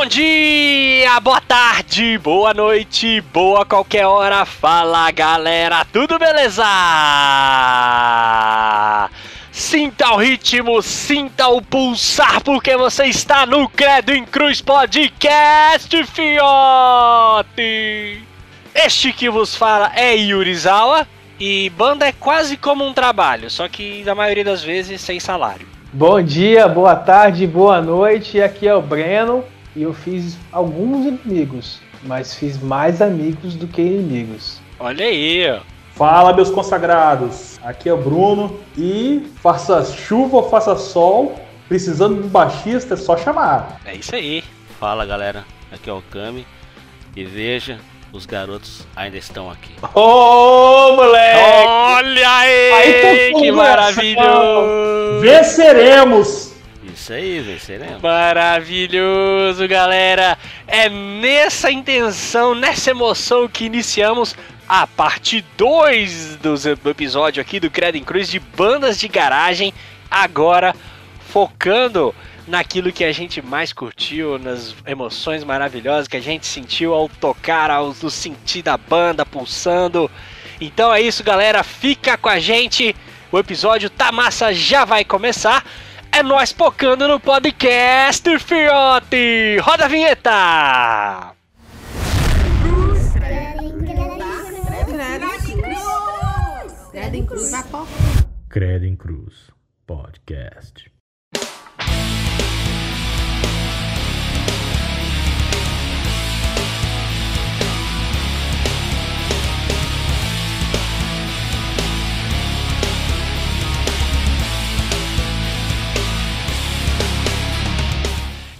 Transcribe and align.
Bom 0.00 0.06
dia, 0.06 1.20
boa 1.20 1.42
tarde, 1.42 2.16
boa 2.16 2.54
noite, 2.54 3.20
boa 3.20 3.66
qualquer 3.66 4.06
hora. 4.06 4.46
Fala 4.46 5.10
galera, 5.10 5.84
tudo 5.92 6.18
beleza? 6.18 6.64
Sinta 9.52 10.14
o 10.14 10.16
ritmo, 10.16 10.80
sinta 10.80 11.48
o 11.48 11.60
pulsar, 11.60 12.42
porque 12.42 12.74
você 12.78 13.08
está 13.08 13.44
no 13.44 13.68
Credo 13.68 14.14
em 14.14 14.24
Cruz 14.24 14.62
Podcast, 14.62 15.94
fiote! 16.06 17.52
Este 18.74 19.12
que 19.12 19.28
vos 19.28 19.54
fala 19.54 19.92
é 19.94 20.16
Yurizawa 20.16 21.06
e 21.38 21.68
banda 21.76 22.06
é 22.06 22.12
quase 22.12 22.56
como 22.56 22.86
um 22.86 22.94
trabalho, 22.94 23.50
só 23.50 23.68
que 23.68 24.02
na 24.04 24.14
maioria 24.14 24.44
das 24.44 24.64
vezes 24.64 24.98
sem 25.02 25.20
salário. 25.20 25.68
Bom 25.92 26.22
dia, 26.22 26.66
boa 26.68 26.96
tarde, 26.96 27.46
boa 27.46 27.82
noite. 27.82 28.40
Aqui 28.40 28.66
é 28.66 28.74
o 28.74 28.80
Breno 28.80 29.44
e 29.74 29.82
eu 29.82 29.92
fiz 29.92 30.36
alguns 30.52 31.06
inimigos, 31.06 31.80
mas 32.04 32.34
fiz 32.34 32.60
mais 32.60 33.00
amigos 33.00 33.54
do 33.54 33.66
que 33.66 33.80
inimigos. 33.80 34.60
Olha 34.78 35.04
aí, 35.04 35.50
ó. 35.50 35.60
Fala, 35.94 36.32
meus 36.32 36.50
consagrados. 36.50 37.58
Aqui 37.62 37.88
é 37.88 37.92
o 37.92 37.98
Bruno 37.98 38.58
e 38.76 39.30
faça 39.42 39.84
chuva 39.84 40.38
ou 40.38 40.48
faça 40.48 40.74
sol, 40.76 41.38
precisando 41.68 42.22
de 42.22 42.26
um 42.26 42.30
baixista 42.30 42.94
é 42.94 42.96
só 42.96 43.16
chamar. 43.16 43.80
É 43.84 43.94
isso 43.94 44.14
aí. 44.14 44.42
Fala 44.78 45.04
galera, 45.04 45.44
aqui 45.70 45.90
é 45.90 45.92
o 45.92 46.00
Kami 46.10 46.46
e 47.14 47.24
veja, 47.24 47.78
os 48.12 48.24
garotos 48.24 48.86
ainda 48.96 49.18
estão 49.18 49.50
aqui. 49.50 49.74
Ô, 49.94 50.92
moleque! 50.96 51.38
Olha 51.68 52.30
aí, 52.30 52.72
Aí 52.72 53.32
tá 53.32 53.40
que 53.40 53.50
bom, 53.50 53.56
maravilhoso! 53.58 55.20
Venceremos! 55.20 56.49
Isso 57.00 57.14
aí, 57.14 57.40
venceremos. 57.40 58.02
Maravilhoso, 58.02 59.66
galera! 59.66 60.36
É 60.66 60.90
nessa 60.90 61.70
intenção, 61.70 62.54
nessa 62.54 62.90
emoção 62.90 63.48
que 63.48 63.64
iniciamos 63.64 64.36
a 64.68 64.86
parte 64.86 65.42
2 65.56 66.36
do 66.36 66.90
episódio 66.90 67.40
aqui 67.40 67.58
do 67.58 67.70
Credo 67.70 67.96
em 67.96 68.04
Cruz 68.04 68.28
de 68.28 68.38
bandas 68.38 69.00
de 69.00 69.08
garagem, 69.08 69.72
agora 70.10 70.76
focando 71.30 72.14
naquilo 72.46 72.92
que 72.92 73.02
a 73.02 73.12
gente 73.12 73.40
mais 73.40 73.72
curtiu, 73.72 74.38
nas 74.38 74.74
emoções 74.86 75.42
maravilhosas 75.42 76.06
que 76.06 76.18
a 76.18 76.22
gente 76.22 76.46
sentiu 76.46 76.92
ao 76.92 77.08
tocar, 77.08 77.70
ao 77.70 77.94
sentir 77.94 78.60
da 78.60 78.76
banda 78.76 79.24
pulsando. 79.24 80.10
Então 80.60 80.92
é 80.92 81.00
isso, 81.00 81.24
galera, 81.24 81.62
fica 81.62 82.18
com 82.18 82.28
a 82.28 82.38
gente. 82.38 82.94
O 83.32 83.38
episódio 83.38 83.88
tá 83.88 84.12
massa, 84.12 84.52
já 84.52 84.84
vai 84.84 85.02
começar. 85.02 85.64
É 86.12 86.22
nós 86.22 86.50
focando 86.50 87.06
no 87.06 87.20
podcast, 87.20 88.38
fiote! 88.40 89.58
Roda 89.62 89.84
a 89.84 89.88
vinheta! 89.88 91.32
Credo 96.90 97.14
em 97.14 97.24
cruz 97.24 97.50
vai 97.50 97.62
pó. 97.64 97.86
Credo 98.48 98.84
em 98.84 98.96
Cruz 98.96 99.50
Podcast. 99.86 100.89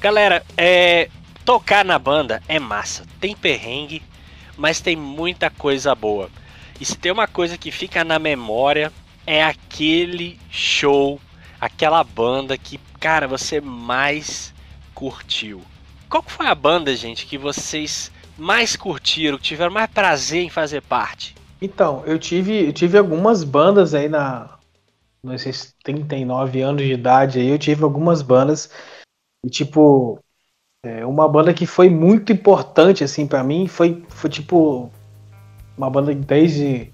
Galera, 0.01 0.43
é, 0.57 1.11
tocar 1.45 1.85
na 1.85 1.99
banda 1.99 2.43
é 2.49 2.59
massa. 2.59 3.05
Tem 3.21 3.37
perrengue, 3.37 4.03
mas 4.57 4.81
tem 4.81 4.97
muita 4.97 5.51
coisa 5.51 5.95
boa. 5.95 6.31
E 6.81 6.85
se 6.87 6.97
tem 6.97 7.13
uma 7.13 7.27
coisa 7.27 7.59
que 7.59 7.71
fica 7.71 8.03
na 8.03 8.19
memória, 8.19 8.91
é 9.27 9.45
aquele 9.45 10.39
show, 10.51 11.21
aquela 11.61 12.03
banda 12.03 12.57
que, 12.57 12.81
cara, 12.99 13.29
você 13.29 13.61
mais 13.61 14.55
curtiu. 14.95 15.61
Qual 16.09 16.25
foi 16.27 16.47
a 16.47 16.55
banda, 16.55 16.97
gente, 16.97 17.27
que 17.27 17.37
vocês 17.37 18.11
mais 18.39 18.77
curtiram, 18.77 19.37
que 19.37 19.45
tiveram 19.45 19.71
mais 19.71 19.91
prazer 19.91 20.43
em 20.43 20.49
fazer 20.49 20.81
parte? 20.81 21.35
Então, 21.61 22.03
eu 22.07 22.19
tive, 22.19 22.65
eu 22.65 22.73
tive 22.73 22.97
algumas 22.97 23.45
bandas 23.45 23.93
aí 23.93 24.09
na 24.09 24.59
nesses 25.23 25.75
39 25.85 26.63
anos 26.63 26.83
de 26.83 26.95
idade 26.95 27.41
aí, 27.41 27.49
eu 27.49 27.59
tive 27.59 27.85
algumas 27.85 28.23
bandas 28.23 28.71
e 29.45 29.49
tipo 29.49 30.19
é, 30.83 31.05
uma 31.05 31.29
banda 31.29 31.53
que 31.53 31.67
foi 31.67 31.89
muito 31.89 32.33
importante 32.33 33.05
assim 33.05 33.27
para 33.27 33.43
mim 33.43 33.67
foi 33.67 34.05
foi 34.09 34.31
tipo 34.31 34.91
uma 35.77 35.91
banda 35.91 36.15
desde 36.15 36.91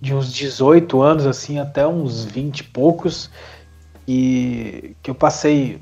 de 0.00 0.14
uns 0.14 0.32
18 0.32 1.00
anos 1.00 1.26
assim 1.26 1.58
até 1.58 1.86
uns 1.86 2.24
20 2.24 2.60
e 2.60 2.64
poucos 2.64 3.30
e 4.06 4.94
que 5.02 5.10
eu 5.10 5.14
passei 5.14 5.78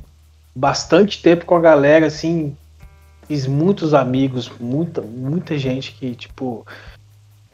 bastante 0.54 1.20
tempo 1.20 1.44
com 1.44 1.56
a 1.56 1.60
galera 1.60 2.06
assim 2.06 2.56
fiz 3.26 3.46
muitos 3.46 3.94
amigos 3.94 4.50
muita 4.60 5.00
muita 5.02 5.58
gente 5.58 5.92
que 5.92 6.14
tipo 6.14 6.64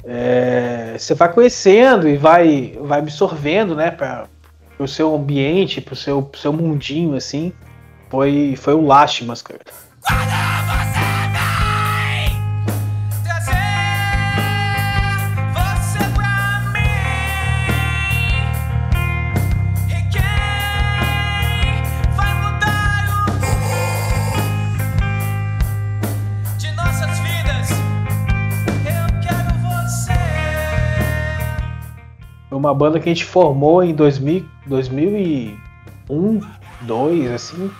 é, 0.04 0.97
você 0.98 1.14
vai 1.14 1.32
conhecendo 1.32 2.08
e 2.08 2.16
vai 2.16 2.78
vai 2.82 2.98
absorvendo 2.98 3.75
né 3.75 3.91
para 3.91 4.26
o 4.78 4.87
seu 4.87 5.14
ambiente 5.14 5.81
para 5.81 5.94
o 5.94 5.97
seu, 5.97 6.22
pro 6.22 6.41
seu 6.41 6.52
mundinho 6.52 7.14
assim 7.14 7.52
foi 8.10 8.56
foi 8.56 8.75
o 8.75 8.84
Lástimas 8.84 9.41
cara. 9.41 9.60
Uma 32.50 32.75
banda 32.75 33.00
que 33.00 33.09
a 33.09 33.15
gente 33.15 33.25
formou 33.25 33.82
em 33.82 33.94
2000, 33.94 34.44
2001, 34.66 36.41
2, 36.82 37.31
assim, 37.31 37.70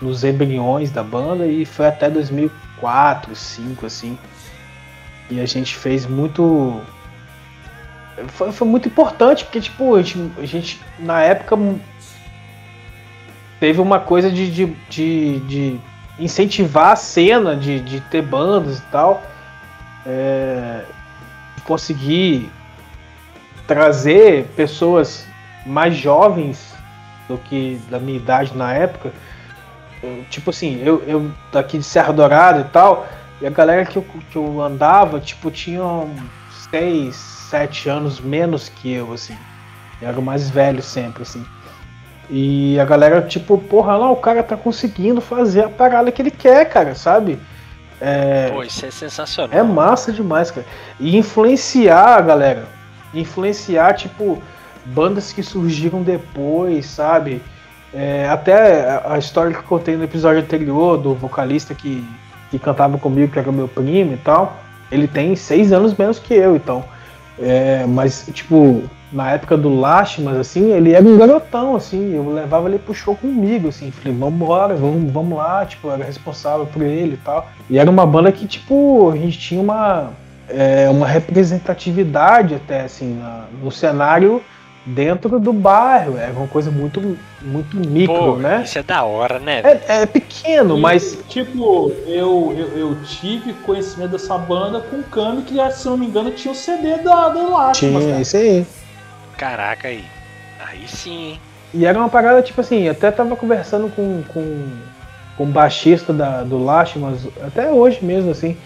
nos 0.00 0.24
embriões 0.24 0.90
da 0.90 1.02
banda 1.02 1.46
e 1.46 1.64
foi 1.64 1.86
até 1.86 2.10
2004, 2.10 3.28
2005, 3.28 3.86
assim. 3.86 4.18
E 5.30 5.40
a 5.40 5.46
gente 5.46 5.74
fez 5.74 6.06
muito. 6.06 6.80
Foi, 8.28 8.52
foi 8.52 8.66
muito 8.66 8.88
importante, 8.88 9.44
porque, 9.44 9.60
tipo, 9.60 9.94
a 9.94 10.02
gente, 10.02 10.32
a 10.38 10.46
gente 10.46 10.80
na 10.98 11.20
época 11.22 11.56
teve 13.58 13.80
uma 13.80 13.98
coisa 13.98 14.30
de, 14.30 14.50
de, 14.50 14.66
de, 14.88 15.40
de 15.40 15.80
incentivar 16.18 16.92
a 16.92 16.96
cena, 16.96 17.56
de, 17.56 17.80
de 17.80 18.00
ter 18.00 18.22
bandas 18.22 18.78
e 18.78 18.82
tal. 18.82 19.22
É, 20.06 20.84
conseguir 21.64 22.48
trazer 23.66 24.46
pessoas 24.54 25.26
mais 25.66 25.96
jovens 25.96 26.72
do 27.28 27.36
que 27.36 27.80
da 27.90 27.98
minha 27.98 28.16
idade 28.16 28.56
na 28.56 28.72
época. 28.72 29.12
Eu, 30.06 30.24
tipo 30.30 30.50
assim, 30.50 30.80
eu, 30.84 31.02
eu 31.06 31.30
daqui 31.52 31.78
de 31.78 31.84
Serra 31.84 32.12
Dourada 32.12 32.60
e 32.60 32.64
tal, 32.64 33.06
e 33.40 33.46
a 33.46 33.50
galera 33.50 33.84
que 33.84 33.96
eu, 33.96 34.06
que 34.30 34.36
eu 34.36 34.62
andava, 34.62 35.20
tipo, 35.20 35.50
tinha 35.50 35.84
uns 35.84 36.20
6, 36.70 37.14
7 37.14 37.88
anos 37.88 38.20
menos 38.20 38.68
que 38.68 38.92
eu, 38.92 39.12
assim. 39.12 39.36
Eu 40.00 40.08
era 40.08 40.18
o 40.18 40.22
mais 40.22 40.48
velho 40.48 40.82
sempre, 40.82 41.22
assim. 41.22 41.44
E 42.28 42.78
a 42.80 42.84
galera, 42.84 43.22
tipo, 43.22 43.58
porra, 43.58 43.98
não, 43.98 44.12
o 44.12 44.16
cara 44.16 44.42
tá 44.42 44.56
conseguindo 44.56 45.20
fazer 45.20 45.64
a 45.64 45.68
parada 45.68 46.10
que 46.10 46.20
ele 46.20 46.30
quer, 46.30 46.68
cara, 46.68 46.94
sabe? 46.94 47.38
É, 48.00 48.50
Pô, 48.50 48.62
isso 48.62 48.84
é 48.84 48.90
sensacional. 48.90 49.58
é 49.58 49.62
massa 49.62 50.12
demais, 50.12 50.50
cara. 50.50 50.66
E 50.98 51.16
influenciar 51.16 52.16
a 52.16 52.20
galera. 52.20 52.68
Influenciar, 53.14 53.94
tipo, 53.94 54.42
bandas 54.84 55.32
que 55.32 55.42
surgiram 55.42 56.02
depois, 56.02 56.86
sabe? 56.86 57.40
É, 57.94 58.28
até 58.28 59.00
a 59.04 59.16
história 59.18 59.52
que 59.52 59.58
eu 59.58 59.62
contei 59.64 59.96
no 59.96 60.04
episódio 60.04 60.40
anterior 60.40 60.98
do 60.98 61.14
vocalista 61.14 61.74
que, 61.74 62.04
que 62.50 62.58
cantava 62.58 62.98
comigo, 62.98 63.32
que 63.32 63.38
era 63.38 63.50
meu 63.52 63.68
primo 63.68 64.12
e 64.12 64.18
tal. 64.18 64.56
Ele 64.90 65.08
tem 65.08 65.34
seis 65.34 65.72
anos 65.72 65.94
menos 65.96 66.18
que 66.18 66.34
eu, 66.34 66.56
então. 66.56 66.84
É, 67.38 67.84
mas, 67.86 68.28
tipo, 68.32 68.82
na 69.12 69.32
época 69.32 69.56
do 69.56 69.68
Lástimas, 69.68 70.36
assim, 70.36 70.72
ele 70.72 70.92
era 70.92 71.04
um 71.04 71.16
garotão, 71.18 71.76
assim, 71.76 72.14
eu 72.14 72.32
levava 72.32 72.68
ele 72.68 72.78
pro 72.78 72.94
show 72.94 73.14
comigo, 73.14 73.68
assim, 73.68 73.90
falei, 73.90 74.16
vambora, 74.16 74.74
vamos, 74.74 75.12
vamos 75.12 75.36
lá, 75.38 75.64
tipo, 75.66 75.90
era 75.90 76.04
responsável 76.04 76.66
por 76.66 76.82
ele 76.82 77.14
e 77.14 77.18
tal. 77.18 77.48
E 77.68 77.78
era 77.78 77.90
uma 77.90 78.06
banda 78.06 78.32
que, 78.32 78.46
tipo, 78.46 79.10
a 79.12 79.16
gente 79.16 79.38
tinha 79.38 79.60
uma, 79.60 80.10
é, 80.48 80.88
uma 80.88 81.06
representatividade 81.06 82.54
até, 82.54 82.82
assim, 82.82 83.14
na- 83.18 83.44
no 83.62 83.70
cenário 83.70 84.42
dentro 84.86 85.40
do 85.40 85.52
bairro. 85.52 86.16
Era 86.16 86.32
uma 86.32 86.46
coisa 86.46 86.70
muito, 86.70 87.18
muito 87.42 87.76
micro, 87.76 88.14
Pô, 88.14 88.36
né? 88.36 88.62
isso 88.64 88.78
é 88.78 88.82
da 88.82 89.02
hora, 89.02 89.40
né? 89.40 89.60
É, 89.64 90.02
é 90.02 90.06
pequeno, 90.06 90.78
E, 90.78 90.80
mas 90.80 91.18
Tipo, 91.28 91.92
eu, 92.06 92.54
eu, 92.56 92.78
eu 92.78 92.96
tive 93.04 93.52
conhecimento 93.52 94.12
dessa 94.12 94.38
banda 94.38 94.80
com 94.80 94.96
o 94.98 95.02
Kami, 95.02 95.42
que 95.42 95.56
se 95.72 95.86
não 95.86 95.96
me 95.96 96.06
engano 96.06 96.30
tinha 96.30 96.52
o 96.52 96.54
CD 96.54 96.98
da, 96.98 97.28
do 97.28 97.50
Lástimas, 97.50 98.02
tinha 98.02 98.12
cara. 98.12 98.22
isso 98.22 98.36
aí. 98.36 98.66
Caraca 99.36 99.88
aí. 99.88 100.04
Aí 100.64 100.86
sim, 100.86 101.30
hein? 101.32 101.40
E 101.74 101.84
era 101.84 101.98
uma 101.98 102.08
parada, 102.08 102.40
tipo 102.40 102.60
assim, 102.60 102.88
até 102.88 103.10
tava 103.10 103.36
conversando 103.36 103.90
com, 103.90 104.22
com, 104.28 104.68
com 105.36 105.42
o 105.42 105.46
baixista 105.46 106.12
da, 106.12 106.42
do 106.42 106.62
Lástimas, 106.64 107.20
até 107.44 107.70
hoje 107.70 107.98
mesmo, 108.02 108.30
assim. 108.30 108.56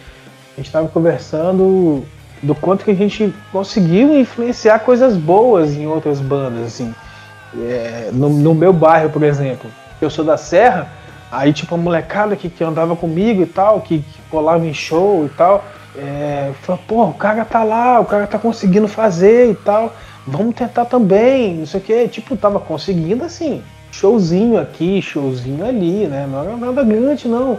A 0.56 0.60
gente 0.60 0.70
tava 0.70 0.86
conversando 0.88 2.04
do 2.42 2.54
quanto 2.54 2.84
que 2.84 2.90
a 2.90 2.94
gente 2.94 3.34
conseguiu 3.52 4.18
influenciar 4.18 4.80
coisas 4.80 5.16
boas 5.16 5.74
em 5.74 5.86
outras 5.86 6.20
bandas, 6.20 6.66
assim. 6.66 6.94
É, 7.56 8.10
no, 8.12 8.28
no 8.28 8.54
meu 8.54 8.72
bairro, 8.72 9.10
por 9.10 9.22
exemplo, 9.22 9.70
eu 10.00 10.08
sou 10.08 10.24
da 10.24 10.36
Serra, 10.36 10.88
aí 11.30 11.52
tipo 11.52 11.74
a 11.74 11.78
molecada 11.78 12.36
que, 12.36 12.48
que 12.48 12.62
andava 12.62 12.94
comigo 12.96 13.42
e 13.42 13.46
tal, 13.46 13.80
que, 13.80 13.98
que 13.98 14.22
colava 14.30 14.64
em 14.64 14.72
show 14.72 15.26
e 15.26 15.28
tal, 15.30 15.64
é, 15.96 16.52
falou, 16.62 16.80
pô, 16.86 17.04
o 17.04 17.14
cara 17.14 17.44
tá 17.44 17.64
lá, 17.64 18.00
o 18.00 18.04
cara 18.04 18.26
tá 18.26 18.38
conseguindo 18.38 18.88
fazer 18.88 19.50
e 19.50 19.54
tal, 19.54 19.94
vamos 20.26 20.54
tentar 20.54 20.84
também, 20.84 21.56
não 21.56 21.66
sei 21.66 21.80
o 21.80 21.82
que, 21.82 22.08
tipo, 22.08 22.36
tava 22.36 22.60
conseguindo 22.60 23.24
assim, 23.24 23.62
showzinho 23.90 24.58
aqui, 24.58 25.02
showzinho 25.02 25.66
ali, 25.66 26.06
né? 26.06 26.28
Não 26.30 26.42
era 26.42 26.56
nada 26.56 26.84
grande, 26.84 27.28
não. 27.28 27.58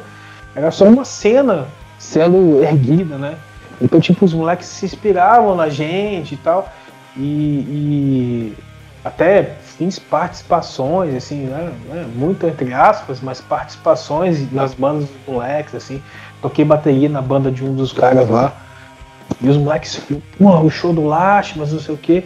Era 0.56 0.72
só 0.72 0.86
uma 0.86 1.06
cena 1.06 1.68
sendo 2.00 2.64
erguida, 2.64 3.18
né? 3.18 3.36
Então, 3.80 4.00
tipo, 4.00 4.26
os 4.26 4.34
moleques 4.34 4.68
se 4.68 4.86
inspiravam 4.86 5.56
na 5.56 5.70
gente 5.70 6.34
e 6.34 6.38
tal. 6.38 6.70
E, 7.16 7.22
e 7.22 8.58
até 9.04 9.56
fiz 9.78 10.00
participações, 10.00 11.16
assim, 11.16 11.46
né? 11.46 11.72
né, 11.90 12.06
Muito 12.16 12.46
entre 12.48 12.74
aspas, 12.74 13.20
mas 13.22 13.42
participações 13.42 14.52
nas 14.52 14.74
bandas 14.74 15.06
dos 15.06 15.18
moleques, 15.28 15.76
assim. 15.76 16.02
Toquei 16.42 16.66
bateria 16.66 17.10
na 17.10 17.22
banda 17.22 17.52
de 17.52 17.64
um 17.64 17.74
dos 17.74 17.94
caras 17.94 18.30
lá. 18.30 18.54
E 19.40 19.50
os 19.50 19.58
moleques, 19.58 20.02
o 20.40 20.70
show 20.70 20.94
do 20.94 21.08
Lash, 21.08 21.54
mas 21.56 21.72
não 21.72 21.80
sei 21.80 21.96
o 21.96 21.98
quê. 21.98 22.24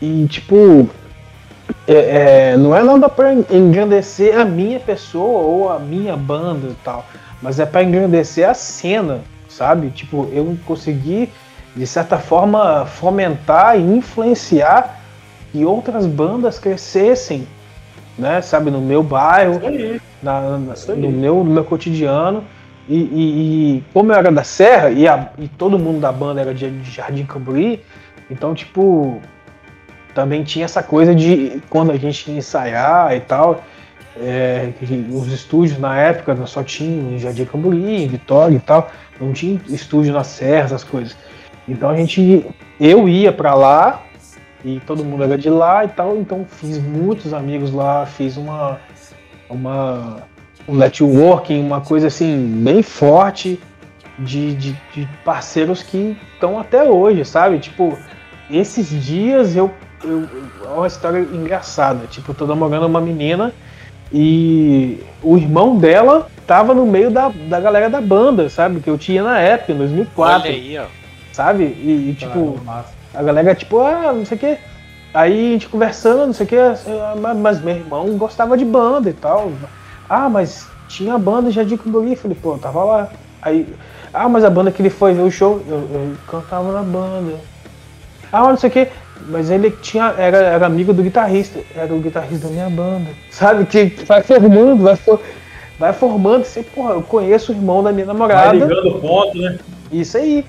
E, 0.00 0.26
tipo, 0.28 0.88
é, 1.86 2.52
é, 2.52 2.56
não 2.56 2.74
é 2.74 2.82
nada 2.82 3.08
pra 3.08 3.32
engrandecer 3.32 4.38
a 4.38 4.44
minha 4.44 4.80
pessoa 4.80 5.42
ou 5.42 5.70
a 5.70 5.78
minha 5.78 6.16
banda 6.16 6.68
e 6.68 6.76
tal, 6.84 7.04
mas 7.42 7.58
é 7.58 7.66
pra 7.66 7.82
engrandecer 7.82 8.48
a 8.48 8.54
cena, 8.54 9.20
sabe? 9.58 9.90
Tipo, 9.90 10.28
eu 10.32 10.56
consegui, 10.64 11.28
de 11.76 11.86
certa 11.86 12.16
forma, 12.18 12.86
fomentar 12.86 13.76
e 13.78 13.82
influenciar 13.82 15.00
que 15.52 15.64
outras 15.64 16.06
bandas 16.06 16.58
crescessem, 16.58 17.46
né? 18.16 18.40
Sabe, 18.40 18.70
no 18.70 18.80
meu 18.80 19.02
bairro, 19.02 19.60
na- 20.22 20.58
na- 20.58 20.74
no, 20.96 21.10
meu, 21.10 21.34
no 21.44 21.50
meu 21.50 21.64
cotidiano. 21.64 22.44
E, 22.88 22.96
e- 22.96 23.76
e 23.78 23.84
como 23.92 24.12
eu 24.12 24.16
era 24.16 24.32
da 24.32 24.42
Serra 24.44 24.90
e, 24.90 25.06
a- 25.06 25.28
e 25.38 25.46
todo 25.46 25.78
mundo 25.78 26.00
da 26.00 26.10
banda 26.10 26.40
era 26.40 26.54
de, 26.54 26.70
de 26.70 26.90
Jardim 26.90 27.26
Camburi, 27.26 27.84
então, 28.30 28.54
tipo, 28.54 29.20
também 30.14 30.42
tinha 30.42 30.64
essa 30.64 30.82
coisa 30.82 31.14
de 31.14 31.60
quando 31.68 31.92
a 31.92 31.96
gente 31.98 32.30
ia 32.30 32.38
ensaiar 32.38 33.14
e 33.14 33.20
tal, 33.20 33.62
é, 34.20 34.72
os 35.10 35.32
estúdios 35.32 35.78
na 35.78 35.98
época 35.98 36.36
só 36.46 36.62
tinham 36.62 37.12
em 37.12 37.18
Jardim 37.18 37.44
Camburi, 37.44 38.02
em 38.02 38.08
Vitória 38.08 38.56
e 38.56 38.60
tal, 38.60 38.90
não 39.20 39.32
tinha 39.32 39.60
estúdio 39.68 40.12
na 40.12 40.24
Serra, 40.24 40.66
essas 40.66 40.84
coisas. 40.84 41.16
Então 41.68 41.90
a 41.90 41.96
gente, 41.96 42.44
eu 42.80 43.08
ia 43.08 43.32
pra 43.32 43.54
lá 43.54 44.02
e 44.64 44.80
todo 44.86 45.04
mundo 45.04 45.24
era 45.24 45.38
de 45.38 45.50
lá 45.50 45.84
e 45.84 45.88
tal, 45.88 46.16
então 46.16 46.44
fiz 46.48 46.78
muitos 46.78 47.32
amigos 47.32 47.72
lá, 47.72 48.06
fiz 48.06 48.36
uma 48.36 48.78
uma 49.48 50.22
um 50.68 50.74
networking, 50.74 51.64
uma 51.64 51.80
coisa 51.80 52.08
assim 52.08 52.60
bem 52.62 52.82
forte 52.82 53.58
de, 54.18 54.54
de, 54.54 54.72
de 54.94 55.08
parceiros 55.24 55.82
que 55.82 56.16
estão 56.34 56.58
até 56.58 56.82
hoje, 56.82 57.24
sabe? 57.24 57.58
Tipo, 57.58 57.96
esses 58.50 58.90
dias 58.90 59.56
eu, 59.56 59.70
eu 60.04 60.28
é 60.64 60.68
uma 60.68 60.86
história 60.86 61.20
engraçada. 61.20 62.06
Tipo, 62.06 62.32
eu 62.32 62.34
tô 62.34 62.46
namorando 62.46 62.84
uma 62.84 63.00
menina 63.00 63.52
e 64.12 64.98
o 65.22 65.36
irmão 65.36 65.76
dela 65.76 66.28
tava 66.46 66.72
no 66.74 66.86
meio 66.86 67.10
da, 67.10 67.28
da 67.48 67.60
galera 67.60 67.90
da 67.90 68.00
banda, 68.00 68.48
sabe? 68.48 68.80
Que 68.80 68.88
eu 68.88 68.96
tinha 68.96 69.22
na 69.22 69.38
época, 69.38 69.72
em 69.72 69.76
2004, 69.76 70.40
Olha 70.48 70.50
aí, 70.50 70.78
ó. 70.78 70.84
sabe? 71.32 71.64
E, 71.64 72.10
e, 72.10 72.14
tipo, 72.18 72.58
a 73.14 73.22
galera, 73.22 73.54
tipo, 73.54 73.80
ah, 73.80 74.12
não 74.14 74.24
sei 74.24 74.36
o 74.36 74.40
quê. 74.40 74.58
Aí 75.12 75.48
a 75.50 75.52
gente 75.52 75.68
conversando, 75.68 76.26
não 76.26 76.32
sei 76.32 76.46
o 76.46 76.48
quê, 76.48 76.56
ah, 76.56 77.14
mas- 77.20 77.36
mas 77.38 77.60
meu 77.62 77.74
irmão 77.76 78.06
gostava 78.16 78.56
de 78.56 78.64
banda 78.64 79.10
e 79.10 79.14
tal. 79.14 79.52
Ah, 80.08 80.28
mas 80.28 80.66
tinha 80.88 81.18
banda 81.18 81.50
já 81.50 81.62
de 81.62 81.76
Cambori. 81.76 82.16
Falei, 82.16 82.36
pô, 82.40 82.56
tava 82.56 82.84
lá. 82.84 83.08
Aí, 83.42 83.66
ah, 84.12 84.28
mas 84.28 84.44
a 84.44 84.50
banda 84.50 84.70
que 84.70 84.80
ele 84.80 84.90
foi 84.90 85.12
ver 85.12 85.22
o 85.22 85.30
show, 85.30 85.62
eu, 85.68 85.76
eu 85.76 86.14
cantava 86.26 86.72
na 86.72 86.82
banda. 86.82 87.34
Ah, 88.32 88.40
mas 88.40 88.48
não 88.50 88.56
sei 88.56 88.70
o 88.70 88.72
quê. 88.72 88.88
Mas 89.26 89.50
ele 89.50 89.70
tinha, 89.70 90.14
era, 90.16 90.38
era 90.38 90.66
amigo 90.66 90.92
do 90.92 91.02
guitarrista, 91.02 91.60
era 91.74 91.92
o 91.94 91.98
guitarrista 92.00 92.46
da 92.48 92.52
minha 92.52 92.70
banda. 92.70 93.10
Sabe? 93.30 93.66
Que 93.66 93.86
vai 94.06 94.22
formando, 94.22 94.82
vai, 94.82 94.96
for- 94.96 95.20
vai 95.78 95.92
formando. 95.92 96.44
Você, 96.44 96.62
porra, 96.62 96.92
eu 96.94 97.02
conheço 97.02 97.52
o 97.52 97.54
irmão 97.54 97.82
da 97.82 97.92
minha 97.92 98.06
Vai 98.06 98.14
namorada. 98.14 98.52
ligando 98.54 98.88
o 98.96 99.00
ponto, 99.00 99.36
né? 99.38 99.58
Isso 99.92 100.16
aí. 100.16 100.44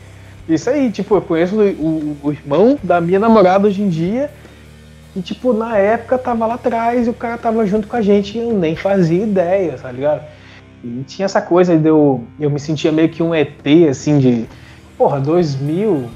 Isso 0.48 0.70
aí, 0.70 0.90
tipo, 0.92 1.16
eu 1.16 1.22
conheço 1.22 1.56
o, 1.56 1.62
o- 1.62 2.18
o 2.24 2.32
irmão 2.32 2.78
da 2.82 3.00
minha 3.02 3.20
namorada 3.20 3.68
hoje 3.68 3.82
em 3.82 3.90
dia. 3.90 4.30
E, 5.16 5.22
tipo, 5.22 5.54
na 5.54 5.76
época 5.78 6.18
tava 6.18 6.46
lá 6.46 6.54
atrás 6.54 7.08
e 7.08 7.10
o 7.10 7.14
cara 7.14 7.38
tava 7.38 7.66
junto 7.66 7.88
com 7.88 7.96
a 7.96 8.02
gente 8.02 8.38
e 8.38 8.42
eu 8.42 8.54
nem 8.54 8.76
fazia 8.76 9.24
ideia, 9.24 9.74
tá 9.74 9.92
ligado? 9.92 10.22
E 10.84 11.04
tinha 11.08 11.26
essa 11.26 11.42
coisa 11.42 11.76
de 11.78 11.88
eu. 11.90 12.24
Eu 12.40 12.50
me 12.50 12.60
sentia 12.60 12.92
meio 12.92 13.10
que 13.10 13.22
um 13.22 13.34
ET, 13.36 13.50
assim, 13.90 14.18
de. 14.20 14.46
Porra, 14.98 15.20
2000, 15.20 16.10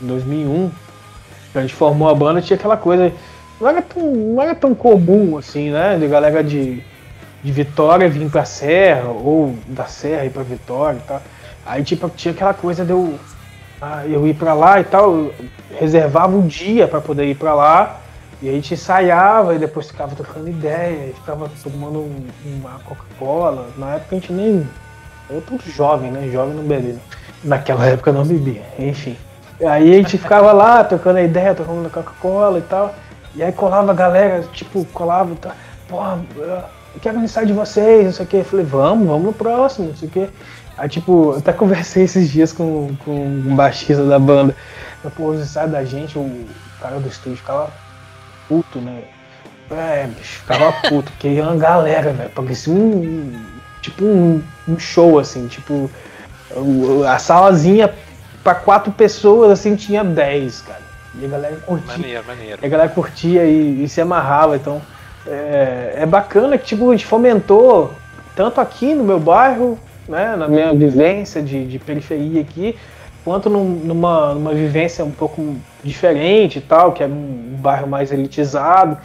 2001. 0.00 0.70
A 1.54 1.60
gente 1.60 1.74
formou 1.74 2.08
a 2.08 2.14
banda, 2.14 2.40
tinha 2.40 2.56
aquela 2.56 2.76
coisa. 2.76 3.12
Não 3.60 3.68
era 3.68 3.82
tão, 3.82 4.02
não 4.12 4.42
era 4.42 4.54
tão 4.54 4.74
comum, 4.74 5.36
assim, 5.36 5.70
né? 5.70 5.96
De 5.98 6.06
galera 6.06 6.42
de, 6.42 6.82
de 7.42 7.52
Vitória 7.52 8.08
vir 8.08 8.30
pra 8.30 8.44
Serra, 8.44 9.08
ou 9.08 9.54
da 9.66 9.84
Serra 9.86 10.24
ir 10.24 10.30
pra 10.30 10.42
Vitória 10.42 10.98
e 10.98 11.06
tal. 11.06 11.20
Aí, 11.66 11.82
tipo, 11.82 12.08
tinha 12.08 12.32
aquela 12.32 12.54
coisa 12.54 12.84
de 12.84 12.92
eu, 12.92 13.14
ah, 13.82 14.04
eu 14.06 14.26
ir 14.26 14.34
pra 14.34 14.54
lá 14.54 14.80
e 14.80 14.84
tal, 14.84 15.30
reservava 15.78 16.36
um 16.36 16.46
dia 16.46 16.88
pra 16.88 17.00
poder 17.00 17.24
ir 17.26 17.34
pra 17.34 17.54
lá, 17.54 18.00
e 18.40 18.48
a 18.48 18.52
gente 18.52 18.72
ensaiava 18.72 19.54
e 19.54 19.58
depois 19.58 19.88
ficava 19.88 20.14
trocando 20.16 20.48
ideia, 20.48 21.12
ficava 21.14 21.50
tomando 21.62 21.98
um- 21.98 22.26
uma 22.46 22.78
Coca-Cola. 22.84 23.68
Na 23.76 23.96
época 23.96 24.16
a 24.16 24.18
gente 24.18 24.32
nem. 24.32 24.66
Eu 25.28 25.42
tudo 25.42 25.62
jovem, 25.70 26.10
né? 26.10 26.28
Jovem 26.32 26.54
não 26.54 26.64
bebia. 26.64 26.96
Naquela 27.44 27.86
época 27.86 28.10
não 28.12 28.24
bebia, 28.24 28.62
enfim. 28.78 29.16
Aí 29.66 29.94
a 29.94 29.96
gente 29.96 30.16
ficava 30.16 30.52
lá, 30.52 30.82
trocando 30.82 31.18
a 31.18 31.22
ideia, 31.22 31.54
trocando 31.54 31.90
Coca-Cola 31.90 32.58
e 32.58 32.62
tal. 32.62 32.94
E 33.34 33.42
aí 33.42 33.52
colava 33.52 33.92
a 33.92 33.94
galera, 33.94 34.42
tipo, 34.52 34.84
colava 34.86 35.32
e 35.32 35.36
tal. 35.36 35.52
Porra, 35.88 36.20
eu 36.94 37.00
quero 37.00 37.18
o 37.18 37.22
ensaio 37.22 37.46
de 37.46 37.52
vocês, 37.52 38.04
não 38.04 38.12
sei 38.12 38.24
o 38.24 38.28
que. 38.28 38.36
Eu 38.38 38.44
falei, 38.44 38.64
vamos, 38.64 39.06
vamos 39.06 39.24
no 39.24 39.32
próximo, 39.32 39.88
não 39.88 39.96
sei 39.96 40.08
o 40.08 40.10
que. 40.10 40.30
Aí, 40.78 40.88
tipo, 40.88 41.32
eu 41.32 41.38
até 41.38 41.52
conversei 41.52 42.04
esses 42.04 42.30
dias 42.30 42.52
com, 42.52 42.94
com 43.04 43.10
um 43.12 43.54
baixista 43.54 44.04
da 44.04 44.18
banda. 44.18 44.56
Eu, 45.04 45.10
Pô, 45.10 45.28
os 45.28 45.40
ensaios 45.40 45.70
da 45.70 45.84
gente, 45.84 46.18
o 46.18 46.46
cara 46.80 46.98
do 46.98 47.08
estúdio 47.08 47.36
ficava 47.36 47.70
puto, 48.48 48.78
né? 48.80 49.02
É, 49.70 50.06
bicho, 50.06 50.40
ficava 50.40 50.72
puto, 50.88 51.12
porque 51.12 51.28
ia 51.28 51.44
uma 51.44 51.56
galera, 51.56 52.12
velho. 52.12 52.30
Parecia 52.30 52.72
um. 52.72 53.32
Tipo 53.82 54.04
um, 54.04 54.42
um 54.66 54.78
show, 54.78 55.18
assim, 55.18 55.46
tipo. 55.48 55.90
A 57.08 57.18
salazinha 57.18 57.94
pra 58.42 58.54
quatro 58.54 58.92
pessoas, 58.92 59.50
assim, 59.50 59.76
tinha 59.76 60.02
dez, 60.02 60.62
cara. 60.62 60.80
E 61.14 61.24
a 61.24 61.28
galera 61.28 61.56
curtia. 61.56 61.86
Maneiro, 61.86 62.24
maneiro. 62.26 62.58
E 62.62 62.66
a 62.66 62.68
galera 62.68 62.88
curtia 62.88 63.44
e, 63.44 63.84
e 63.84 63.88
se 63.88 64.00
amarrava. 64.00 64.56
Então 64.56 64.80
é, 65.26 65.94
é 65.96 66.06
bacana 66.06 66.56
que 66.56 66.64
tipo, 66.66 66.88
a 66.88 66.92
gente 66.92 67.06
fomentou 67.06 67.92
tanto 68.36 68.60
aqui 68.60 68.94
no 68.94 69.04
meu 69.04 69.18
bairro, 69.18 69.78
né, 70.08 70.36
na 70.36 70.48
minha 70.48 70.72
vivência 70.72 71.42
de, 71.42 71.66
de 71.66 71.78
periferia 71.78 72.40
aqui, 72.40 72.76
quanto 73.24 73.50
num- 73.50 73.80
numa, 73.84 74.34
numa 74.34 74.54
vivência 74.54 75.04
um 75.04 75.10
pouco 75.10 75.56
diferente 75.84 76.58
e 76.58 76.62
tal, 76.62 76.92
que 76.92 77.02
é 77.02 77.06
um 77.06 77.56
bairro 77.58 77.86
mais 77.86 78.12
elitizado. 78.12 78.96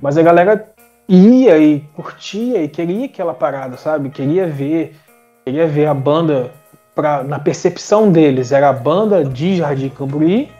Mas 0.00 0.18
a 0.18 0.22
galera 0.22 0.68
ia 1.08 1.58
e 1.58 1.80
curtia 1.94 2.62
e 2.62 2.68
queria 2.68 3.06
aquela 3.06 3.32
parada, 3.32 3.76
sabe? 3.76 4.10
Queria 4.10 4.46
ver, 4.46 4.96
queria 5.44 5.66
ver 5.66 5.86
a 5.86 5.94
banda 5.94 6.50
pra, 6.94 7.22
na 7.22 7.38
percepção 7.38 8.10
deles, 8.10 8.52
era 8.52 8.68
a 8.68 8.72
banda 8.72 9.24
de 9.24 9.56
Jardim 9.56 9.88
Camburi, 9.88 10.50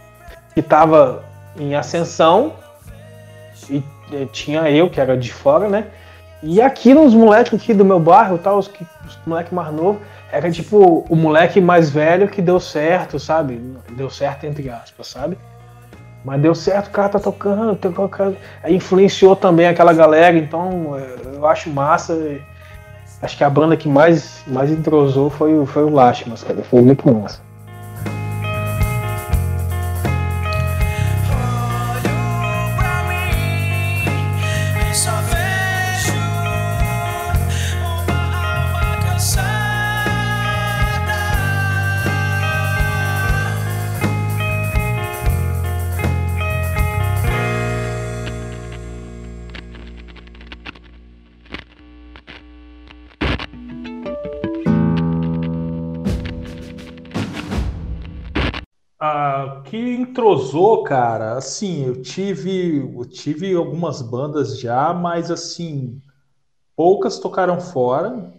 que 0.55 0.61
estava 0.61 1.23
em 1.59 1.75
ascensão 1.75 2.53
e 3.69 3.83
eh, 4.13 4.27
tinha 4.33 4.71
eu 4.71 4.89
que 4.91 5.01
era 5.01 5.17
de 5.17 5.33
fora, 5.33 5.69
né? 5.69 5.87
E 6.43 6.61
aqui 6.61 6.93
nos 6.93 7.15
moleques 7.15 7.55
aqui 7.55 7.73
do 7.73 7.85
meu 7.85 8.01
bairro, 8.01 8.37
tal, 8.39 8.59
os, 8.59 8.67
que- 8.69 8.85
os 9.07 9.19
moleques 9.27 9.53
mais 9.53 9.73
novos, 9.73 10.01
era 10.33 10.51
tipo 10.51 11.07
o 11.09 11.15
moleque 11.15 11.61
mais 11.61 11.91
velho 11.91 12.27
que 12.29 12.43
deu 12.43 12.59
certo, 12.59 13.19
sabe? 13.21 13.61
Deu 13.91 14.11
certo 14.11 14.45
entre 14.45 14.69
aspas, 14.69 15.07
sabe? 15.07 15.39
Mas 16.25 16.41
deu 16.41 16.55
certo, 16.55 16.87
o 16.89 16.91
cara 16.91 17.09
tá 17.11 17.19
tocando, 17.21 17.77
tem 17.77 17.91
o 17.91 18.09
cara- 18.09 18.35
aí 18.63 18.75
influenciou 18.77 19.37
também 19.37 19.67
aquela 19.67 19.93
galera, 19.93 20.37
então 20.37 20.97
é, 20.99 21.37
eu 21.37 21.47
acho 21.47 21.69
massa. 21.71 22.15
Acho 23.23 23.37
que 23.37 23.45
a 23.45 23.51
banda 23.51 23.77
que 23.77 23.89
mais, 23.89 24.43
mais 24.49 24.71
entrosou 24.71 25.31
foi, 25.31 25.65
foi 25.65 25.85
o 25.85 25.91
Lástimas, 25.91 26.43
cara. 26.43 26.61
Foi 26.65 26.83
muito 26.83 27.09
massa. 27.09 27.41
Entrosou, 60.13 60.85
cara, 60.85 61.39
assim, 61.39 61.87
eu 61.87 62.03
tive, 62.03 62.77
eu 62.77 63.05
tive 63.07 63.55
algumas 63.55 64.03
bandas 64.03 64.61
já, 64.61 64.93
mas 64.93 65.31
assim, 65.31 66.03
poucas 66.77 67.19
tocaram 67.19 67.59
fora, 67.59 68.31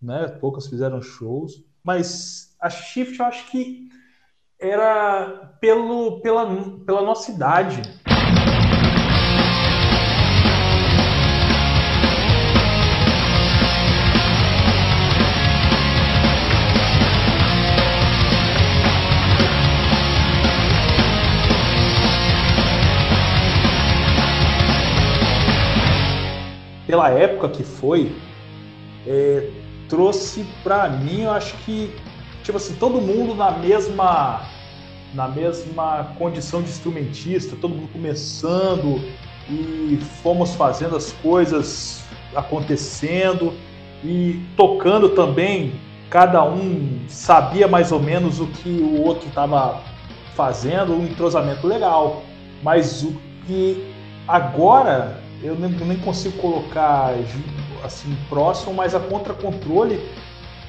né? 0.00 0.28
Poucas 0.28 0.66
fizeram 0.66 1.02
shows, 1.02 1.62
mas 1.84 2.56
a 2.58 2.70
Shift 2.70 3.18
eu 3.20 3.26
acho 3.26 3.50
que 3.50 3.90
era 4.58 5.56
pelo, 5.60 6.22
pela, 6.22 6.46
pela 6.86 7.02
nossa 7.02 7.30
idade. 7.30 7.82
Pela 26.90 27.08
época 27.10 27.48
que 27.48 27.62
foi, 27.62 28.12
é, 29.06 29.48
trouxe 29.88 30.44
pra 30.64 30.88
mim, 30.88 31.22
eu 31.22 31.30
acho 31.30 31.56
que, 31.58 31.94
tipo 32.42 32.58
assim, 32.58 32.74
todo 32.74 33.00
mundo 33.00 33.32
na 33.32 33.52
mesma 33.52 34.40
na 35.14 35.26
mesma 35.28 36.14
condição 36.18 36.62
de 36.62 36.68
instrumentista, 36.68 37.56
todo 37.60 37.74
mundo 37.74 37.92
começando 37.92 39.00
e 39.48 39.98
fomos 40.22 40.54
fazendo 40.54 40.96
as 40.96 41.12
coisas 41.14 42.04
acontecendo 42.34 43.52
e 44.04 44.40
tocando 44.56 45.08
também, 45.10 45.72
cada 46.08 46.44
um 46.44 47.00
sabia 47.08 47.66
mais 47.66 47.90
ou 47.90 48.00
menos 48.00 48.40
o 48.40 48.46
que 48.46 48.68
o 48.68 49.02
outro 49.02 49.28
estava 49.28 49.80
fazendo, 50.36 50.94
um 50.94 51.04
entrosamento 51.04 51.66
legal. 51.66 52.22
Mas 52.62 53.02
o 53.02 53.16
que 53.46 53.92
agora 54.28 55.19
eu 55.42 55.54
nem, 55.54 55.70
nem 55.70 55.98
consigo 55.98 56.36
colocar 56.38 57.14
assim 57.84 58.14
próximo, 58.28 58.74
mas 58.74 58.94
a 58.94 59.00
Contra-Controle 59.00 60.00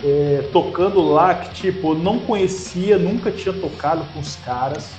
é, 0.03 0.49
tocando 0.51 1.01
lá 1.01 1.35
que 1.35 1.53
tipo 1.53 1.93
eu 1.93 1.95
não 1.95 2.19
conhecia, 2.19 2.97
nunca 2.97 3.31
tinha 3.31 3.53
tocado 3.53 4.03
com 4.13 4.19
os 4.19 4.35
caras 4.37 4.91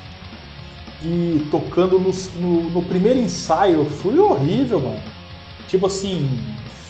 e 1.05 1.47
tocando 1.51 1.99
no, 1.99 2.11
no, 2.37 2.71
no 2.71 2.83
primeiro 2.83 3.19
ensaio 3.19 3.85
foi 3.85 4.19
horrível, 4.19 4.81
mano. 4.81 5.03
Tipo 5.67 5.87
assim, 5.87 6.29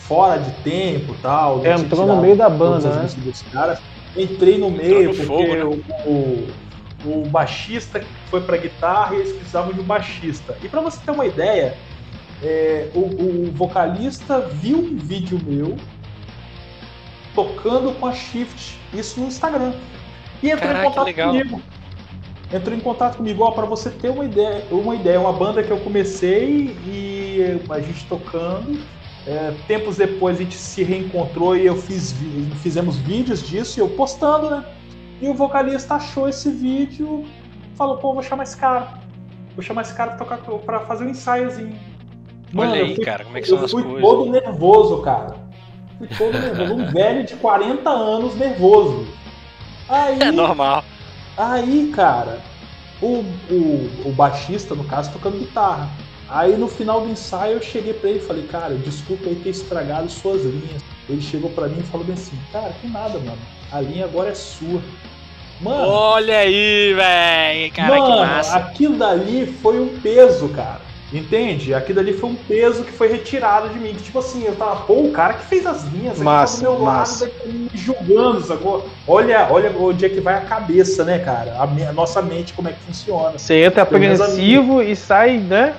fora 0.01 0.39
de 0.39 0.51
tempo, 0.63 1.15
tal. 1.21 1.65
É, 1.65 1.73
entrou 1.73 2.05
no 2.05 2.21
meio 2.21 2.35
da 2.35 2.49
banda, 2.49 2.89
né? 2.89 3.07
dos 3.17 3.41
caras. 3.43 3.79
Entrei 4.15 4.59
no 4.59 4.69
meio 4.69 5.09
no 5.09 5.15
porque 5.15 5.25
fogo, 5.25 5.55
né? 5.55 5.63
o, 5.63 6.07
o, 6.07 6.47
o 7.05 7.29
baixista 7.29 8.03
foi 8.27 8.41
pra 8.41 8.57
guitarra 8.57 9.15
e 9.15 9.19
eles 9.19 9.31
precisavam 9.31 9.73
de 9.73 9.79
um 9.79 9.83
baixista. 9.83 10.55
E 10.61 10.69
pra 10.69 10.81
você 10.81 10.99
ter 11.03 11.11
uma 11.11 11.25
ideia, 11.25 11.75
é, 12.43 12.91
o, 12.93 12.99
o 12.99 13.51
vocalista 13.53 14.41
viu 14.41 14.77
um 14.77 14.97
vídeo 14.97 15.39
meu 15.43 15.77
tocando 17.33 17.97
com 17.99 18.05
a 18.05 18.13
Shift, 18.13 18.79
isso 18.93 19.19
no 19.19 19.27
Instagram. 19.27 19.73
E 20.41 20.51
entrou 20.51 20.73
Caraca, 20.73 20.87
em 20.87 20.91
contato 20.91 21.15
comigo. 21.15 21.61
Entrou 22.51 22.77
em 22.77 22.79
contato 22.79 23.17
comigo, 23.17 23.43
ó, 23.43 23.51
para 23.51 23.65
você 23.65 23.89
ter 23.89 24.09
uma 24.09 24.25
ideia, 24.25 24.63
uma 24.69 24.93
ideia, 24.93 25.19
uma 25.19 25.33
banda 25.33 25.63
que 25.63 25.71
eu 25.71 25.79
comecei 25.79 26.77
e 26.85 27.59
a 27.69 27.79
gente 27.79 28.05
tocando. 28.05 28.79
É, 29.25 29.53
tempos 29.67 29.97
depois 29.97 30.35
a 30.37 30.43
gente 30.43 30.55
se 30.55 30.83
reencontrou 30.83 31.55
e 31.55 31.65
eu 31.65 31.77
fiz, 31.77 32.13
fizemos 32.61 32.97
vídeos 32.97 33.41
disso 33.41 33.79
e 33.79 33.81
eu 33.81 33.89
postando, 33.89 34.49
né? 34.49 34.65
E 35.21 35.29
o 35.29 35.33
vocalista 35.33 35.95
achou 35.95 36.27
esse 36.27 36.51
vídeo, 36.51 37.25
falou, 37.75 37.97
pô, 37.97 38.13
vou 38.13 38.21
chamar 38.21 38.43
esse 38.43 38.57
cara. 38.57 39.01
Vou 39.55 39.63
chamar 39.63 39.83
esse 39.83 39.95
cara 39.95 40.11
pra, 40.11 40.37
tocar, 40.37 40.59
pra 40.59 40.79
fazer 40.81 41.05
um 41.05 41.09
ensaiozinho. 41.09 41.79
Olha 42.55 42.77
eu 42.77 42.85
aí, 42.85 42.95
fui- 42.95 43.05
cara, 43.05 43.23
como 43.23 43.37
é 43.37 43.41
que 43.41 43.51
eu 43.51 43.55
são 43.57 43.65
as 43.65 43.71
fui 43.71 43.83
coisas. 43.83 44.01
todo 44.01 44.31
nervoso, 44.31 44.97
cara. 45.01 45.35
Fui 45.97 46.07
todo 46.07 46.33
nervoso. 46.39 46.73
Um 46.73 46.85
velho 46.91 47.25
de 47.25 47.35
40 47.35 47.89
anos 47.89 48.35
nervoso. 48.35 49.05
Aí, 49.89 50.19
É 50.21 50.31
normal. 50.31 50.83
aí 51.37 51.91
cara, 51.93 52.39
o, 53.01 53.23
o, 53.49 53.89
o 54.05 54.11
baixista, 54.15 54.73
no 54.75 54.83
caso, 54.85 55.11
tocando 55.11 55.37
guitarra. 55.39 55.89
Aí 56.29 56.55
no 56.57 56.67
final 56.67 57.01
do 57.01 57.09
ensaio 57.09 57.53
eu 57.57 57.61
cheguei 57.61 57.93
pra 57.93 58.09
ele 58.09 58.19
e 58.19 58.21
falei, 58.23 58.43
cara, 58.43 58.73
desculpa 58.75 59.27
aí 59.27 59.35
ter 59.35 59.49
estragado 59.49 60.09
suas 60.09 60.43
linhas. 60.43 60.81
Ele 61.09 61.21
chegou 61.21 61.49
pra 61.51 61.67
mim 61.67 61.79
e 61.79 61.83
falou 61.83 62.05
bem 62.05 62.13
assim, 62.15 62.37
cara, 62.51 62.71
que 62.81 62.87
nada, 62.87 63.19
mano. 63.19 63.37
A 63.71 63.81
linha 63.81 64.05
agora 64.05 64.29
é 64.29 64.33
sua. 64.35 64.81
Mano, 65.61 65.87
Olha 65.87 66.39
aí, 66.39 66.93
velho. 66.93 67.71
Cara, 67.73 67.93
que 67.93 67.99
Mano, 67.99 68.17
massa. 68.25 68.55
aquilo 68.57 68.97
dali 68.97 69.45
foi 69.61 69.79
um 69.79 69.99
peso, 69.99 70.49
cara. 70.49 70.81
Entende? 71.13 71.75
Aquilo 71.75 71.97
dali 71.97 72.11
foi 72.13 72.31
um 72.31 72.35
peso 72.35 72.83
que 72.83 72.91
foi 72.91 73.07
retirado 73.07 73.69
de 73.69 73.79
mim. 73.79 73.93
Que, 73.93 74.01
tipo 74.01 74.17
assim, 74.17 74.45
eu 74.45 74.55
tava, 74.55 74.77
pô, 74.85 74.95
o 75.03 75.11
cara 75.11 75.35
que 75.35 75.45
fez 75.45 75.63
as 75.63 75.83
linhas 75.83 76.15
aqui 76.15 76.23
Massa, 76.23 76.63
tá 76.63 76.69
do 76.69 76.75
meu 76.75 76.83
massa. 76.83 77.25
lado, 77.25 77.33
me 77.53 77.69
julgando, 77.75 78.41
sacou? 78.41 78.89
Olha, 79.07 79.47
olha 79.51 79.71
onde 79.77 80.05
é 80.05 80.09
que 80.09 80.19
vai 80.19 80.33
a 80.33 80.41
cabeça, 80.41 81.05
né, 81.05 81.19
cara? 81.19 81.55
A, 81.61 81.67
me- 81.67 81.85
a 81.85 81.93
nossa 81.93 82.19
mente, 82.19 82.53
como 82.53 82.67
é 82.67 82.73
que 82.73 82.83
funciona. 82.83 83.37
Você 83.37 83.63
entra 83.63 83.83
apreensivo 83.83 84.81
e 84.81 84.95
sai, 84.95 85.37
né? 85.37 85.75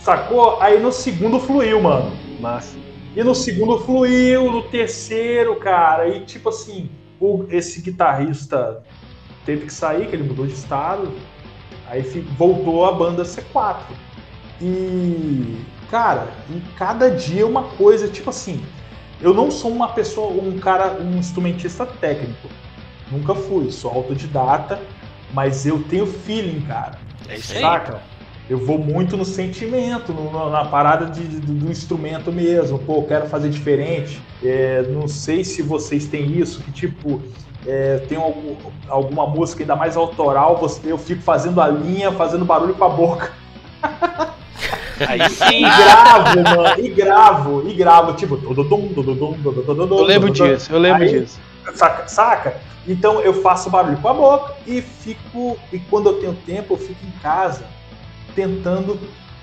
Sacou? 0.00 0.58
Aí 0.60 0.78
no 0.78 0.92
segundo 0.92 1.40
fluiu, 1.40 1.80
mano. 1.80 2.12
Massa. 2.38 2.76
E 3.16 3.24
no 3.24 3.34
segundo 3.34 3.78
fluiu, 3.78 4.52
no 4.52 4.64
terceiro, 4.64 5.56
cara. 5.56 6.08
E 6.08 6.20
tipo 6.26 6.50
assim, 6.50 6.90
o- 7.18 7.46
esse 7.48 7.80
guitarrista 7.80 8.82
teve 9.46 9.64
que 9.64 9.72
sair, 9.72 10.08
que 10.08 10.14
ele 10.16 10.24
mudou 10.24 10.46
de 10.46 10.52
estado. 10.52 11.10
Aí 11.88 12.02
voltou 12.36 12.84
a 12.84 12.92
banda 12.92 13.22
C4. 13.24 13.76
E, 14.68 15.58
cara, 15.90 16.28
e 16.48 16.58
cada 16.74 17.10
dia 17.10 17.46
uma 17.46 17.64
coisa, 17.64 18.08
tipo 18.08 18.30
assim, 18.30 18.64
eu 19.20 19.34
não 19.34 19.50
sou 19.50 19.70
uma 19.70 19.88
pessoa, 19.88 20.28
um 20.42 20.58
cara, 20.58 20.96
um 21.02 21.18
instrumentista 21.18 21.84
técnico. 21.84 22.48
Nunca 23.12 23.34
fui, 23.34 23.70
sou 23.70 23.90
autodidata, 23.90 24.80
mas 25.34 25.66
eu 25.66 25.82
tenho 25.82 26.06
feeling, 26.06 26.62
cara. 26.62 26.94
É 27.28 27.34
isso 27.36 27.52
aí. 27.52 27.60
Saca? 27.60 28.00
Eu 28.48 28.58
vou 28.64 28.78
muito 28.78 29.16
no 29.18 29.24
sentimento, 29.24 30.12
no- 30.14 30.48
na 30.50 30.64
parada 30.64 31.06
de- 31.06 31.40
do, 31.40 31.52
do 31.52 31.70
instrumento 31.70 32.32
mesmo. 32.32 32.78
Pô, 32.78 32.96
eu 32.96 33.02
quero 33.02 33.26
fazer 33.26 33.50
diferente. 33.50 34.22
É, 34.42 34.82
não 34.88 35.06
sei 35.06 35.44
se 35.44 35.60
vocês 35.62 36.06
têm 36.06 36.38
isso, 36.38 36.62
que 36.62 36.70
tipo, 36.72 37.22
é, 37.66 37.98
tem 38.08 38.16
algum- 38.18 38.56
alguma 38.88 39.26
música 39.26 39.62
ainda 39.62 39.76
mais 39.76 39.94
autoral, 39.96 40.56
você- 40.58 40.90
eu 40.90 40.96
fico 40.98 41.22
fazendo 41.22 41.60
a 41.60 41.68
linha, 41.68 42.12
fazendo 42.12 42.44
barulho 42.46 42.74
com 42.74 42.84
a 42.84 42.88
boca. 42.88 43.32
Aí 45.08 45.28
sim. 45.30 45.64
E 45.64 45.68
gravo, 45.84 46.42
mano, 46.42 46.80
e 46.84 46.88
gravo, 46.88 47.68
e 47.68 47.74
gravo, 47.74 48.12
tipo, 48.14 48.36
dododum, 48.36 48.88
dododum, 48.88 49.32
dododum, 49.32 49.98
Eu 49.98 50.04
lembro 50.04 50.30
disso, 50.30 50.72
eu 50.72 50.78
lembro 50.78 51.02
Aí- 51.02 51.20
disso. 51.20 51.38
Saca, 51.74 52.06
saca? 52.08 52.56
Então 52.86 53.20
eu 53.20 53.40
faço 53.42 53.70
barulho 53.70 53.96
com 53.96 54.08
a 54.08 54.12
boca 54.14 54.54
e 54.66 54.82
fico. 54.82 55.58
E 55.72 55.78
quando 55.78 56.10
eu 56.10 56.20
tenho 56.20 56.34
tempo, 56.46 56.74
eu 56.74 56.78
fico 56.78 56.98
em 57.06 57.20
casa 57.22 57.64
tentando 58.34 58.98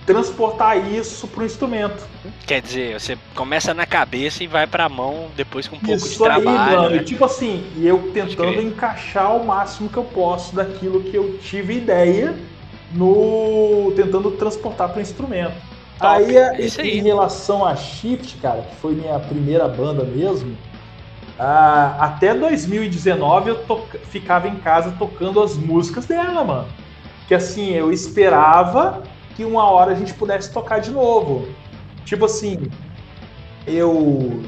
transportar 0.05 0.77
isso 0.91 1.27
pro 1.27 1.45
instrumento. 1.45 2.07
Quer 2.45 2.61
dizer, 2.61 2.99
você 2.99 3.17
começa 3.35 3.73
na 3.73 3.85
cabeça 3.85 4.43
e 4.43 4.47
vai 4.47 4.67
pra 4.67 4.89
mão 4.89 5.27
depois 5.35 5.67
com 5.67 5.75
um 5.75 5.79
pouco 5.79 5.97
de 5.97 6.07
isso 6.07 6.23
aí, 6.25 6.41
trabalho. 6.43 6.77
mano. 6.81 6.95
né? 6.95 7.03
Tipo 7.03 7.25
assim, 7.25 7.65
e 7.77 7.87
eu 7.87 8.11
tentando 8.13 8.61
encaixar 8.61 9.35
o 9.35 9.45
máximo 9.45 9.89
que 9.89 9.97
eu 9.97 10.03
posso 10.03 10.55
daquilo 10.55 11.01
que 11.03 11.15
eu 11.15 11.37
tive 11.41 11.75
ideia 11.77 12.35
no. 12.93 13.91
tentando 13.95 14.31
transportar 14.31 14.89
pro 14.89 15.01
instrumento. 15.01 15.53
Top, 15.99 16.15
Aí, 16.15 16.35
é 16.35 16.61
isso 16.61 16.81
aí. 16.81 16.97
em 16.99 17.03
relação 17.03 17.65
a 17.65 17.75
Shift, 17.75 18.37
cara, 18.37 18.61
que 18.63 18.75
foi 18.77 18.95
minha 18.95 19.19
primeira 19.19 19.67
banda 19.67 20.03
mesmo, 20.03 20.57
ah, 21.37 21.95
até 21.99 22.33
2019 22.33 23.49
eu 23.51 23.55
to- 23.65 23.85
ficava 24.05 24.47
em 24.47 24.55
casa 24.55 24.95
tocando 24.97 25.41
as 25.41 25.55
músicas 25.55 26.05
dela, 26.05 26.43
mano. 26.43 26.67
que 27.27 27.35
assim, 27.35 27.69
eu 27.71 27.93
esperava 27.93 29.03
que 29.37 29.45
uma 29.45 29.63
hora 29.63 29.91
a 29.91 29.95
gente 29.95 30.13
pudesse 30.13 30.51
tocar 30.51 30.79
de 30.79 30.91
novo. 30.91 31.47
Tipo 32.03 32.25
assim, 32.25 32.69
eu. 33.65 34.41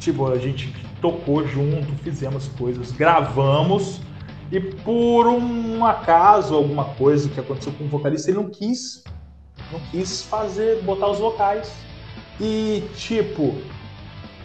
Tipo, 0.00 0.30
a 0.30 0.36
gente 0.38 0.74
tocou 1.00 1.46
junto, 1.46 1.92
fizemos 2.02 2.48
coisas, 2.58 2.92
gravamos, 2.92 4.00
e 4.50 4.60
por 4.60 5.26
um 5.26 5.84
acaso, 5.84 6.54
alguma 6.54 6.84
coisa 6.84 7.28
que 7.28 7.40
aconteceu 7.40 7.72
com 7.72 7.84
o 7.84 7.88
vocalista, 7.88 8.30
ele 8.30 8.38
não 8.38 8.48
quis. 8.48 9.02
Não 9.72 9.80
quis 9.90 10.22
fazer, 10.22 10.82
botar 10.82 11.08
os 11.08 11.18
vocais. 11.18 11.72
E 12.40 12.84
tipo, 12.96 13.56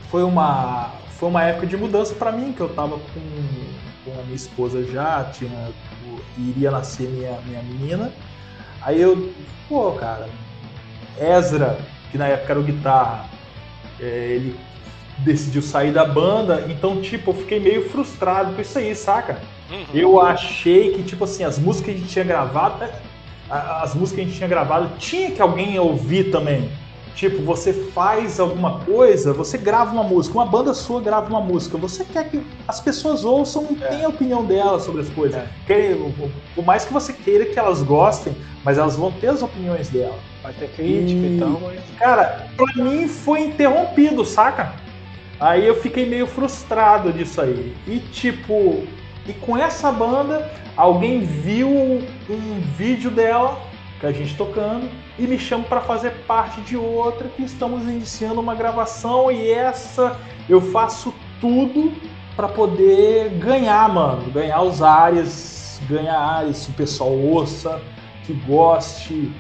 foi 0.10 0.24
uma. 0.24 0.92
Foi 1.20 1.30
uma 1.30 1.44
época 1.44 1.68
de 1.68 1.78
mudança 1.78 2.16
pra 2.16 2.32
mim, 2.32 2.52
que 2.52 2.62
eu 2.62 2.70
tava 2.70 2.98
com, 2.98 3.22
com 4.04 4.20
a 4.20 4.24
minha 4.24 4.36
esposa 4.36 4.84
já, 4.86 5.24
tinha, 5.26 5.70
iria 6.36 6.72
nascer 6.72 7.08
minha, 7.10 7.40
minha 7.42 7.62
menina. 7.62 8.12
Aí 8.82 9.00
eu, 9.00 9.32
pô, 9.70 9.92
cara, 9.92 10.28
Ezra, 11.20 11.78
que 12.12 12.18
na 12.18 12.28
época 12.28 12.54
era 12.54 12.60
o 12.60 12.64
guitarra, 12.64 13.30
é, 14.00 14.06
ele 14.06 14.60
decidiu 15.20 15.62
sair 15.62 15.94
da 15.94 16.04
banda, 16.04 16.66
então, 16.68 17.00
tipo, 17.00 17.30
eu 17.30 17.36
fiquei 17.36 17.60
meio 17.60 17.88
frustrado 17.90 18.56
com 18.56 18.62
isso 18.62 18.80
aí, 18.80 18.96
saca? 18.96 19.40
Uhum. 19.72 19.86
Eu 19.94 20.22
achei 20.22 20.92
que, 20.94 21.04
tipo 21.04 21.24
assim, 21.24 21.44
as 21.44 21.58
músicas 21.58 21.86
que 21.86 21.92
a 21.92 22.00
gente 22.00 22.10
tinha 22.12 22.26
gravado, 22.26 22.84
é, 22.84 22.92
as 23.50 23.96
músicas 23.96 24.16
que 24.16 24.22
a 24.22 24.24
gente 24.26 24.38
tinha 24.38 24.50
gravado, 24.50 24.90
tinha 24.98 25.32
que 25.32 25.42
alguém 25.42 25.80
ouvir 25.80 26.26
também. 26.32 26.70
Tipo, 27.16 27.42
você 27.44 27.74
faz 27.74 28.40
alguma 28.40 28.80
coisa, 28.80 29.34
você 29.34 29.58
grava 29.58 29.92
uma 29.92 30.04
música, 30.04 30.34
uma 30.38 30.46
banda 30.46 30.74
sua 30.74 31.02
grava 31.02 31.30
uma 31.30 31.42
música, 31.42 31.78
você 31.78 32.06
quer 32.06 32.30
que 32.30 32.42
as 32.68 32.80
pessoas 32.80 33.26
ouçam 33.26 33.68
e 33.70 33.76
tenham 33.76 34.06
a 34.06 34.10
opinião 34.10 34.46
delas 34.46 34.84
sobre 34.84 35.02
as 35.02 35.10
coisas. 35.10 35.38
É. 35.38 35.48
Que- 35.68 35.96
por 36.56 36.66
mais 36.66 36.86
que 36.86 36.94
você 36.94 37.12
queira 37.12 37.46
que 37.46 37.60
elas 37.60 37.82
gostem, 37.84 38.34
mas 38.64 38.78
elas 38.78 38.96
vão 38.96 39.12
ter 39.12 39.28
as 39.28 39.42
opiniões 39.44 39.90
delas. 39.90 40.16
Vai 40.42 40.54
ter 40.54 40.70
crítica 40.70 41.20
E- 41.28 41.36
e 41.36 41.40
tal, 41.40 41.60
mas. 41.62 41.82
Cara, 42.00 42.48
pra 42.56 42.84
mim 42.84 43.08
foi 43.08 43.42
interrompido, 43.42 44.24
saca? 44.26 44.74
Aí 45.40 45.68
eu 45.68 45.76
fiquei 45.82 46.08
meio 46.08 46.26
frustrado 46.28 47.12
disso 47.12 47.42
aí. 47.42 47.76
E 47.86 48.00
tipo, 48.00 48.84
e 49.28 49.34
com 49.34 49.58
essa 49.58 49.92
banda, 49.92 50.52
alguém 50.76 51.22
viu 51.22 51.70
um 51.70 52.62
vídeo 52.78 53.12
dela, 53.12 53.58
que 54.00 54.06
a 54.06 54.12
gente 54.12 54.36
tocando, 54.36 54.90
e 55.20 55.28
me 55.28 55.38
chama 55.38 55.64
pra 55.66 55.82
fazer 55.82 56.12
parte 56.26 56.60
de 56.62 56.76
outra 56.76 57.28
que 57.30 57.44
estamos 57.44 57.84
iniciando 57.84 58.40
uma 58.40 58.56
gravação 58.56 59.32
e 59.32 59.52
essa 59.52 60.20
eu 60.50 60.60
faço 60.60 61.14
tudo 61.40 61.94
pra 62.36 62.48
poder 62.48 63.30
ganhar, 63.38 63.88
mano, 63.90 64.32
ganhar 64.32 64.62
os 64.62 64.82
áreas, 64.82 65.80
ganhar 65.88 66.18
áreas, 66.18 66.68
o 66.68 66.74
pessoal 66.74 67.12
ouça, 67.12 67.80
que 68.26 68.34
goste, 68.34 69.32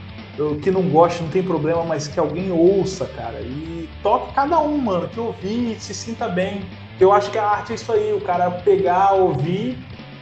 que 0.62 0.72
não 0.72 0.84
goste, 0.84 1.24
não 1.24 1.30
tem 1.30 1.44
problema, 1.44 1.84
mas 1.84 2.08
que 2.08 2.20
alguém 2.20 2.52
ouça, 2.52 3.06
cara. 3.06 3.40
E 3.42 3.90
toque 4.04 4.34
cada 4.34 4.60
um, 4.60 4.78
mano, 4.78 5.08
que 5.08 5.20
ouvir, 5.20 5.76
se 5.80 5.94
sinta 5.94 6.28
bem. 6.28 6.62
Eu 7.01 7.12
acho 7.12 7.31
que 7.31 7.38
a 7.39 7.43
arte 7.43 7.72
é 7.72 7.75
isso 7.75 7.91
aí, 7.91 8.13
o 8.13 8.22
cara 8.22 8.51
pegar, 8.51 9.13
ouvir 9.13 9.75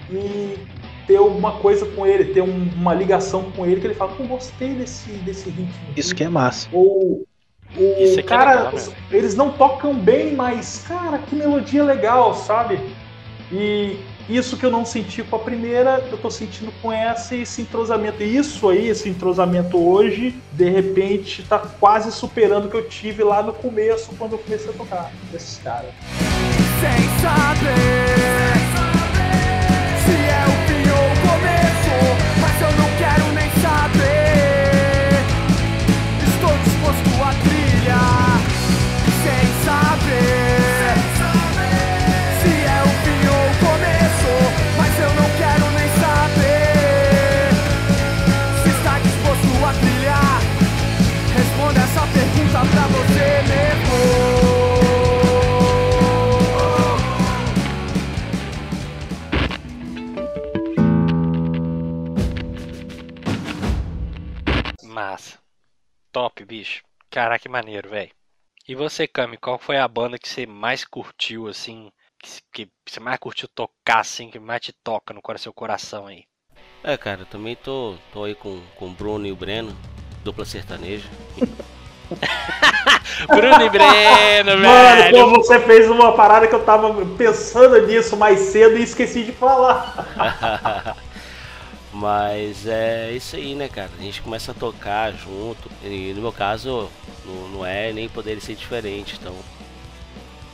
e 0.10 0.58
ter 1.06 1.18
alguma 1.18 1.52
coisa 1.58 1.86
com 1.86 2.08
ele, 2.08 2.34
ter 2.34 2.42
um- 2.42 2.70
uma 2.74 2.94
ligação 2.94 3.52
com 3.52 3.66
ele, 3.66 3.82
que 3.82 3.88
ele 3.88 3.96
fala, 3.96 4.14
pô, 4.14 4.24
gostei 4.24 4.70
desse, 4.76 5.10
desse 5.12 5.50
ritmo. 5.50 5.74
Isso 5.98 6.16
que 6.16 6.24
é 6.24 6.30
massa. 6.30 6.70
Ou 6.72 7.26
o 7.76 7.96
Isso 8.00 8.22
aqui 8.22 8.34
é 8.34 8.38
cara, 8.38 8.72
né? 8.72 8.82
eles 9.12 9.36
não 9.36 9.52
tocam 9.52 9.94
bem, 9.94 10.34
mas, 10.34 10.86
cara, 10.88 11.18
que 11.18 11.36
melodia 11.36 11.84
legal, 11.84 12.34
sabe? 12.34 12.80
E 13.52 14.00
isso 14.30 14.56
que 14.56 14.66
eu 14.66 14.72
não 14.72 14.86
senti 14.86 15.22
com 15.22 15.36
a 15.36 15.40
primeira, 15.40 16.08
eu 16.10 16.18
tô 16.18 16.32
sentindo 16.32 16.72
com 16.82 16.94
essa 16.94 17.36
e 17.36 17.42
esse 17.42 17.62
entrosamento. 17.62 18.24
E 18.24 18.38
isso 18.38 18.70
aí, 18.70 18.88
esse 18.88 19.10
entrosamento 19.10 19.78
hoje, 19.78 20.34
de 20.54 20.70
repente, 20.70 21.44
tá 21.44 21.60
quase 21.60 22.10
superando 22.10 22.68
o 22.68 22.70
que 22.70 22.78
eu 22.78 22.88
tive 22.88 23.22
lá 23.22 23.44
no 23.44 23.52
começo, 23.52 24.16
quando 24.18 24.34
eu 24.34 24.40
comecei 24.40 24.70
a 24.70 24.74
tocar 24.74 25.12
desses 25.30 25.60
caras. 25.62 25.92
Sem 26.80 27.10
saber 27.22 28.69
Top, 66.20 66.44
bicho. 66.44 66.84
Caraca, 67.10 67.40
que 67.40 67.48
maneiro, 67.48 67.92
velho. 67.92 68.12
E 68.68 68.76
você, 68.76 69.08
Cami, 69.08 69.38
qual 69.38 69.58
foi 69.58 69.78
a 69.78 69.88
banda 69.88 70.20
que 70.20 70.28
você 70.28 70.46
mais 70.46 70.84
curtiu, 70.84 71.48
assim, 71.48 71.90
que, 72.52 72.66
que 72.66 72.70
você 72.86 73.00
mais 73.00 73.18
curtiu 73.18 73.48
tocar, 73.48 74.02
assim, 74.02 74.30
que 74.30 74.38
mais 74.38 74.60
te 74.60 74.74
toca 74.84 75.14
no 75.14 75.22
seu 75.38 75.54
coração 75.54 76.08
aí? 76.08 76.26
É, 76.84 76.98
cara, 76.98 77.22
eu 77.22 77.26
também 77.26 77.56
tô, 77.56 77.96
tô 78.12 78.26
aí 78.26 78.36
com, 78.36 78.62
com 78.76 78.88
o 78.88 78.92
Bruno 78.92 79.26
e 79.28 79.32
o 79.32 79.36
Breno, 79.38 79.74
dupla 80.22 80.44
sertaneja. 80.44 81.08
Bruno 83.30 83.62
e 83.64 83.70
Breno, 83.70 84.58
Mano, 84.58 85.02
velho. 85.02 85.18
pô, 85.32 85.42
você 85.42 85.58
fez 85.62 85.90
uma 85.90 86.18
parada 86.18 86.50
que 86.50 86.56
eu 86.56 86.66
tava 86.66 86.94
pensando 87.16 87.88
nisso 87.88 88.18
mais 88.18 88.40
cedo 88.40 88.78
e 88.78 88.84
esqueci 88.84 89.24
de 89.24 89.32
falar. 89.32 90.98
Mas 91.92 92.68
é 92.68 93.12
isso 93.14 93.36
aí, 93.36 93.56
né, 93.56 93.68
cara? 93.68 93.90
A 93.98 94.02
gente 94.02 94.22
começa 94.22 94.52
a 94.52 94.56
tocar 94.56 95.12
junto. 95.14 95.70
E 95.84 96.14
no 96.16 96.22
meu 96.22 96.32
caso, 96.32 96.92
não, 97.26 97.50
não 97.50 97.66
é 97.66 97.92
nem 97.94 98.08
poder 98.10 98.40
ser 98.42 98.56
diferente. 98.56 99.18
Então, 99.20 99.36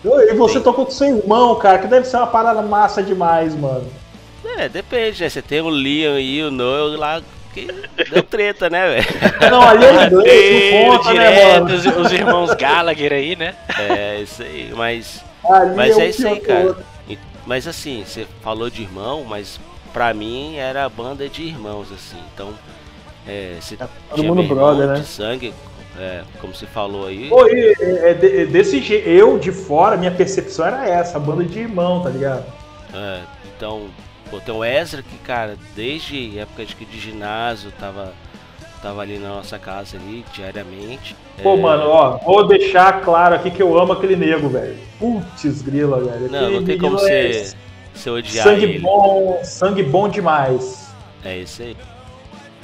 E 0.03 0.33
você 0.35 0.59
Sim. 0.59 0.61
tocou 0.61 0.85
com 0.85 0.91
seu 0.91 1.17
irmão, 1.17 1.55
cara, 1.57 1.79
que 1.79 1.87
deve 1.87 2.05
ser 2.07 2.17
uma 2.17 2.27
parada 2.27 2.61
massa 2.61 3.03
demais, 3.03 3.55
mano. 3.55 3.91
é, 4.43 4.69
depende, 4.69 5.21
né? 5.23 5.29
Você 5.29 5.41
tem 5.41 5.61
o 5.61 5.69
Liam 5.69 6.19
e 6.19 6.41
o 6.43 6.51
Noel 6.51 6.95
lá 6.97 7.21
que 7.53 7.73
deu 8.09 8.23
treta, 8.23 8.69
né, 8.69 8.87
velho? 8.95 9.07
Não, 9.49 9.65
ali 9.67 9.85
é 9.87 9.95
inglês, 9.95 10.71
não 10.85 10.97
conta, 10.97 11.13
né, 11.13 11.31
direto, 11.31 11.73
mano? 11.73 11.73
os, 11.73 11.85
os 11.85 12.11
irmãos 12.13 12.53
Gallagher 12.53 13.11
aí, 13.13 13.35
né? 13.35 13.55
É, 13.77 14.21
isso 14.21 14.43
aí. 14.43 14.71
Mas, 14.75 15.23
Ali 15.43 15.75
mas 15.75 15.97
um 15.97 15.99
é 15.99 16.09
isso 16.09 16.27
aí, 16.27 16.39
cara. 16.39 16.75
Mas 17.45 17.67
assim, 17.67 18.03
você 18.05 18.27
falou 18.41 18.69
de 18.69 18.81
irmão, 18.81 19.23
mas 19.23 19.59
pra 19.95 20.13
mim 20.13 20.57
era 20.57 20.83
a 20.83 20.89
banda 20.89 21.29
de 21.29 21.41
irmãos, 21.41 21.89
assim. 21.89 22.17
Então, 22.33 22.49
é, 23.25 23.55
você 23.61 23.77
todo 23.77 23.89
tinha 24.13 24.27
mundo 24.27 24.43
meu 24.43 24.51
irmão 24.51 24.75
brother, 24.75 24.87
né? 24.89 24.95
de 24.95 25.07
sangue, 25.07 25.53
é, 25.97 26.23
como 26.41 26.53
você 26.53 26.65
falou 26.65 27.07
aí. 27.07 27.29
Pô, 27.29 27.47
e, 27.47 27.73
é, 27.79 28.11
é 28.11 28.45
desse 28.45 28.81
jeito, 28.81 29.07
eu 29.07 29.39
de 29.39 29.53
fora, 29.53 29.95
minha 29.95 30.11
percepção 30.11 30.65
era 30.65 30.85
essa, 30.85 31.17
banda 31.17 31.45
de 31.45 31.59
irmão, 31.59 32.03
tá 32.03 32.09
ligado? 32.09 32.43
É, 32.93 33.21
então, 33.55 33.87
pô, 34.29 34.41
tem 34.41 34.53
o 34.53 34.65
Ezra 34.65 35.01
que, 35.01 35.17
cara, 35.19 35.55
desde 35.73 36.37
época 36.39 36.65
de, 36.65 36.75
de 36.75 36.99
ginásio, 36.99 37.71
tava, 37.79 38.11
tava 38.81 39.01
ali 39.01 39.17
na 39.17 39.29
nossa 39.29 39.57
casa 39.57 39.95
ali, 39.95 40.25
diariamente. 40.33 41.15
Pô, 41.41 41.53
É, 41.53 41.57
mano, 41.57 41.87
ó, 41.87 42.17
vou 42.17 42.45
deixar 42.45 42.99
claro 42.99 43.33
aqui 43.33 43.49
que 43.49 43.63
eu 43.63 43.79
amo 43.79 43.93
aquele 43.93 44.17
nego, 44.17 44.49
velho. 44.49 44.75
Putz, 44.99 45.61
grila, 45.61 46.03
velho. 46.03 46.29
Não, 46.29 46.39
Aquele 46.39 46.59
não 46.59 46.65
tem 46.65 46.77
como 46.77 46.97
é 46.97 46.99
você, 46.99 47.55
você 47.95 48.09
odiar 48.09 48.43
Sangue 48.43 48.63
ele. 48.65 48.79
bom, 48.79 49.41
sangue 49.43 49.83
bom 49.83 50.07
demais. 50.09 50.93
É 51.23 51.37
isso 51.37 51.61
aí. 51.61 51.75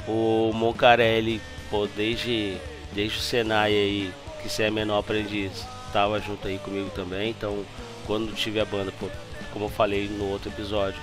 O 0.06 0.50
Moncarelli, 0.54 1.40
pô, 1.70 1.86
desde, 1.96 2.56
desde 2.92 3.18
o 3.18 3.20
Senai 3.20 3.72
aí, 3.72 4.12
que 4.42 4.48
você 4.48 4.64
é 4.64 4.70
menor 4.70 4.98
aprendiz, 4.98 5.64
tava 5.92 6.20
junto 6.20 6.46
aí 6.48 6.58
comigo 6.58 6.90
também. 6.90 7.30
Então, 7.30 7.64
quando 8.06 8.34
tive 8.34 8.60
a 8.60 8.64
banda, 8.64 8.92
pô, 8.98 9.08
como 9.52 9.66
eu 9.66 9.68
falei 9.70 10.08
no 10.08 10.28
outro 10.30 10.50
episódio, 10.50 11.00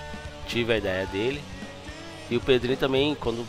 tive 0.48 0.74
a 0.74 0.78
ideia 0.78 1.06
dele. 1.08 1.42
E 2.30 2.38
o 2.38 2.42
Pedrinho 2.42 2.78
também, 2.78 3.16
quando 3.16 3.48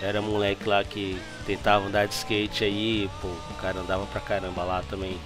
era 0.00 0.20
moleque 0.20 0.68
lá 0.68 0.82
que 0.82 1.20
tentava 1.46 1.86
andar 1.86 2.06
de 2.06 2.14
skate 2.14 2.64
aí, 2.64 3.10
pô, 3.20 3.28
o 3.28 3.54
cara 3.60 3.80
andava 3.80 4.06
pra 4.06 4.20
caramba 4.20 4.62
lá 4.64 4.82
também. 4.88 5.16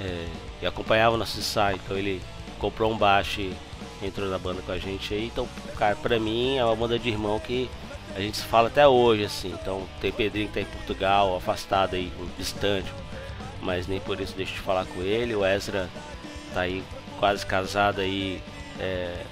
é, 0.00 0.26
e 0.62 0.66
acompanhava 0.66 1.14
o 1.14 1.18
nosso 1.18 1.38
ensaio, 1.38 1.76
então 1.84 1.96
ele 1.96 2.20
comprou 2.58 2.92
um 2.92 2.98
baixo 2.98 3.40
e 3.40 3.54
entrou 4.02 4.28
na 4.28 4.38
banda 4.38 4.62
com 4.62 4.72
a 4.72 4.78
gente 4.78 5.12
aí. 5.14 5.26
Então, 5.26 5.48
cara, 5.76 5.96
pra 5.96 6.18
mim 6.18 6.56
é 6.56 6.64
uma 6.64 6.76
banda 6.76 6.98
de 6.98 7.08
irmão 7.08 7.38
que 7.38 7.68
a 8.14 8.20
gente 8.20 8.36
se 8.36 8.44
fala 8.44 8.68
até 8.68 8.86
hoje, 8.86 9.24
assim. 9.24 9.54
Então, 9.60 9.86
tem 10.00 10.12
Pedrinho 10.12 10.48
que 10.48 10.54
tá 10.54 10.60
em 10.60 10.64
Portugal, 10.64 11.36
afastado 11.36 11.94
aí, 11.94 12.12
distante, 12.36 12.92
mas 13.62 13.86
nem 13.86 14.00
por 14.00 14.20
isso 14.20 14.34
deixo 14.36 14.54
de 14.54 14.60
falar 14.60 14.86
com 14.86 15.02
ele. 15.02 15.34
O 15.34 15.44
Ezra 15.44 15.88
tá 16.54 16.62
aí 16.62 16.82
quase 17.18 17.44
casado 17.44 18.00
aí, 18.00 18.42
é, 18.78 19.22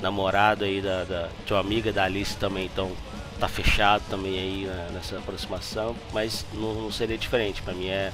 namorado 0.00 0.64
aí 0.64 0.80
da, 0.80 1.04
da, 1.04 1.28
de 1.44 1.52
uma 1.52 1.60
amiga 1.60 1.92
da 1.92 2.04
Alice 2.04 2.36
também, 2.36 2.66
então 2.66 2.90
tá 3.38 3.48
fechado 3.48 4.02
também 4.10 4.38
aí 4.38 4.64
né, 4.66 4.88
nessa 4.92 5.18
aproximação, 5.18 5.94
mas 6.12 6.44
não, 6.52 6.74
não 6.74 6.92
seria 6.92 7.16
diferente, 7.16 7.62
pra 7.62 7.72
mim 7.72 7.88
é, 7.88 8.12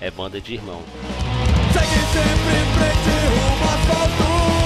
é 0.00 0.10
banda 0.10 0.40
de 0.40 0.54
irmão. 0.54 0.82
Segue 1.72 1.86
sempre 1.86 2.52
em 2.60 2.66
frente 2.78 3.12
rumo 3.28 4.61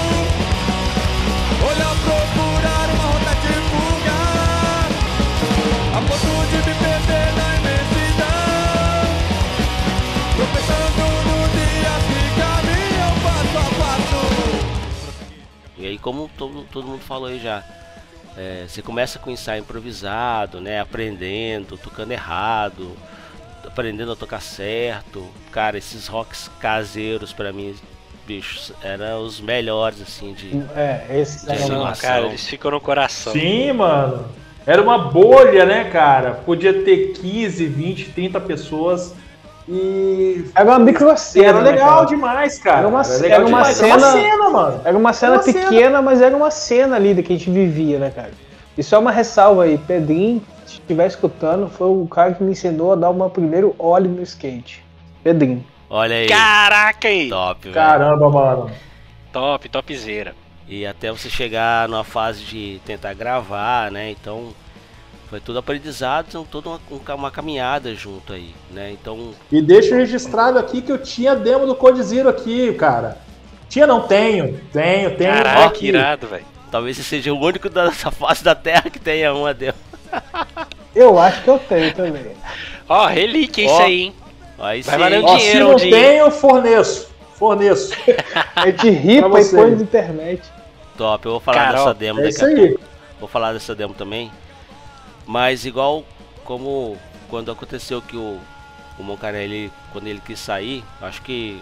Olhar 1.65 1.95
procurar 1.95 2.89
uma 2.93 3.05
rota 3.05 3.33
de 3.41 3.53
fuga 3.69 4.19
A 5.95 5.99
ponto 6.01 6.29
de 6.49 6.57
me 6.57 6.73
perder 6.75 7.27
na 7.33 7.47
imensidão 7.57 9.05
Tropeçando 10.35 11.05
no 11.27 11.37
dia 11.55 11.95
que 12.07 12.21
caminham 12.39 13.13
passo 13.23 13.57
a 13.57 13.59
passo 13.79 14.23
E 15.77 15.85
aí, 15.85 15.97
como 15.97 16.29
todo, 16.37 16.63
todo 16.71 16.87
mundo 16.87 17.01
falou 17.01 17.27
aí 17.27 17.39
já, 17.39 17.63
é, 18.37 18.65
você 18.67 18.83
começa 18.83 19.17
com 19.17 19.31
ensaio 19.31 19.61
improvisado, 19.61 20.61
né? 20.61 20.79
Aprendendo, 20.79 21.75
tocando 21.75 22.11
errado, 22.11 22.95
aprendendo 23.65 24.11
a 24.11 24.15
tocar 24.15 24.41
certo. 24.41 25.27
Cara, 25.51 25.77
esses 25.77 26.05
rocks 26.07 26.49
caseiros 26.59 27.33
pra 27.33 27.51
mim, 27.51 27.75
bicho, 28.27 28.73
eram 28.83 29.21
os 29.23 29.39
melhores, 29.39 30.01
assim, 30.01 30.33
de. 30.33 30.61
É, 30.75 31.05
esse 31.21 31.45
De 31.45 31.51
era 31.53 31.59
Não, 31.61 31.67
uma- 31.67 31.75
animação. 31.77 32.09
cara, 32.09 32.25
eles 32.25 32.45
ficam 32.45 32.71
no 32.71 32.81
coração. 32.81 33.31
Sim, 33.31 33.71
mano. 33.71 34.25
Era 34.65 34.81
uma 34.81 34.97
bolha, 34.97 35.65
né, 35.65 35.85
cara? 35.85 36.31
Podia 36.45 36.73
ter 36.83 37.13
15, 37.13 37.65
20, 37.65 38.09
30 38.09 38.39
pessoas 38.41 39.13
e. 39.67 40.43
Era 40.53 40.69
uma 40.71 40.79
E 40.79 40.83
microcena. 40.83 41.45
era 41.47 41.61
né, 41.61 41.71
legal 41.71 41.95
cara? 41.95 42.05
demais, 42.07 42.59
cara. 42.59 42.79
Era 42.79 42.87
uma- 42.89 43.01
legal 43.01 43.23
era 43.31 43.39
uma 43.39 43.45
demais. 43.47 43.81
Era 43.81 43.87
uma 43.95 43.99
cena- 43.99 44.11
cena, 44.21 44.49
mano. 44.49 44.81
Era 44.83 44.97
uma 44.97 45.13
cena 45.13 45.33
Uma 45.35 45.43
cena. 45.43 45.59
pequena, 45.69 46.01
mas 46.01 46.21
era 46.21 46.35
uma 46.35 46.51
cena 46.51 46.95
ali 46.97 47.13
da 47.13 47.23
que 47.23 47.33
a 47.33 47.37
gente 47.37 47.49
vivia, 47.49 47.97
né, 47.97 48.11
cara? 48.13 48.31
E 48.77 48.83
só 48.83 48.99
uma 48.99 49.11
ressalva 49.11 49.63
aí, 49.63 49.77
Pedrinho, 49.77 50.41
se 50.65 50.73
estiver 50.73 51.07
escutando, 51.07 51.69
foi 51.69 51.87
o 51.87 52.05
cara 52.07 52.33
que 52.33 52.43
me 52.43 52.51
ensinou 52.51 52.91
a 52.91 52.95
dar 52.95 53.09
uma 53.09 53.29
primeiro 53.29 53.73
óleo 53.79 54.09
no 54.11 54.21
skate. 54.21 54.85
Pedrinho. 55.23 55.63
Olha 55.89 56.15
aí, 56.15 56.27
Caraca 56.27 57.07
aí! 57.07 57.29
top, 57.29 57.61
velho. 57.63 57.73
Caramba, 57.75 58.29
mano. 58.29 58.71
Top, 59.31 59.69
topzera. 59.69 60.35
E 60.67 60.85
até 60.85 61.09
você 61.11 61.29
chegar 61.29 61.87
numa 61.87 62.03
fase 62.03 62.43
de 62.43 62.81
tentar 62.85 63.13
gravar, 63.13 63.89
né? 63.91 64.11
Então 64.11 64.53
foi 65.29 65.39
tudo 65.39 65.59
aprendizado, 65.59 66.29
são 66.31 66.43
toda 66.43 66.69
uma, 66.69 66.79
um- 66.91 67.15
uma 67.15 67.31
caminhada 67.31 67.93
junto 67.95 68.33
aí, 68.33 68.53
né? 68.71 68.91
Então 68.91 69.31
E 69.51 69.61
deixa 69.61 69.95
registrado 69.95 70.59
aqui 70.59 70.81
que 70.81 70.91
eu 70.91 70.97
tinha 70.97 71.35
demo 71.35 71.65
do 71.65 71.75
Code 71.75 72.03
Zero 72.03 72.27
aqui, 72.27 72.73
cara. 72.73 73.17
Tinha, 73.69 73.87
não 73.87 74.01
tenho. 74.07 74.59
Tenho, 74.73 75.15
tenho. 75.15 75.33
Caraca, 75.33 75.65
aqui. 75.67 75.79
que 75.79 75.87
irado, 75.87 76.27
velho. 76.27 76.45
talvez 76.71 76.97
você 76.97 77.03
seja 77.03 77.33
o 77.33 77.39
único 77.39 77.69
dessa 77.69 78.11
face 78.11 78.43
da 78.43 78.55
Terra 78.55 78.89
que 78.89 78.99
tenha 78.99 79.33
uma 79.33 79.53
demo. 79.53 79.77
Eu 80.95 81.17
acho 81.19 81.41
que 81.43 81.49
eu 81.49 81.59
tenho 81.59 81.93
também. 81.93 82.31
Ó, 82.89 83.05
relíquia 83.07 83.65
isso 83.65 83.73
Ó. 83.73 83.83
aí, 83.83 84.01
hein? 84.03 84.15
Aí 84.59 84.81
Vai 84.81 84.97
valer 84.97 85.21
um 85.21 85.25
Ó, 85.25 85.37
se 85.37 85.37
dinheiro 85.45 85.65
não 85.67 85.73
um 85.73 85.75
dia. 85.75 85.91
tenho, 85.91 86.31
forneço. 86.31 87.09
Forneço. 87.35 87.93
A 88.55 88.65
gente 88.67 88.89
ripa 88.89 89.39
e 89.39 89.45
põe 89.49 89.71
na 89.71 89.81
internet. 89.83 90.41
Top, 90.97 91.25
eu 91.25 91.31
vou 91.33 91.39
falar 91.39 91.65
Carol, 91.65 91.85
dessa 91.85 91.93
demo 91.93 92.19
É 92.19 92.23
daqui 92.23 92.35
isso 92.35 92.45
a 92.45 92.47
aí. 92.47 92.55
pouco. 92.69 92.83
Vou 93.19 93.29
falar 93.29 93.53
dessa 93.53 93.75
demo 93.75 93.93
também. 93.93 94.31
Mas 95.25 95.65
igual 95.65 96.03
como 96.43 96.97
quando 97.29 97.51
aconteceu 97.51 98.01
que 98.01 98.15
o, 98.17 98.39
o 98.97 99.03
Moncarelli, 99.03 99.71
quando 99.91 100.07
ele 100.07 100.21
quis 100.25 100.39
sair, 100.39 100.83
acho 101.01 101.21
que 101.21 101.61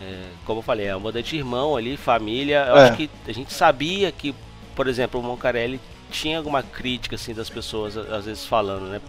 é, 0.00 0.22
como 0.44 0.58
eu 0.60 0.62
falei, 0.62 0.86
é 0.86 0.94
uma 0.94 1.00
banda 1.00 1.22
de 1.22 1.36
irmão 1.36 1.74
ali, 1.74 1.96
família. 1.96 2.66
Eu 2.68 2.76
É. 2.76 2.82
acho 2.84 2.96
que 2.96 3.10
a 3.26 3.32
gente 3.32 3.52
sabia 3.52 4.12
que, 4.12 4.34
por 4.76 4.86
exemplo, 4.86 5.18
o 5.18 5.22
Moncarelli 5.22 5.80
tinha 6.10 6.38
alguma 6.38 6.62
crítica 6.62 7.16
assim 7.16 7.34
das 7.34 7.50
pessoas 7.50 7.96
às 7.96 8.26
vezes 8.26 8.44
falando, 8.46 8.84
né? 8.90 9.00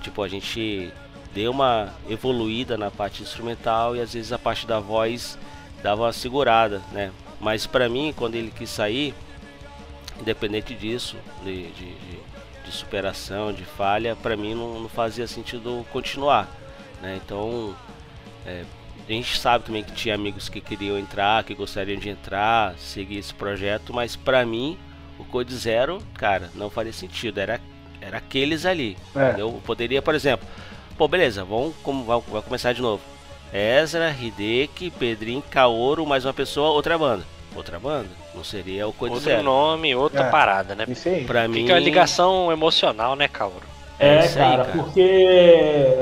Tipo, 0.00 0.22
a 0.22 0.28
gente 0.28 0.90
deu 1.34 1.50
uma 1.50 1.94
evoluída 2.08 2.76
na 2.76 2.90
parte 2.90 3.22
instrumental 3.22 3.94
e 3.96 4.00
às 4.00 4.12
vezes 4.14 4.32
a 4.32 4.38
parte 4.38 4.66
da 4.66 4.80
voz 4.80 5.38
dava 5.82 6.02
uma 6.02 6.12
segurada, 6.12 6.80
né? 6.92 7.10
Mas 7.40 7.66
pra 7.66 7.88
mim, 7.88 8.12
quando 8.16 8.34
ele 8.34 8.50
quis 8.50 8.68
sair, 8.70 9.14
independente 10.20 10.74
disso, 10.74 11.16
de, 11.44 11.68
de, 11.68 11.84
de- 11.94 12.28
de 12.64 12.72
superação, 12.74 13.50
de 13.50 13.64
falha, 13.64 14.14
pra 14.14 14.36
mim 14.36 14.54
não, 14.54 14.80
não 14.80 14.88
fazia 14.90 15.26
sentido 15.26 15.86
continuar, 15.90 16.46
né? 17.00 17.18
Então, 17.24 17.74
é, 18.44 18.62
a 19.08 19.12
gente 19.12 19.38
sabe 19.38 19.64
também 19.64 19.82
que 19.82 19.92
tinha 19.92 20.14
amigos 20.14 20.50
que 20.50 20.60
queriam 20.60 20.98
entrar, 20.98 21.42
que 21.44 21.54
gostariam 21.54 21.98
de 21.98 22.10
entrar, 22.10 22.74
seguir 22.76 23.16
esse 23.16 23.32
projeto, 23.32 23.94
mas 23.94 24.16
pra 24.16 24.44
mim, 24.44 24.76
o 25.18 25.24
Code 25.24 25.54
Zero, 25.56 26.02
cara, 26.12 26.50
não 26.54 26.68
faria 26.68 26.92
sentido, 26.92 27.38
era, 27.40 27.58
era 28.02 28.18
aqueles 28.18 28.66
ali, 28.66 28.98
É. 29.16 29.36
eu 29.40 29.62
poderia, 29.64 30.02
por 30.02 30.14
exemplo, 30.14 30.46
pô, 30.98 31.06
beleza, 31.06 31.44
vamos, 31.44 31.74
como, 31.82 32.04
vai, 32.04 32.20
vai 32.28 32.42
começar 32.42 32.72
de 32.74 32.82
novo. 32.82 33.00
Ezra, 33.54 34.10
Hideki, 34.10 34.90
Pedrinho, 34.90 35.42
Kaoru, 35.48 36.04
mais 36.04 36.24
uma 36.26 36.34
pessoa, 36.34 36.70
outra 36.70 36.98
banda. 36.98 37.24
Outra 37.56 37.78
banda? 37.78 38.08
Não 38.34 38.44
seria 38.44 38.86
o 38.86 38.92
Code 38.92 39.14
Outro 39.14 39.30
Zero. 39.30 39.42
nome, 39.42 39.94
outra 39.94 40.24
É. 40.24 40.30
parada, 40.30 40.74
né? 40.74 40.84
Isso 40.88 41.08
aí. 41.08 41.24
Pra 41.24 41.48
mim. 41.48 41.62
Fica 41.62 41.76
a 41.76 41.78
ligação 41.78 42.52
emocional, 42.52 43.16
né, 43.16 43.26
Cauro? 43.28 43.62
É, 43.98 44.24
isso 44.26 44.38
aí, 44.38 44.44
cara, 44.56 44.64
porque 44.66 45.96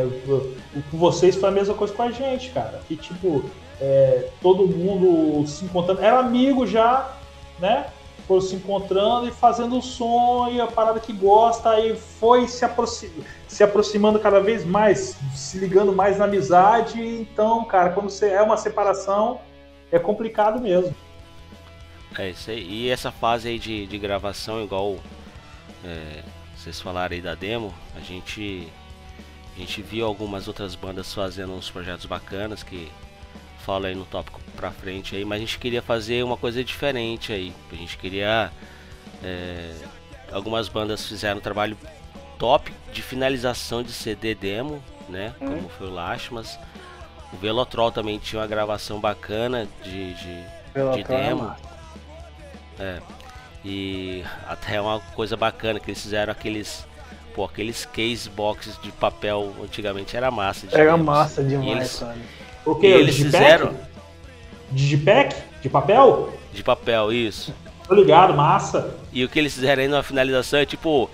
o 0.75 0.83
com 0.91 0.99
vocês 0.99 1.37
foi 1.37 1.49
a 1.49 1.53
mesma 1.53 1.75
coisa 1.75 1.95
com 1.95 2.03
a 2.03 2.11
gente, 2.11 2.51
cara. 2.51 2.81
Que 2.89 2.97
tipo, 2.97 3.45
é, 3.81 4.29
todo 4.43 4.67
mundo 4.67 5.47
se 5.47 5.65
encontrando. 5.65 6.03
Era 6.03 6.19
amigo 6.19 6.67
já, 6.67 7.11
né? 7.59 7.87
Foram 8.27 8.41
se 8.41 8.57
encontrando 8.57 9.29
e 9.29 9.31
fazendo 9.31 9.79
o 9.79 9.83
som 9.83 10.49
e 10.49 10.61
a 10.61 10.67
parada 10.67 10.99
que 10.99 11.13
gosta, 11.13 11.71
aí 11.71 11.97
foi 11.97 12.49
se, 12.49 12.65
aproxi 12.65 13.13
se 13.47 13.63
aproximando 13.63 14.19
cada 14.19 14.41
vez 14.41 14.65
mais, 14.65 15.17
se 15.35 15.59
ligando 15.59 15.93
mais 15.93 16.19
na 16.19 16.25
amizade. 16.25 17.01
Então, 17.01 17.65
cara, 17.65 17.91
quando 17.91 18.11
você 18.11 18.31
é 18.31 18.43
uma 18.43 18.57
separação, 18.57 19.41
é 19.93 19.99
complicado 19.99 20.61
mesmo. 20.61 20.95
É 22.19 22.31
isso 22.31 22.51
aí. 22.51 22.67
E 22.69 22.91
essa 22.91 23.13
fase 23.13 23.49
aí 23.49 23.59
de, 23.59 23.87
de 23.87 23.99
gravação, 23.99 24.63
igual 24.63 24.97
é, 25.85 26.23
vocês 26.57 26.81
falaram 26.81 27.15
aí 27.15 27.21
da 27.21 27.35
demo, 27.35 27.73
a 27.95 28.01
gente, 28.01 28.69
a 29.55 29.61
gente 29.61 29.83
viu 29.83 30.05
algumas 30.05 30.49
outras 30.49 30.75
bandas 30.75 31.15
fazendo 31.15 31.53
uns 31.53 31.71
projetos 31.71 32.07
bacanas 32.07 32.63
que 32.63 32.91
fala 33.67 33.89
aí 33.89 33.95
no 33.97 34.05
tópico 34.05 34.41
pra 34.57 34.71
frente 34.71 35.17
aí, 35.17 35.25
mas 35.25 35.39
a 35.39 35.41
gente 35.41 35.59
queria 35.59 35.83
fazer 35.83 36.23
uma 36.23 36.37
coisa 36.37 36.63
diferente 36.63 37.33
aí. 37.33 37.53
A 37.73 37.75
gente 37.75 37.99
queria. 37.99 38.53
é, 39.25 39.75
algumas 40.33 40.69
bandas 40.69 41.05
fizeram 41.07 41.39
um 41.39 41.41
trabalho 41.43 41.77
top 42.39 42.73
de 42.93 43.03
finalização 43.03 43.83
de 43.83 43.91
CD 43.93 44.35
demo, 44.37 44.81
né? 45.09 45.35
Como 45.39 45.69
foi 45.71 45.89
o 45.89 45.93
Lashmas. 45.93 46.57
O 47.33 47.37
Velotrol 47.39 47.91
também 47.91 48.19
tinha 48.19 48.41
uma 48.41 48.47
gravação 48.47 49.01
bacana 49.01 49.67
de- 49.83 50.15
de, 50.15 50.43
de 50.95 51.05
demo. 51.05 51.53
É. 52.79 53.01
E 53.65 54.23
até 54.47 54.81
uma 54.81 55.01
coisa 55.15 55.37
bacana 55.37 55.81
que 55.81 55.91
eles 55.91 56.01
fizeram 56.01 56.31
aqueles. 56.33 56.87
Pô, 57.35 57.45
aqueles 57.45 57.85
case 57.85 58.31
boxes 58.31 58.81
de 58.81 58.91
papel 58.93 59.55
antigamente 59.63 60.17
era 60.17 60.31
massa. 60.31 60.67
de 60.67 60.75
Era 60.75 60.93
demos. 60.93 61.05
massa 61.05 61.43
E 61.43 61.47
demais, 61.47 61.71
eles, 61.77 61.99
cara. 61.99 62.17
O 62.67 62.75
que? 62.75 62.87
eles 62.87 63.15
Digipack? 63.15 63.45
fizeram 63.45 63.75
Digipack? 64.73 65.37
De 65.63 65.69
papel? 65.69 66.33
de 66.53 66.63
papel, 66.63 67.13
isso. 67.13 67.55
Tô 67.87 67.95
ligado, 67.95 68.35
massa. 68.35 68.95
E 69.13 69.23
o 69.25 69.29
que 69.29 69.39
eles 69.39 69.55
fizeram 69.55 69.83
aí 69.83 69.89
na 69.89 70.03
finalização 70.03 70.59
é 70.59 70.67
tipo 70.67 71.09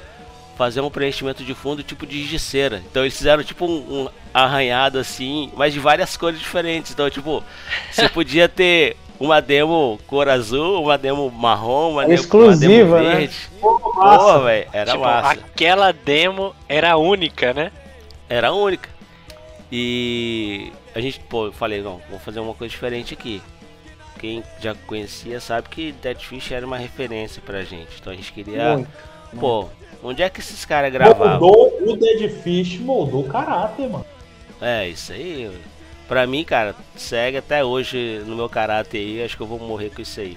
fazer 0.57 0.81
um 0.81 0.91
preenchimento 0.91 1.43
de 1.43 1.55
fundo 1.55 1.83
tipo 1.83 2.07
de 2.07 2.39
cera. 2.39 2.81
Então 2.91 3.03
eles 3.03 3.17
fizeram 3.17 3.43
tipo 3.43 3.67
um, 3.67 4.03
um 4.05 4.09
arranhado 4.33 4.99
assim, 4.99 5.51
mas 5.57 5.73
de 5.73 5.81
várias 5.81 6.17
cores 6.17 6.39
diferentes. 6.39 6.93
Então, 6.93 7.11
tipo, 7.11 7.43
você 7.91 8.09
podia 8.11 8.49
ter 8.49 8.97
uma 9.19 9.41
demo 9.41 9.99
cor 10.07 10.29
azul, 10.29 10.83
uma 10.83 10.97
demo 10.97 11.31
marrom, 11.31 11.93
uma, 11.93 12.03
demo, 12.03 12.15
Exclusiva, 12.15 12.73
uma 12.73 13.01
demo 13.01 13.09
né? 13.09 13.17
verde. 13.17 13.37
Pô, 13.61 13.93
massa. 13.95 14.25
Pô, 14.25 14.41
velho, 14.41 14.69
era 14.73 14.93
tipo, 14.93 15.05
massa. 15.05 15.31
aquela 15.33 15.93
demo 15.93 16.55
era 16.69 16.97
única, 16.97 17.53
né? 17.53 17.73
Era 18.29 18.53
única. 18.53 18.89
E 19.71 20.73
a 20.95 21.01
gente, 21.01 21.21
pô, 21.21 21.47
eu 21.47 21.53
falei, 21.53 21.81
não, 21.83 22.01
vou 22.11 22.19
fazer 22.19 22.41
uma 22.41 22.55
coisa 22.55 22.71
diferente 22.71 23.15
aqui. 23.15 23.43
Quem 24.19 24.43
já 24.61 24.75
conhecia 24.87 25.41
sabe 25.41 25.69
que 25.69 25.93
Dead 25.93 26.19
Fish 26.21 26.53
era 26.53 26.65
uma 26.67 26.77
referência 26.79 27.43
pra 27.45 27.65
gente. 27.65 27.89
Então 28.01 28.13
a 28.13 28.17
gente 28.17 28.33
queria, 28.33 28.75
Muito. 28.77 28.91
pô, 29.41 29.69
onde 30.03 30.23
é 30.23 30.31
que 30.31 30.41
esses 30.41 30.65
caras 30.65 30.93
gravavam? 30.93 31.41
Moldou, 31.41 31.93
o 31.93 31.97
Dead 31.97 32.31
Fish 32.43 32.79
moldou 32.79 33.23
o 33.23 33.29
caráter, 33.29 33.89
mano. 33.89 34.07
É, 34.61 34.89
isso 34.89 35.13
aí. 35.13 35.51
Pra 36.07 36.27
mim, 36.27 36.45
cara, 36.45 36.77
segue 36.95 37.37
até 37.39 37.65
hoje 37.65 38.23
no 38.27 38.37
meu 38.37 38.49
caráter 38.49 38.99
aí, 38.99 39.23
acho 39.25 39.37
que 39.37 39.43
eu 39.43 39.47
vou 39.47 39.59
morrer 39.59 39.91
com 39.91 40.03
isso 40.03 40.21
aí. 40.21 40.37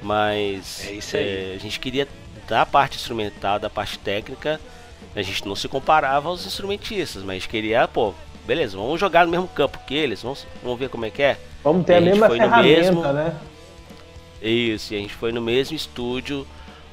Mas 0.00 0.86
É 0.86 0.92
isso 0.92 1.16
aí. 1.16 1.22
é, 1.24 1.54
a 1.56 1.58
gente 1.58 1.80
queria 1.80 2.06
da 2.46 2.64
parte 2.64 2.96
instrumental, 2.96 3.58
da 3.58 3.68
parte 3.68 3.98
técnica, 3.98 4.60
a 5.14 5.22
gente 5.22 5.46
não 5.46 5.56
se 5.56 5.68
comparava 5.68 6.28
aos 6.28 6.46
instrumentistas, 6.46 7.22
mas 7.22 7.46
queria, 7.46 7.86
pô, 7.88 8.14
beleza, 8.48 8.78
vamos 8.78 8.98
jogar 8.98 9.26
no 9.26 9.30
mesmo 9.30 9.46
campo 9.46 9.78
que 9.86 9.94
eles, 9.94 10.22
vamos, 10.22 10.46
vamos 10.62 10.78
ver 10.78 10.88
como 10.88 11.04
é 11.04 11.10
que 11.10 11.22
é. 11.22 11.38
Vamos 11.62 11.84
ter 11.84 11.92
E 11.92 11.96
a 11.96 11.98
a 11.98 12.00
mesma 12.00 12.30
ferramenta, 12.30 12.62
mesmo. 12.62 13.02
né? 13.12 13.36
Isso, 14.40 14.94
e 14.94 14.96
a 14.96 15.00
gente 15.00 15.12
foi 15.12 15.32
no 15.32 15.42
mesmo 15.42 15.76
estúdio 15.76 16.46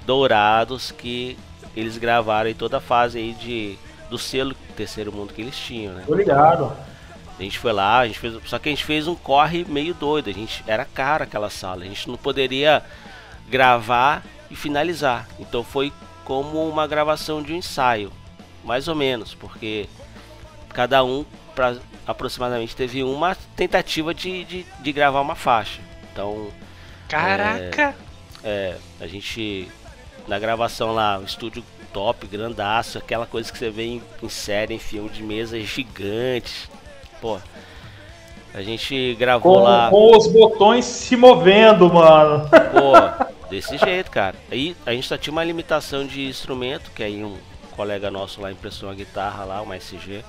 Dourados 0.05 0.91
que 0.91 1.37
eles 1.73 1.97
gravaram 1.97 2.47
aí 2.47 2.53
toda 2.53 2.77
a 2.77 2.81
fase 2.81 3.17
aí 3.19 3.33
de 3.33 3.77
do 4.09 4.17
selo 4.17 4.53
Terceiro 4.75 5.13
Mundo 5.13 5.33
que 5.33 5.41
eles 5.41 5.55
tinham, 5.57 5.93
né? 5.93 6.03
Tô 6.05 6.13
ligado. 6.13 6.73
A 7.39 7.41
gente 7.41 7.57
foi 7.57 7.71
lá, 7.71 7.99
a 7.99 8.07
gente 8.07 8.19
fez, 8.19 8.33
só 8.45 8.59
que 8.59 8.67
a 8.67 8.71
gente 8.71 8.83
fez 8.83 9.07
um 9.07 9.15
corre 9.15 9.65
meio 9.65 9.93
doido, 9.93 10.29
a 10.29 10.33
gente 10.33 10.61
era 10.67 10.83
caro 10.83 11.23
aquela 11.23 11.49
sala, 11.49 11.83
a 11.83 11.87
gente 11.87 12.07
não 12.09 12.17
poderia 12.17 12.83
gravar 13.49 14.23
e 14.51 14.55
finalizar. 14.55 15.25
Então 15.39 15.63
foi 15.63 15.93
como 16.25 16.67
uma 16.67 16.85
gravação 16.85 17.41
de 17.41 17.53
um 17.53 17.55
ensaio, 17.55 18.11
mais 18.63 18.87
ou 18.89 18.95
menos, 18.95 19.33
porque 19.33 19.87
cada 20.69 21.03
um 21.03 21.25
pra, 21.55 21.75
aproximadamente 22.05 22.75
teve 22.75 23.03
uma 23.03 23.35
tentativa 23.55 24.13
de, 24.13 24.43
de, 24.43 24.65
de 24.81 24.91
gravar 24.91 25.21
uma 25.21 25.35
faixa. 25.35 25.81
Então 26.11 26.49
Caraca! 27.07 27.95
é, 28.43 28.75
a 28.99 29.07
gente 29.07 29.67
na 30.27 30.39
gravação 30.39 30.93
lá, 30.93 31.19
o 31.19 31.23
estúdio 31.23 31.63
top, 31.93 32.27
grandaço, 32.27 32.97
aquela 32.97 33.25
coisa 33.25 33.51
que 33.51 33.57
você 33.57 33.69
vê 33.69 33.83
em, 33.83 34.01
em 34.21 34.29
série, 34.29 34.73
em 34.73 34.79
filme 34.79 35.09
de 35.09 35.23
mesa 35.23 35.59
gigantes. 35.61 36.69
Pô, 37.21 37.39
a 38.53 38.61
gente 38.61 39.15
gravou 39.15 39.55
Com, 39.55 39.63
lá, 39.63 39.89
com 39.89 40.17
os 40.17 40.27
botões 40.27 40.85
se 40.85 41.15
movendo, 41.15 41.91
mano. 41.93 42.49
pô, 42.71 43.47
desse 43.49 43.77
jeito, 43.77 44.11
cara. 44.11 44.35
Aí 44.51 44.75
a 44.85 44.93
gente 44.93 45.07
só 45.07 45.17
tinha 45.17 45.31
uma 45.31 45.43
limitação 45.43 46.05
de 46.05 46.27
instrumento, 46.27 46.91
que 46.91 47.03
aí 47.03 47.23
um 47.23 47.37
colega 47.75 48.09
nosso 48.09 48.41
lá 48.41 48.51
emprestou 48.51 48.89
uma 48.89 48.95
guitarra 48.95 49.43
lá, 49.43 49.61
uma 49.61 49.77
SG. 49.77 50.23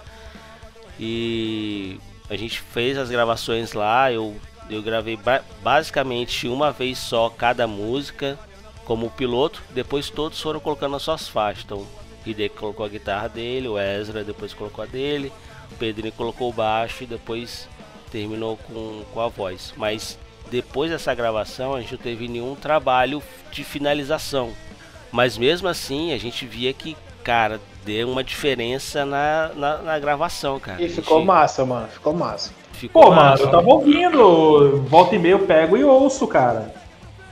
E 0.99 1.99
a 2.29 2.37
gente 2.37 2.61
fez 2.61 2.97
as 2.97 3.11
gravações 3.11 3.73
lá, 3.73 4.11
eu, 4.11 4.37
eu 4.71 4.83
gravei 4.83 5.17
ba- 5.17 5.45
basicamente 5.63 6.49
uma 6.49 6.73
vez 6.73 6.99
só 6.99 7.29
cada 7.29 7.67
música 7.67 8.39
como 8.85 9.11
piloto, 9.11 9.63
depois 9.71 10.11
todos 10.11 10.41
foram 10.41 10.61
colocando 10.61 10.97
as 10.97 11.03
suas 11.03 11.29
faixas. 11.29 11.65
Então, 11.65 11.87
Hideki 12.25 12.57
colocou 12.57 12.87
a 12.87 12.89
guitarra 12.89 13.29
dele, 13.29 13.69
o 13.69 13.79
Ezra 13.79 14.25
depois 14.25 14.55
colocou 14.55 14.83
a 14.83 14.87
dele, 14.87 15.33
o 15.71 15.75
Pedrinho 15.77 16.13
colocou 16.13 16.51
o 16.51 16.53
baixo 16.53 17.05
e 17.05 17.07
depois 17.07 17.69
terminou 18.11 18.57
com, 18.57 19.05
com 19.13 19.21
a 19.21 19.29
voz. 19.29 19.75
Mas 19.77 20.19
depois 20.51 20.91
dessa 20.91 21.15
gravação 21.15 21.75
a 21.75 21.81
gente 21.81 21.93
não 21.93 21.99
teve 21.99 22.29
nenhum 22.29 22.55
trabalho 22.55 23.23
de 23.53 23.63
finalização. 23.65 24.53
Mas 25.13 25.37
mesmo 25.37 25.69
assim 25.69 26.13
a 26.13 26.19
gente 26.19 26.47
via 26.47 26.73
que, 26.73 26.97
cara, 27.23 27.61
deu 27.87 28.11
uma 28.11 28.25
diferença 28.25 29.07
na, 29.07 29.51
na, 29.55 29.79
na 29.79 29.99
gravação, 30.01 30.59
cara. 30.59 30.83
E 30.83 30.85
A 30.85 30.89
gente 30.89 31.01
ficou 31.01 31.25
massa, 31.25 31.65
mano. 31.65 31.87
Ficou 31.87 32.13
massa. 32.13 32.53
ficou 32.73 33.03
Pô, 33.05 33.11
mano, 33.11 33.31
massa. 33.31 33.43
eu 33.45 33.51
tava 33.51 33.69
ouvindo. 33.69 34.83
Volta 34.89 35.15
e 35.15 35.19
meia 35.21 35.33
eu 35.33 35.47
pego 35.47 35.77
e 35.77 35.85
ouço, 35.85 36.27
cara. 36.27 36.75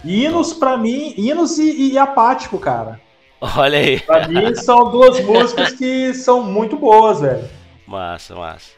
Hinos, 0.05 0.53
pra 0.53 0.77
mim, 0.77 1.13
hinos 1.17 1.59
e, 1.59 1.93
e 1.93 1.99
apático, 1.99 2.57
cara. 2.59 3.01
Olha 3.41 3.79
aí. 3.79 3.99
Pra 4.01 4.29
mim 4.29 4.55
são 4.55 4.91
duas 4.91 5.19
músicas 5.25 5.73
que 5.73 6.15
são 6.15 6.43
muito 6.45 6.77
boas, 6.77 7.21
velho. 7.21 7.51
Massa, 7.85 8.35
massa. 8.37 8.71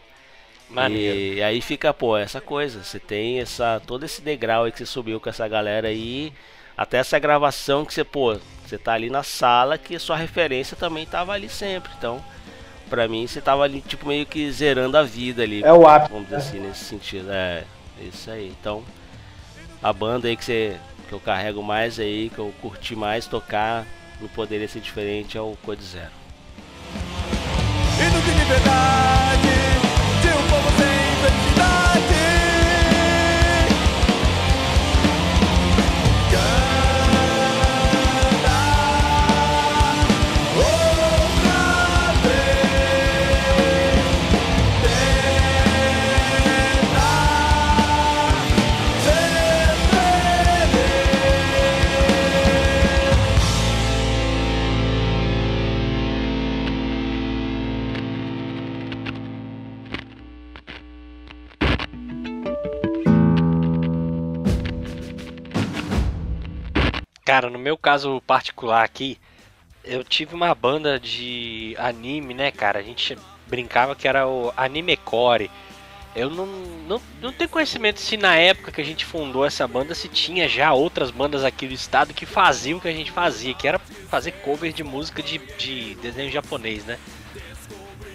Maneiro. 0.71 1.39
E 1.39 1.43
aí 1.43 1.61
fica, 1.61 1.93
pô, 1.93 2.17
essa 2.17 2.41
coisa. 2.41 2.83
Você 2.83 2.99
tem 2.99 3.39
essa 3.39 3.81
todo 3.87 4.05
esse 4.05 4.23
degrau 4.23 4.65
aí 4.65 4.73
que 4.73 4.79
você 4.79 4.87
subiu 4.87 5.21
com 5.21 5.29
essa 5.29 5.47
galera 5.47 5.89
aí. 5.89 6.33
Até 6.77 6.99
essa 6.99 7.19
gravação 7.19 7.85
que 7.85 7.93
você, 7.95 8.03
pô, 8.03 8.37
você 8.69 8.79
tá 8.79 8.93
ali 8.93 9.09
na 9.09 9.23
sala 9.23 9.79
que 9.79 9.97
a 9.97 10.01
sua 10.01 10.17
referência 10.17 10.77
também 10.77 11.07
tava 11.07 11.33
ali 11.33 11.49
sempre. 11.49 11.91
Então, 11.97 12.23
pra 12.91 13.07
mim, 13.07 13.27
você 13.27 13.41
tava 13.41 13.63
ali, 13.63 13.81
tipo, 13.81 14.07
meio 14.07 14.27
que 14.27 14.51
zerando 14.51 14.97
a 14.97 15.03
vida 15.03 15.43
ali. 15.43 15.63
É 15.63 15.73
o 15.73 15.87
ápice. 15.87 16.13
Vamos 16.13 16.29
dizer 16.29 16.37
assim, 16.37 16.61
nesse 16.61 16.85
sentido. 16.85 17.31
É, 17.31 17.65
isso 18.01 18.31
aí. 18.31 18.53
Então, 18.61 18.85
a 19.83 19.93
banda 19.93 20.29
aí 20.29 20.37
que 20.37 20.45
você. 20.45 20.77
Que 21.09 21.13
eu 21.13 21.21
carrego 21.21 21.63
mais 21.63 22.01
aí, 22.01 22.31
que 22.35 22.39
eu 22.41 22.53
curti 22.61 22.97
mais 22.97 23.29
tocar, 23.29 23.87
não 24.21 24.27
poderia 24.27 24.67
ser 24.67 24.81
diferente, 24.81 25.39
é 25.39 25.41
o 25.41 25.57
Code 25.65 25.85
Zero. 25.85 26.11
De 27.97 28.31
liberdade 28.33 29.07
De 29.13 29.16
Cara, 67.27 67.51
no 67.51 67.59
meu 67.59 67.77
caso 67.77 68.23
particular 68.25 68.85
aqui, 68.85 69.19
eu 69.83 70.05
tive 70.05 70.33
uma 70.33 70.55
banda 70.55 70.99
de 71.01 71.75
anime, 71.77 72.33
né, 72.33 72.53
cara? 72.53 72.79
A 72.79 72.83
gente 72.83 73.19
brincava 73.49 73.97
que 73.97 74.07
era 74.07 74.29
o 74.29 74.53
Anime 74.57 74.97
Core. 74.97 75.51
Eu 76.15 76.31
não, 76.31 76.47
não, 76.47 77.03
não 77.21 77.33
tenho 77.33 77.51
conhecimento 77.51 78.01
se 78.01 78.17
na 78.17 78.37
época 78.37 78.71
que 78.71 78.81
a 78.81 78.85
gente 78.85 79.05
fundou 79.05 79.45
essa 79.45 79.67
banda 79.67 79.93
se 79.93 80.09
tinha 80.09 80.49
já 80.49 80.73
outras 80.73 81.11
bandas 81.11 81.43
aqui 81.43 81.67
do 81.67 81.75
estado 81.75 82.15
que 82.15 82.25
faziam 82.25 82.79
o 82.79 82.81
que 82.81 82.87
a 82.87 82.93
gente 82.93 83.11
fazia, 83.11 83.55
que 83.55 83.67
era 83.67 83.81
fazer 84.09 84.31
cover 84.31 84.73
de 84.73 84.85
música 84.85 85.21
de, 85.21 85.39
de 85.59 85.97
desenho 85.97 86.31
japonês, 86.31 86.85
né? 86.85 86.97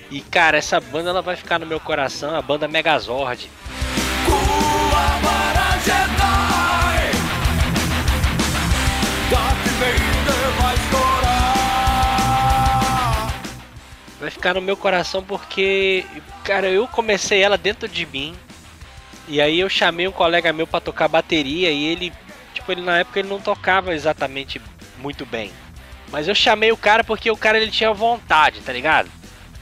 E 0.10 0.21
cara, 0.21 0.58
essa 0.58 0.80
banda 0.80 1.10
ela 1.10 1.21
vai 1.21 1.36
ficar 1.36 1.60
no 1.60 1.65
meu 1.65 1.82
coração, 1.82 2.34
a 2.34 2.41
banda 2.41 2.65
Megazord. 2.65 3.50
Kuwabara 4.26 5.80
Jedi 5.84 6.51
vai 14.22 14.30
ficar 14.30 14.54
no 14.54 14.62
meu 14.62 14.78
coração 14.78 15.24
porque, 15.24 16.06
cara, 16.44 16.70
eu 16.70 16.88
comecei 16.88 17.41
ela 17.41 17.58
dentro 17.58 17.88
de 17.89 18.06
mim. 18.06 18.36
E 19.28 19.41
aí 19.41 19.60
eu 19.60 19.70
chamei 19.70 20.08
um 20.08 20.12
colega 20.12 20.54
meu 20.54 20.67
pra 20.67 20.80
tocar 20.80 21.08
bateria 21.08 21.72
e 21.72 21.86
ele, 21.86 22.13
tipo, 22.54 22.72
ele 22.72 22.82
na 22.82 23.00
época 23.00 23.20
ele 23.20 23.30
não 23.30 23.39
tocava 23.39 23.94
exatamente 23.94 24.62
muito 24.98 25.26
bem. 25.26 25.52
Mas 26.12 26.28
eu 26.28 26.36
chamei 26.36 26.72
o 26.72 26.78
cara 26.78 27.04
porque 27.04 27.32
o 27.32 27.38
cara 27.38 27.58
ele 27.58 27.72
tinha 27.72 27.94
vontade, 27.94 28.62
tá 28.62 28.74
ligado? 28.74 29.10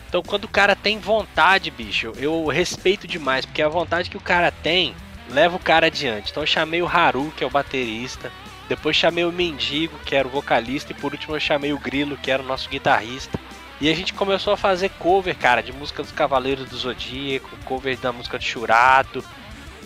Então 0.07 0.21
quando 0.23 0.45
o 0.45 0.49
cara 0.49 0.75
tem 0.75 0.99
vontade, 0.99 1.69
bicho, 1.69 2.11
eu 2.17 2.47
respeito 2.47 3.07
demais, 3.07 3.45
porque 3.45 3.61
a 3.61 3.69
vontade 3.69 4.09
que 4.09 4.17
o 4.17 4.21
cara 4.21 4.51
tem 4.51 4.95
leva 5.29 5.55
o 5.55 5.59
cara 5.59 5.87
adiante. 5.87 6.31
Então 6.31 6.43
eu 6.43 6.47
chamei 6.47 6.81
o 6.81 6.87
Haru, 6.87 7.31
que 7.37 7.43
é 7.43 7.47
o 7.47 7.51
baterista, 7.51 8.31
depois 8.69 8.95
chamei 8.95 9.25
o 9.25 9.31
Mendigo, 9.31 9.97
que 10.05 10.15
era 10.15 10.27
o 10.27 10.31
vocalista, 10.31 10.91
e 10.91 10.95
por 10.95 11.11
último 11.11 11.35
eu 11.35 11.39
chamei 11.39 11.73
o 11.73 11.79
Grilo, 11.79 12.15
que 12.15 12.29
era 12.29 12.43
o 12.43 12.45
nosso 12.45 12.69
guitarrista. 12.69 13.39
E 13.81 13.89
a 13.89 13.95
gente 13.95 14.13
começou 14.13 14.53
a 14.53 14.57
fazer 14.57 14.89
cover, 14.91 15.35
cara, 15.35 15.63
de 15.63 15.73
música 15.73 16.03
dos 16.03 16.11
Cavaleiros 16.11 16.69
do 16.69 16.77
Zodíaco, 16.77 17.49
cover 17.65 17.97
da 17.97 18.13
música 18.13 18.37
de 18.37 18.45
Churato. 18.45 19.23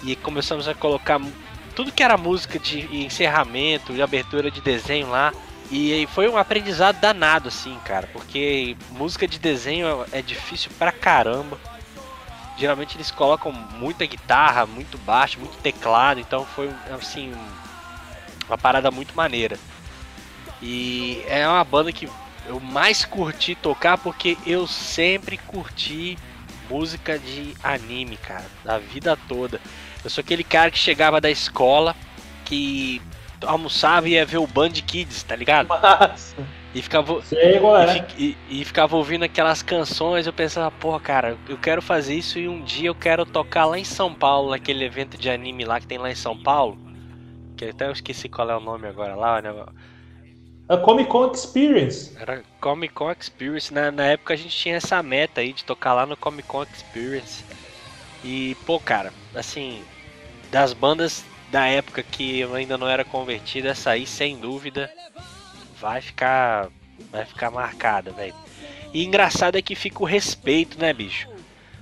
E 0.03 0.17
começamos 0.17 0.67
a 0.67 0.75
colocar 0.75 1.21
tudo 1.73 1.93
que 1.93 2.03
era 2.03 2.17
música 2.17 2.59
de 2.59 2.81
encerramento, 3.05 3.93
de 3.93 4.01
abertura 4.01 4.51
de 4.51 4.59
desenho 4.59 5.09
lá. 5.09 5.31
E 5.71 6.05
foi 6.13 6.27
um 6.27 6.37
aprendizado 6.37 6.99
danado, 6.99 7.47
assim, 7.47 7.79
cara, 7.85 8.09
porque 8.11 8.75
música 8.91 9.25
de 9.25 9.39
desenho 9.39 10.05
é 10.11 10.21
difícil 10.21 10.69
pra 10.77 10.91
caramba. 10.91 11.57
Geralmente 12.57 12.97
eles 12.97 13.11
colocam 13.11 13.51
muita 13.51 14.05
guitarra, 14.05 14.65
muito 14.65 14.97
baixo, 14.97 15.39
muito 15.39 15.57
teclado, 15.59 16.19
então 16.19 16.45
foi 16.45 16.69
assim 16.91 17.33
uma 18.47 18.57
parada 18.57 18.91
muito 18.91 19.15
maneira. 19.15 19.57
E 20.61 21.21
é 21.27 21.47
uma 21.47 21.63
banda 21.63 21.91
que 21.91 22.07
eu 22.45 22.59
mais 22.59 23.03
curti 23.05 23.55
tocar 23.55 23.97
porque 23.97 24.37
eu 24.45 24.67
sempre 24.67 25.37
curti 25.37 26.17
música 26.69 27.19
de 27.19 27.53
anime, 27.63 28.17
cara, 28.17 28.45
da 28.63 28.77
vida 28.77 29.17
toda. 29.27 29.59
Eu 30.03 30.09
sou 30.09 30.21
aquele 30.21 30.43
cara 30.43 30.71
que 30.71 30.77
chegava 30.79 31.19
da 31.19 31.29
escola, 31.29 31.95
que 32.45 33.01
almoçava 33.45 34.07
e 34.07 34.13
ia 34.13 34.25
ver 34.25 34.37
o 34.37 34.47
Band 34.47 34.71
Kids, 34.71 35.23
tá 35.23 35.35
ligado? 35.35 35.67
Massa. 35.67 36.35
E 36.73 36.81
ficava, 36.81 37.21
Sei 37.21 37.57
e, 37.57 37.57
é. 37.57 37.87
fi- 37.87 38.37
e- 38.49 38.61
e 38.61 38.65
ficava 38.65 38.95
ouvindo 38.95 39.23
aquelas 39.23 39.61
canções, 39.61 40.25
eu 40.25 40.33
pensava, 40.33 40.71
pô, 40.71 40.97
cara, 40.99 41.37
eu 41.47 41.57
quero 41.57 41.81
fazer 41.81 42.15
isso 42.15 42.39
e 42.39 42.47
um 42.47 42.63
dia 42.63 42.89
eu 42.89 42.95
quero 42.95 43.25
tocar 43.25 43.65
lá 43.65 43.77
em 43.77 43.83
São 43.83 44.13
Paulo, 44.13 44.49
naquele 44.51 44.83
evento 44.83 45.17
de 45.17 45.29
anime 45.29 45.65
lá 45.65 45.79
que 45.79 45.85
tem 45.87 45.97
lá 45.99 46.09
em 46.09 46.15
São 46.15 46.35
Paulo. 46.41 46.77
Que 47.63 47.69
até 47.69 47.87
eu 47.87 47.91
esqueci 47.91 48.27
qual 48.27 48.49
é 48.49 48.57
o 48.57 48.59
nome 48.59 48.87
agora 48.87 49.15
lá, 49.15 49.41
né? 49.41 49.49
A 50.67 50.77
Comic 50.77 51.09
Con 51.09 51.31
Experience. 51.31 52.15
Era 52.19 52.43
Comic 52.59 52.93
Con 52.93 53.11
Experience. 53.11 53.73
Na, 53.73 53.91
na 53.91 54.05
época 54.05 54.33
a 54.33 54.37
gente 54.37 54.55
tinha 54.55 54.75
essa 54.75 55.01
meta 55.01 55.41
aí 55.41 55.53
de 55.53 55.63
tocar 55.63 55.93
lá 55.93 56.05
no 56.05 56.17
Comic 56.17 56.47
Con 56.47 56.63
Experience. 56.63 57.43
E, 58.23 58.55
pô, 58.65 58.79
cara, 58.79 59.13
assim, 59.35 59.83
das 60.51 60.73
bandas 60.73 61.23
da 61.51 61.67
época 61.67 62.01
que 62.01 62.39
eu 62.39 62.55
ainda 62.55 62.77
não 62.77 62.87
era 62.87 63.05
convertido, 63.05 63.67
essa 63.67 63.91
aí 63.91 64.07
sem 64.07 64.37
dúvida 64.37 64.91
vai 65.79 66.01
ficar 66.01 66.69
vai 67.11 67.25
ficar 67.25 67.51
marcada, 67.51 68.11
velho. 68.11 68.33
E 68.93 69.05
engraçado 69.05 69.57
é 69.57 69.61
que 69.61 69.75
fica 69.75 70.01
o 70.01 70.05
respeito, 70.05 70.79
né, 70.79 70.93
bicho? 70.93 71.27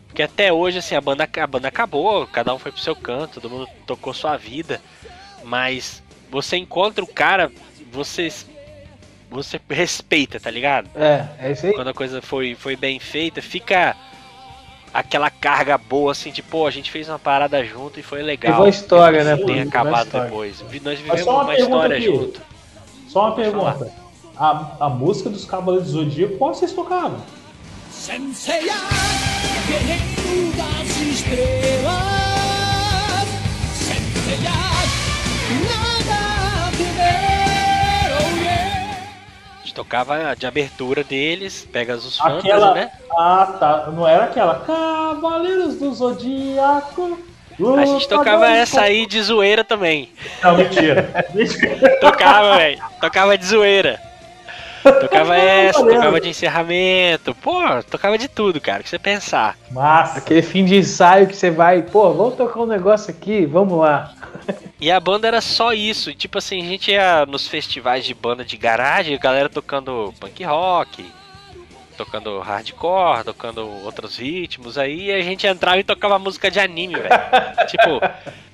Porque 0.07 0.23
até 0.23 0.51
hoje 0.51 0.79
assim 0.79 0.95
a 0.95 1.01
banda 1.01 1.29
a 1.37 1.47
banda 1.47 1.67
acabou, 1.67 2.27
cada 2.27 2.53
um 2.53 2.59
foi 2.59 2.71
pro 2.71 2.81
seu 2.81 2.95
canto, 2.95 3.39
todo 3.39 3.49
mundo 3.49 3.69
tocou 3.85 4.13
sua 4.13 4.35
vida, 4.35 4.81
mas 5.43 6.01
você 6.29 6.57
encontra 6.57 7.03
o 7.03 7.07
cara, 7.07 7.51
você 7.91 8.29
você 9.29 9.61
respeita, 9.69 10.39
tá 10.39 10.51
ligado? 10.51 10.89
É, 10.93 11.25
é 11.39 11.51
isso 11.53 11.65
aí. 11.65 11.73
Quando 11.73 11.87
a 11.87 11.93
coisa 11.93 12.21
foi, 12.21 12.53
foi 12.53 12.75
bem 12.75 12.99
feita, 12.99 13.41
fica 13.41 13.95
aquela 14.93 15.29
carga 15.29 15.77
boa, 15.77 16.11
assim, 16.11 16.31
de, 16.31 16.43
pô, 16.43 16.67
a 16.67 16.71
gente 16.71 16.91
fez 16.91 17.07
uma 17.07 17.17
parada 17.17 17.63
junto 17.63 17.97
e 17.99 18.03
foi 18.03 18.21
legal. 18.21 18.53
Ficou 18.53 18.67
história, 18.67 19.23
mesmo 19.23 19.45
que 19.45 19.51
né, 19.51 19.59
Tem 19.59 19.67
acabado 19.69 20.09
depois. 20.09 20.61
Nós 20.83 20.99
vivemos 20.99 21.21
uma 21.21 21.43
uma, 21.43 21.55
história 21.55 21.97
aqui. 21.97 22.05
junto. 22.05 22.41
Só 23.07 23.27
uma 23.27 23.35
pergunta. 23.35 23.91
A, 24.37 24.75
a 24.81 24.89
música 24.89 25.29
dos 25.29 25.45
Cavaleiros 25.45 25.91
do 25.91 25.99
Zodíaco, 25.99 26.37
qual 26.37 26.53
vocês 26.53 26.73
tocavam? 26.73 27.21
Senseiya, 27.89 28.73
guerreiro 29.67 30.51
das 30.57 30.97
estrelas. 30.97 31.91
Senseiya, 33.75 34.80
tocava 39.81 40.35
de 40.37 40.45
abertura 40.45 41.03
deles, 41.03 41.67
pega 41.71 41.95
os 41.95 42.17
fantasmas, 42.17 42.45
Aquela. 42.45 42.73
né? 42.73 42.91
Ah, 43.17 43.57
tá. 43.59 43.91
Não 43.91 44.07
era 44.07 44.25
aquela. 44.25 44.55
Cavaleiros 44.59 45.75
do 45.75 45.93
Zodíaco. 45.93 47.19
A 47.77 47.85
gente 47.85 48.07
tocava 48.07 48.47
essa 48.47 48.81
aí 48.81 49.05
de 49.05 49.21
zoeira 49.21 49.63
também. 49.63 50.09
Não. 50.41 50.57
Mentira. 50.57 51.09
Tocava, 51.99 52.57
velho. 52.57 52.81
Tocava 52.99 53.37
de 53.37 53.45
zoeira. 53.45 53.99
Tocava 54.83 55.35
essa, 55.37 55.79
Valeu. 55.79 55.95
tocava 55.95 56.21
de 56.21 56.29
encerramento. 56.29 57.35
Pô, 57.35 57.61
tocava 57.89 58.17
de 58.17 58.27
tudo, 58.27 58.59
cara, 58.59 58.83
que 58.83 58.89
você 58.89 58.99
pensar. 58.99 59.57
Massa. 59.71 60.19
Aquele 60.19 60.41
fim 60.41 60.65
de 60.65 60.77
ensaio 60.77 61.27
que 61.27 61.35
você 61.35 61.49
vai, 61.51 61.81
pô, 61.83 62.13
vamos 62.13 62.35
tocar 62.35 62.59
um 62.61 62.65
negócio 62.65 63.11
aqui, 63.11 63.45
vamos 63.45 63.77
lá. 63.79 64.13
E 64.81 64.89
a 64.89 64.99
banda 64.99 65.27
era 65.27 65.41
só 65.41 65.73
isso. 65.73 66.09
e, 66.09 66.15
Tipo 66.15 66.39
assim, 66.39 66.59
a 66.59 66.65
gente 66.65 66.89
ia 66.89 67.23
nos 67.27 67.47
festivais 67.47 68.03
de 68.03 68.15
banda 68.15 68.43
de 68.43 68.57
garagem, 68.57 69.13
a 69.13 69.19
galera 69.19 69.47
tocando 69.47 70.11
punk 70.19 70.43
rock, 70.43 71.05
tocando 72.03 72.39
hardcore, 72.39 73.23
tocando 73.23 73.67
outros 73.83 74.17
ritmos. 74.17 74.75
Aí 74.77 75.11
a 75.11 75.21
gente 75.21 75.45
entrava 75.45 75.77
e 75.77 75.83
tocava 75.83 76.17
música 76.17 76.49
de 76.49 76.59
anime, 76.59 76.95
velho. 76.95 77.09
tipo, 77.69 77.99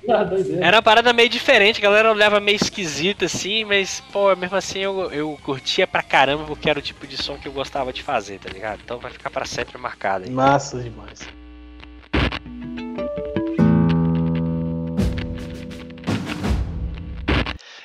Ah, 0.10 0.26
era 0.62 0.78
uma 0.78 0.82
parada 0.84 1.14
meio 1.14 1.30
diferente, 1.30 1.80
a 1.80 1.82
galera 1.82 2.12
olhava 2.12 2.40
meio 2.40 2.58
esquisita 2.58 3.26
assim, 3.26 3.64
mas, 3.64 4.02
pô, 4.12 4.36
mesmo 4.36 4.56
assim 4.56 4.80
eu, 4.80 5.12
eu 5.12 5.40
curtia 5.44 5.88
pra 5.88 6.04
caramba 6.04 6.44
porque 6.46 6.70
era 6.70 6.80
o 6.80 6.82
tipo 6.82 7.08
de 7.08 7.18
som 7.18 7.38
que 7.38 7.48
eu 7.48 7.54
gostava 7.54 7.94
de 7.94 8.04
fazer, 8.04 8.40
tá 8.40 8.50
ligado? 8.50 8.82
Então 8.84 9.00
vai 9.00 9.12
ficar 9.12 9.30
pra 9.30 9.46
sempre 9.46 9.78
marcado 9.78 10.26
aí. 10.26 10.30
Massa 10.30 10.82
demais. 10.82 11.20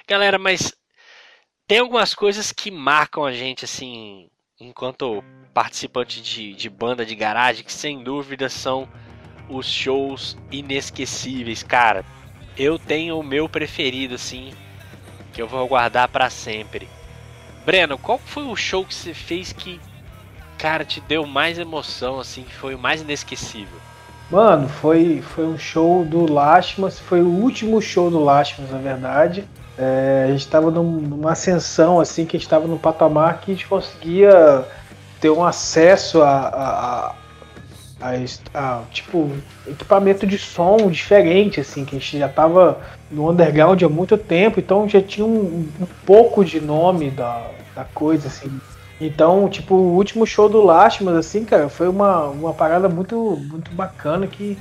Galera, 0.08 0.38
mas 0.38 0.72
tem 1.66 1.78
algumas 1.78 2.14
coisas 2.14 2.52
que 2.52 2.70
marcam 2.70 3.24
a 3.24 3.32
gente, 3.32 3.64
assim, 3.64 4.28
enquanto 4.60 5.24
participante 5.52 6.20
de, 6.22 6.54
de 6.54 6.70
banda 6.70 7.04
de 7.04 7.14
garagem, 7.14 7.64
que 7.64 7.72
sem 7.72 8.02
dúvida 8.02 8.48
são 8.48 8.88
os 9.48 9.66
shows 9.66 10.36
inesquecíveis. 10.50 11.62
Cara, 11.62 12.04
eu 12.56 12.78
tenho 12.78 13.18
o 13.18 13.22
meu 13.22 13.48
preferido, 13.48 14.14
assim, 14.14 14.54
que 15.32 15.42
eu 15.42 15.48
vou 15.48 15.66
guardar 15.68 16.08
pra 16.08 16.30
sempre. 16.30 16.88
Breno, 17.64 17.98
qual 17.98 18.18
foi 18.18 18.44
o 18.44 18.56
show 18.56 18.84
que 18.86 18.94
você 18.94 19.14
fez 19.14 19.52
que, 19.52 19.80
cara, 20.58 20.84
te 20.84 21.00
deu 21.00 21.26
mais 21.26 21.58
emoção, 21.58 22.18
assim, 22.20 22.44
que 22.44 22.54
foi 22.54 22.74
o 22.74 22.78
mais 22.78 23.02
inesquecível? 23.02 23.82
Mano, 24.30 24.68
foi, 24.68 25.20
foi 25.20 25.44
um 25.46 25.58
show 25.58 26.04
do 26.04 26.30
Lashmas, 26.32 26.98
foi 26.98 27.20
o 27.22 27.28
último 27.28 27.80
show 27.82 28.10
do 28.10 28.18
Lashmas, 28.18 28.70
na 28.70 28.78
verdade. 28.78 29.46
É, 29.76 30.24
a 30.28 30.32
gente 30.32 30.48
tava 30.48 30.70
num- 30.70 31.00
numa 31.00 31.32
ascensão, 31.32 32.00
assim, 32.00 32.26
que 32.26 32.36
a 32.36 32.40
gente 32.40 32.48
tava 32.48 32.66
num 32.66 32.78
patamar 32.78 33.40
que 33.40 33.50
a 33.50 33.54
gente 33.54 33.66
conseguia 33.66 34.66
ter 35.22 35.30
um 35.30 35.44
acesso 35.44 36.20
a, 36.20 37.14
a, 38.00 38.06
a- 38.08 38.14
a 38.52 38.80
tipo, 38.90 39.30
equipamento 39.68 40.26
de 40.26 40.36
som 40.36 40.76
diferente, 40.90 41.60
assim, 41.60 41.84
que 41.84 41.94
a 41.94 41.98
gente 42.00 42.18
já 42.18 42.28
tava 42.28 42.80
no 43.08 43.30
underground 43.30 43.80
há 43.80 43.88
muito 43.88 44.18
tempo, 44.18 44.58
então 44.58 44.88
já 44.88 45.00
tinha 45.00 45.24
um, 45.24 45.68
um 45.80 45.86
pouco 46.04 46.44
de 46.44 46.60
nome 46.60 47.10
da, 47.10 47.40
da 47.76 47.84
coisa, 47.84 48.26
assim. 48.26 48.50
Então, 49.00 49.48
tipo, 49.48 49.76
o 49.76 49.94
último 49.94 50.26
show 50.26 50.48
do 50.48 50.60
Lashmas, 50.60 51.14
assim, 51.14 51.44
cara, 51.44 51.68
foi 51.68 51.88
uma, 51.88 52.24
uma 52.26 52.52
parada 52.52 52.88
muito, 52.88 53.16
muito 53.48 53.70
bacana 53.72 54.26
que 54.26 54.58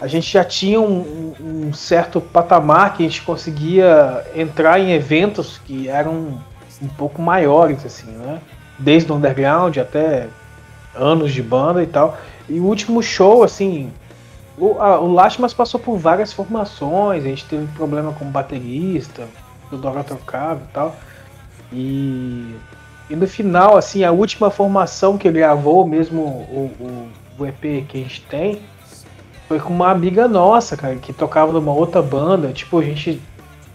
a 0.00 0.06
gente 0.06 0.32
já 0.32 0.44
tinha 0.44 0.80
um- 0.80 1.34
um 1.40 1.72
certo 1.72 2.20
patamar 2.20 2.94
que 2.96 3.02
a 3.04 3.08
gente 3.08 3.22
conseguia 3.22 4.24
entrar 4.36 4.78
em 4.78 4.92
eventos 4.92 5.58
que 5.64 5.88
eram 5.88 6.38
um 6.80 6.88
pouco 6.96 7.20
maiores, 7.20 7.84
assim, 7.84 8.10
né? 8.12 8.38
Desde 8.78 9.10
o 9.10 9.14
underground 9.14 9.76
até 9.78 10.28
anos 10.94 11.32
de 11.32 11.42
banda 11.42 11.82
e 11.82 11.86
tal. 11.86 12.16
E 12.48 12.60
o 12.60 12.64
último 12.64 13.02
show, 13.02 13.42
assim, 13.42 13.92
o, 14.58 14.80
a, 14.80 14.98
o 15.00 15.12
Lashmas 15.12 15.52
passou 15.52 15.78
por 15.78 15.98
várias 15.98 16.32
formações, 16.32 17.24
a 17.24 17.28
gente 17.28 17.44
teve 17.44 17.66
problema 17.74 18.12
com 18.12 18.24
o 18.24 18.30
baterista, 18.30 19.28
o 19.70 19.76
Dora 19.76 20.02
trocava 20.02 20.60
e 20.62 20.72
tal. 20.72 20.96
E, 21.72 22.54
e 23.10 23.16
no 23.16 23.26
final, 23.26 23.76
assim, 23.76 24.04
a 24.04 24.12
última 24.12 24.50
formação 24.50 25.18
que 25.18 25.28
ele 25.28 25.40
gravou, 25.40 25.86
mesmo 25.86 26.22
o, 26.22 26.70
o, 26.80 27.08
o 27.38 27.46
EP 27.46 27.86
que 27.86 27.98
a 27.98 28.02
gente 28.02 28.22
tem, 28.22 28.62
foi 29.48 29.60
com 29.60 29.72
uma 29.72 29.90
amiga 29.90 30.26
nossa, 30.26 30.76
cara, 30.76 30.96
que 30.96 31.12
tocava 31.12 31.52
numa 31.52 31.72
outra 31.72 32.02
banda, 32.02 32.52
tipo, 32.52 32.78
a 32.78 32.82
gente. 32.82 33.20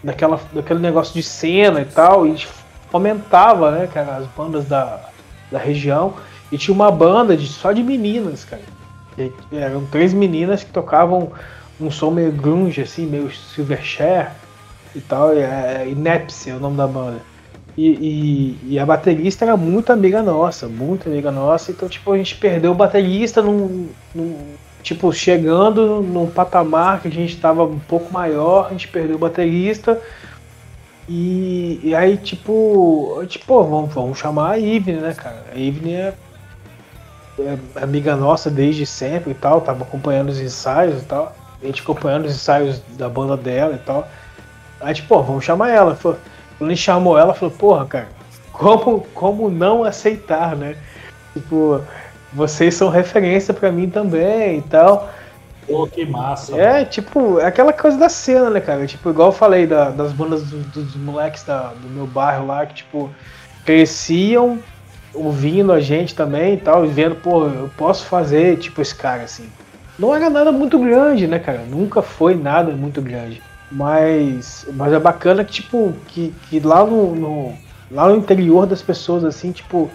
Daquela, 0.04 0.40
daquele 0.52 0.80
negócio 0.80 1.14
de 1.14 1.22
cena 1.22 1.80
e 1.80 1.84
tal, 1.84 2.26
e 2.26 2.30
a 2.30 2.32
gente 2.32 2.48
fomentava, 2.92 3.72
né, 3.72 3.88
cara, 3.88 4.16
as 4.18 4.28
bandas 4.28 4.66
da, 4.66 5.14
da 5.50 5.58
região. 5.58 6.16
E 6.50 6.58
tinha 6.58 6.74
uma 6.74 6.90
banda 6.92 7.36
de, 7.36 7.48
só 7.48 7.72
de 7.72 7.82
meninas, 7.82 8.44
cara. 8.44 8.68
E 9.16 9.38
eram 9.52 9.86
três 9.88 10.14
meninas 10.14 10.64
que 10.64 10.72
tocavam 10.72 11.32
um 11.78 11.90
som 11.90 12.10
meio 12.10 12.32
grunge, 12.32 12.82
assim, 12.82 13.06
meio 13.06 13.30
Silverchair 13.32 14.40
e 14.94 15.00
tal. 15.02 15.34
E, 15.36 15.40
é, 15.40 15.88
Inepsi 15.90 16.50
é 16.50 16.56
o 16.56 16.60
nome 16.60 16.76
da 16.76 16.86
banda. 16.88 17.26
E, 17.76 18.60
e- 18.68 18.74
e 18.74 18.78
a 18.78 18.84
baterista 18.86 19.44
era 19.44 19.56
muito 19.56 19.90
amiga 19.92 20.22
nossa, 20.22 20.68
muito 20.68 21.08
amiga 21.08 21.32
nossa. 21.32 21.72
Então, 21.72 21.88
tipo, 21.88 22.12
a 22.12 22.18
gente 22.18 22.36
perdeu 22.38 22.72
o 22.72 22.74
baterista 22.74 23.40
num, 23.42 23.96
num- 24.14 24.58
tipo, 24.82 25.10
chegando 25.12 26.02
num 26.02 26.30
patamar 26.30 27.00
que 27.02 27.08
a 27.08 27.10
gente 27.10 27.40
tava 27.40 27.64
um 27.64 27.80
pouco 27.80 28.12
maior, 28.12 28.66
a 28.66 28.70
gente 28.72 28.88
perdeu 28.88 29.16
o 29.16 29.18
baterista. 29.18 30.02
E, 31.08 31.80
e 31.82 31.94
aí, 31.94 32.16
tipo, 32.16 33.20
pô, 33.46 33.64
vamos, 33.64 33.92
vamos 33.92 34.18
chamar 34.18 34.52
a 34.52 34.58
Ivne, 34.58 34.94
né, 34.94 35.14
cara? 35.14 35.44
A 35.52 35.58
Ivne 35.58 35.94
é, 35.94 36.14
é 37.40 37.58
amiga 37.82 38.14
nossa 38.16 38.50
desde 38.50 38.86
sempre 38.86 39.32
e 39.32 39.34
tal, 39.34 39.60
tava 39.60 39.82
acompanhando 39.82 40.28
os 40.28 40.40
ensaios 40.40 41.02
e 41.02 41.04
tal. 41.04 41.34
A 41.62 41.66
gente 41.66 41.82
acompanhando 41.82 42.26
os 42.26 42.34
ensaios 42.34 42.80
da 42.96 43.08
banda 43.08 43.36
dela 43.36 43.74
e 43.74 43.78
tal. 43.78 44.08
Aí, 44.80 44.94
tipo, 44.94 45.20
vamos 45.22 45.44
chamar 45.44 45.70
ela. 45.70 45.94
Falou- 45.94 46.18
Quando 46.58 46.70
a 46.70 46.74
gente 46.74 46.84
chamou 46.84 47.18
ela, 47.18 47.34
falou, 47.34 47.54
porra, 47.54 47.86
cara, 47.86 48.08
como, 48.52 49.00
como 49.14 49.50
não 49.50 49.82
aceitar, 49.84 50.54
né? 50.56 50.76
Tipo, 51.32 51.80
vocês 52.32 52.74
são 52.74 52.88
referência 52.88 53.52
pra 53.54 53.70
mim 53.72 53.88
também 53.88 54.58
e 54.58 54.62
tal. 54.62 55.08
Pô, 55.66 55.88
que 55.88 56.04
massa. 56.06 56.56
É, 56.56 56.84
tipo, 56.84 57.38
é 57.40 57.46
aquela 57.46 57.72
coisa 57.72 57.96
da 57.98 58.08
cena, 58.08 58.50
né, 58.50 58.60
cara? 58.60 58.86
Tipo, 58.86 59.10
igual 59.10 59.28
eu 59.28 59.32
falei 59.32 59.66
da- 59.66 59.90
das 59.90 60.12
bandas 60.12 60.50
do- 60.50 60.64
dos 60.64 60.96
moleques 60.96 61.44
da- 61.44 61.72
do 61.74 61.88
meu 61.90 62.06
bairro 62.06 62.46
lá, 62.46 62.66
que, 62.66 62.74
tipo, 62.74 63.14
cresciam 63.64 64.64
ouvindo 65.12 65.72
a 65.72 65.80
gente 65.80 66.14
também 66.14 66.54
e 66.54 66.58
tal, 66.62 66.84
e 66.84 66.88
vendo, 66.88 67.16
pô, 67.16 67.48
eu 67.48 67.68
posso 67.70 68.06
fazer, 68.06 68.58
tipo, 68.58 68.80
esse 68.82 68.94
cara, 68.96 69.22
assim. 69.24 69.54
Não 69.96 70.14
era 70.14 70.30
nada 70.30 70.50
muito 70.52 70.78
grande, 70.80 71.26
né, 71.26 71.38
cara? 71.38 71.64
Nunca 71.66 72.02
foi 72.02 72.34
nada 72.34 72.74
muito 72.76 73.00
grande. 73.02 73.44
Mas, 73.70 74.64
mas 74.74 74.92
é 74.92 74.98
bacana 75.00 75.44
que, 75.44 75.52
tipo, 75.52 76.02
que, 76.06 76.32
que 76.34 76.60
lá 76.60 76.84
no, 76.86 77.14
no- 77.14 77.62
lá 77.90 78.08
no 78.08 78.16
interior 78.16 78.66
das 78.66 78.82
pessoas, 78.82 79.24
assim, 79.24 79.52
tipo, 79.52 79.94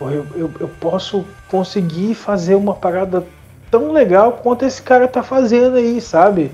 eu, 0.00 0.30
eu, 0.36 0.54
eu 0.60 0.68
posso 0.68 1.36
conseguir 1.46 2.14
fazer 2.14 2.54
uma 2.54 2.78
parada 2.78 3.32
tão 3.78 3.92
legal 3.92 4.32
quanto 4.42 4.64
esse 4.64 4.80
cara 4.80 5.06
tá 5.06 5.22
fazendo 5.22 5.76
aí, 5.76 6.00
sabe? 6.00 6.50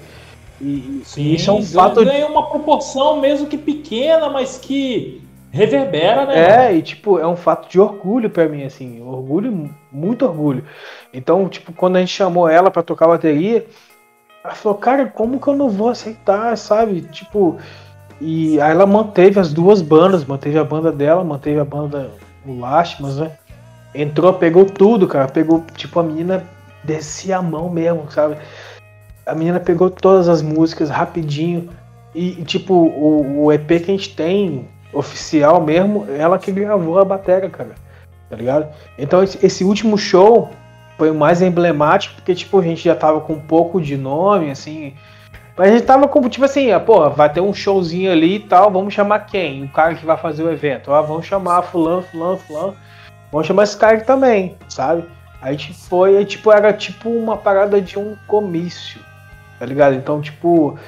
E, 0.61 1.03
e 1.17 1.35
isso 1.35 1.51
é 1.51 1.53
um 1.53 1.63
fato. 1.63 2.05
Ganha 2.05 2.27
uma 2.27 2.49
proporção 2.49 3.21
mesmo 3.21 3.47
que 3.47 3.59
pequena, 3.59 4.29
mas 4.29 4.59
que 4.59 5.23
reverbera, 5.51 6.25
né? 6.25 6.69
É, 6.69 6.75
e 6.75 6.83
tipo, 6.83 7.19
é 7.19 7.27
um 7.27 7.37
fato 7.37 7.69
de 7.69 7.79
orgulho 7.79 8.31
pra 8.31 8.49
mim, 8.49 8.65
assim, 8.65 9.03
orgulho, 9.03 9.71
muito 9.91 10.25
orgulho. 10.25 10.65
Então, 11.13 11.49
tipo, 11.49 11.73
quando 11.73 11.97
a 11.97 12.01
gente 12.01 12.13
chamou 12.13 12.49
ela 12.49 12.71
pra 12.71 12.83
tocar 12.83 13.07
bateria, 13.07 13.67
Ela 14.45 14.55
falou, 14.55 14.79
cara, 14.79 15.07
como 15.07 15.39
que 15.41 15.47
eu 15.49 15.55
não 15.55 15.69
vou 15.69 15.89
aceitar, 15.89 16.57
sabe? 16.57 17.03
Tipo, 17.03 17.59
e 18.21 18.61
aí 18.61 18.73
ela 18.73 18.87
manteve 18.87 19.39
as 19.39 19.53
duas 19.53 19.81
bandas, 19.81 20.25
manteve 20.25 20.59
a 20.59 20.65
banda 20.65 20.91
dela, 20.91 21.23
manteve 21.23 21.61
a 21.61 21.65
banda 21.65 22.11
o 22.45 22.59
Lástimas, 22.59 23.19
né? 23.19 23.33
Entrou, 23.95 24.33
pegou 24.35 24.65
tudo, 24.65 25.07
cara. 25.07 25.29
Pegou, 25.29 25.65
tipo, 25.77 26.01
a 26.01 26.03
menina 26.03 26.45
descia 26.85 27.39
a 27.39 27.43
mão 27.43 27.69
mesmo, 27.69 28.11
sabe? 28.11 28.37
A 29.25 29.35
menina 29.35 29.61
pegou 29.61 29.91
todas 29.91 30.29
as 30.29 30.43
músicas 30.43 30.91
rapidinho. 30.91 31.69
E, 32.15 32.43
tipo, 32.45 32.75
o, 32.75 33.45
o 33.45 33.53
EP 33.53 33.67
que 33.67 33.91
a 33.91 33.97
gente 33.97 34.15
tem, 34.15 34.69
oficial 34.93 35.61
mesmo, 35.61 36.07
ela 36.11 36.39
que 36.39 36.53
gravou 36.53 36.99
a 36.99 37.05
bateria, 37.05 37.49
cara. 37.49 37.75
Tá 38.29 38.37
ligado? 38.37 38.69
Então 38.99 39.23
esse, 39.23 39.65
último 39.65 39.97
show 39.99 40.51
foi 40.99 41.11
o 41.11 41.15
mais 41.15 41.43
emblemático, 41.43 42.15
porque, 42.17 42.35
tipo, 42.35 42.59
a 42.59 42.63
gente 42.63 42.85
já 42.85 42.95
tava 42.95 43.21
com 43.21 43.35
um 43.35 43.41
pouco 43.41 43.81
de 43.81 43.97
nome, 43.97 44.51
assim. 44.51 44.95
Mas 45.57 45.69
a 45.69 45.73
gente 45.73 45.85
tava 45.85 46.09
com, 46.09 46.29
tipo 46.29 46.45
assim, 46.45 46.71
ah, 46.71 46.81
pô, 46.81 47.11
vai 47.11 47.31
ter 47.31 47.41
um 47.41 47.53
showzinho 47.53 48.11
ali 48.11 48.37
e 48.37 48.41
tal, 48.41 48.71
vamos 48.71 48.95
chamar 48.95 49.21
quem? 49.21 49.65
O 49.65 49.69
cara 49.69 49.95
que 49.95 50.07
vai 50.07 50.17
fazer 50.17 50.43
o 50.43 50.51
evento. 50.51 50.93
Ah, 50.93 51.03
vamos 51.03 51.27
chamar 51.27 51.63
fulano, 51.63 52.03
fulano, 52.03 52.39
fulano. 52.39 52.77
Vamos 53.31 53.47
chamar 53.47 53.65
esse 53.65 53.77
cara 53.77 54.01
também, 54.01 54.57
sabe? 54.69 55.05
Aí 55.43 55.59
gente 55.59 55.75
foi, 55.75 56.25
tipo, 56.25 56.53
era 56.53 56.73
tipo 56.73 57.11
uma 57.11 57.37
parada 57.37 57.83
de 57.83 57.99
um 57.99 58.17
comício, 58.29 59.01
tá 59.59 59.67
ligado? 59.67 59.97
Então, 59.97 60.21
tipo, 60.21 60.79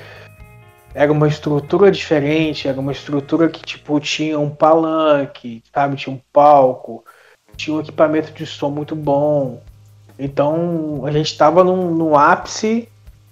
era 0.95 1.11
uma 1.11 1.27
estrutura 1.27 1.91
diferente, 1.91 2.69
era 2.69 2.79
uma 2.79 2.93
estrutura 2.93 3.49
que, 3.49 3.61
tipo, 3.61 3.99
tinha 3.99 4.39
um 4.39 4.49
palanque, 4.49 5.61
sabe? 5.75 5.97
Tinha 5.97 6.15
um 6.15 6.21
palco, 6.33 7.05
tinha 7.57 7.77
um 7.77 7.81
equipamento 7.81 8.33
de 8.33 8.47
som 8.47 8.71
muito 8.71 8.95
bom. 8.95 9.61
Então, 10.17 11.03
a 11.05 11.11
gente 11.11 11.37
tava 11.37 11.65
num, 11.65 11.91
num 11.91 12.17
ápice, 12.17 12.89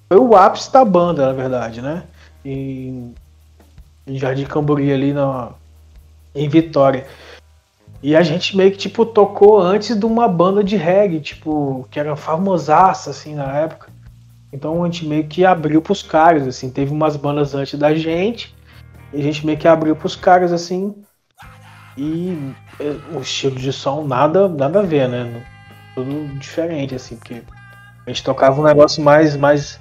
foi 0.09 0.19
o 0.19 0.35
ápice 0.35 0.73
da 0.73 0.85
banda, 0.85 1.29
na 1.29 1.33
verdade, 1.33 1.81
né? 1.81 2.03
Em, 2.45 3.15
em 4.09 4.19
Jardim 4.19 4.45
Cambori, 4.45 4.93
ali 4.93 5.13
na, 5.13 5.51
em 6.35 6.49
Vitória. 6.49 7.07
E 8.03 8.17
a 8.17 8.23
gente 8.23 8.57
meio 8.57 8.73
que, 8.73 8.79
tipo, 8.79 9.07
tocou 9.07 9.61
antes 9.61 9.97
de 9.97 10.05
uma 10.05 10.27
banda 10.27 10.65
de 10.65 10.77
reggae, 10.77 11.21
tipo, 11.21 11.87
que 11.89 12.01
era 12.01 12.17
famosaça, 12.17 13.11
assim, 13.11 13.35
na 13.37 13.57
época. 13.57 13.91
Então 14.53 14.83
a 14.83 14.87
gente 14.87 15.07
meio 15.07 15.25
que 15.29 15.45
abriu 15.45 15.81
pros 15.81 16.03
caras, 16.03 16.47
assim. 16.47 16.69
Teve 16.69 16.91
umas 16.91 17.17
bandas 17.17 17.55
antes 17.55 17.79
da 17.79 17.95
gente, 17.95 18.53
e 19.13 19.21
a 19.21 19.23
gente 19.23 19.47
meio 19.47 19.57
que 19.57 19.69
abriu 19.69 19.95
pros 19.95 20.17
caras, 20.17 20.53
assim. 20.53 20.97
E 21.97 22.37
eh, 22.81 22.97
o 23.15 23.21
estilo 23.21 23.55
de 23.55 23.73
som 23.73 24.05
nada, 24.05 24.49
nada 24.49 24.81
a 24.81 24.83
ver, 24.83 25.09
né? 25.09 25.47
Tudo 25.95 26.39
diferente, 26.39 26.97
assim, 26.97 27.17
porque 27.17 27.43
a 28.05 28.11
gente 28.11 28.25
tocava 28.25 28.61
um 28.61 28.65
negócio 28.65 29.01
mais. 29.01 29.37
mais... 29.37 29.81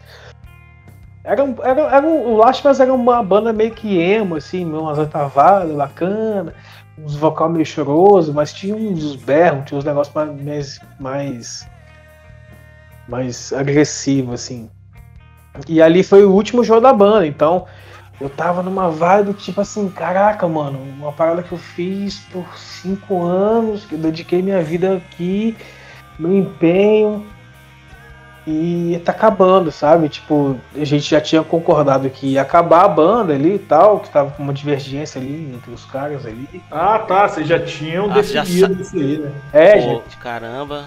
Era, 1.23 1.43
era, 1.63 1.81
era 1.95 2.07
um, 2.07 2.33
o 2.33 2.37
Lástimas 2.37 2.79
era 2.79 2.93
uma 2.93 3.23
banda 3.23 3.51
meio 3.51 3.71
que 3.71 3.97
emo, 3.97 4.35
assim, 4.35 4.63
umas 4.63 4.99
oitavadas, 4.99 5.75
bacana 5.75 6.53
uns 6.97 7.15
vocal 7.15 7.49
meio 7.49 7.65
choroso, 7.65 8.33
mas 8.33 8.53
tinha 8.53 8.75
uns 8.75 9.15
berros, 9.15 9.65
tinha 9.65 9.77
uns 9.77 9.85
negócios 9.85 10.13
mais, 10.13 10.79
mais, 10.99 11.67
mais, 13.07 13.53
agressivos, 13.53 14.33
assim. 14.35 14.69
E 15.67 15.81
ali 15.81 16.03
foi 16.03 16.23
o 16.23 16.31
último 16.31 16.63
show 16.63 16.79
da 16.79 16.93
banda, 16.93 17.27
então 17.27 17.65
eu 18.19 18.29
tava 18.29 18.61
numa 18.61 18.89
vibe 18.89 19.33
tipo 19.33 19.61
assim, 19.61 19.89
caraca, 19.89 20.47
mano, 20.47 20.79
uma 20.79 21.11
parada 21.11 21.41
que 21.41 21.51
eu 21.51 21.57
fiz 21.57 22.19
por 22.31 22.45
cinco 22.57 23.23
anos, 23.23 23.85
que 23.85 23.95
eu 23.95 23.99
dediquei 23.99 24.41
minha 24.41 24.61
vida 24.61 24.97
aqui, 24.97 25.57
meu 26.19 26.31
empenho, 26.37 27.25
e 28.47 28.99
tá 29.05 29.11
acabando, 29.11 29.71
sabe? 29.71 30.09
Tipo, 30.09 30.55
a 30.75 30.83
gente 30.83 31.09
já 31.09 31.21
tinha 31.21 31.43
concordado 31.43 32.09
que 32.09 32.33
ia 32.33 32.41
acabar 32.41 32.85
a 32.85 32.87
banda 32.87 33.33
ali 33.33 33.55
e 33.55 33.59
tal, 33.59 33.99
que 33.99 34.09
tava 34.09 34.31
com 34.31 34.41
uma 34.41 34.53
divergência 34.53 35.21
ali 35.21 35.53
entre 35.53 35.71
os 35.71 35.85
caras 35.85 36.25
ali. 36.25 36.47
Ah, 36.71 36.99
tá. 36.99 37.27
Vocês 37.27 37.47
já 37.47 37.59
tinham 37.59 38.09
Ah, 38.11 38.15
você 38.15 38.33
já 38.33 38.41
definido 38.43 38.81
isso 38.81 38.95
aí, 38.95 39.17
né? 39.19 39.31
É, 39.53 39.73
Pô, 39.73 39.81
gente, 39.81 40.17
caramba. 40.17 40.85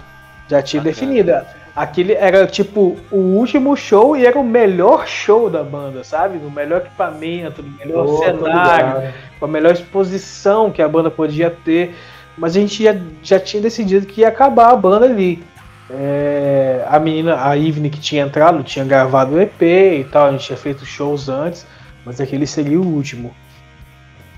já 0.49 0.61
tinha 0.61 0.81
bacana. 0.81 0.93
definida. 0.93 1.47
Aquele 1.73 2.13
era 2.13 2.45
tipo 2.47 2.97
o 3.11 3.17
último 3.17 3.75
show 3.75 4.15
e 4.15 4.25
era 4.25 4.39
o 4.39 4.43
melhor 4.43 5.07
show 5.07 5.49
da 5.49 5.63
banda, 5.63 6.03
sabe? 6.03 6.37
No 6.37 6.49
melhor 6.51 6.81
equipamento, 6.81 7.61
no 7.61 7.69
melhor 7.77 8.07
cenário, 8.19 9.13
com 9.39 9.45
a 9.45 9.47
melhor 9.47 9.73
exposição 9.73 10.71
que 10.71 10.81
a 10.81 10.87
banda 10.87 11.09
podia 11.11 11.49
ter. 11.49 11.95
Mas 12.37 12.55
a 12.55 12.59
gente 12.59 12.83
já, 12.83 12.95
já 13.23 13.39
tinha 13.39 13.61
decidido 13.61 14.05
que 14.05 14.21
ia 14.21 14.27
acabar 14.29 14.71
a 14.71 14.75
banda 14.75 15.05
ali. 15.05 15.41
É, 15.89 16.85
a 16.89 16.99
menina, 16.99 17.47
a 17.47 17.55
Ivne 17.55 17.89
que 17.89 17.99
tinha 17.99 18.23
entrado, 18.23 18.63
tinha 18.63 18.83
gravado 18.83 19.35
o 19.35 19.41
EP 19.41 19.61
e 19.61 20.07
tal, 20.11 20.27
a 20.27 20.31
gente 20.31 20.45
tinha 20.45 20.57
feito 20.57 20.85
shows 20.85 21.29
antes, 21.29 21.65
mas 22.03 22.19
aquele 22.19 22.47
seria 22.47 22.79
o 22.79 22.85
último. 22.85 23.35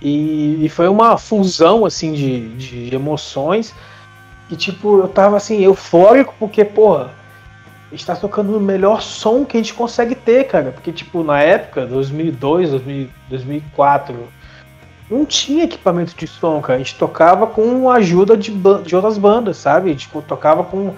E, 0.01 0.65
e 0.65 0.69
foi 0.69 0.87
uma 0.87 1.17
fusão 1.17 1.85
assim 1.85 2.13
de, 2.13 2.49
de 2.57 2.95
emoções 2.95 3.73
que 4.47 4.55
tipo, 4.55 4.99
eu 4.99 5.07
tava 5.07 5.37
assim, 5.37 5.61
eufórico, 5.61 6.33
porque, 6.39 6.63
porra, 6.63 7.11
a 7.87 7.91
gente 7.91 8.05
tá 8.05 8.15
tocando 8.15 8.55
o 8.55 8.59
melhor 8.59 9.01
som 9.01 9.43
que 9.45 9.57
a 9.57 9.59
gente 9.61 9.73
consegue 9.73 10.15
ter, 10.15 10.45
cara. 10.45 10.71
Porque, 10.71 10.91
tipo, 10.91 11.23
na 11.23 11.41
época, 11.41 11.85
2002, 11.85 12.71
2000, 12.71 13.09
2004, 13.29 14.27
não 15.09 15.25
tinha 15.25 15.65
equipamento 15.65 16.15
de 16.15 16.27
som, 16.27 16.61
cara. 16.61 16.75
A 16.75 16.77
gente 16.77 16.95
tocava 16.95 17.47
com 17.47 17.89
ajuda 17.89 18.37
de, 18.37 18.51
de 18.85 18.95
outras 18.95 19.17
bandas, 19.17 19.57
sabe? 19.57 19.95
Tipo, 19.95 20.21
tocava 20.21 20.63
com, 20.63 20.95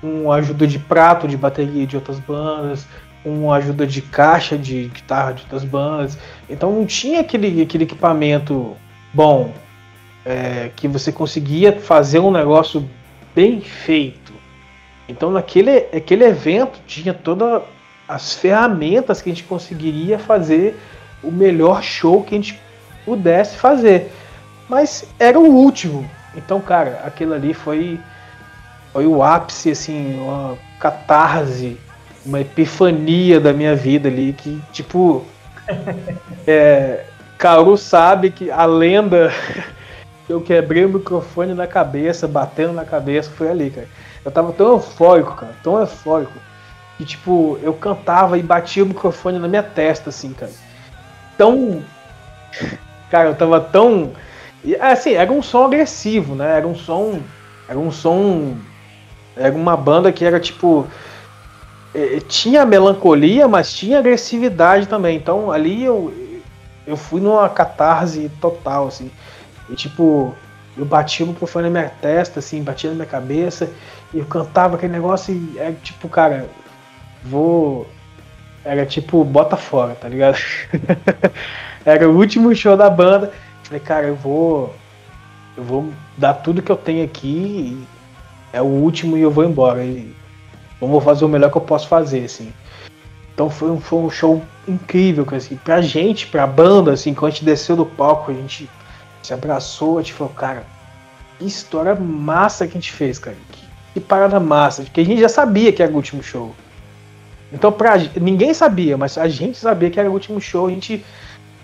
com 0.00 0.30
ajuda 0.32 0.66
de 0.66 0.78
prato 0.78 1.26
de 1.26 1.36
bateria 1.36 1.86
de 1.86 1.96
outras 1.96 2.18
bandas, 2.18 2.86
com 3.22 3.52
ajuda 3.52 3.86
de 3.86 4.00
caixa 4.00 4.56
de 4.56 4.88
guitarra 4.88 5.32
de 5.32 5.42
outras 5.42 5.64
bandas. 5.64 6.18
Então 6.48 6.72
não 6.72 6.86
tinha 6.86 7.20
aquele, 7.20 7.62
aquele 7.62 7.84
equipamento 7.84 8.76
bom 9.12 9.52
é, 10.24 10.70
que 10.76 10.86
você 10.86 11.10
conseguia 11.10 11.78
fazer 11.78 12.18
um 12.20 12.30
negócio 12.30 12.88
bem 13.34 13.60
feito. 13.60 14.32
Então 15.08 15.30
naquele 15.30 15.86
aquele 15.92 16.24
evento 16.24 16.78
tinha 16.86 17.12
todas 17.14 17.62
as 18.06 18.34
ferramentas 18.34 19.20
que 19.20 19.30
a 19.30 19.34
gente 19.34 19.44
conseguiria 19.44 20.18
fazer 20.18 20.78
o 21.22 21.30
melhor 21.30 21.82
show 21.82 22.22
que 22.22 22.34
a 22.34 22.38
gente 22.38 22.60
pudesse 23.04 23.56
fazer. 23.56 24.10
Mas 24.68 25.06
era 25.18 25.38
o 25.38 25.44
último. 25.44 26.08
Então, 26.36 26.60
cara, 26.60 27.00
aquilo 27.04 27.34
ali 27.34 27.54
foi 27.54 27.98
foi 28.98 29.06
o 29.06 29.22
ápice 29.22 29.70
assim, 29.70 30.18
uma 30.18 30.58
catarse, 30.80 31.78
uma 32.26 32.40
epifania 32.40 33.38
da 33.38 33.52
minha 33.52 33.76
vida 33.76 34.08
ali 34.08 34.32
que 34.32 34.60
tipo 34.72 35.24
é, 36.44 37.04
Kaoru 37.38 37.76
sabe 37.76 38.32
que 38.32 38.50
a 38.50 38.64
lenda 38.64 39.30
que 40.26 40.32
eu 40.34 40.40
quebrei 40.40 40.84
o 40.84 40.88
microfone 40.88 41.54
na 41.54 41.64
cabeça, 41.64 42.26
batendo 42.26 42.72
na 42.72 42.84
cabeça, 42.84 43.30
foi 43.30 43.48
ali, 43.48 43.70
cara. 43.70 43.86
Eu 44.24 44.32
tava 44.32 44.52
tão 44.52 44.66
eufórico, 44.72 45.36
cara, 45.36 45.52
tão 45.62 45.78
eufórico, 45.78 46.32
que 46.96 47.04
tipo, 47.04 47.56
eu 47.62 47.72
cantava 47.74 48.36
e 48.36 48.42
batia 48.42 48.82
o 48.82 48.88
microfone 48.88 49.38
na 49.38 49.46
minha 49.46 49.62
testa, 49.62 50.10
assim, 50.10 50.32
cara. 50.32 50.50
Tão. 51.36 51.84
Cara, 53.12 53.30
eu 53.30 53.34
tava 53.36 53.58
tão. 53.58 54.12
Assim, 54.80 55.12
era 55.12 55.32
um 55.32 55.40
som 55.40 55.64
agressivo, 55.64 56.34
né? 56.34 56.56
Era 56.58 56.66
um 56.66 56.74
som. 56.74 57.20
Era 57.68 57.78
um 57.78 57.90
som. 57.90 58.56
Era 59.38 59.54
uma 59.54 59.76
banda 59.76 60.12
que 60.12 60.24
era 60.24 60.40
tipo. 60.40 60.86
eh, 61.94 62.20
Tinha 62.28 62.66
melancolia, 62.66 63.46
mas 63.48 63.72
tinha 63.72 63.98
agressividade 63.98 64.86
também. 64.88 65.16
Então 65.16 65.50
ali 65.50 65.84
eu, 65.84 66.12
eu 66.86 66.96
fui 66.96 67.20
numa 67.20 67.48
catarse 67.48 68.30
total, 68.40 68.88
assim. 68.88 69.10
E 69.70 69.74
tipo, 69.74 70.34
eu 70.76 70.84
bati 70.84 71.22
o 71.22 71.26
microfone 71.28 71.68
na 71.68 71.80
minha 71.80 71.92
testa, 72.00 72.38
assim, 72.40 72.62
batia 72.62 72.90
na 72.90 72.96
minha 72.96 73.06
cabeça, 73.06 73.70
e 74.14 74.18
eu 74.18 74.24
cantava 74.26 74.76
aquele 74.76 74.92
negócio 74.92 75.34
e 75.34 75.58
era 75.58 75.72
tipo, 75.72 76.08
cara, 76.08 76.48
vou. 77.24 77.86
Era 78.64 78.84
tipo, 78.84 79.24
bota 79.24 79.56
fora, 79.56 79.94
tá 79.94 80.08
ligado? 80.08 80.36
era 81.84 82.08
o 82.08 82.16
último 82.16 82.54
show 82.54 82.76
da 82.76 82.90
banda. 82.90 83.32
Falei, 83.64 83.80
cara, 83.80 84.06
eu 84.06 84.16
vou. 84.16 84.74
Eu 85.56 85.64
vou 85.64 85.92
dar 86.16 86.34
tudo 86.34 86.62
que 86.62 86.70
eu 86.70 86.76
tenho 86.76 87.04
aqui. 87.04 87.86
É 88.52 88.62
o 88.62 88.66
último 88.66 89.16
e 89.16 89.22
eu 89.22 89.30
vou 89.30 89.44
embora. 89.44 89.84
E 89.84 90.12
vou 90.80 91.00
fazer 91.00 91.24
o 91.24 91.28
melhor 91.28 91.50
que 91.50 91.56
eu 91.56 91.62
posso 91.62 91.88
fazer, 91.88 92.24
assim. 92.24 92.52
Então 93.34 93.48
foi 93.48 93.70
um, 93.70 93.80
foi 93.80 93.98
um 94.00 94.10
show 94.10 94.42
incrível, 94.66 95.26
assim, 95.32 95.56
pra 95.56 95.80
gente, 95.80 96.26
pra 96.26 96.46
banda, 96.46 96.92
assim, 96.92 97.14
quando 97.14 97.30
a 97.30 97.34
gente 97.34 97.44
desceu 97.44 97.76
do 97.76 97.86
palco, 97.86 98.30
a 98.30 98.34
gente 98.34 98.68
se 99.22 99.32
abraçou, 99.32 99.98
a 99.98 100.02
gente 100.02 100.12
falou, 100.12 100.32
cara, 100.34 100.64
que 101.38 101.46
história 101.46 101.94
massa 101.94 102.66
que 102.66 102.76
a 102.76 102.80
gente 102.80 102.92
fez, 102.92 103.18
cara. 103.18 103.36
Que, 103.52 103.60
que 103.94 104.00
parada 104.00 104.40
massa. 104.40 104.82
Porque 104.82 105.00
a 105.00 105.04
gente 105.04 105.20
já 105.20 105.28
sabia 105.28 105.72
que 105.72 105.82
era 105.82 105.92
o 105.92 105.96
último 105.96 106.22
show. 106.22 106.54
Então, 107.52 107.72
pra, 107.72 107.96
ninguém 108.20 108.52
sabia, 108.52 108.96
mas 108.96 109.16
a 109.16 109.28
gente 109.28 109.56
sabia 109.56 109.90
que 109.90 109.98
era 109.98 110.10
o 110.10 110.12
último 110.12 110.40
show. 110.40 110.66
A 110.66 110.70
gente, 110.70 111.04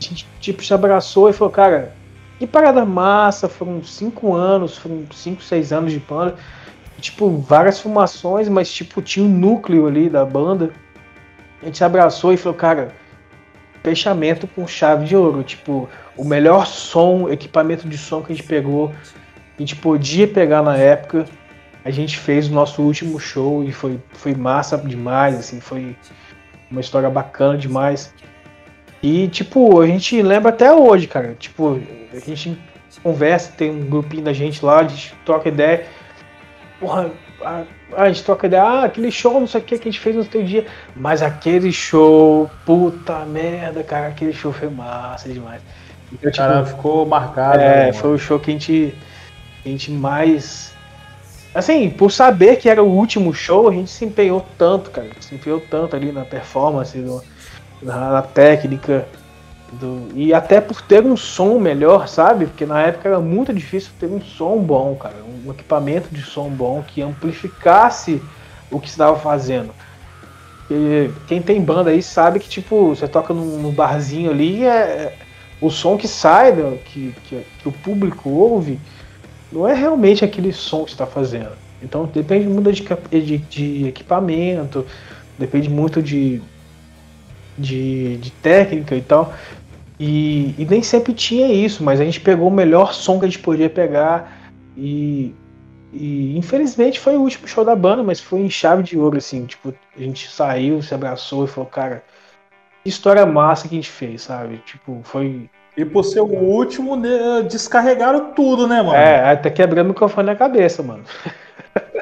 a 0.00 0.04
gente 0.04 0.26
tipo, 0.40 0.64
se 0.64 0.72
abraçou 0.72 1.28
e 1.28 1.32
falou, 1.32 1.52
cara, 1.52 1.92
que 2.38 2.46
parada 2.46 2.84
massa. 2.84 3.48
Foram 3.48 3.82
cinco 3.82 4.34
anos, 4.34 4.78
foram 4.78 5.04
cinco, 5.12 5.42
seis 5.42 5.72
anos 5.72 5.92
de 5.92 5.98
banda. 5.98 6.36
Tipo, 7.00 7.28
várias 7.38 7.80
formações, 7.80 8.48
mas 8.48 8.72
tipo, 8.72 9.02
tinha 9.02 9.24
um 9.24 9.28
núcleo 9.28 9.86
ali 9.86 10.08
da 10.08 10.24
banda. 10.24 10.72
a 11.60 11.66
gente 11.66 11.78
se 11.78 11.84
abraçou 11.84 12.32
e 12.32 12.36
falou, 12.36 12.56
cara, 12.56 12.92
fechamento 13.82 14.46
com 14.46 14.66
chave 14.66 15.04
de 15.04 15.16
ouro. 15.16 15.42
Tipo, 15.42 15.88
o 16.16 16.24
melhor 16.24 16.66
som, 16.66 17.28
equipamento 17.28 17.88
de 17.88 17.98
som 17.98 18.22
que 18.22 18.32
a 18.32 18.36
gente 18.36 18.46
pegou, 18.46 18.92
a 19.56 19.60
gente 19.60 19.76
podia 19.76 20.26
pegar 20.26 20.62
na 20.62 20.76
época. 20.76 21.26
A 21.84 21.90
gente 21.90 22.18
fez 22.18 22.48
o 22.48 22.52
nosso 22.52 22.80
último 22.82 23.20
show 23.20 23.62
e 23.62 23.70
foi, 23.70 24.00
foi 24.12 24.34
massa 24.34 24.78
demais, 24.78 25.38
assim, 25.38 25.60
foi 25.60 25.94
uma 26.70 26.80
história 26.80 27.10
bacana 27.10 27.58
demais. 27.58 28.12
E, 29.02 29.28
tipo, 29.28 29.80
a 29.82 29.86
gente 29.86 30.22
lembra 30.22 30.48
até 30.48 30.72
hoje, 30.72 31.06
cara. 31.06 31.36
Tipo, 31.38 31.78
a 32.10 32.18
gente 32.20 32.58
conversa, 33.02 33.52
tem 33.52 33.70
um 33.70 33.84
grupinho 33.84 34.24
da 34.24 34.32
gente 34.32 34.64
lá, 34.64 34.78
a 34.78 34.88
gente 34.88 35.14
troca 35.26 35.50
ideia. 35.50 35.86
Porra, 36.84 37.10
a, 37.42 37.62
a 37.96 38.08
gente 38.12 38.22
troca 38.24 38.46
ideia, 38.46 38.62
ah, 38.62 38.84
aquele 38.84 39.10
show, 39.10 39.40
não 39.40 39.46
sei 39.46 39.62
o 39.62 39.64
que, 39.64 39.78
que 39.78 39.88
a 39.88 39.90
gente 39.90 40.00
fez 40.00 40.14
no 40.14 40.24
teu 40.24 40.42
dia. 40.44 40.66
Mas 40.94 41.22
aquele 41.22 41.72
show, 41.72 42.50
puta 42.66 43.20
merda, 43.24 43.82
cara, 43.82 44.08
aquele 44.08 44.34
show 44.34 44.52
foi 44.52 44.68
massa 44.68 45.30
demais. 45.30 45.62
Então, 46.12 46.30
cara 46.30 46.66
ficou 46.66 47.06
marcado. 47.06 47.58
é, 47.58 47.86
né, 47.86 47.92
foi 47.94 48.12
o 48.12 48.18
show 48.18 48.38
que 48.38 48.50
a 48.50 48.52
gente, 48.52 48.94
a 49.64 49.68
gente 49.70 49.90
mais. 49.90 50.74
Assim, 51.54 51.88
por 51.88 52.12
saber 52.12 52.56
que 52.56 52.68
era 52.68 52.82
o 52.82 52.86
último 52.90 53.32
show, 53.32 53.70
a 53.70 53.72
gente 53.72 53.90
se 53.90 54.04
empenhou 54.04 54.44
tanto, 54.58 54.90
cara. 54.90 55.08
Se 55.20 55.34
empenhou 55.34 55.60
tanto 55.60 55.96
ali 55.96 56.12
na 56.12 56.24
performance, 56.26 56.98
no- 56.98 57.22
na, 57.80 58.10
na 58.10 58.22
técnica. 58.22 59.06
Do- 59.72 60.08
e 60.14 60.32
até 60.32 60.60
por 60.60 60.80
ter 60.82 61.04
um 61.04 61.16
som 61.16 61.58
melhor, 61.58 62.08
sabe? 62.08 62.46
Porque 62.46 62.66
na 62.66 62.82
época 62.82 63.08
era 63.08 63.20
muito 63.20 63.52
difícil 63.52 63.92
ter 63.98 64.06
um 64.06 64.20
som 64.20 64.58
bom, 64.58 64.94
cara. 64.96 65.16
Um 65.24 65.50
equipamento 65.50 66.08
de 66.14 66.22
som 66.22 66.48
bom 66.50 66.82
que 66.82 67.02
amplificasse 67.02 68.22
o 68.70 68.80
que 68.80 68.88
estava 68.88 69.18
fazendo. 69.18 69.74
E 70.70 71.10
quem 71.26 71.42
tem 71.42 71.60
banda 71.62 71.90
aí 71.90 72.02
sabe 72.02 72.40
que, 72.40 72.48
tipo, 72.48 72.88
você 72.88 73.06
toca 73.06 73.34
num, 73.34 73.60
num 73.60 73.70
barzinho 73.72 74.30
ali, 74.30 74.64
é, 74.64 74.68
é- 74.68 75.18
o 75.60 75.70
som 75.70 75.96
que 75.96 76.08
sai, 76.08 76.52
né, 76.52 76.78
que, 76.84 77.14
que, 77.24 77.46
que 77.58 77.68
o 77.68 77.72
público 77.72 78.28
ouve, 78.30 78.78
não 79.52 79.66
é 79.68 79.74
realmente 79.74 80.24
aquele 80.24 80.52
som 80.52 80.84
que 80.84 80.90
está 80.90 81.06
fazendo. 81.06 81.52
Então 81.82 82.06
depende 82.06 82.46
muito 82.48 82.72
de, 82.72 82.82
de, 83.20 83.38
de 83.38 83.86
equipamento, 83.88 84.86
depende 85.38 85.68
muito 85.68 86.02
de, 86.02 86.42
de, 87.56 88.16
de 88.18 88.30
técnica 88.30 88.94
e 88.94 89.02
tal. 89.02 89.34
E, 89.98 90.54
e 90.58 90.66
nem 90.68 90.82
sempre 90.82 91.12
tinha 91.12 91.52
isso, 91.52 91.82
mas 91.84 92.00
a 92.00 92.04
gente 92.04 92.20
pegou 92.20 92.48
o 92.48 92.52
melhor 92.52 92.92
som 92.92 93.18
que 93.18 93.26
a 93.26 93.28
gente 93.28 93.38
podia 93.38 93.70
pegar 93.70 94.32
e, 94.76 95.32
e 95.92 96.36
infelizmente 96.36 96.98
foi 96.98 97.16
o 97.16 97.20
último 97.20 97.46
show 97.46 97.64
da 97.64 97.76
banda, 97.76 98.02
mas 98.02 98.20
foi 98.20 98.40
em 98.40 98.50
chave 98.50 98.82
de 98.82 98.98
ouro, 98.98 99.18
assim, 99.18 99.46
tipo, 99.46 99.72
a 99.96 100.00
gente 100.00 100.28
saiu, 100.28 100.82
se 100.82 100.92
abraçou 100.92 101.44
e 101.44 101.48
falou, 101.48 101.70
cara, 101.70 102.02
que 102.82 102.88
história 102.88 103.24
massa 103.24 103.68
que 103.68 103.74
a 103.74 103.78
gente 103.78 103.90
fez, 103.90 104.22
sabe? 104.22 104.58
Tipo, 104.66 105.00
foi. 105.04 105.48
E 105.76 105.84
por 105.84 106.04
ser 106.04 106.20
o 106.20 106.26
último, 106.26 106.96
né, 106.96 107.42
descarregaram 107.48 108.32
tudo, 108.32 108.66
né, 108.66 108.82
mano? 108.82 108.94
É, 108.94 109.32
até 109.32 109.50
quebrando 109.50 109.86
o 109.86 109.88
microfone 109.90 110.26
na 110.26 110.36
cabeça, 110.36 110.82
mano. 110.82 111.04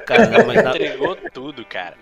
Cara, 0.06 0.26
não, 0.26 0.46
mas 0.46 0.58
Entregou 0.58 1.16
tudo, 1.32 1.64
cara. 1.64 1.94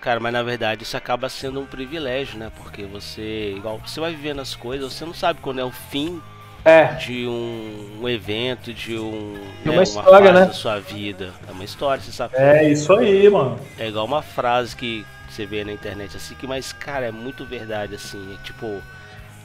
Cara, 0.00 0.20
mas 0.20 0.32
na 0.32 0.42
verdade 0.42 0.82
isso 0.82 0.96
acaba 0.96 1.28
sendo 1.28 1.60
um 1.60 1.66
privilégio, 1.66 2.38
né? 2.38 2.50
Porque 2.56 2.84
você, 2.84 3.52
igual, 3.56 3.78
você 3.78 4.00
vai 4.00 4.10
vivendo 4.12 4.40
as 4.40 4.54
coisas, 4.56 4.92
você 4.92 5.04
não 5.04 5.14
sabe 5.14 5.40
quando 5.40 5.60
é 5.60 5.64
o 5.64 5.70
fim 5.70 6.20
É, 6.64 6.84
de 6.94 7.26
um, 7.26 7.98
um 8.02 8.08
evento, 8.08 8.72
de 8.74 8.96
um. 8.98 9.34
De 9.62 9.70
né, 9.70 9.72
uma 9.72 9.82
história, 9.82 10.32
fase 10.32 10.32
né? 10.32 10.46
da 10.46 10.52
sua 10.52 10.78
vida. 10.80 11.32
É 11.48 11.52
uma 11.52 11.64
história, 11.64 12.02
você 12.02 12.12
sabe. 12.12 12.34
É 12.36 12.70
isso 12.70 12.92
aí, 12.92 13.28
mano. 13.30 13.58
É 13.78 13.88
igual 13.88 14.04
uma 14.06 14.22
frase 14.22 14.76
que 14.76 15.06
você 15.28 15.46
vê 15.46 15.64
na 15.64 15.72
internet 15.72 16.16
assim, 16.16 16.34
que 16.34 16.46
mas 16.46 16.72
cara, 16.72 17.06
é 17.06 17.12
muito 17.12 17.44
verdade 17.46 17.94
assim, 17.94 18.34
é 18.34 18.42
tipo 18.42 18.82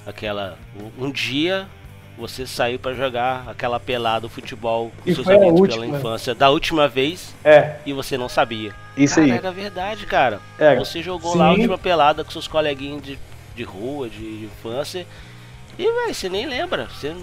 aquela 0.05 0.57
um 0.97 1.11
dia 1.11 1.67
você 2.17 2.45
saiu 2.47 2.79
pra 2.79 2.93
jogar 2.93 3.43
aquela 3.47 3.79
pelada, 3.79 4.25
o 4.25 4.29
futebol 4.29 4.91
com 5.03 5.09
E 5.09 5.13
seus 5.13 5.27
amigos 5.27 5.59
última. 5.59 5.81
pela 5.83 5.97
infância 5.97 6.33
da 6.33 6.49
última 6.49 6.87
vez 6.87 7.33
é, 7.43 7.75
e 7.85 7.91
você 7.93 8.17
não 8.17 8.29
sabia. 8.29 8.73
isso 8.95 9.15
cara, 9.15 9.25
aí. 9.25 9.31
era 9.37 9.51
verdade, 9.51 10.05
cara. 10.05 10.39
É, 10.57 10.75
Você 10.75 11.01
jogou 11.03 11.33
Sim. 11.33 11.37
lá 11.39 11.45
a 11.47 11.51
última 11.51 11.77
pelada 11.77 12.23
com 12.23 12.31
seus 12.31 12.47
coleguinhas 12.47 13.01
de, 13.03 13.19
de 13.55 13.63
rua, 13.63 14.09
de, 14.09 14.17
de 14.39 14.45
infância. 14.45 15.05
E, 15.77 15.83
velho, 15.83 16.13
você 16.15 16.29
nem 16.29 16.45
lembra. 16.45 16.87
Você 16.87 17.13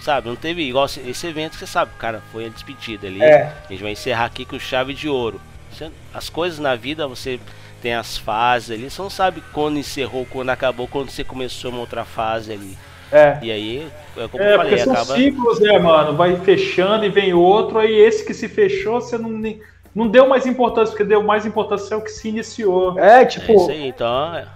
sabe, 0.00 0.28
não 0.28 0.36
teve 0.36 0.62
igual 0.62 0.84
esse, 0.84 1.00
esse 1.00 1.26
evento 1.26 1.52
que 1.52 1.58
você 1.58 1.66
sabe, 1.66 1.90
cara, 1.98 2.22
foi 2.30 2.46
a 2.46 2.48
despedida 2.48 3.06
ali. 3.06 3.22
É. 3.22 3.52
A 3.68 3.72
gente 3.72 3.82
vai 3.82 3.92
encerrar 3.92 4.26
aqui 4.26 4.44
com 4.44 4.58
chave 4.58 4.94
de 4.94 5.08
ouro. 5.08 5.40
Você- 5.72 5.90
as 6.12 6.28
coisas 6.28 6.58
na 6.58 6.76
vida, 6.76 7.08
você 7.08 7.40
tem 7.82 7.94
as 7.94 8.16
fases 8.16 8.70
ali. 8.70 8.88
Você 8.90 9.02
não 9.02 9.10
sabe 9.10 9.42
quando 9.52 9.76
encerrou, 9.78 10.24
quando 10.30 10.50
acabou, 10.50 10.86
quando 10.86 11.10
você 11.10 11.24
começou 11.24 11.70
uma 11.72 11.80
outra 11.80 12.04
fase 12.04 12.52
ali. 12.52 12.78
É, 13.14 13.38
E 13.42 13.52
aí, 13.52 13.88
é 14.16 14.28
como 14.28 14.42
É, 14.42 14.52
eu 14.52 14.56
falei, 14.56 14.70
porque 14.72 14.84
são 14.84 14.92
acaba. 14.92 15.14
ciclos, 15.14 15.60
né, 15.60 15.78
mano? 15.78 16.16
Vai 16.16 16.36
fechando 16.36 17.04
e 17.04 17.08
vem 17.08 17.32
outro, 17.32 17.78
aí 17.78 17.94
esse 17.94 18.26
que 18.26 18.34
se 18.34 18.48
fechou, 18.48 19.00
você 19.00 19.16
não, 19.16 19.30
nem- 19.30 19.60
não 19.94 20.08
deu 20.08 20.28
mais 20.28 20.46
importância, 20.46 20.90
porque 20.92 21.04
deu 21.04 21.22
mais 21.22 21.46
importância 21.46 21.94
ao 21.94 22.02
que 22.02 22.10
se 22.10 22.28
iniciou. 22.28 22.98
é 22.98 23.22
É 23.22 23.24
tipo, 23.24 23.52
isso 23.54 23.70
aí, 23.70 23.86
então 23.88 24.34
é, 24.34 24.46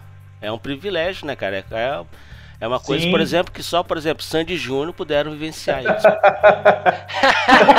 é 0.43 0.53
um 0.53 0.59
privilégio, 0.59 1.25
né, 1.27 1.37
cara? 1.37 1.65
É, 1.71 2.01
é 2.61 2.67
uma 2.67 2.81
coisa, 2.81 3.05
Sim. 3.05 3.11
por 3.13 3.21
exemplo, 3.21 3.53
que 3.53 3.63
só, 3.63 3.85
por 3.85 3.97
exemplo, 3.97 4.25
Sandy 4.25 4.57
Júnior 4.57 4.93
puderam 4.93 5.31
vivenciar 5.31 5.81
isso. 5.85 6.09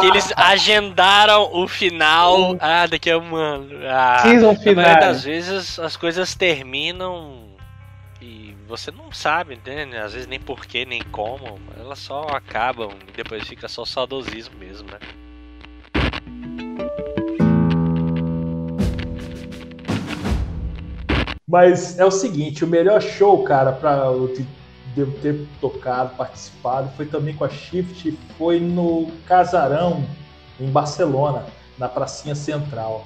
Que 0.00 0.06
eles 0.06 0.32
agendaram 0.36 1.50
o 1.52 1.66
final. 1.68 2.56
Ah, 2.60 2.86
daqui 2.86 3.10
a 3.10 3.18
um 3.18 3.36
ano. 3.36 3.68
Ah, 3.88 4.18
season 4.22 4.54
final. 4.56 4.84
das 5.00 5.24
vezes 5.24 5.78
as 5.78 5.96
coisas 5.96 6.34
terminam 6.34 7.34
e 7.42 7.43
você 8.66 8.90
não 8.90 9.12
sabe, 9.12 9.58
né? 9.64 10.00
Às 10.00 10.12
vezes 10.12 10.26
nem 10.28 10.40
porquê, 10.40 10.84
nem 10.84 11.02
como. 11.04 11.58
Elas 11.78 11.98
só 11.98 12.22
acabam 12.28 12.90
e 13.08 13.12
depois 13.12 13.46
fica 13.46 13.68
só 13.68 13.84
saudosismo 13.84 14.56
mesmo, 14.58 14.88
né? 14.90 14.98
Mas 21.46 21.98
é 21.98 22.04
o 22.04 22.10
seguinte, 22.10 22.64
o 22.64 22.68
melhor 22.68 23.00
show, 23.00 23.44
cara, 23.44 23.70
pra 23.72 24.06
eu 24.06 24.32
te- 24.34 24.46
ter 25.20 25.46
tocado, 25.60 26.14
participado, 26.16 26.90
foi 26.96 27.06
também 27.06 27.34
com 27.34 27.44
a 27.44 27.48
Shift, 27.48 28.12
foi 28.38 28.60
no 28.60 29.10
Casarão, 29.26 30.04
em 30.58 30.70
Barcelona, 30.70 31.44
na 31.78 31.88
Pracinha 31.88 32.34
Central. 32.34 33.04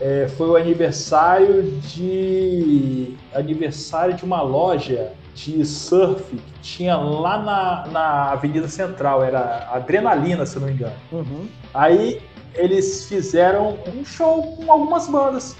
É, 0.00 0.28
foi 0.36 0.48
o 0.48 0.56
aniversário 0.56 1.64
de 1.80 3.16
aniversário 3.34 4.14
de 4.14 4.24
uma 4.24 4.40
loja 4.42 5.12
de 5.34 5.64
surf 5.64 6.22
que 6.36 6.60
tinha 6.60 6.96
lá 6.96 7.38
na, 7.38 7.86
na 7.92 8.32
Avenida 8.32 8.68
Central, 8.68 9.22
era 9.22 9.68
Adrenalina, 9.72 10.44
se 10.46 10.58
não 10.58 10.66
me 10.66 10.72
engano. 10.72 10.94
Uhum. 11.12 11.48
Aí 11.72 12.20
eles 12.54 13.08
fizeram 13.08 13.78
um 13.94 14.04
show 14.04 14.56
com 14.56 14.70
algumas 14.70 15.08
bandas. 15.08 15.56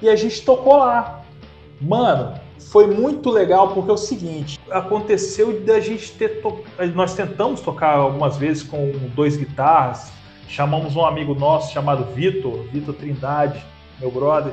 E 0.00 0.08
a 0.08 0.14
gente 0.14 0.42
tocou 0.42 0.76
lá. 0.76 1.22
Mano, 1.80 2.34
foi 2.70 2.86
muito 2.86 3.30
legal 3.30 3.72
porque 3.72 3.90
é 3.90 3.94
o 3.94 3.96
seguinte, 3.96 4.60
aconteceu 4.70 5.60
da 5.60 5.80
gente 5.80 6.12
ter 6.12 6.40
to... 6.42 6.60
nós 6.94 7.14
tentamos 7.14 7.60
tocar 7.60 7.96
algumas 7.96 8.36
vezes 8.36 8.62
com 8.62 8.92
dois 9.14 9.36
guitarras, 9.36 10.12
chamamos 10.48 10.96
um 10.96 11.04
amigo 11.04 11.34
nosso 11.34 11.72
chamado 11.72 12.04
Vitor, 12.14 12.64
Vitor 12.72 12.94
Trindade, 12.94 13.64
meu 14.00 14.10
brother. 14.10 14.52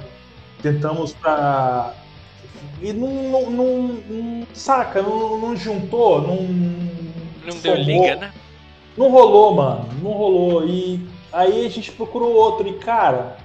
Tentamos 0.62 1.14
pra 1.14 1.94
e 2.82 2.92
não, 2.94 3.08
não, 3.08 3.50
não- 3.52 3.88
não- 4.10 4.48
saca, 4.54 5.02
não, 5.02 5.40
não 5.40 5.56
juntou, 5.56 6.22
não 6.22 6.36
Não 6.38 7.58
deu 7.62 7.76
formou. 7.76 7.84
liga, 7.86 8.16
né? 8.18 8.32
Não 8.98 9.10
rolou, 9.12 9.54
mano. 9.56 9.86
Não 10.02 10.12
rolou. 10.12 10.66
E 10.66 11.00
aí 11.32 11.66
a 11.66 11.70
gente 11.70 11.92
procurou 11.92 12.34
outro. 12.34 12.68
E, 12.68 12.74
cara, 12.74 13.38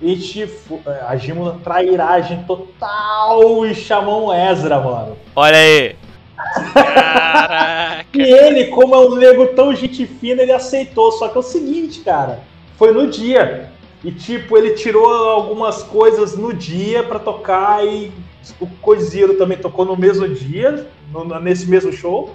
a 0.00 0.04
gente 0.06 0.46
fo- 0.46 0.80
é, 0.86 1.02
agimos 1.06 1.46
na 1.52 1.60
trairagem 1.60 2.42
total 2.44 3.66
e 3.66 3.74
chamamos 3.74 4.28
o 4.30 4.32
Ezra, 4.32 4.80
mano. 4.80 5.16
Olha 5.36 5.56
aí, 5.56 5.96
Caraca. 6.36 8.04
E 8.14 8.20
ele, 8.22 8.66
como 8.66 8.94
é 8.94 8.98
um 8.98 9.14
nego 9.16 9.46
tão 9.48 9.74
gente 9.74 10.06
fina, 10.06 10.42
ele 10.42 10.52
aceitou. 10.52 11.12
Só 11.12 11.28
que 11.28 11.36
é 11.36 11.40
o 11.40 11.42
seguinte, 11.42 12.00
cara. 12.00 12.40
Foi 12.76 12.92
no 12.92 13.06
dia. 13.08 13.70
E, 14.04 14.10
tipo, 14.10 14.56
ele 14.56 14.70
tirou 14.70 15.06
algumas 15.06 15.82
coisas 15.82 16.36
no 16.36 16.52
dia 16.52 17.02
pra 17.02 17.18
tocar. 17.18 17.86
E 17.86 18.12
o 18.60 18.66
Coiseiro 18.80 19.34
também 19.34 19.56
tocou 19.58 19.84
no 19.84 19.96
mesmo 19.96 20.28
dia, 20.28 20.88
no- 21.12 21.24
nesse 21.40 21.68
mesmo 21.68 21.92
show. 21.92 22.34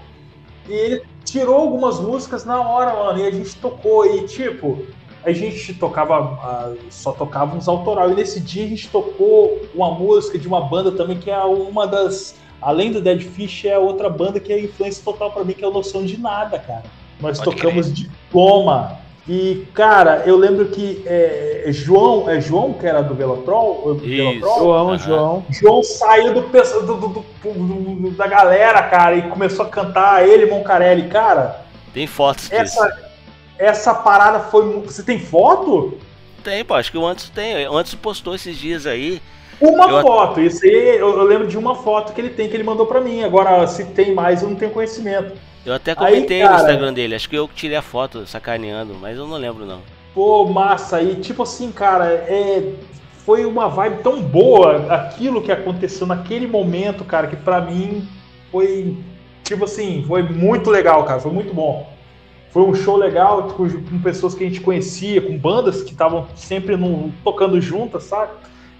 E 0.70 0.74
ele 0.74 1.02
tirou 1.26 1.56
algumas 1.56 2.00
músicas 2.00 2.46
na 2.46 2.62
hora, 2.62 2.94
mano. 2.94 3.20
E 3.20 3.28
a 3.28 3.32
gente 3.32 3.56
tocou. 3.58 4.06
E, 4.06 4.26
tipo, 4.26 4.80
a 5.26 5.32
gente 5.34 5.74
tocava, 5.74 6.76
só 6.90 7.12
tocava 7.12 7.56
uns 7.56 7.68
autoral. 7.68 8.10
E 8.12 8.16
nesse 8.16 8.40
dia 8.40 8.64
a 8.66 8.68
gente 8.70 8.88
tocou 8.88 9.62
uma 9.76 9.92
música 9.92 10.40
de 10.40 10.48
uma 10.48 10.62
banda 10.62 10.92
também 10.92 11.18
que 11.18 11.30
é 11.30 11.40
uma 11.44 11.86
das. 11.86 12.36
Além 12.62 12.92
do 12.92 13.02
Dead 13.02 13.22
Fish, 13.22 13.66
é 13.66 13.78
outra 13.78 14.10
banda 14.10 14.40
que 14.40 14.52
é 14.52 14.60
influência 14.60 15.04
total 15.04 15.32
pra 15.32 15.44
mim, 15.44 15.54
que 15.54 15.64
é 15.64 15.68
o 15.68 15.72
Noção 15.72 16.04
de 16.06 16.20
Nada, 16.20 16.58
cara. 16.60 16.84
Nós 17.20 17.40
Pode 17.40 17.56
tocamos 17.56 17.94
Diploma. 17.94 19.00
E, 19.30 19.66
cara, 19.74 20.24
eu 20.26 20.38
lembro 20.38 20.68
que 20.68 21.04
é, 21.06 21.66
João, 21.68 22.30
é 22.30 22.40
João 22.40 22.72
que 22.74 22.88
era 22.88 23.02
do 23.02 23.14
Velotrol? 23.14 23.96
Do 23.96 24.06
Isso. 24.06 24.40
Velotrol? 24.40 24.98
João. 24.98 24.98
João. 24.98 25.46
João 25.50 25.84
saiu 25.84 26.34
do, 26.34 26.42
do- 26.42 26.48
do- 26.50 26.96
do- 26.98 27.26
do- 27.44 27.96
do- 27.96 28.12
da 28.12 28.26
galera, 28.26 28.82
cara, 28.84 29.16
e 29.16 29.24
começou 29.24 29.66
a 29.66 29.70
cantar 29.70 30.26
ele 30.26 30.46
e 30.46 30.50
Moncarelli. 30.50 31.10
Cara, 31.10 31.66
Tem 31.94 32.08
fotos 32.08 32.46
disso. 32.50 32.56
essa, 32.62 33.10
essa 33.60 33.94
parada 33.96 34.40
foi. 34.40 34.80
Você 34.82 35.04
tem 35.04 35.20
foto? 35.20 35.98
Tem, 36.42 36.64
pô, 36.64 36.76
acho 36.76 36.90
que 36.90 36.98
o 36.98 37.06
Anderson 37.06 37.32
tem. 37.36 37.68
O 37.68 37.74
Anderson 37.78 37.98
postou 37.98 38.34
esses 38.34 38.56
dias 38.58 38.86
aí. 38.86 39.22
Uma 39.60 39.90
Eu- 39.90 40.02
foto. 40.02 40.40
Isso 40.42 40.64
aí, 40.66 40.98
eu, 40.98 41.18
eu 41.18 41.24
lembro 41.24 41.48
de 41.48 41.58
uma 41.58 41.76
foto 41.76 42.14
que 42.14 42.22
ele 42.22 42.30
tem, 42.30 42.48
que 42.50 42.56
ele 42.56 42.64
mandou 42.64 42.86
pra 42.86 43.02
mim. 43.02 43.24
Agora, 43.24 43.66
se 43.68 43.86
tem 43.86 44.14
mais, 44.14 44.42
eu 44.44 44.50
não 44.50 44.56
tenho 44.56 44.72
conhecimento. 44.72 45.34
Eu 45.66 45.74
até 45.74 45.92
Aí, 45.92 45.98
comentei 45.98 46.42
no 46.44 46.48
cara- 46.50 46.60
Instagram 46.62 46.94
dele. 46.94 47.16
Acho 47.16 47.28
que 47.30 47.36
eu 47.36 47.50
tirei 47.54 47.76
a 47.78 47.82
foto 47.82 48.26
sacaneando, 48.28 48.94
mas 49.02 49.18
eu 49.18 49.28
não 49.28 49.38
lembro 49.38 49.66
não. 49.66 49.80
Pô, 50.14 50.46
massa. 50.46 51.02
E 51.02 51.16
tipo 51.16 51.44
assim, 51.44 51.72
cara, 51.72 52.06
é, 52.06 52.74
foi 53.26 53.46
uma 53.46 53.68
vibe 53.68 54.02
tão 54.04 54.22
boa 54.22 54.86
aquilo 54.94 55.42
que 55.42 55.52
aconteceu 55.52 56.08
naquele 56.08 56.48
momento, 56.48 57.04
cara, 57.04 57.28
que 57.28 57.36
pra 57.36 57.60
mim 57.60 58.08
foi, 58.52 58.96
tipo 59.44 59.66
assim, 59.66 60.04
foi 60.08 60.22
muito 60.24 60.70
legal, 60.70 61.04
cara. 61.04 61.20
Foi 61.20 61.32
muito 61.32 61.54
bom. 61.54 61.92
Foi 62.52 62.64
um 62.64 62.74
show 62.74 62.96
legal 62.96 63.44
com, 63.50 63.70
com 63.70 64.00
pessoas 64.02 64.34
que 64.34 64.44
a 64.44 64.48
gente 64.48 64.62
conhecia, 64.62 65.22
com 65.22 65.38
bandas 65.38 65.82
que 65.84 65.92
estavam 65.92 66.28
sempre 66.36 66.78
no- 66.78 67.12
tocando 67.24 67.60
juntas, 67.60 68.04
sabe? 68.04 68.32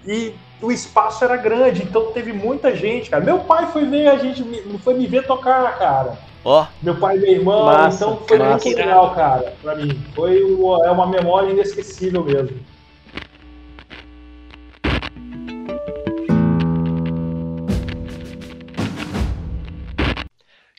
E 0.06 0.34
o 0.60 0.70
espaço 0.72 1.24
era 1.24 1.36
grande, 1.36 1.82
então 1.82 2.12
teve 2.12 2.32
muita 2.32 2.74
gente, 2.74 3.10
cara. 3.10 3.22
Meu 3.24 3.40
pai 3.40 3.66
foi 3.72 3.84
ver 3.84 4.08
a 4.08 4.16
gente, 4.18 4.42
me- 4.42 4.78
foi 4.78 4.94
me 4.94 5.06
ver 5.06 5.26
tocar, 5.26 5.78
cara. 5.78 6.18
Ó, 6.44 6.66
Meu 6.82 6.96
pai 6.96 7.16
e 7.16 7.20
meu 7.20 7.30
irmão, 7.30 7.64
Massa, 7.66 8.04
então 8.04 8.16
foi 8.26 8.38
massa. 8.38 8.64
muito 8.64 8.78
legal, 8.78 9.14
cara, 9.14 9.54
pra 9.60 9.74
mim. 9.74 10.00
Foi 10.14 10.42
uma, 10.42 10.86
é 10.86 10.90
uma 10.90 11.06
memória 11.06 11.50
inesquecível 11.50 12.24
mesmo. 12.24 12.58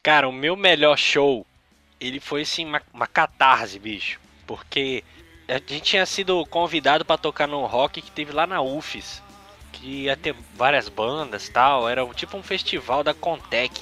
Cara, 0.02 0.28
o 0.28 0.32
meu 0.32 0.56
melhor 0.56 0.98
show, 0.98 1.46
ele 2.00 2.20
foi 2.20 2.42
assim, 2.42 2.66
uma, 2.66 2.82
uma 2.94 3.08
catarse, 3.08 3.78
bicho. 3.78 4.20
Porque 4.48 5.04
a 5.50 5.56
gente 5.56 5.82
tinha 5.82 6.06
sido 6.06 6.46
convidado 6.46 7.04
pra 7.04 7.18
tocar 7.18 7.48
num 7.48 7.66
rock 7.66 8.02
que 8.02 8.12
teve 8.12 8.32
lá 8.32 8.46
na 8.46 8.62
UFES. 8.62 9.22
Que 9.72 10.04
ia 10.04 10.16
ter 10.16 10.36
várias 10.56 10.88
bandas 10.88 11.50
tal. 11.50 11.90
Era 11.90 12.06
tipo 12.14 12.38
um 12.38 12.44
festival 12.44 13.04
da 13.04 13.14
Contec. 13.14 13.82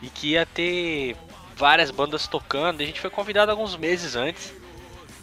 E 0.00 0.08
que 0.08 0.32
ia 0.32 0.46
ter 0.46 1.16
várias 1.56 1.90
bandas 1.90 2.28
tocando. 2.28 2.80
A 2.80 2.86
gente 2.86 3.00
foi 3.00 3.10
convidado 3.10 3.50
alguns 3.50 3.76
meses 3.76 4.14
antes. 4.14 4.54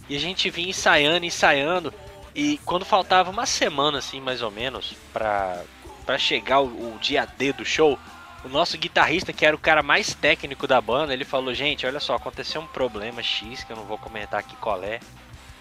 E 0.09 0.15
a 0.15 0.19
gente 0.19 0.49
vinha 0.49 0.69
ensaiando, 0.69 1.25
ensaiando. 1.25 1.93
E 2.35 2.57
quando 2.65 2.83
faltava 2.83 3.31
uma 3.31 3.45
semana, 3.45 3.99
assim, 3.99 4.19
mais 4.19 4.41
ou 4.41 4.51
menos, 4.51 4.93
pra, 5.13 5.63
pra 6.05 6.17
chegar 6.17 6.59
o, 6.59 6.95
o 6.95 6.99
dia 6.99 7.25
D 7.25 7.53
do 7.53 7.63
show, 7.63 7.97
o 8.43 8.49
nosso 8.49 8.77
guitarrista, 8.77 9.31
que 9.31 9.45
era 9.45 9.55
o 9.55 9.59
cara 9.59 9.81
mais 9.81 10.13
técnico 10.13 10.67
da 10.67 10.81
banda, 10.81 11.13
ele 11.13 11.23
falou: 11.23 11.53
Gente, 11.53 11.85
olha 11.85 12.01
só, 12.01 12.15
aconteceu 12.15 12.59
um 12.59 12.67
problema 12.67 13.23
X 13.23 13.63
que 13.63 13.71
eu 13.71 13.77
não 13.77 13.85
vou 13.85 13.97
comentar 13.97 14.41
aqui 14.41 14.55
qual 14.57 14.83
é. 14.83 14.99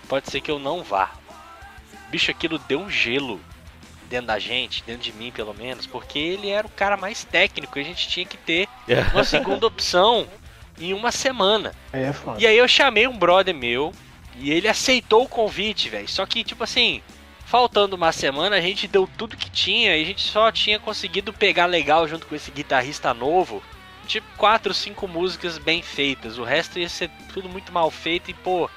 Pode 0.08 0.30
ser 0.30 0.40
que 0.40 0.50
eu 0.50 0.58
não 0.58 0.82
vá. 0.82 1.10
Bicho, 2.10 2.30
aquilo 2.30 2.58
deu 2.58 2.80
um 2.80 2.90
gelo 2.90 3.40
dentro 4.08 4.26
da 4.26 4.38
gente, 4.38 4.82
dentro 4.86 5.02
de 5.02 5.12
mim 5.12 5.32
pelo 5.32 5.54
menos, 5.54 5.86
porque 5.86 6.18
ele 6.18 6.48
era 6.48 6.66
o 6.66 6.70
cara 6.70 6.96
mais 6.96 7.24
técnico 7.24 7.78
e 7.78 7.82
a 7.82 7.84
gente 7.84 8.08
tinha 8.08 8.26
que 8.26 8.36
ter 8.36 8.68
uma 9.12 9.24
segunda 9.24 9.66
opção 9.66 10.28
em 10.78 10.92
uma 10.92 11.10
semana. 11.10 11.74
É 11.92 12.12
foda. 12.12 12.40
E 12.40 12.46
aí 12.46 12.56
eu 12.56 12.68
chamei 12.68 13.06
um 13.08 13.16
brother 13.16 13.54
meu 13.54 13.92
e 14.36 14.50
ele 14.50 14.68
aceitou 14.68 15.24
o 15.24 15.28
convite, 15.28 15.88
velho. 15.88 16.08
Só 16.08 16.26
que, 16.26 16.44
tipo 16.44 16.64
assim, 16.64 17.02
faltando 17.46 17.96
uma 17.96 18.12
semana, 18.12 18.56
a 18.56 18.60
gente 18.60 18.88
deu 18.88 19.08
tudo 19.16 19.36
que 19.36 19.50
tinha 19.50 19.96
e 19.96 20.02
a 20.02 20.06
gente 20.06 20.22
só 20.22 20.50
tinha 20.50 20.78
conseguido 20.78 21.32
pegar 21.32 21.66
legal 21.66 22.06
junto 22.08 22.26
com 22.26 22.34
esse 22.34 22.50
guitarrista 22.50 23.14
novo. 23.14 23.62
Tipo, 24.06 24.26
quatro, 24.36 24.74
cinco 24.74 25.08
músicas 25.08 25.56
bem 25.56 25.80
feitas. 25.80 26.36
O 26.36 26.44
resto 26.44 26.78
ia 26.78 26.88
ser 26.88 27.10
tudo 27.32 27.48
muito 27.48 27.72
mal 27.72 27.90
feito 27.90 28.30
e, 28.30 28.34
pô, 28.34 28.68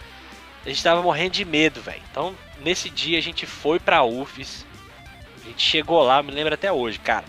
a 0.68 0.70
gente 0.70 0.84
tava 0.84 1.02
morrendo 1.02 1.32
de 1.32 1.46
medo, 1.46 1.82
velho. 1.82 2.02
Então, 2.12 2.36
nesse 2.60 2.90
dia 2.90 3.18
a 3.18 3.22
gente 3.22 3.46
foi 3.46 3.80
pra 3.80 4.04
UFES. 4.04 4.66
A 5.42 5.48
gente 5.48 5.64
chegou 5.64 6.04
lá, 6.04 6.22
me 6.22 6.30
lembro 6.30 6.54
até 6.54 6.70
hoje, 6.70 7.00
cara. 7.00 7.24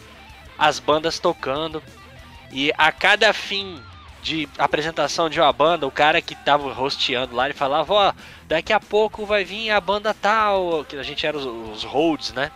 As 0.59 0.81
bandas 0.81 1.21
tocando. 1.21 1.81
E 2.51 2.73
a 2.77 2.91
cada 2.91 3.33
fim 3.33 3.81
de 4.25 4.49
apresentação 4.59 5.31
de 5.31 5.41
uma 5.41 5.53
banda, 5.53 5.87
o 5.87 5.91
cara 5.91 6.21
que 6.21 6.35
tava 6.35 6.73
rosteando 6.73 7.37
lá, 7.37 7.45
ele 7.45 7.55
falava, 7.55 7.95
ó, 7.95 8.13
daqui 8.49 8.73
a 8.73 8.81
pouco 8.81 9.25
vai 9.25 9.45
vir 9.45 9.71
a 9.71 9.81
banda 9.81 10.13
tal, 10.13 10.85
que 10.85 10.97
a 10.97 11.03
gente 11.05 11.25
era 11.25 11.39
os, 11.39 11.45
os 11.45 11.85
Rhodes, 11.85 12.33
né? 12.33 12.51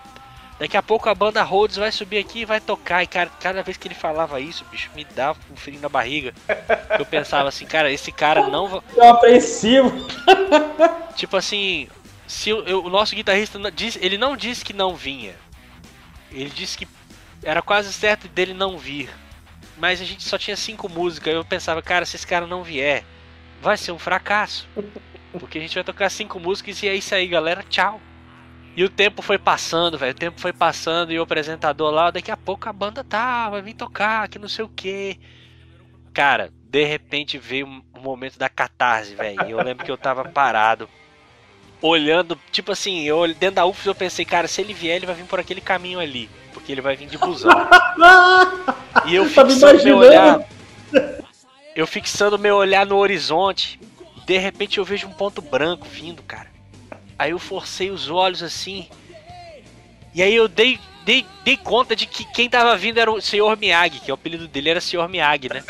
Daqui 0.63 0.77
a 0.77 0.83
pouco 0.83 1.09
a 1.09 1.15
banda 1.15 1.43
Rhodes 1.43 1.77
vai 1.77 1.91
subir 1.91 2.19
aqui 2.19 2.43
e 2.43 2.45
vai 2.45 2.61
tocar. 2.61 3.03
E 3.03 3.07
cara, 3.09 3.29
cada 3.41 3.65
vez 3.65 3.77
que 3.77 3.89
ele 3.89 3.97
falava 3.97 4.39
isso, 4.39 4.65
bicho, 4.71 4.91
me 4.95 5.05
dava 5.05 5.37
um 5.51 5.57
frio 5.57 5.81
na 5.81 5.89
barriga. 5.89 6.33
Eu 6.97 7.05
pensava 7.05 7.49
assim, 7.49 7.67
cara, 7.67 7.91
esse 7.91 8.13
cara 8.13 8.47
não 8.47 8.69
vai. 8.69 8.81
Eu 8.95 9.09
apreensivo. 9.11 9.91
Tipo 11.17 11.37
assim, 11.37 11.89
se 12.29 12.53
o, 12.53 12.63
eu- 12.63 12.85
o 12.85 12.89
nosso 12.89 13.13
guitarrista 13.17 13.59
não- 13.59 13.73
disse, 13.73 13.99
ele 14.01 14.17
não 14.17 14.37
disse 14.37 14.65
que 14.65 14.73
não 14.73 14.95
vinha. 14.95 15.35
Ele 16.31 16.49
disse 16.49 16.79
que 16.79 16.87
era 17.43 17.61
quase 17.61 17.93
certo 17.93 18.29
dele 18.29 18.55
não 18.55 18.79
vir. 18.79 19.11
Mas 19.77 20.01
a 20.01 20.05
gente 20.05 20.23
só 20.23 20.39
tinha 20.39 20.57
cinco 20.57 20.89
músicas. 20.89 21.35
Eu 21.35 21.45
pensava, 21.45 21.83
cara, 21.83 22.07
se 22.07 22.15
esse 22.15 22.25
cara 22.27 22.47
não 22.47 22.63
vier, 22.63 23.03
vai 23.61 23.77
ser 23.77 23.91
um 23.91 23.99
fracasso. 23.99 24.69
Porque 25.41 25.59
a 25.59 25.61
gente 25.61 25.75
vai 25.75 25.83
tocar 25.83 26.09
cinco 26.09 26.39
músicas 26.39 26.81
e 26.85 26.89
é 26.89 26.95
isso 26.95 27.13
aí, 27.17 27.27
galera. 27.27 27.65
Tchau. 27.69 28.01
E 28.77 28.85
o 28.85 28.89
tempo 28.89 29.21
foi 29.21 29.39
passando, 29.39 29.99
velho. 29.99 30.13
O 30.13 30.19
tempo 30.19 30.41
foi 30.41 30.53
passando 30.53 31.13
e 31.13 31.19
o 31.19 31.23
apresentador 31.23 31.91
lá, 31.91 32.11
daqui 32.11 32.31
a 32.31 32.37
pouco 32.37 32.69
a 32.69 32.73
banda 32.73 33.05
tá, 33.05 33.51
vai 33.51 33.61
vir 33.61 33.75
tocar, 33.75 34.29
que 34.29 34.39
não 34.39 34.49
sei 34.49 34.65
o 34.65 34.69
que. 34.69 35.19
Cara, 36.15 36.51
de 36.71 36.85
repente 36.85 37.37
veio 37.37 37.67
um 37.67 37.83
momento 38.01 38.39
da 38.39 38.49
catarse, 38.49 39.15
velho. 39.15 39.47
E 39.47 39.51
eu 39.51 39.63
lembro 39.63 39.85
que 39.85 39.91
eu 39.91 39.99
tava 39.99 40.25
parado, 40.25 40.89
olhando, 41.83 42.39
tipo 42.51 42.73
assim, 42.73 43.03
eu 43.03 43.27
dentro 43.35 43.57
da 43.57 43.67
UFS 43.67 43.87
eu 43.87 43.95
pensei, 43.95 44.25
cara, 44.25 44.49
se 44.49 44.61
ele 44.61 44.73
vier, 44.73 44.97
ele 44.97 45.07
vai 45.07 45.15
vir 45.15 45.25
por 45.25 45.41
aquele 45.41 45.61
caminho 45.61 46.01
ali. 46.01 46.31
Porque 46.53 46.73
ele 46.73 46.81
vai 46.81 46.97
vir 46.97 47.09
de 47.09 47.19
busão. 47.19 47.51
e 49.07 49.15
eu 49.15 49.27
fixando 49.27 49.83
meu 49.83 49.99
olhar. 49.99 50.41
Eu 51.75 51.87
fixando 51.87 52.39
meu 52.39 52.57
olhar 52.57 52.87
no 52.87 52.97
horizonte. 52.97 53.81
De 54.27 54.39
repente 54.39 54.79
eu 54.79 54.85
vejo 54.85 55.09
um 55.09 55.13
ponto 55.13 55.43
branco 55.43 55.87
vindo, 55.87 56.23
cara. 56.23 56.52
Aí 57.23 57.31
eu 57.31 57.39
forcei 57.39 57.91
os 57.91 58.11
olhos 58.11 58.43
assim. 58.43 58.89
E 60.15 60.23
aí 60.23 60.35
eu 60.35 60.49
dei, 60.49 60.79
dei, 61.05 61.25
dei 61.45 61.57
conta 61.57 61.95
de 61.97 62.05
que 62.07 62.25
quem 62.33 62.49
tava 62.51 62.77
vindo 62.77 62.99
era 62.99 63.11
o 63.11 63.21
Senhor 63.21 63.57
Miyagi, 63.57 64.01
que 64.01 64.11
o 64.11 64.15
apelido 64.15 64.47
dele 64.49 64.71
era 64.71 64.81
Senhor 64.81 65.09
Miyagi, 65.09 65.49
né? 65.49 65.63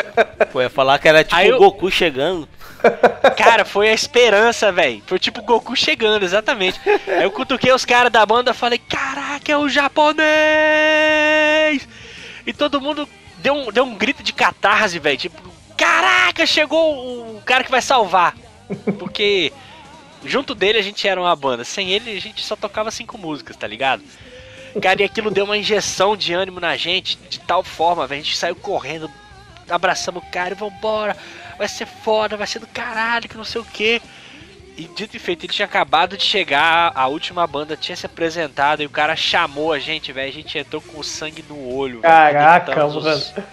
ia 0.61 0.70
falar 0.70 0.98
que 0.98 1.09
era 1.09 1.22
tipo 1.22 1.36
Aí 1.36 1.50
o 1.50 1.55
eu- 1.55 1.59
Goku 1.59 1.90
chegando. 1.90 2.48
Cara, 3.36 3.64
foi 3.64 3.88
a 3.88 3.92
esperança, 3.92 4.72
velho. 4.72 5.03
Foi 5.07 5.18
tipo 5.18 5.40
o 5.40 5.44
Goku 5.44 5.76
chegando, 5.76 6.24
exatamente. 6.24 6.80
Aí 7.07 7.22
eu 7.22 7.30
cutuquei 7.30 7.70
os 7.72 7.84
caras 7.84 8.11
da 8.11 8.24
banda 8.26 8.53
falei, 8.53 8.78
caraca, 8.78 9.53
é 9.53 9.57
o 9.57 9.68
japonês! 9.68 10.26
E 12.46 12.53
todo 12.53 12.80
mundo 12.80 13.09
deu 13.38 13.55
um, 13.55 13.70
deu 13.70 13.84
um 13.84 13.94
grito 13.94 14.22
de 14.22 14.32
catarse, 14.32 14.98
velho. 14.98 15.16
Tipo, 15.18 15.40
caraca, 15.76 16.44
chegou 16.46 17.36
o 17.36 17.42
cara 17.42 17.62
que 17.62 17.70
vai 17.70 17.80
salvar. 17.82 18.34
Porque 18.98 19.53
junto 20.24 20.54
dele 20.54 20.78
a 20.78 20.82
gente 20.82 21.06
era 21.06 21.20
uma 21.20 21.34
banda. 21.36 21.64
Sem 21.64 21.90
ele 21.90 22.16
a 22.16 22.20
gente 22.20 22.42
só 22.42 22.56
tocava 22.56 22.90
cinco 22.90 23.16
músicas, 23.18 23.56
tá 23.56 23.66
ligado? 23.66 24.02
Cara, 24.80 25.02
e 25.02 25.04
aquilo 25.04 25.30
deu 25.30 25.44
uma 25.44 25.56
injeção 25.58 26.16
de 26.16 26.32
ânimo 26.32 26.58
na 26.58 26.76
gente, 26.76 27.16
de 27.28 27.38
tal 27.40 27.62
forma, 27.62 28.06
velho. 28.06 28.20
A 28.20 28.24
gente 28.24 28.36
saiu 28.36 28.56
correndo, 28.56 29.10
abraçamos 29.68 30.22
o 30.22 30.26
cara 30.30 30.54
e 30.54 30.56
vambora. 30.56 31.16
Vai 31.58 31.68
ser 31.68 31.86
foda, 31.86 32.36
vai 32.36 32.46
ser 32.46 32.58
do 32.58 32.66
caralho, 32.66 33.28
que 33.28 33.36
não 33.36 33.44
sei 33.44 33.60
o 33.60 33.64
que. 33.64 34.00
E 34.74 34.84
dito 34.84 35.14
e 35.14 35.18
feito, 35.18 35.44
ele 35.44 35.52
tinha 35.52 35.66
acabado 35.66 36.16
de 36.16 36.24
chegar, 36.24 36.90
a 36.94 37.06
última 37.06 37.46
banda 37.46 37.76
tinha 37.76 37.94
se 37.94 38.06
apresentado 38.06 38.82
e 38.82 38.86
o 38.86 38.90
cara 38.90 39.14
chamou 39.14 39.70
a 39.72 39.78
gente, 39.78 40.10
velho. 40.12 40.30
A 40.30 40.32
gente 40.32 40.56
entrou 40.56 40.80
com 40.80 40.98
o 40.98 41.04
sangue 41.04 41.44
no 41.46 41.68
olho. 41.74 42.00
Caraca, 42.00 42.86
os- 42.86 43.04
mano. 43.04 43.46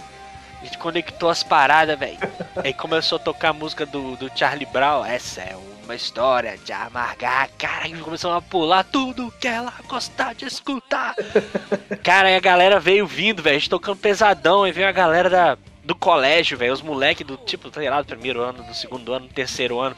A 0.62 0.64
gente 0.64 0.78
conectou 0.78 1.28
as 1.28 1.42
paradas, 1.42 1.98
velho. 1.98 2.16
Aí 2.64 2.72
começou 2.72 3.16
a 3.16 3.18
tocar 3.18 3.50
a 3.50 3.52
música 3.52 3.84
do, 3.84 4.16
do 4.16 4.30
Charlie 4.34 4.66
Brown. 4.66 5.04
Essa 5.04 5.42
é 5.42 5.54
uma 5.90 5.96
história 5.96 6.56
de 6.64 6.72
amargar. 6.72 7.50
Cara, 7.58 7.88
e 7.88 7.96
começou 7.96 8.32
a 8.32 8.40
pular 8.40 8.84
tudo 8.84 9.32
que 9.40 9.48
ela 9.48 9.72
gosta 9.88 10.32
de 10.32 10.44
escutar. 10.44 11.16
Cara, 12.02 12.30
e 12.30 12.36
a 12.36 12.40
galera 12.40 12.78
veio 12.78 13.06
vindo, 13.06 13.42
velho. 13.42 13.56
A 13.56 13.58
gente 13.58 13.68
tocando 13.68 13.96
pesadão. 13.96 14.66
E 14.66 14.70
veio 14.70 14.88
a 14.88 14.92
galera 14.92 15.28
da, 15.28 15.58
do 15.84 15.94
colégio, 15.96 16.56
velho. 16.56 16.72
Os 16.72 16.80
moleques 16.80 17.26
do 17.26 17.36
tipo, 17.36 17.72
sei 17.74 17.90
lá, 17.90 18.00
do 18.00 18.06
primeiro 18.06 18.40
ano, 18.40 18.62
do 18.62 18.72
segundo 18.72 19.12
ano, 19.12 19.26
do 19.26 19.34
terceiro 19.34 19.80
ano. 19.80 19.96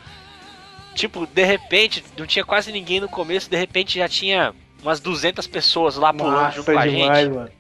Tipo, 0.95 1.27
de 1.27 1.45
repente, 1.45 2.03
não 2.17 2.27
tinha 2.27 2.45
quase 2.45 2.73
ninguém 2.73 2.99
no 2.99 3.09
começo. 3.09 3.51
De 3.51 3.57
repente 3.57 3.99
já 3.99 4.09
tinha 4.09 4.55
umas 4.83 4.99
200 4.99 5.47
pessoas 5.47 5.97
lá 5.97 6.13
pulando 6.13 6.55
junto 6.55 6.73
Massa 6.73 6.73
com 6.73 6.79
a 6.79 6.89
gente. 6.89 7.03
demais, 7.03 7.29
mano. 7.29 7.51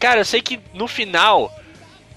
Cara, 0.00 0.20
eu 0.20 0.24
sei 0.24 0.42
que 0.42 0.58
no 0.74 0.88
final 0.88 1.52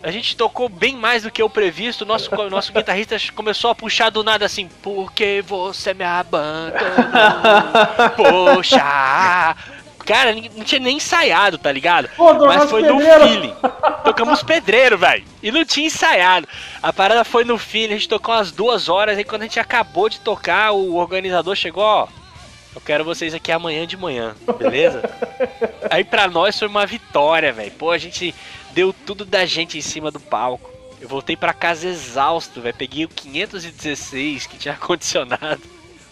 A 0.04 0.10
gente 0.12 0.36
tocou 0.36 0.68
bem 0.68 0.96
mais 0.96 1.24
do 1.24 1.32
que 1.32 1.44
o 1.44 1.50
previsto. 1.50 2.06
Nosso, 2.06 2.30
nosso 2.50 2.74
guitarrista 2.74 3.16
começou 3.36 3.70
a 3.72 3.76
puxar 3.76 4.10
do 4.10 4.24
nada 4.24 4.46
assim, 4.46 4.68
porque 4.82 5.44
você 5.46 5.94
me 5.94 6.04
abandonou. 6.04 6.82
Poxa! 8.16 9.56
Cara, 10.06 10.34
não 10.34 10.64
tinha 10.64 10.80
nem 10.82 10.98
ensaiado, 10.98 11.60
tá 11.60 11.72
ligado? 11.72 12.10
Pô, 12.18 12.34
Mas 12.34 12.70
foi 12.70 12.82
no 12.82 12.98
pedreiro. 12.98 13.28
feeling. 13.28 13.56
Tocamos 14.04 14.42
pedreiro, 14.42 14.98
velho. 14.98 15.24
E 15.44 15.52
não 15.52 15.64
tinha 15.64 15.86
ensaiado. 15.86 16.48
A 16.82 16.92
parada 16.92 17.24
foi 17.24 17.46
no 17.46 17.58
feeling, 17.58 17.94
a 17.94 17.98
gente 17.98 18.10
tocou 18.10 18.34
umas 18.34 18.52
duas 18.52 18.90
horas. 18.90 19.20
E 19.20 19.24
quando 19.24 19.44
a 19.44 19.46
gente 19.46 19.60
acabou 19.60 20.10
de 20.10 20.20
tocar, 20.20 20.72
o 20.72 20.96
organizador 20.96 21.56
chegou, 21.56 21.84
ó. 21.84 22.08
Eu 22.74 22.82
quero 22.82 23.04
vocês 23.04 23.34
aqui 23.34 23.52
amanhã 23.52 23.86
de 23.86 23.98
manhã, 23.98 24.34
beleza? 24.58 25.04
Aí 25.92 26.04
pra 26.06 26.28
nós 26.28 26.58
foi 26.58 26.70
uma 26.70 26.86
vitória, 26.86 27.52
velho. 27.52 27.72
Pô, 27.72 27.92
a 27.92 27.98
gente 27.98 28.34
deu 28.74 28.94
tudo 28.94 29.26
da 29.26 29.46
gente 29.46 29.78
em 29.78 29.82
cima 29.82 30.12
do 30.12 30.20
palco. 30.20 30.70
Eu 31.00 31.08
voltei 31.08 31.36
pra 31.36 31.54
casa 31.54 31.88
exausto, 31.88 32.62
velho. 32.62 32.76
Peguei 32.76 33.06
o 33.06 33.10
516 33.10 34.48
que 34.48 34.58
tinha 34.58 34.76
condicionado. 34.78 35.62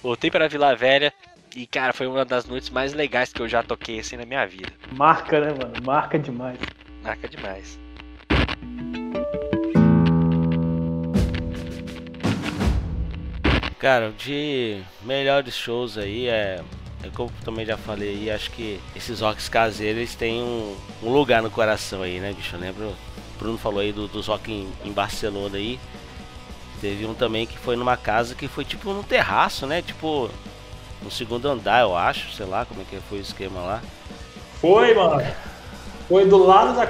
Voltei 0.02 0.32
pra 0.32 0.48
Vila 0.48 0.76
Velha. 0.76 1.14
E, 1.56 1.66
cara, 1.66 1.94
foi 1.94 2.08
uma 2.08 2.24
das 2.24 2.46
noites 2.46 2.70
mais 2.70 2.94
legais 2.94 3.34
que 3.34 3.42
eu 3.42 3.48
já 3.48 3.64
toquei 3.64 4.00
assim 4.00 4.18
na 4.18 4.26
minha 4.26 4.46
vida. 4.46 4.72
Marca, 4.92 5.40
né, 5.40 5.48
mano? 5.48 5.74
Marca 5.84 6.18
demais. 6.18 6.60
Marca 7.04 7.28
demais. 7.28 7.80
Cara, 13.80 14.12
de 14.12 14.82
melhores 15.04 15.56
shows 15.56 15.98
aí 15.98 16.28
é. 16.28 16.62
É 17.04 17.10
como 17.10 17.32
também 17.46 17.66
já 17.66 17.78
falei 17.78 18.10
aí, 18.10 18.32
acho 18.32 18.52
que 18.52 18.80
esses 18.96 19.22
rocks 19.22 19.48
caseiros 19.48 20.16
têm 20.16 20.42
um, 20.42 20.76
um 21.02 21.12
lugar 21.12 21.42
no 21.42 21.50
coração 21.50 22.02
aí, 22.02 22.20
né, 22.20 22.34
bicho? 22.34 22.56
Eu 22.56 22.60
lembro, 22.60 22.94
Bruno 23.38 23.58
falou 23.58 23.80
aí 23.80 23.94
do, 23.94 24.08
dos 24.08 24.28
rock 24.28 24.52
em, 24.52 24.70
em 24.84 24.92
Barcelona 24.92 25.58
aí. 25.58 25.80
Teve 26.82 27.06
um 27.06 27.14
também 27.14 27.46
que 27.46 27.58
foi 27.58 27.76
numa 27.76 27.96
casa 27.98 28.36
que 28.36 28.48
foi 28.48 28.66
tipo 28.66 28.92
num 28.94 29.04
terraço, 29.04 29.66
né? 29.66 29.82
Tipo, 29.82 30.30
no 31.02 31.10
segundo 31.12 31.48
andar, 31.50 31.82
eu 31.82 31.96
acho, 31.96 32.32
sei 32.34 32.46
lá 32.46 32.66
como 32.66 32.82
é 32.82 32.84
que 32.84 32.98
foi 33.08 33.20
o 33.20 33.22
esquema 33.22 33.62
lá. 33.62 33.82
Foi, 34.60 34.94
mano. 34.94 35.22
Foi 36.10 36.26
do 36.26 36.44
lado 36.44 36.76
da, 36.76 36.90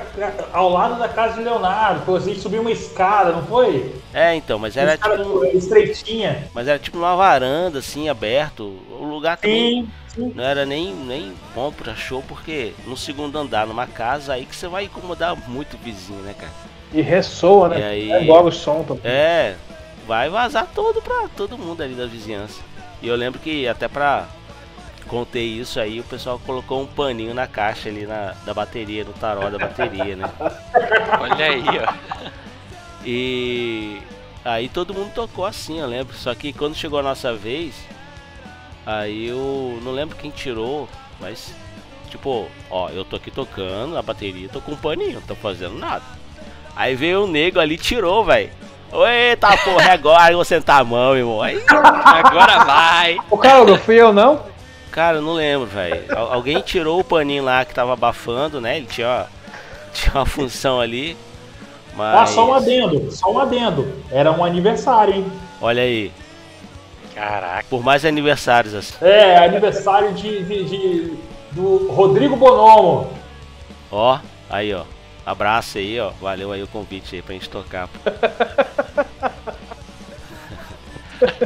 ao 0.53 0.69
lado 0.69 0.97
da 0.97 1.09
casa 1.09 1.33
de 1.35 1.43
Leonardo. 1.43 2.05
Foi 2.05 2.17
assim, 2.17 2.35
subiu 2.35 2.61
uma 2.61 2.71
escada, 2.71 3.33
não 3.33 3.45
foi? 3.45 3.93
É, 4.13 4.33
então, 4.33 4.57
mas 4.57 4.77
era 4.77 4.93
escada 4.93 5.17
tipo. 5.17 5.43
estreitinha. 5.45 6.47
Mas 6.53 6.67
era 6.69 6.79
tipo 6.79 6.97
numa 6.97 7.15
varanda, 7.17 7.79
assim, 7.79 8.07
aberto. 8.07 8.63
O 8.89 9.03
lugar 9.03 9.35
também. 9.37 9.83
Sim, 9.83 9.89
sim. 10.15 10.31
Não 10.33 10.43
era 10.43 10.65
nem, 10.65 10.93
nem 10.95 11.33
bom 11.53 11.69
pra 11.71 11.93
show, 11.95 12.23
porque 12.29 12.73
no 12.87 12.95
segundo 12.95 13.37
andar, 13.37 13.67
numa 13.67 13.85
casa, 13.85 14.33
aí 14.33 14.45
que 14.45 14.55
você 14.55 14.69
vai 14.69 14.85
incomodar 14.85 15.35
muito 15.49 15.75
o 15.75 15.79
vizinho, 15.79 16.21
né, 16.21 16.33
cara? 16.39 16.53
E 16.93 17.01
ressoa, 17.01 17.67
E 17.75 17.79
né? 17.79 17.87
aí- 17.89 18.11
É 18.13 18.23
igual 18.23 18.45
o 18.45 18.51
som 18.51 18.83
também. 18.83 19.01
É, 19.11 19.55
vai 20.07 20.29
vazar 20.29 20.65
todo 20.73 21.01
pra 21.01 21.27
todo 21.35 21.57
mundo 21.57 21.83
ali 21.83 21.93
da 21.93 22.05
vizinhança. 22.07 22.61
E 23.01 23.07
eu 23.09 23.15
lembro 23.17 23.39
que 23.39 23.67
até 23.67 23.87
pra 23.89 24.27
contei 25.09 25.45
isso 25.45 25.79
aí, 25.79 25.99
o 25.99 26.03
pessoal 26.03 26.39
colocou 26.45 26.81
um 26.81 26.85
paninho 26.85 27.33
na 27.33 27.47
caixa 27.47 27.89
ali 27.89 28.05
na, 28.05 28.35
da 28.45 28.53
bateria, 28.53 29.03
no 29.03 29.11
taró 29.13 29.49
da 29.49 29.57
bateria, 29.57 30.15
né? 30.15 30.29
Olha 31.19 31.45
aí, 31.45 31.63
ó. 31.65 31.93
E 33.03 33.99
aí 34.45 34.69
todo 34.69 34.93
mundo 34.93 35.11
tocou 35.13 35.45
assim, 35.45 35.79
eu 35.79 35.87
lembro. 35.87 36.15
Só 36.15 36.33
que 36.35 36.53
quando 36.53 36.75
chegou 36.75 36.99
a 36.99 37.03
nossa 37.03 37.33
vez, 37.33 37.73
aí 38.85 39.27
eu 39.27 39.79
não 39.83 39.91
lembro 39.91 40.15
quem 40.15 40.29
tirou, 40.29 40.87
mas 41.19 41.53
tipo, 42.09 42.47
ó, 42.69 42.89
eu 42.89 43.03
tô 43.03 43.15
aqui 43.15 43.31
tocando 43.31 43.97
a 43.97 44.01
bateria, 44.01 44.47
tô 44.47 44.61
com 44.61 44.73
um 44.73 44.77
paninho, 44.77 45.15
não 45.15 45.21
tô 45.21 45.35
fazendo 45.35 45.77
nada. 45.77 46.03
Aí 46.75 46.95
veio 46.95 47.23
o 47.23 47.27
nego 47.27 47.59
ali 47.59 47.75
e 47.75 47.77
tirou, 47.77 48.23
velho. 48.23 48.51
Eita 48.91 49.55
porra, 49.57 49.89
é 49.89 49.91
agora 49.91 50.31
eu 50.31 50.37
vou 50.37 50.45
sentar 50.45 50.81
a 50.81 50.83
mão, 50.83 51.15
irmão. 51.15 51.41
Aí, 51.41 51.61
Agora 51.67 52.63
vai. 52.63 53.17
Ô, 53.29 53.37
cara, 53.37 53.63
não 53.63 53.77
fui 53.77 53.95
eu 53.95 54.11
não? 54.11 54.48
Cara, 54.91 55.17
eu 55.17 55.21
não 55.21 55.33
lembro, 55.33 55.67
velho. 55.67 56.03
Al- 56.17 56.33
Alguém 56.33 56.61
tirou 56.61 56.99
o 56.99 57.03
paninho 57.03 57.43
lá 57.43 57.63
que 57.65 57.73
tava 57.73 57.93
abafando, 57.93 58.59
né? 58.61 58.77
Ele 58.77 58.85
tinha, 58.87 59.25
tinha 59.93 60.13
uma 60.15 60.25
função 60.25 60.79
ali. 60.79 61.15
Mas. 61.95 62.21
Ah, 62.21 62.25
só 62.33 62.47
um 62.49 62.53
adendo, 62.53 63.11
só 63.11 63.31
um 63.31 63.39
adendo. 63.39 63.91
Era 64.11 64.31
um 64.31 64.43
aniversário, 64.43 65.15
hein? 65.15 65.25
Olha 65.61 65.81
aí. 65.83 66.11
Caraca. 67.15 67.65
Por 67.69 67.83
mais 67.83 68.05
aniversários 68.05 68.73
assim. 68.73 68.93
É, 69.01 69.37
aniversário 69.37 70.13
de, 70.13 70.43
de- 70.43 70.63
de- 70.65 71.13
do 71.51 71.91
Rodrigo 71.91 72.35
Bonomo. 72.35 73.11
Ó, 73.91 74.19
aí 74.49 74.73
ó. 74.73 74.83
Abraço 75.25 75.77
aí, 75.79 75.99
ó. 75.99 76.11
Valeu 76.21 76.51
aí 76.51 76.63
o 76.63 76.67
convite 76.67 77.15
aí 77.15 77.21
pra 77.21 77.33
gente 77.33 77.49
tocar. 77.49 77.89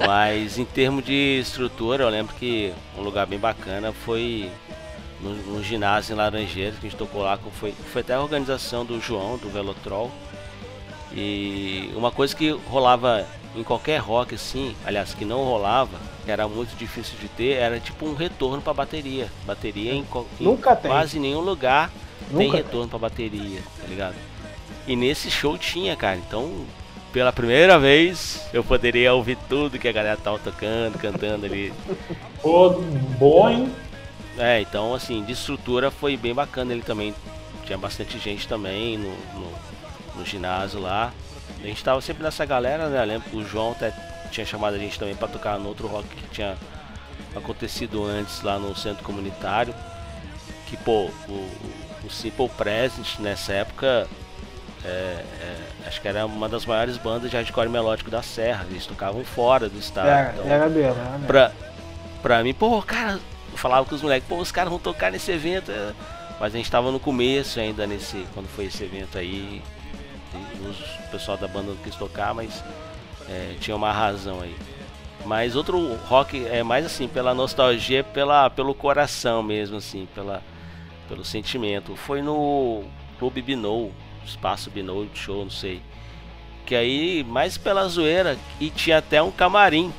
Mas 0.06 0.58
em 0.58 0.66
termos 0.66 1.04
de 1.04 1.40
estrutura, 1.40 2.04
eu 2.04 2.10
lembro 2.10 2.36
que 2.36 2.74
um 2.98 3.02
lugar 3.02 3.26
bem 3.26 3.40
bacana 3.40 3.92
foi 3.92 4.50
no, 5.20 5.34
no 5.34 5.64
ginásio 5.64 6.14
em 6.14 6.18
Laranjeiras, 6.18 6.80
que 6.80 6.88
a 6.88 6.90
gente 6.90 6.98
tocou 6.98 7.24
lá, 7.24 7.38
que 7.38 7.50
foi, 7.52 7.72
foi 7.92 8.02
até 8.02 8.14
a 8.14 8.22
organização 8.22 8.86
do 8.86 9.00
João, 9.00 9.38
do 9.38 9.50
Velotrol. 9.50 10.12
E 11.16 11.92
uma 11.96 12.12
coisa 12.12 12.36
que 12.36 12.50
rolava 12.50 13.26
em 13.56 13.64
qualquer 13.64 14.00
rock 14.00 14.34
assim, 14.34 14.76
aliás, 14.86 15.14
que 15.14 15.26
não 15.26 15.44
rolava, 15.44 15.98
que 16.26 16.32
era 16.32 16.48
muito 16.48 16.76
difícil 16.76 17.18
de 17.20 17.28
ter, 17.28 17.54
era 17.54 17.80
tipo 17.80 18.06
um 18.06 18.16
retorno 18.16 18.62
pra 18.62 18.74
bateria. 18.74 19.30
Bateria 19.46 19.94
em, 19.94 20.06
em 20.40 20.58
quase 20.58 21.20
nenhum 21.20 21.42
lugar 21.42 21.92
Nunca 22.32 22.38
tem. 22.38 22.52
retorno 22.52 22.90
pra 22.90 23.00
bateria, 23.00 23.62
tá 23.80 23.88
ligado? 23.88 24.16
E 24.88 24.96
nesse 24.96 25.30
show 25.30 25.58
tinha, 25.58 25.96
cara. 25.96 26.18
Então, 26.18 26.66
pela 27.14 27.32
primeira 27.32 27.78
vez, 27.78 28.44
eu 28.52 28.64
poderia 28.64 29.14
ouvir 29.14 29.38
tudo 29.48 29.78
que 29.78 29.88
a 29.88 29.92
galera 29.92 30.18
tava 30.18 30.40
tocando, 30.40 30.98
cantando 30.98 31.46
ali. 31.46 31.72
Pô, 32.42 32.72
bom, 33.20 33.48
hein? 33.48 33.72
É, 34.38 34.60
então, 34.60 34.96
assim, 34.96 35.24
de 35.24 35.32
estrutura 35.32 35.92
foi 35.92 36.18
bem 36.18 36.34
bacana 36.34 36.74
ele 36.74 36.82
também. 36.82 37.14
Tinha 37.66 37.78
bastante 37.78 38.18
gente 38.18 38.48
também 38.48 38.98
no, 38.98 39.12
no, 39.36 39.52
no 40.16 40.26
ginásio 40.26 40.82
lá. 40.82 41.14
A 41.62 41.68
gente 41.68 41.84
tava 41.84 42.02
sempre 42.02 42.24
nessa 42.24 42.44
galera, 42.46 42.90
né? 42.90 43.00
Eu 43.00 43.06
lembro 43.06 43.30
que 43.30 43.38
o 43.38 43.48
João 43.48 43.72
até 43.74 43.94
tinha 44.32 44.46
chamado 44.46 44.74
a 44.74 44.80
gente 44.80 44.98
também 44.98 45.16
pra 45.16 45.28
tocar 45.28 45.60
no 45.60 45.70
outro 45.70 45.88
rock 45.88 46.08
que 46.08 46.28
tinha 46.30 46.58
acontecido 47.36 48.04
antes 48.04 48.42
lá 48.42 48.58
no 48.58 48.76
centro 48.76 49.04
comunitário. 49.04 49.74
Que, 50.66 50.76
pô, 50.78 51.12
o, 51.30 51.50
o 52.04 52.10
Simple 52.10 52.50
Present 52.50 53.20
nessa 53.20 53.54
época 53.54 54.08
é, 54.86 54.88
é, 55.42 55.58
acho 55.88 56.02
que 56.02 56.08
era 56.08 56.26
uma 56.26 56.48
das 56.50 56.66
maiores 56.66 56.98
bandas 56.98 57.30
de 57.32 57.36
hardcore 57.38 57.70
melódico 57.70 58.10
da 58.12 58.22
Serra. 58.22 58.66
Eles 58.70 58.86
tocavam 58.86 59.24
fora 59.24 59.70
do 59.70 59.78
estado. 59.80 60.08
Era, 60.08 60.34
então- 60.34 60.52
era 60.52 60.70
mesmo, 60.70 61.02
era 61.02 61.10
mesmo. 61.12 61.28
pra, 61.28 61.52
pra 62.22 62.44
mim, 62.44 62.54
pô, 62.54 62.82
cara, 62.82 63.20
eu 63.52 63.58
falava 63.58 63.86
com 63.86 63.96
os 63.96 64.02
moleques, 64.02 64.28
pô, 64.28 64.38
os 64.38 64.52
caras 64.52 64.70
vão 64.70 64.80
tocar 64.80 65.12
nesse 65.12 65.32
evento. 65.32 65.72
é. 65.72 65.94
Mas 66.40 66.54
a 66.54 66.58
gente 66.58 66.70
tava 66.70 66.92
no 66.92 67.00
começo 67.00 67.60
ainda 67.60 67.86
nesse. 67.88 68.26
Quando 68.34 68.48
foi 68.48 68.66
esse 68.66 68.84
evento 68.84 69.18
aí. 69.18 69.62
o 70.34 71.12
pessoal 71.12 71.38
da 71.38 71.48
banda 71.48 71.70
não 71.70 71.78
quis 71.78 71.96
tocar, 71.96 72.34
mas 72.34 72.64
é, 73.30 73.56
tinha 73.60 73.76
uma 73.76 73.92
razão 73.92 74.42
aí. 74.42 74.56
Mas 75.26 75.56
outro 75.56 75.96
rock 76.08 76.46
é 76.48 76.64
mais 76.64 76.86
assim, 76.86 77.08
pela 77.08 77.34
nostalgia, 77.34 78.04
pela, 78.04 78.50
pelo 78.50 78.74
coração 78.74 79.42
mesmo, 79.42 79.78
assim, 79.78 80.08
pela, 80.14 80.42
pelo 81.08 81.24
sentimento. 81.24 81.96
Foi 81.96 82.22
no 82.22 82.84
Clube 83.20 83.42
Binou, 83.42 83.94
Espaço 84.26 84.70
Binou 84.70 85.06
Show, 85.14 85.44
não 85.44 85.52
sei. 85.52 85.82
Que 86.66 86.76
aí, 86.76 87.26
mais 87.28 87.58
pela 87.58 87.88
zoeira, 87.88 88.38
e 88.60 88.70
tinha 88.70 89.00
até 89.00 89.22
um 89.22 89.32
camarim. 89.32 89.92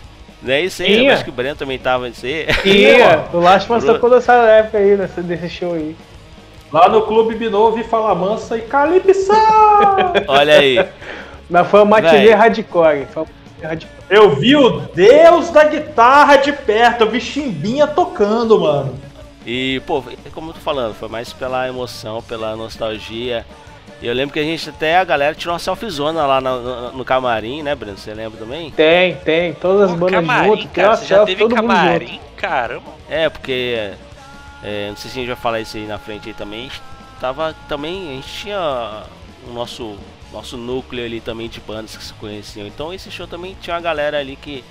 Né? 0.42 0.62
Isso 0.62 0.82
aí, 0.82 1.08
acho 1.08 1.24
que 1.24 1.30
o 1.30 1.32
Breno 1.32 1.56
também 1.56 1.78
tava 1.78 2.08
nisso 2.08 2.26
aí. 2.26 2.46
Ia, 2.64 3.28
o 3.32 3.38
Lastman 3.38 3.78
Bruno. 3.78 3.94
tocou 3.94 4.10
dessa 4.10 4.34
época 4.34 4.78
aí, 4.78 4.96
desse, 4.96 5.22
desse 5.22 5.48
show 5.48 5.74
aí. 5.74 5.96
Lá 6.72 6.88
no 6.88 7.02
Clube 7.02 7.34
Binô, 7.34 7.70
vi 7.72 7.84
falar 7.84 8.14
mansa 8.14 8.56
e 8.58 8.62
Calypso! 8.62 9.32
Olha 10.28 10.58
aí. 10.58 10.84
Mas 11.48 11.68
foi 11.68 11.80
uma 11.80 12.00
matinê 12.00 12.32
hardcore. 12.32 13.06
Foi 13.06 13.22
uma 13.22 13.28
matinê 13.46 13.66
hardcore. 13.66 13.94
Eu 14.10 14.36
vi 14.36 14.56
o 14.56 14.80
Deus 14.80 15.50
da 15.50 15.64
guitarra 15.64 16.36
de 16.36 16.52
perto, 16.52 17.02
eu 17.02 17.10
vi 17.10 17.20
Chimbinha 17.20 17.86
tocando, 17.86 18.60
mano. 18.60 18.94
E, 19.46 19.80
pô, 19.86 20.02
é 20.24 20.30
como 20.30 20.50
eu 20.50 20.54
tô 20.54 20.60
falando, 20.60 20.94
foi 20.94 21.08
mais 21.08 21.32
pela 21.32 21.68
emoção, 21.68 22.22
pela 22.22 22.56
nostalgia. 22.56 23.46
E 24.04 24.06
eu 24.06 24.12
lembro 24.12 24.34
que 24.34 24.38
a 24.38 24.42
gente 24.42 24.68
até, 24.68 24.98
a 24.98 25.04
galera 25.04 25.34
tirou 25.34 25.54
uma 25.54 25.58
selfiezona 25.58 26.26
lá 26.26 26.38
no, 26.38 26.60
no, 26.60 26.92
no 26.92 27.04
camarim, 27.06 27.62
né, 27.62 27.74
Breno? 27.74 27.96
Você 27.96 28.12
lembra 28.12 28.38
também? 28.38 28.70
Tem, 28.70 29.14
tem. 29.14 29.54
Todas 29.54 29.84
as 29.84 29.90
Pô, 29.92 29.96
bandas 29.96 30.20
camarim, 30.20 30.48
juntas. 30.50 30.64
Tem 30.64 30.72
cara, 30.74 30.88
uma 30.88 30.96
você 30.96 31.06
já 31.06 31.16
selfie, 31.16 31.32
teve 31.32 31.40
todo 31.40 31.56
mundo 31.56 31.60
junto. 31.62 31.82
camarim? 31.82 32.20
Caramba. 32.36 32.90
É, 33.08 33.30
porque. 33.30 33.92
é, 34.62 34.88
não 34.90 34.96
sei 34.98 35.10
se 35.10 35.16
a 35.16 35.20
gente 35.20 35.28
vai 35.28 35.36
falar 35.36 35.60
isso 35.62 35.78
aí 35.78 35.86
na 35.86 35.98
frente 35.98 36.28
aí 36.28 36.34
também. 36.34 36.70
Tava 37.18 37.56
também. 37.66 38.10
A 38.10 38.14
gente 38.16 38.28
tinha 38.28 39.04
o 39.48 39.54
nosso, 39.54 39.96
nosso 40.30 40.58
núcleo 40.58 41.02
ali 41.02 41.22
também 41.22 41.48
de 41.48 41.60
bandas 41.60 41.96
que 41.96 42.04
se 42.04 42.12
conheciam. 42.12 42.66
Então 42.66 42.92
esse 42.92 43.10
show 43.10 43.26
também 43.26 43.56
tinha 43.58 43.74
uma 43.74 43.80
galera 43.80 44.18
ali 44.18 44.36
que 44.36 44.62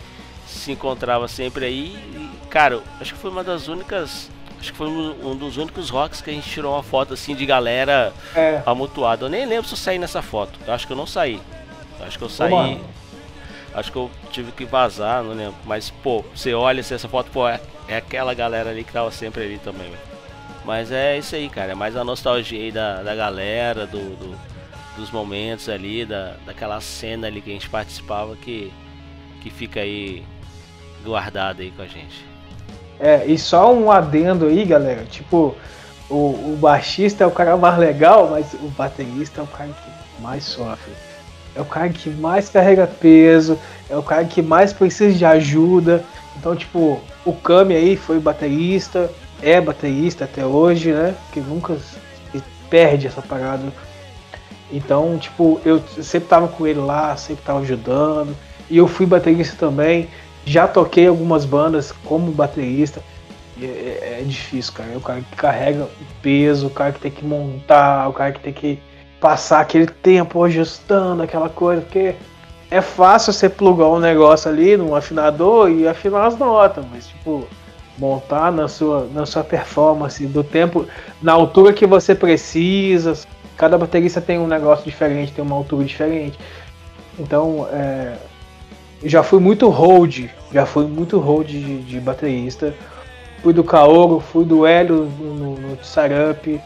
se 0.45 0.71
encontrava 0.71 1.27
sempre 1.27 1.65
aí. 1.65 1.97
E, 2.13 2.29
cara, 2.51 2.83
acho 3.01 3.15
que 3.15 3.19
foi 3.19 3.31
uma 3.31 3.43
das 3.43 3.67
únicas 3.67 4.29
acho 4.63 4.71
que 4.71 4.77
foi 4.77 4.87
um, 4.87 5.31
um 5.31 5.35
dos 5.35 5.57
únicos 5.57 5.89
rocks 5.89 6.21
que 6.21 6.29
a 6.29 6.33
gente 6.33 6.49
tirou 6.49 6.73
uma 6.73 6.81
foto 6.83 7.13
assim 7.13 7.35
de 7.35 7.45
galera 7.45 8.13
É. 8.33 8.61
amutuada. 8.65 9.25
Eu 9.25 9.29
nem 9.29 9.45
lembro 9.45 9.67
se 9.67 9.73
eu 9.73 9.77
saí 9.77 9.99
nessa 9.99 10.21
foto. 10.21 10.57
Eu 10.65 10.73
acho 10.73 10.87
que 10.87 10.93
eu 10.93 10.97
não 10.97 11.05
saí. 11.05 11.39
Eu 11.99 12.05
acho 12.05 12.17
que 12.17 12.23
eu 12.23 12.29
saí. 12.29 12.49
mano. 12.51 12.81
acho 13.73 13.91
que 13.91 13.97
eu 13.97 14.09
tive 14.31 14.51
que 14.53 14.63
vazar, 14.65 15.21
não 15.23 15.33
lembro. 15.33 15.55
Mas, 15.65 15.89
pô, 15.89 16.23
você 16.33 16.53
olha 16.53 16.79
assim, 16.81 16.93
essa 16.95 17.09
foto, 17.09 17.29
pô, 17.31 17.47
é, 17.47 17.59
é 17.89 17.97
aquela 17.97 18.33
galera 18.33 18.69
ali 18.69 18.83
que 18.85 18.93
tava 18.93 19.11
sempre 19.11 19.43
ali 19.43 19.57
também, 19.57 19.89
velho. 19.89 20.01
Mas 20.63 20.91
é 20.93 21.17
isso 21.17 21.35
aí, 21.35 21.49
cara. 21.49 21.73
É 21.73 21.75
mais 21.75 21.97
a 21.97 22.03
nostalgia 22.05 22.57
aí 22.59 22.71
da, 22.71 23.03
da 23.03 23.13
galera, 23.15 23.85
do, 23.85 24.15
do- 24.15 24.53
dos 24.95 25.09
momentos 25.11 25.67
ali, 25.69 26.05
da, 26.05 26.35
daquela 26.45 26.79
cena 26.79 27.27
ali 27.27 27.41
que 27.41 27.49
a 27.49 27.53
gente 27.53 27.67
participava 27.69 28.35
que, 28.37 28.71
que 29.41 29.49
fica 29.49 29.79
aí 29.81 30.23
guardada 31.03 31.63
aí 31.63 31.71
com 31.71 31.81
a 31.81 31.87
gente. 31.87 32.23
É, 33.03 33.25
e 33.25 33.37
só 33.37 33.73
um 33.73 33.91
adendo 33.91 34.45
aí, 34.45 34.63
galera. 34.63 35.03
Tipo, 35.03 35.53
o, 36.09 36.15
o 36.15 36.57
baixista 36.57 37.25
é 37.25 37.27
o 37.27 37.31
cara 37.31 37.57
mais 37.57 37.77
legal, 37.77 38.29
mas 38.31 38.53
o 38.53 38.69
baterista 38.69 39.41
é 39.41 39.43
o 39.43 39.47
cara 39.47 39.71
que 39.71 40.21
mais 40.21 40.45
sofre. 40.45 40.93
É 41.53 41.59
o 41.59 41.65
cara 41.65 41.89
que 41.89 42.09
mais 42.09 42.47
carrega 42.47 42.87
peso, 42.87 43.59
é 43.89 43.97
o 43.97 44.01
cara 44.01 44.23
que 44.23 44.41
mais 44.41 44.71
precisa 44.71 45.13
de 45.17 45.25
ajuda. 45.25 46.01
Então, 46.37 46.55
tipo, 46.55 47.01
o 47.25 47.33
Kami 47.33 47.75
aí 47.75 47.97
foi 47.97 48.21
baterista, 48.21 49.11
é 49.41 49.59
baterista 49.59 50.23
até 50.23 50.45
hoje, 50.45 50.93
né? 50.93 51.13
Que 51.33 51.41
nunca 51.41 51.75
perde 52.69 53.07
essa 53.07 53.21
parada. 53.21 53.65
Então, 54.71 55.17
tipo, 55.17 55.59
eu 55.65 55.83
sempre 56.01 56.29
tava 56.29 56.47
com 56.47 56.65
ele 56.65 56.79
lá, 56.79 57.17
sempre 57.17 57.43
tava 57.43 57.59
ajudando. 57.59 58.33
E 58.69 58.77
eu 58.77 58.87
fui 58.87 59.05
baterista 59.05 59.57
também. 59.57 60.07
Já 60.45 60.67
toquei 60.67 61.07
algumas 61.07 61.45
bandas 61.45 61.91
como 62.05 62.31
baterista. 62.31 63.01
E 63.57 63.65
É, 63.65 64.19
é 64.21 64.23
difícil, 64.25 64.73
cara. 64.73 64.91
É 64.93 64.97
o 64.97 65.01
cara 65.01 65.21
que 65.21 65.35
carrega 65.35 65.83
o 65.83 66.21
peso, 66.21 66.67
o 66.67 66.69
cara 66.69 66.91
que 66.91 66.99
tem 66.99 67.11
que 67.11 67.25
montar, 67.25 68.07
o 68.09 68.13
cara 68.13 68.31
que 68.31 68.39
tem 68.39 68.53
que 68.53 68.79
passar 69.19 69.61
aquele 69.61 69.87
tempo 69.87 70.43
ajustando 70.43 71.23
aquela 71.23 71.47
coisa, 71.47 71.81
porque 71.81 72.13
é 72.69 72.81
fácil 72.81 73.31
você 73.31 73.47
plugar 73.47 73.87
um 73.87 73.99
negócio 73.99 74.51
ali 74.51 74.75
num 74.75 74.93
afinador 74.95 75.69
e 75.69 75.87
afinar 75.87 76.25
as 76.25 76.37
notas, 76.37 76.83
mas 76.91 77.07
tipo, 77.07 77.47
montar 77.97 78.51
na 78.51 78.67
sua, 78.67 79.07
na 79.13 79.25
sua 79.25 79.43
performance, 79.43 80.25
do 80.25 80.43
tempo, 80.43 80.85
na 81.21 81.33
altura 81.33 81.71
que 81.71 81.85
você 81.85 82.13
precisa. 82.13 83.17
Cada 83.55 83.77
baterista 83.77 84.19
tem 84.19 84.39
um 84.39 84.47
negócio 84.47 84.83
diferente, 84.83 85.31
tem 85.31 85.45
uma 85.45 85.55
altura 85.55 85.85
diferente. 85.85 86.37
Então, 87.17 87.67
é, 87.71 88.15
já 89.05 89.23
fui 89.23 89.39
muito 89.39 89.69
hold, 89.69 90.25
já 90.51 90.65
fui 90.65 90.85
muito 90.85 91.19
hold 91.19 91.47
de, 91.47 91.81
de 91.81 91.99
baterista. 91.99 92.73
Fui 93.41 93.51
do 93.53 93.63
Kaoro, 93.63 94.19
fui 94.19 94.45
do 94.45 94.65
Hélio 94.65 95.03
no, 95.19 95.33
no, 95.33 95.55
no 95.55 95.75
Tsarup. 95.77 96.61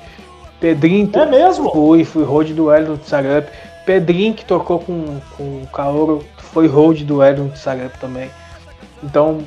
Pedrinho 0.60 1.10
É 1.14 1.26
mesmo? 1.26 1.72
fui, 1.72 2.04
fui 2.06 2.24
hold 2.24 2.52
do 2.52 2.72
Hélio 2.72 2.90
no 2.90 2.98
Tsarup. 2.98 3.48
Pedrinho 3.86 4.34
que 4.34 4.46
tocou 4.46 4.80
com, 4.80 5.20
com 5.36 5.44
o 5.64 5.68
Kaoro 5.74 6.24
foi 6.38 6.68
hold 6.68 7.02
do 7.04 7.22
Hélio 7.22 7.46
no 7.46 7.50
Tsarup 7.52 7.98
também. 8.00 8.30
Então, 9.04 9.40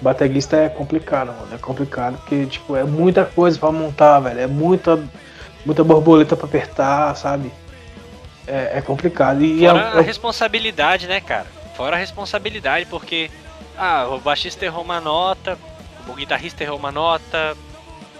baterista 0.00 0.56
é 0.56 0.68
complicado, 0.68 1.28
mano. 1.28 1.48
É 1.52 1.58
complicado 1.58 2.16
porque, 2.18 2.46
tipo, 2.46 2.76
é 2.76 2.84
muita 2.84 3.24
coisa 3.24 3.58
pra 3.58 3.72
montar, 3.72 4.20
velho. 4.20 4.40
É 4.40 4.46
muita, 4.46 4.98
muita 5.66 5.82
borboleta 5.82 6.36
pra 6.36 6.46
apertar, 6.46 7.16
sabe? 7.16 7.50
É, 8.46 8.78
é 8.78 8.80
complicado. 8.80 9.42
E 9.42 9.64
é- 9.64 9.68
Fora 9.70 9.96
a 9.96 10.00
é- 10.00 10.02
responsabilidade, 10.02 11.06
né, 11.06 11.20
cara? 11.20 11.46
Fora 11.78 11.94
a 11.94 11.98
responsabilidade, 12.00 12.86
porque 12.86 13.30
ah, 13.78 14.08
o 14.10 14.18
baixista 14.18 14.64
errou 14.64 14.82
uma 14.82 15.00
nota, 15.00 15.56
o 16.08 16.12
guitarrista 16.12 16.64
errou 16.64 16.76
uma 16.76 16.90
nota, 16.90 17.56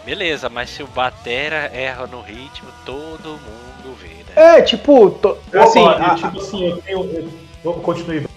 beleza, 0.04 0.48
mas 0.48 0.70
se 0.70 0.80
o 0.80 0.86
batera 0.86 1.68
erra 1.74 2.06
no 2.06 2.20
ritmo, 2.20 2.68
todo 2.86 3.30
mundo 3.30 3.96
vê, 4.00 4.10
né? 4.28 4.58
é, 4.58 4.62
tipo, 4.62 5.10
to- 5.10 5.36
assim, 5.60 5.84
a- 5.84 6.14
tipo 6.14 6.38
assim, 6.38 6.68
eu 6.70 6.76
tenho. 6.78 7.00
Eu, 7.12 7.28
eu 7.64 7.72
continue. 7.80 8.28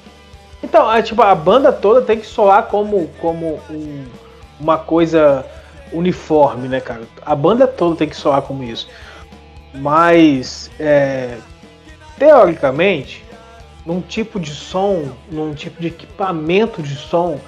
Então, 0.63 0.91
é, 0.91 1.03
tipo, 1.03 1.21
a 1.21 1.35
banda 1.35 1.71
toda 1.71 2.01
tem 2.01 2.19
que 2.19 2.25
soar 2.25 2.63
como, 2.63 3.07
como 3.19 3.61
um- 3.69 4.07
uma 4.59 4.79
coisa 4.79 5.45
uniforme, 5.93 6.67
né, 6.67 6.81
cara? 6.81 7.03
A 7.23 7.35
banda 7.35 7.67
toda 7.67 7.95
tem 7.95 8.09
que 8.09 8.15
soar 8.15 8.41
como 8.41 8.63
isso. 8.63 8.89
Mas, 9.71 10.71
é, 10.79 11.37
teoricamente, 12.17 13.23
num 13.85 14.01
tipo 14.01 14.39
de 14.39 14.51
som, 14.51 15.05
num 15.31 15.53
tipo 15.53 15.81
de 15.81 15.87
equipamento 15.87 16.81
de 16.81 16.95
som, 16.95 17.39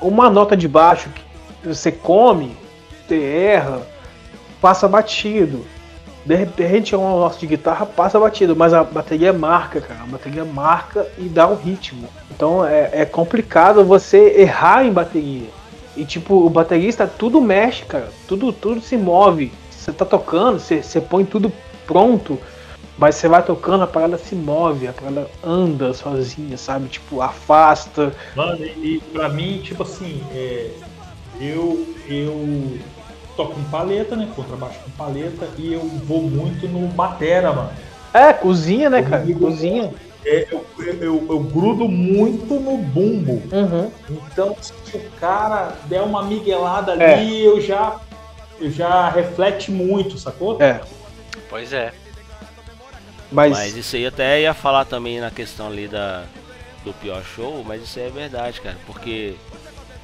uma 0.00 0.28
nota 0.28 0.56
de 0.56 0.68
baixo 0.68 1.08
que 1.62 1.68
você 1.68 1.90
come, 1.90 2.56
você 3.06 3.22
erra, 3.22 3.82
passa 4.60 4.86
batido. 4.88 5.64
De 6.24 6.34
repente, 6.34 6.96
uma 6.96 7.10
nota 7.10 7.38
de 7.38 7.46
guitarra 7.46 7.84
passa 7.84 8.18
batido, 8.18 8.56
mas 8.56 8.72
a 8.72 8.82
bateria 8.82 9.32
marca, 9.32 9.80
cara. 9.80 10.00
A 10.02 10.06
bateria 10.06 10.44
marca 10.44 11.06
e 11.18 11.24
dá 11.24 11.46
um 11.46 11.54
ritmo. 11.54 12.08
Então 12.30 12.64
é, 12.64 12.90
é 12.92 13.04
complicado 13.04 13.84
você 13.84 14.34
errar 14.38 14.86
em 14.86 14.92
bateria. 14.92 15.48
E 15.96 16.04
tipo, 16.04 16.34
o 16.34 16.50
baterista 16.50 17.06
tudo 17.06 17.40
mexe, 17.40 17.84
cara. 17.84 18.08
Tudo, 18.26 18.52
tudo 18.52 18.80
se 18.80 18.96
move. 18.96 19.52
Você 19.70 19.92
tá 19.92 20.04
tocando, 20.04 20.58
você, 20.58 20.82
você 20.82 20.98
põe 20.98 21.26
tudo 21.26 21.52
pronto, 21.86 22.38
mas 22.96 23.16
você 23.16 23.28
vai 23.28 23.42
tocando, 23.42 23.82
a 23.84 23.86
parada 23.86 24.16
se 24.16 24.34
move, 24.34 24.86
a 24.88 24.92
parada 24.92 25.28
anda 25.42 25.92
sozinha, 25.92 26.56
sabe? 26.56 26.88
Tipo, 26.88 27.20
afasta. 27.20 28.14
Mano, 28.36 28.64
e, 28.64 28.96
e 28.96 29.00
pra 29.12 29.28
mim, 29.28 29.58
tipo 29.62 29.82
assim, 29.82 30.22
é, 30.32 30.70
eu, 31.40 31.86
eu 32.08 32.78
toco 33.36 33.54
com 33.54 33.64
paleta, 33.64 34.14
né? 34.16 34.28
Contrabaixo 34.34 34.78
com 34.84 34.90
paleta 34.92 35.48
e 35.58 35.72
eu 35.72 35.80
vou 35.80 36.22
muito 36.22 36.68
no 36.68 36.86
batera, 36.88 37.52
mano. 37.52 37.70
É, 38.12 38.32
cozinha, 38.32 38.88
né, 38.88 39.02
cara? 39.02 39.22
Comigo- 39.22 39.40
Cozinha. 39.46 39.92
É, 40.24 40.46
eu, 40.50 40.64
eu, 41.00 41.26
eu 41.28 41.40
grudo 41.40 41.86
muito 41.86 42.54
no 42.54 42.78
bumbo. 42.78 43.42
Uhum. 43.52 43.90
Então, 44.32 44.56
se 44.60 44.72
o 44.96 45.00
cara 45.20 45.74
der 45.84 46.00
uma 46.00 46.22
miguelada 46.22 46.92
ali, 46.92 47.42
É. 47.42 47.46
eu 47.46 47.60
já 47.60 47.96
eu 48.60 48.70
já 48.70 49.08
reflete 49.10 49.70
muito, 49.72 50.16
sacou? 50.16 50.62
É, 50.62 50.80
Pois 51.50 51.72
é. 51.72 51.92
Mas, 53.34 53.52
Mas 53.52 53.76
isso 53.76 53.96
aí 53.96 54.06
até 54.06 54.40
ia 54.42 54.54
falar 54.54 54.84
também 54.84 55.20
na 55.20 55.30
questão 55.30 55.66
ali 55.66 55.88
da, 55.88 56.24
do 56.84 56.92
pior 56.94 57.22
show, 57.24 57.62
mas 57.66 57.82
isso 57.82 57.98
aí 57.98 58.06
é 58.06 58.10
verdade, 58.10 58.60
cara, 58.60 58.76
porque 58.86 59.34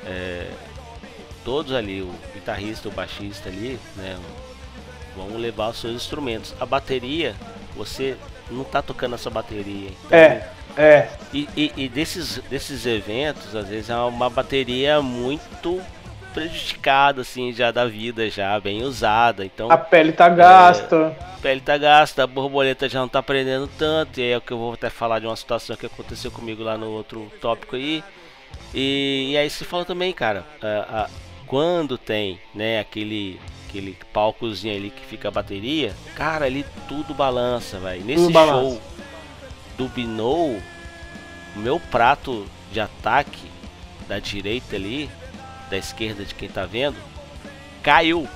é, 0.04 0.50
todos 1.44 1.72
ali, 1.72 2.02
o 2.02 2.12
guitarrista, 2.34 2.88
o 2.88 2.92
baixista 2.92 3.48
ali, 3.48 3.78
né, 3.96 4.18
vão 5.16 5.36
levar 5.36 5.68
os 5.70 5.80
seus 5.80 5.94
instrumentos. 5.94 6.54
A 6.60 6.66
bateria, 6.66 7.34
você 7.76 8.16
não 8.50 8.64
tá 8.64 8.82
tocando 8.82 9.14
essa 9.14 9.30
bateria. 9.30 9.90
Então, 10.06 10.18
É. 10.18 10.48
é, 10.76 11.08
E, 11.32 11.48
e- 11.56 11.72
e 11.76 11.88
desses, 11.88 12.38
desses 12.50 12.84
eventos, 12.86 13.54
às 13.54 13.68
vezes 13.68 13.90
é 13.90 13.96
uma 13.96 14.28
bateria 14.28 15.00
muito 15.00 15.80
prejudicada, 16.32 17.22
assim, 17.22 17.52
já 17.52 17.70
da 17.70 17.86
vida, 17.86 18.28
já 18.30 18.58
bem 18.60 18.82
usada. 18.82 19.44
Então, 19.44 19.70
a 19.70 19.76
pele 19.76 20.12
tá 20.12 20.28
gasta. 20.28 21.16
a 21.20 21.38
pele 21.40 21.60
tá 21.60 21.76
gasta, 21.76 22.24
a 22.24 22.26
borboleta 22.26 22.88
já 22.88 23.00
não 23.00 23.08
tá 23.08 23.22
prendendo 23.22 23.68
tanto, 23.78 24.18
e 24.20 24.22
aí 24.22 24.30
é 24.32 24.36
o 24.38 24.40
que 24.40 24.52
eu 24.52 24.58
vou 24.58 24.72
até 24.74 24.88
falar 24.90 25.18
de 25.18 25.26
uma 25.26 25.36
situação 25.36 25.76
que 25.76 25.86
aconteceu 25.86 26.30
comigo 26.30 26.62
lá 26.62 26.76
no 26.78 26.90
outro 26.90 27.30
tópico 27.40 27.76
aí. 27.76 28.02
E, 28.74 29.30
e 29.32 29.36
aí 29.36 29.48
se 29.50 29.64
fala 29.64 29.84
também, 29.84 30.12
cara, 30.12 30.44
a- 30.62 31.02
a- 31.04 31.10
quando 31.46 31.98
tem, 31.98 32.38
né, 32.54 32.78
aquele 32.80 33.40
aquele 33.68 33.96
palcozinho 34.12 34.74
ali 34.74 34.90
que 34.90 35.04
fica 35.06 35.28
a 35.28 35.30
bateria, 35.30 35.94
cara, 36.16 36.44
ali 36.46 36.66
tudo 36.88 37.14
balança, 37.14 37.78
velho. 37.78 38.04
Nesse 38.04 38.24
Tudo 38.24 38.32
balança. 38.32 38.58
show 38.70 38.82
do 39.78 39.86
Binou, 39.88 40.60
o 41.54 41.58
meu 41.58 41.78
prato 41.78 42.46
de 42.72 42.80
ataque 42.80 43.48
da 44.08 44.18
direita 44.18 44.74
ali, 44.74 45.08
da 45.70 45.76
esquerda 45.78 46.24
de 46.24 46.34
quem 46.34 46.48
tá 46.48 46.66
vendo, 46.66 46.96
caiu. 47.82 48.26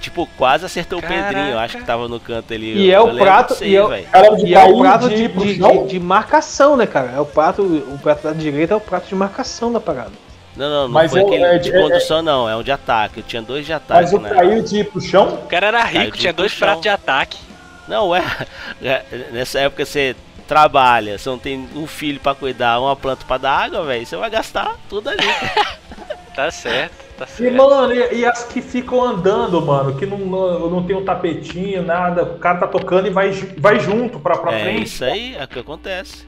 Tipo, 0.00 0.26
quase 0.36 0.64
acertou 0.64 0.98
o 0.98 1.02
Caraca. 1.02 1.22
Pedrinho, 1.28 1.50
eu 1.52 1.58
acho 1.60 1.78
que 1.78 1.84
tava 1.84 2.08
no 2.08 2.18
canto 2.18 2.52
ali. 2.52 2.74
E 2.76 2.90
eu- 2.90 3.06
é 3.06 3.10
eu 3.10 3.14
o 3.14 3.18
prato- 3.18 3.56
aí, 3.60 3.70
e 3.70 3.76
é 3.76 3.84
o- 3.84 3.94
E 3.94 4.54
é 4.54 4.58
o 4.58 4.62
cair 4.64 4.78
prato 4.80 5.08
de 5.08 5.28
de, 5.28 5.54
de- 5.58 5.86
de- 5.86 6.00
marcação, 6.00 6.76
né, 6.76 6.86
cara? 6.88 7.12
É 7.12 7.20
o 7.20 7.24
prato, 7.24 7.62
o 7.62 7.96
prato 8.02 8.22
da 8.24 8.32
direita 8.32 8.74
é 8.74 8.76
o 8.76 8.80
prato 8.80 9.06
de 9.08 9.14
marcação 9.14 9.72
da 9.72 9.78
parada. 9.78 10.10
Não, 10.56 10.68
não, 10.68 10.82
não 10.82 10.88
Mas 10.88 11.12
foi 11.12 11.20
é- 11.20 11.24
aquele 11.24 11.44
é- 11.44 11.58
de 11.58 11.70
é- 11.74 11.80
condução, 11.80 12.20
não. 12.20 12.48
É 12.50 12.56
um 12.56 12.62
de 12.64 12.72
ataque. 12.72 13.20
Eu 13.20 13.22
tinha 13.24 13.40
dois 13.40 13.64
de 13.64 13.72
ataque, 13.72 14.02
Mas 14.02 14.12
eu 14.12 14.20
né? 14.20 14.30
caí 14.30 14.60
de 14.62 14.78
ir 14.80 14.84
pro 14.90 15.00
chão? 15.00 15.34
O 15.34 15.46
cara 15.46 15.68
era 15.68 15.84
rico, 15.84 16.16
tinha 16.16 16.32
dois 16.32 16.52
pratos 16.52 16.82
de 16.82 16.88
ataque. 16.88 17.38
Não, 17.86 18.14
é, 18.14 18.22
é, 18.82 19.02
Nessa 19.30 19.60
época 19.60 19.84
você 19.86 20.16
trabalha, 20.48 21.16
você 21.16 21.28
não 21.28 21.38
tem 21.38 21.68
um 21.76 21.86
filho 21.86 22.18
pra 22.18 22.34
cuidar, 22.34 22.80
uma 22.80 22.96
planta 22.96 23.24
pra 23.24 23.38
dar 23.38 23.52
água, 23.52 23.84
velho. 23.84 24.04
Você 24.04 24.16
vai 24.16 24.28
gastar 24.28 24.76
tudo 24.88 25.08
ali. 25.10 25.20
Tá 26.34 26.50
certo, 26.50 26.94
tá 27.18 27.24
E, 27.24 27.28
certo. 27.28 27.56
mano, 27.56 27.92
e, 27.92 28.20
e 28.20 28.24
as 28.24 28.44
que 28.44 28.62
ficam 28.62 29.02
andando, 29.04 29.60
mano, 29.60 29.96
que 29.98 30.06
não, 30.06 30.18
não, 30.18 30.70
não 30.70 30.86
tem 30.86 30.96
um 30.96 31.04
tapetinho, 31.04 31.82
nada, 31.82 32.22
o 32.24 32.38
cara 32.38 32.60
tá 32.60 32.66
tocando 32.66 33.06
e 33.06 33.10
vai, 33.10 33.30
vai 33.58 33.78
junto 33.78 34.18
pra, 34.18 34.38
pra 34.38 34.52
é 34.52 34.62
frente. 34.62 34.84
isso 34.84 35.04
aí, 35.04 35.34
é 35.36 35.44
o 35.44 35.48
que 35.48 35.58
acontece. 35.58 36.26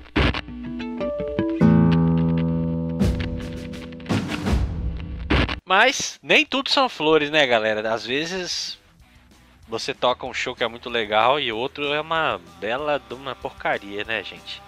Mas 5.67 6.19
nem 6.23 6.45
tudo 6.45 6.71
são 6.71 6.89
flores, 6.89 7.31
né, 7.31 7.47
galera? 7.47 7.93
Às 7.93 8.05
vezes 8.05 8.79
você 9.67 9.95
toca 9.95 10.27
um 10.27 10.35
show 10.35 10.55
que 10.55 10.63
é 10.63 10.69
muito 10.69 10.91
legal 10.91 11.41
e 11.41 11.51
outro 11.51 11.93
é 11.95 12.01
uma 12.01 12.41
bela 12.61 12.99
de 13.09 13.15
uma 13.15 13.35
porcaria, 13.35 14.05
né, 14.05 14.23
gente? 14.23 14.61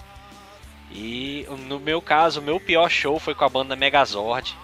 E 0.90 1.46
no 1.68 1.78
meu 1.78 2.00
caso, 2.00 2.40
o 2.40 2.42
meu 2.42 2.58
pior 2.58 2.88
show 2.88 3.18
foi 3.18 3.34
com 3.34 3.44
a 3.44 3.48
banda 3.48 3.76
Megazord, 3.76 4.56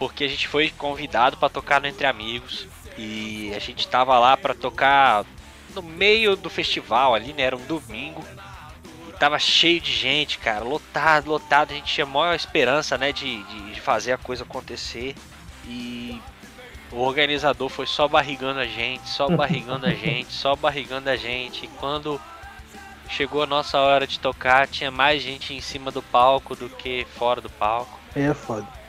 porque 0.00 0.24
a 0.24 0.28
gente 0.28 0.48
foi 0.48 0.70
convidado 0.70 1.36
para 1.36 1.50
tocar 1.50 1.78
no 1.78 1.86
Entre 1.86 2.06
Amigos 2.06 2.66
e 2.96 3.52
a 3.54 3.58
gente 3.58 3.86
tava 3.86 4.18
lá 4.18 4.34
para 4.34 4.54
tocar 4.54 5.26
no 5.74 5.82
meio 5.82 6.34
do 6.34 6.48
festival 6.48 7.14
ali, 7.14 7.34
né? 7.34 7.42
Era 7.42 7.56
um 7.56 7.66
domingo. 7.66 8.24
E 9.06 9.12
tava 9.12 9.38
cheio 9.38 9.78
de 9.78 9.92
gente, 9.92 10.38
cara, 10.38 10.64
lotado, 10.64 11.28
lotado. 11.28 11.72
A 11.72 11.74
gente 11.74 11.92
tinha 11.92 12.06
maior 12.06 12.34
esperança, 12.34 12.96
né, 12.96 13.12
de, 13.12 13.42
de, 13.44 13.78
fazer 13.82 14.12
a 14.12 14.16
coisa 14.18 14.42
acontecer. 14.42 15.14
E 15.66 16.18
o 16.90 16.96
organizador 17.00 17.68
foi 17.68 17.86
só 17.86 18.08
barrigando 18.08 18.58
a 18.58 18.66
gente, 18.66 19.06
só 19.06 19.28
barrigando 19.36 19.84
a 19.84 19.92
gente, 19.92 20.32
só 20.32 20.56
barrigando 20.56 21.10
a 21.10 21.16
gente. 21.16 21.66
E 21.66 21.68
quando 21.78 22.18
chegou 23.06 23.42
a 23.42 23.46
nossa 23.46 23.78
hora 23.78 24.06
de 24.06 24.18
tocar, 24.18 24.66
tinha 24.66 24.90
mais 24.90 25.22
gente 25.22 25.52
em 25.52 25.60
cima 25.60 25.90
do 25.90 26.00
palco 26.00 26.56
do 26.56 26.70
que 26.70 27.06
fora 27.18 27.42
do 27.42 27.50
palco. 27.50 28.00
É 28.16 28.32
foda. 28.32 28.79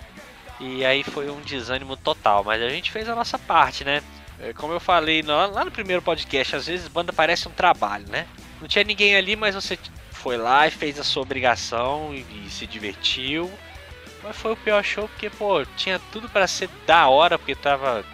E 0.64 0.86
aí 0.86 1.04
foi 1.04 1.28
um 1.32 1.42
desânimo 1.42 1.98
total, 1.98 2.44
mas 2.44 2.62
a 2.62 2.70
gente 2.70 2.92
fez 2.92 3.10
a 3.10 3.16
nossa 3.16 3.40
parte, 3.40 3.84
né? 3.84 4.04
É, 4.40 4.54
Como 4.54 4.72
eu 4.72 4.80
falei 4.80 5.24
lá 5.24 5.66
no 5.66 5.72
primeiro 5.72 6.04
podcast, 6.04 6.56
às 6.56 6.68
vezes 6.68 6.88
banda 6.88 7.12
parece 7.12 7.48
um 7.48 7.52
trabalho, 7.52 8.08
né? 8.08 8.28
Não 8.62 8.68
tinha 8.68 8.84
ninguém 8.84 9.16
ali, 9.16 9.36
mas 9.36 9.56
você 9.56 9.78
foi 10.12 10.38
lá 10.38 10.68
e 10.68 10.72
fez 10.72 11.00
a 11.00 11.04
sua 11.04 11.24
obrigação 11.24 12.14
e, 12.14 12.48
se 12.48 12.68
divertiu. 12.68 13.52
Mas 14.22 14.38
foi 14.38 14.54
o 14.54 14.56
pior 14.56 14.84
show 14.84 15.08
porque, 15.08 15.32
pô, 15.32 15.66
tinha 15.76 16.00
tudo 16.12 16.30
pra 16.30 16.46
ser 16.46 16.70
da 16.86 17.08
hora, 17.08 17.40
porque 17.40 17.56
tava. 17.56 18.06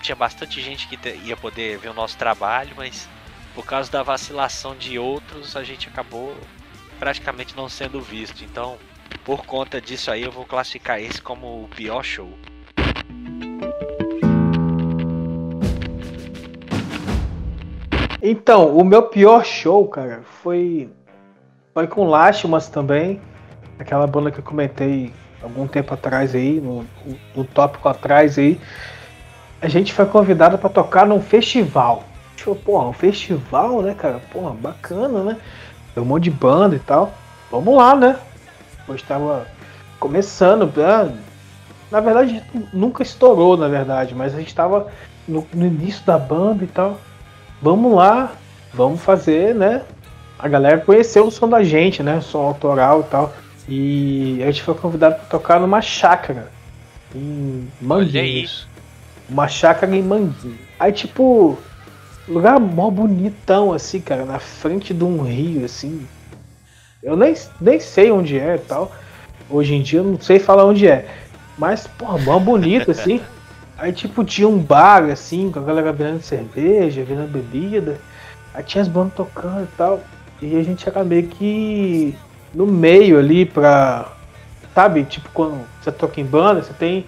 Tinha 0.00 0.16
bastante 0.16 0.62
gente 0.62 0.88
que 0.88 0.98
ia 1.24 1.36
poder 1.36 1.78
ver 1.78 1.90
o 1.90 1.94
nosso 1.94 2.16
trabalho, 2.16 2.72
mas 2.74 3.06
por 3.54 3.66
causa 3.66 3.92
da 3.92 4.02
vacilação 4.02 4.74
de 4.74 4.98
outros, 4.98 5.54
a 5.54 5.62
gente 5.62 5.88
acabou 5.88 6.34
praticamente 6.98 7.54
não 7.54 7.68
sendo 7.68 8.00
visto. 8.00 8.42
Então, 8.42 8.78
por 9.24 9.44
conta 9.46 9.80
disso 9.80 10.10
aí, 10.10 10.22
eu 10.22 10.32
vou 10.32 10.44
classificar 10.44 11.00
esse 11.00 11.20
como 11.20 11.64
o 11.64 11.68
pior 11.68 12.02
show. 12.02 12.28
Então, 18.22 18.76
o 18.76 18.84
meu 18.84 19.02
pior 19.02 19.44
show, 19.44 19.86
cara, 19.88 20.22
foi. 20.42 20.88
Foi 21.74 21.88
com 21.88 22.08
Lástimas 22.08 22.68
também. 22.68 23.20
Aquela 23.78 24.06
banda 24.06 24.30
que 24.30 24.38
eu 24.38 24.44
comentei 24.44 25.12
algum 25.42 25.66
tempo 25.66 25.92
atrás 25.92 26.34
aí, 26.34 26.60
no, 26.60 26.86
no 27.34 27.44
tópico 27.44 27.88
atrás 27.88 28.38
aí. 28.38 28.60
A 29.60 29.66
gente 29.66 29.92
foi 29.92 30.06
convidado 30.06 30.56
pra 30.56 30.68
tocar 30.68 31.04
num 31.06 31.20
festival. 31.20 32.04
Show, 32.36 32.54
porra, 32.54 32.88
um 32.88 32.92
festival, 32.92 33.82
né, 33.82 33.94
cara? 33.94 34.20
Porra, 34.32 34.50
bacana, 34.50 35.24
né? 35.24 35.36
Tem 35.94 36.02
um 36.02 36.06
monte 36.06 36.24
de 36.24 36.30
banda 36.30 36.76
e 36.76 36.80
tal. 36.80 37.12
Vamos 37.50 37.76
lá, 37.76 37.96
né? 37.96 38.16
Pois 38.86 39.02
tava 39.02 39.46
começando. 39.98 40.66
né? 40.76 41.14
Na 41.90 42.00
verdade, 42.00 42.42
nunca 42.72 43.02
estourou, 43.02 43.56
na 43.56 43.68
verdade, 43.68 44.14
mas 44.14 44.34
a 44.34 44.38
gente 44.38 44.54
tava 44.54 44.88
no, 45.28 45.46
no 45.52 45.66
início 45.66 46.04
da 46.04 46.18
banda 46.18 46.64
e 46.64 46.66
tal 46.66 46.98
vamos 47.62 47.94
lá, 47.94 48.32
vamos 48.74 49.00
fazer, 49.00 49.54
né? 49.54 49.82
A 50.36 50.48
galera 50.48 50.80
conheceu 50.80 51.24
o 51.26 51.30
som 51.30 51.48
da 51.48 51.62
gente, 51.62 52.02
né? 52.02 52.16
O 52.16 52.22
som 52.22 52.40
autoral 52.40 53.00
e 53.00 53.04
tal. 53.04 53.32
E 53.68 54.42
a 54.42 54.46
gente 54.46 54.64
foi 54.64 54.74
convidado 54.74 55.14
para 55.14 55.24
tocar 55.26 55.60
numa 55.60 55.80
chácara 55.80 56.50
em 57.14 57.68
Manguinhos. 57.80 58.66
Uma 59.30 59.46
chácara 59.46 59.94
em 59.94 60.02
Manguinhos. 60.02 60.58
Aí, 60.80 60.90
tipo, 60.90 61.56
lugar 62.26 62.58
mó 62.58 62.90
bonitão, 62.90 63.72
assim, 63.72 64.00
cara, 64.00 64.24
na 64.24 64.40
frente 64.40 64.92
de 64.92 65.04
um 65.04 65.22
rio, 65.22 65.64
assim. 65.64 66.04
Eu 67.02 67.16
nem, 67.16 67.34
nem 67.60 67.80
sei 67.80 68.12
onde 68.12 68.38
é 68.38 68.54
e 68.54 68.58
tal. 68.58 68.92
Hoje 69.50 69.74
em 69.74 69.82
dia 69.82 70.00
eu 70.00 70.04
não 70.04 70.20
sei 70.20 70.38
falar 70.38 70.64
onde 70.64 70.86
é. 70.86 71.08
Mas, 71.58 71.86
porra, 71.86 72.18
mó 72.18 72.38
bonito, 72.38 72.90
assim. 72.92 73.20
Aí, 73.76 73.92
tipo, 73.92 74.22
tinha 74.22 74.48
um 74.48 74.58
bar, 74.58 75.10
assim, 75.10 75.50
com 75.50 75.58
a 75.58 75.62
galera 75.62 75.92
bebendo 75.92 76.22
cerveja, 76.22 77.02
vendendo 77.02 77.32
bebida. 77.32 77.98
Aí 78.54 78.62
tinha 78.62 78.82
as 78.82 78.88
bandas 78.88 79.14
tocando 79.14 79.64
e 79.64 79.76
tal. 79.76 80.00
E 80.40 80.56
a 80.56 80.62
gente 80.62 80.88
era 80.88 81.02
meio 81.02 81.26
que 81.26 82.16
no 82.54 82.66
meio 82.66 83.18
ali 83.18 83.44
pra. 83.44 84.12
Sabe, 84.74 85.04
tipo, 85.04 85.28
quando 85.34 85.66
você 85.80 85.90
toca 85.90 86.20
em 86.20 86.24
banda, 86.24 86.62
você 86.62 86.72
tem 86.72 87.04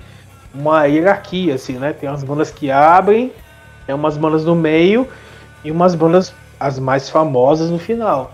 uma 0.52 0.84
hierarquia, 0.84 1.54
assim, 1.54 1.74
né? 1.74 1.92
Tem 1.92 2.08
umas 2.08 2.22
bandas 2.22 2.50
que 2.50 2.70
abrem, 2.70 3.32
tem 3.86 3.94
umas 3.94 4.16
bandas 4.16 4.44
no 4.44 4.54
meio 4.54 5.08
e 5.64 5.70
umas 5.70 5.94
bandas, 5.94 6.34
as 6.60 6.78
mais 6.78 7.08
famosas, 7.08 7.70
no 7.70 7.78
final. 7.78 8.32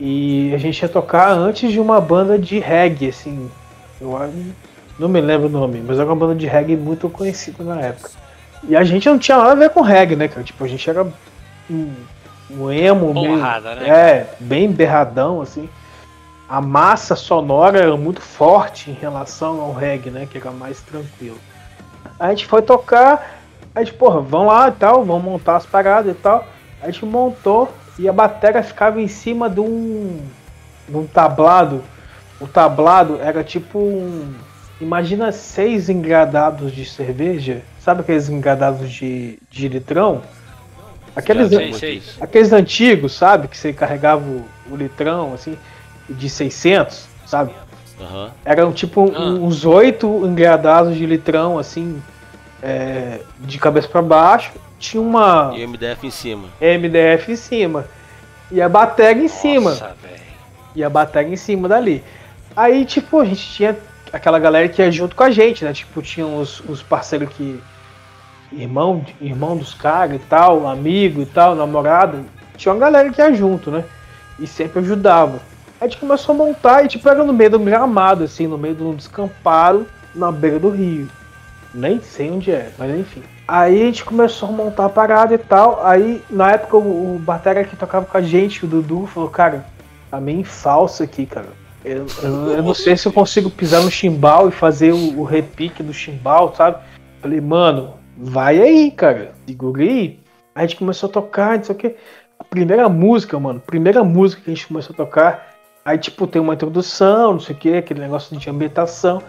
E 0.00 0.52
a 0.54 0.58
gente 0.58 0.80
ia 0.80 0.88
tocar 0.88 1.30
antes 1.32 1.72
de 1.72 1.80
uma 1.80 2.00
banda 2.00 2.38
de 2.38 2.58
reggae, 2.58 3.08
assim. 3.08 3.50
Eu 4.00 4.16
acho- 4.16 4.32
não 4.98 5.08
me 5.08 5.20
lembro 5.20 5.48
o 5.48 5.50
nome, 5.50 5.82
mas 5.84 5.98
era 5.98 6.06
uma 6.08 6.14
banda 6.16 6.34
de 6.34 6.46
reggae 6.46 6.76
muito 6.76 7.08
conhecida 7.08 7.64
na 7.64 7.80
época. 7.80 8.10
E 8.64 8.76
a 8.76 8.84
gente 8.84 9.08
não 9.08 9.18
tinha 9.18 9.36
nada 9.38 9.52
a 9.52 9.54
ver 9.56 9.70
com 9.70 9.80
reggae, 9.80 10.16
né, 10.16 10.28
cara? 10.28 10.42
Tipo, 10.42 10.64
a 10.64 10.68
gente 10.68 10.88
era 10.88 11.04
um, 11.70 11.92
um 12.50 12.70
emo 12.70 13.12
meio- 13.12 13.36
Porrada, 13.36 13.74
né, 13.74 13.88
É, 13.88 14.34
bem 14.40 14.70
berradão, 14.70 15.40
assim. 15.40 15.68
A 16.48 16.60
massa 16.60 17.14
sonora 17.14 17.78
era 17.78 17.96
muito 17.96 18.20
forte 18.22 18.90
em 18.90 18.94
relação 18.94 19.60
ao 19.60 19.72
reggae, 19.74 20.10
né? 20.10 20.26
Que 20.30 20.38
era 20.38 20.50
mais 20.50 20.80
tranquilo. 20.80 21.38
A 22.18 22.30
gente 22.30 22.46
foi 22.46 22.62
tocar, 22.62 23.38
a 23.74 23.80
gente, 23.80 23.92
porra, 23.94 24.20
vamos 24.20 24.46
lá 24.48 24.68
e 24.68 24.72
tal, 24.72 25.04
vamos 25.04 25.22
montar 25.24 25.56
as 25.56 25.66
paradas 25.66 26.10
e 26.12 26.18
tal. 26.18 26.46
A 26.82 26.86
gente 26.86 27.04
montou 27.04 27.68
e 27.98 28.08
a 28.08 28.12
bateria 28.12 28.62
ficava 28.62 29.00
em 29.00 29.08
cima 29.08 29.50
de 29.50 29.60
um, 29.60 30.20
de 30.88 30.96
um 30.96 31.06
tablado. 31.06 31.82
O 32.40 32.46
tablado 32.46 33.18
era 33.20 33.42
tipo 33.42 33.78
um. 33.78 34.32
Imagina 34.80 35.32
seis 35.32 35.88
engradados 35.88 36.72
de 36.72 36.84
cerveja. 36.84 37.62
Sabe 37.80 38.02
aqueles 38.02 38.28
engradados 38.28 38.88
de, 38.90 39.38
de 39.50 39.68
litrão? 39.68 40.22
Aqueles, 41.16 41.48
sei, 41.48 41.72
sei. 41.72 42.02
aqueles 42.20 42.52
antigos, 42.52 43.12
sabe? 43.12 43.48
Que 43.48 43.56
você 43.56 43.72
carregava 43.72 44.22
o, 44.24 44.44
o 44.70 44.76
litrão, 44.76 45.34
assim, 45.34 45.58
de 46.08 46.30
600, 46.30 47.06
sabe? 47.26 47.50
Aham. 48.00 48.30
Eram 48.44 48.72
tipo 48.72 49.02
um- 49.02 49.16
Ah. 49.16 49.20
uns 49.30 49.64
oito 49.64 50.06
engradados 50.24 50.94
de 50.96 51.04
litrão, 51.04 51.58
assim, 51.58 52.00
é, 52.62 53.18
de 53.40 53.58
cabeça 53.58 53.88
para 53.88 54.00
baixo. 54.02 54.52
Tinha 54.78 55.02
uma 55.02 55.52
E 55.54 55.66
MDF 55.66 56.06
em 56.06 56.10
cima. 56.10 56.48
MDF 56.60 57.32
em 57.32 57.36
cima. 57.36 57.86
E 58.50 58.62
a 58.62 58.68
bateria 58.68 59.24
em 59.24 59.28
cima. 59.28 59.70
Nossa, 59.70 59.96
velho. 60.00 60.22
E 60.74 60.84
a 60.84 60.88
bateria 60.88 61.32
em 61.32 61.36
cima 61.36 61.68
dali. 61.68 62.02
Aí, 62.56 62.84
tipo, 62.84 63.20
a 63.20 63.24
gente 63.24 63.52
tinha 63.52 63.76
aquela 64.12 64.38
galera 64.38 64.68
que 64.68 64.80
ia 64.80 64.90
junto 64.90 65.14
com 65.14 65.22
a 65.22 65.30
gente, 65.30 65.64
né? 65.64 65.72
Tipo, 65.72 66.00
tinha 66.00 66.26
os, 66.26 66.60
os 66.60 66.82
parceiros 66.82 67.28
que. 67.30 67.60
Irmão, 68.50 69.04
irmão 69.20 69.58
dos 69.58 69.74
caras 69.74 70.16
e 70.16 70.18
tal, 70.20 70.66
amigo 70.66 71.20
e 71.20 71.26
tal, 71.26 71.54
namorado. 71.54 72.24
Tinha 72.56 72.72
uma 72.72 72.80
galera 72.80 73.10
que 73.10 73.20
ia 73.20 73.34
junto, 73.34 73.70
né? 73.70 73.84
E 74.38 74.46
sempre 74.46 74.78
ajudava. 74.78 75.40
Aí 75.80 75.86
a 75.86 75.88
gente 75.88 75.98
começou 75.98 76.34
a 76.34 76.38
montar 76.38 76.84
e, 76.84 76.88
tipo, 76.88 77.06
era 77.08 77.22
no 77.22 77.32
meio 77.32 77.50
do 77.50 77.58
gramado, 77.58 78.24
assim, 78.24 78.46
no 78.46 78.56
meio 78.56 78.74
de 78.74 78.82
um 78.82 78.94
descampado, 78.94 79.86
na 80.14 80.32
beira 80.32 80.58
do 80.58 80.70
rio. 80.70 81.08
Nem 81.74 82.00
sei 82.00 82.30
onde 82.30 82.50
é, 82.50 82.70
mas 82.78 82.98
enfim. 82.98 83.22
Aí 83.48 83.80
a 83.82 83.84
gente 83.86 84.04
começou 84.04 84.50
a 84.50 84.52
montar 84.52 84.84
a 84.84 84.88
parada 84.90 85.34
e 85.34 85.38
tal. 85.38 85.84
Aí, 85.86 86.22
na 86.28 86.52
época, 86.52 86.76
o, 86.76 87.16
o 87.16 87.18
batera 87.18 87.64
que 87.64 87.74
tocava 87.74 88.04
com 88.04 88.18
a 88.18 88.20
gente, 88.20 88.64
o 88.66 88.68
Dudu, 88.68 89.06
falou, 89.06 89.30
cara, 89.30 89.64
tá 90.10 90.20
meio 90.20 90.44
falso 90.44 91.02
aqui, 91.02 91.24
cara. 91.24 91.46
Eu, 91.84 92.04
eu- 92.22 92.50
eu 92.50 92.62
não 92.62 92.74
sei 92.74 92.94
se 92.96 93.08
eu 93.08 93.12
consigo 93.12 93.48
pisar 93.48 93.80
no 93.82 93.90
chimbal 93.90 94.48
e 94.48 94.52
fazer 94.52 94.92
o, 94.92 95.20
o 95.20 95.24
repique 95.24 95.82
do 95.82 95.94
chimbal, 95.94 96.54
sabe? 96.54 96.76
Falei, 97.22 97.40
mano, 97.40 97.94
vai 98.18 98.60
aí, 98.60 98.90
cara. 98.90 99.32
Segura 99.46 99.82
aí. 99.82 100.20
A 100.54 100.62
gente 100.62 100.76
começou 100.76 101.08
a 101.08 101.12
tocar, 101.12 101.56
não 101.56 101.64
sei 101.64 101.74
o 101.74 101.78
que. 101.78 101.96
A 102.38 102.44
primeira 102.44 102.86
música, 102.88 103.38
mano, 103.40 103.60
primeira 103.60 104.04
música 104.04 104.42
que 104.44 104.50
a 104.50 104.54
gente 104.54 104.66
começou 104.66 104.92
a 104.92 104.96
tocar. 104.96 105.46
Aí, 105.84 105.96
tipo, 105.96 106.26
tem 106.26 106.42
uma 106.42 106.52
introdução, 106.52 107.32
não 107.32 107.40
sei 107.40 107.54
o 107.56 107.58
que, 107.58 107.74
aquele 107.76 108.00
negócio 108.00 108.36
de 108.36 108.50
ambientação. 108.50 109.22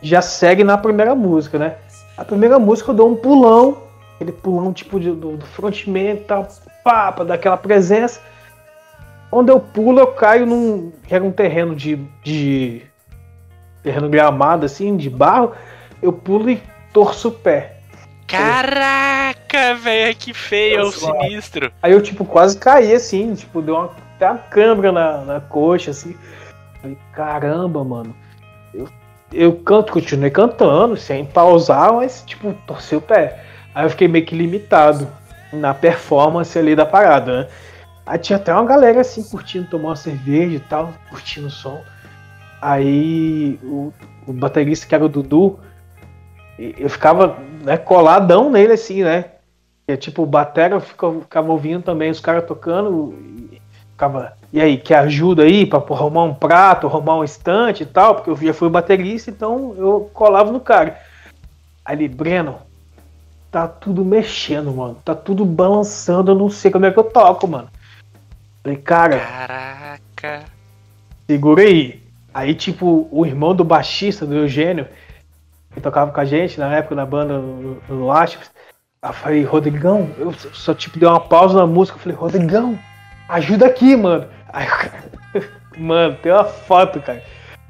Já 0.00 0.22
segue 0.22 0.64
na 0.64 0.78
primeira 0.78 1.14
música, 1.14 1.58
né? 1.58 1.74
A 2.16 2.24
primeira 2.24 2.58
música 2.58 2.90
eu 2.90 2.94
dou 2.94 3.10
um 3.10 3.16
pulão, 3.16 3.82
aquele 4.14 4.32
pulão 4.32 4.72
tipo 4.72 4.98
de- 4.98 5.12
do, 5.12 5.36
do 5.36 5.46
frontman 5.46 6.12
e 6.14 6.16
tal, 6.16 6.48
pá, 6.82 7.12
pra 7.12 7.24
dar 7.24 7.34
aquela 7.34 7.56
presença. 7.56 8.20
Onde 9.30 9.50
eu 9.50 9.58
pulo, 9.60 9.98
eu 9.98 10.06
caio 10.08 10.46
num. 10.46 10.92
era 11.10 11.22
um 11.22 11.32
terreno 11.32 11.74
de. 11.74 11.96
de 12.24 12.82
terreno 13.82 14.08
gramado, 14.08 14.64
assim, 14.64 14.96
de 14.96 15.10
barro. 15.10 15.52
Eu 16.00 16.12
pulo 16.12 16.48
e 16.48 16.62
torço 16.92 17.28
o 17.28 17.32
pé. 17.32 17.76
Caraca, 18.26 19.74
velho, 19.74 20.16
que 20.16 20.32
feio, 20.32 20.80
é 20.80 20.82
o 20.82 20.90
sinistro. 20.92 21.72
Aí 21.82 21.92
eu, 21.92 22.00
tipo, 22.02 22.24
quase 22.24 22.58
caí, 22.58 22.92
assim, 22.94 23.34
tipo, 23.34 23.60
deu 23.60 23.74
uma, 23.76 23.90
até 24.14 24.30
uma 24.30 24.38
câmera 24.38 24.92
na, 24.92 25.18
na 25.24 25.40
coxa, 25.40 25.90
assim. 25.90 26.16
Falei, 26.80 26.96
caramba, 27.12 27.84
mano. 27.84 28.14
Eu 28.72 28.88
eu 29.32 29.56
canto, 29.56 29.92
continuei 29.92 30.30
cantando, 30.30 30.96
sem 30.96 31.24
pausar, 31.24 31.92
mas, 31.94 32.22
tipo, 32.26 32.52
torci 32.66 32.96
o 32.96 33.00
pé. 33.00 33.40
Aí 33.74 33.84
eu 33.84 33.90
fiquei 33.90 34.08
meio 34.08 34.24
que 34.24 34.36
limitado 34.36 35.08
na 35.52 35.74
performance 35.74 36.58
ali 36.58 36.74
da 36.74 36.86
parada, 36.86 37.42
né? 37.42 37.48
Aí 38.06 38.18
tinha 38.18 38.36
até 38.36 38.52
uma 38.52 38.64
galera 38.64 39.00
assim 39.00 39.22
curtindo 39.22 39.68
tomar 39.68 39.88
uma 39.90 39.96
cerveja 39.96 40.56
e 40.56 40.60
tal, 40.60 40.92
curtindo 41.10 41.48
o 41.48 41.50
som. 41.50 41.82
Aí 42.62 43.58
o, 43.64 43.92
o 44.26 44.32
baterista 44.32 44.86
que 44.86 44.94
era 44.94 45.04
o 45.04 45.08
Dudu, 45.08 45.58
eu 46.58 46.88
ficava 46.88 47.36
né, 47.64 47.76
coladão 47.76 48.50
nele 48.50 48.72
assim, 48.72 49.02
né? 49.02 49.26
E, 49.88 49.96
tipo, 49.96 50.22
o 50.22 50.26
batera 50.26 50.80
ficava, 50.80 51.20
ficava 51.20 51.52
ouvindo 51.52 51.82
também 51.82 52.10
os 52.10 52.20
caras 52.20 52.44
tocando. 52.44 53.14
E 53.52 53.60
ficava, 53.90 54.36
e 54.56 54.60
aí, 54.62 54.78
quer 54.78 55.00
ajuda 55.00 55.42
aí 55.42 55.66
pra 55.66 55.78
pô, 55.78 55.92
arrumar 55.92 56.24
um 56.24 56.32
prato, 56.32 56.86
arrumar 56.86 57.18
um 57.18 57.22
estante 57.22 57.82
e 57.82 57.86
tal? 57.86 58.14
Porque 58.14 58.30
eu 58.30 58.36
já 58.38 58.54
fui 58.54 58.70
baterista, 58.70 59.30
então 59.30 59.74
eu 59.76 60.10
colava 60.14 60.50
no 60.50 60.58
cara. 60.58 60.98
Aí 61.84 61.94
ele, 61.94 62.08
Breno, 62.08 62.56
tá 63.50 63.68
tudo 63.68 64.02
mexendo, 64.02 64.72
mano. 64.72 64.96
Tá 65.04 65.14
tudo 65.14 65.44
balançando, 65.44 66.30
eu 66.30 66.34
não 66.34 66.48
sei 66.48 66.70
como 66.70 66.86
é 66.86 66.90
que 66.90 66.98
eu 66.98 67.04
toco, 67.04 67.46
mano. 67.46 67.68
Falei, 68.62 68.78
cara, 68.78 69.18
Caraca. 69.18 70.44
segura 71.26 71.60
aí. 71.60 72.02
Aí, 72.32 72.54
tipo, 72.54 73.08
o 73.12 73.26
irmão 73.26 73.54
do 73.54 73.62
baixista, 73.62 74.24
do 74.24 74.36
Eugênio, 74.36 74.88
que 75.74 75.82
tocava 75.82 76.10
com 76.12 76.20
a 76.20 76.24
gente 76.24 76.58
na 76.58 76.74
época 76.74 76.94
na 76.94 77.04
banda 77.04 77.36
no, 77.36 77.76
no 77.90 78.10
eu 79.02 79.12
falei, 79.12 79.44
Rodrigão, 79.44 80.08
eu 80.16 80.32
só 80.32 80.72
tipo 80.72 80.98
dei 80.98 81.06
uma 81.06 81.20
pausa 81.20 81.58
na 81.58 81.66
música, 81.66 81.98
eu 81.98 82.00
falei, 82.00 82.16
Rodrigão, 82.16 82.78
ajuda 83.28 83.66
aqui, 83.66 83.94
mano. 83.94 84.34
Aí, 84.52 84.66
o 84.66 84.70
cara- 84.70 85.02
mano, 85.76 86.16
tem 86.22 86.32
uma 86.32 86.44
foto, 86.44 87.00
cara. 87.00 87.22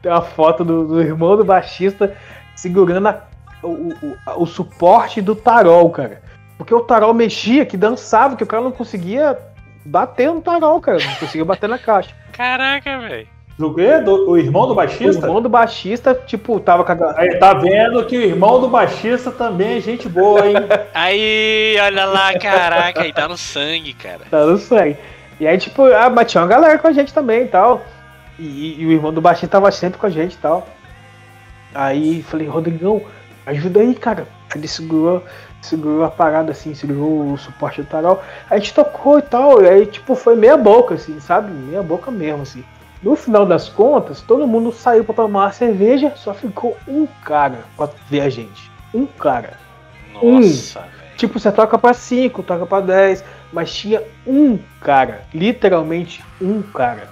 Tem 0.02 0.10
uma 0.12 0.22
foto 0.22 0.64
do, 0.64 0.86
do 0.86 1.00
irmão 1.00 1.36
do 1.36 1.44
baixista 1.44 2.14
segurando 2.54 3.08
a- 3.08 3.22
o, 3.62 3.68
o- 4.02 4.42
o 4.42 4.46
suporte 4.46 5.20
do 5.20 5.34
tarol, 5.34 5.90
cara. 5.90 6.22
Porque 6.58 6.74
o 6.74 6.80
tarol 6.80 7.12
mexia, 7.12 7.66
que 7.66 7.76
dançava, 7.76 8.36
que 8.36 8.42
o 8.42 8.46
cara 8.46 8.62
não 8.62 8.72
conseguia 8.72 9.36
bater 9.84 10.30
no 10.32 10.40
tarol, 10.40 10.80
cara. 10.80 10.98
Não 11.04 11.14
conseguia 11.16 11.44
bater 11.44 11.68
na 11.68 11.78
caixa. 11.78 12.14
Caraca, 12.32 12.98
velho. 13.00 13.28
Do 13.58 13.74
quê? 13.74 13.98
Do- 14.00 14.28
o 14.30 14.36
irmão 14.36 14.66
do 14.66 14.72
O 14.72 14.74
baixista? 14.74 15.26
irmão 15.26 15.40
do 15.40 15.48
baixista, 15.48 16.14
tipo, 16.14 16.60
tava 16.60 16.84
com 16.84 16.92
a, 16.92 17.14
Aí 17.18 17.38
tá 17.38 17.54
vendo 17.54 18.04
que 18.04 18.16
o 18.18 18.20
irmão 18.22 18.60
do 18.60 18.68
baixista 18.68 19.30
também 19.30 19.78
é 19.78 19.80
gente 19.80 20.08
boa, 20.08 20.46
hein? 20.46 20.56
Aí, 20.92 21.76
olha 21.80 22.04
lá, 22.04 22.38
caraca, 22.38 23.00
aí 23.02 23.12
tá 23.14 23.26
no 23.26 23.36
sangue, 23.38 23.94
cara. 23.94 24.20
Tá 24.30 24.44
no 24.44 24.58
sangue. 24.58 24.96
E 25.38 25.46
aí, 25.46 25.58
tipo, 25.58 25.84
ah, 25.84 26.08
mas 26.08 26.30
tinha 26.30 26.42
uma 26.42 26.48
galera 26.48 26.78
com 26.78 26.88
a 26.88 26.92
gente 26.92 27.12
também 27.12 27.42
e 27.42 27.48
tal. 27.48 27.82
E, 28.38 28.80
e 28.80 28.86
o 28.86 28.92
irmão 28.92 29.12
do 29.12 29.20
baixinho 29.20 29.50
tava 29.50 29.70
sempre 29.70 29.98
com 29.98 30.06
a 30.06 30.10
gente 30.10 30.34
e 30.34 30.38
tal. 30.38 30.66
Aí 31.74 32.22
falei, 32.22 32.46
Rodrigão, 32.46 33.02
ajuda 33.44 33.80
aí, 33.80 33.94
cara. 33.94 34.26
Ele 34.54 34.66
segurou, 34.66 35.22
segurou 35.60 36.04
a 36.04 36.10
parada 36.10 36.52
assim, 36.52 36.74
segurou 36.74 37.32
o 37.32 37.38
suporte 37.38 37.82
do 37.82 37.88
tarol. 37.88 38.22
A 38.48 38.56
gente 38.58 38.72
tocou 38.72 39.18
e 39.18 39.22
tal. 39.22 39.62
E 39.62 39.68
aí, 39.68 39.86
tipo, 39.86 40.14
foi 40.14 40.36
meia 40.36 40.56
boca, 40.56 40.94
assim, 40.94 41.20
sabe? 41.20 41.50
Meia 41.50 41.82
boca 41.82 42.10
mesmo, 42.10 42.42
assim. 42.42 42.64
No 43.02 43.14
final 43.14 43.44
das 43.44 43.68
contas, 43.68 44.22
todo 44.22 44.46
mundo 44.46 44.72
saiu 44.72 45.04
pra 45.04 45.14
tomar 45.14 45.44
uma 45.44 45.52
cerveja, 45.52 46.12
só 46.16 46.32
ficou 46.32 46.76
um 46.88 47.06
cara 47.24 47.58
pra 47.76 47.90
ver 48.08 48.22
a 48.22 48.30
gente. 48.30 48.70
Um 48.94 49.04
cara. 49.04 49.54
Nossa, 50.14 50.80
velho. 50.80 50.92
Tipo, 51.16 51.38
você 51.38 51.50
toca 51.50 51.78
pra 51.78 51.94
5, 51.94 52.42
toca 52.42 52.66
pra 52.66 52.80
10, 52.80 53.24
mas 53.52 53.74
tinha 53.74 54.02
um 54.26 54.58
cara, 54.80 55.22
literalmente 55.32 56.24
um 56.40 56.62
cara. 56.62 57.08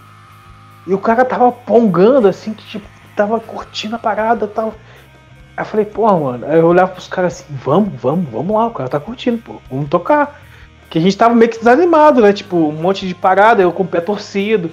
E 0.87 0.93
o 0.93 0.99
cara 0.99 1.24
tava 1.24 1.51
pongando 1.51 2.28
assim, 2.28 2.53
que 2.53 2.64
tipo, 2.66 2.87
tava 3.16 3.41
curtindo 3.41 3.97
a 3.97 3.99
parada 3.99 4.47
tal. 4.47 4.74
Aí 5.57 5.62
eu 5.62 5.64
falei, 5.64 5.87
porra, 5.87 6.18
mano. 6.18 6.47
Aí 6.47 6.59
eu 6.59 6.66
olhava 6.66 6.93
pros 6.93 7.09
caras 7.09 7.35
assim, 7.35 7.55
vamos, 7.64 8.01
vamos, 8.01 8.28
vamos 8.30 8.55
lá, 8.55 8.66
o 8.66 8.72
cara 8.72 8.89
tá 8.89 9.01
curtindo, 9.01 9.39
pô, 9.39 9.61
vamos 9.70 9.89
tocar. 9.89 10.41
Que 10.91 10.99
a 10.99 11.01
gente 11.01 11.16
tava 11.16 11.35
meio 11.35 11.51
que 11.51 11.59
desanimado, 11.59 12.20
né? 12.20 12.32
Tipo, 12.32 12.57
um 12.57 12.72
monte 12.72 13.07
de 13.07 13.14
parada, 13.14 13.62
eu 13.62 13.72
com 13.72 13.82
o 13.82 13.87
pé 13.87 14.01
torcido, 14.01 14.70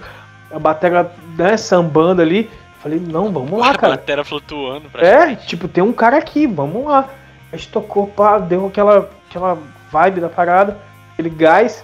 a 0.51 0.59
bateria, 0.59 1.09
né, 1.37 1.55
sambando 1.57 2.21
ali. 2.21 2.49
Falei, 2.81 2.99
não, 2.99 3.31
vamos 3.31 3.59
lá, 3.59 3.71
A 3.71 3.77
cara. 3.77 3.95
batera 3.95 4.25
flutuando 4.25 4.89
pra 4.89 5.05
É, 5.05 5.35
tipo, 5.35 5.67
tem 5.67 5.83
um 5.83 5.93
cara 5.93 6.17
aqui, 6.17 6.47
vamos 6.47 6.85
lá. 6.85 7.07
A 7.51 7.55
gente 7.55 7.69
tocou, 7.69 8.07
pá, 8.07 8.39
deu 8.39 8.67
aquela, 8.67 9.09
aquela 9.29 9.57
vibe 9.91 10.21
da 10.21 10.29
parada, 10.29 10.77
aquele 11.21 11.29
gás. 11.29 11.83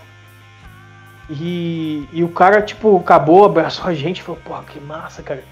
E, 1.29 2.07
e 2.11 2.23
o 2.23 2.29
cara, 2.29 2.61
tipo, 2.61 2.97
acabou, 2.97 3.45
abraçou 3.45 3.85
a 3.87 3.93
gente, 3.93 4.23
falou, 4.23 4.41
pô, 4.43 4.53
que 4.63 4.79
massa, 4.79 5.21
cara. 5.21 5.43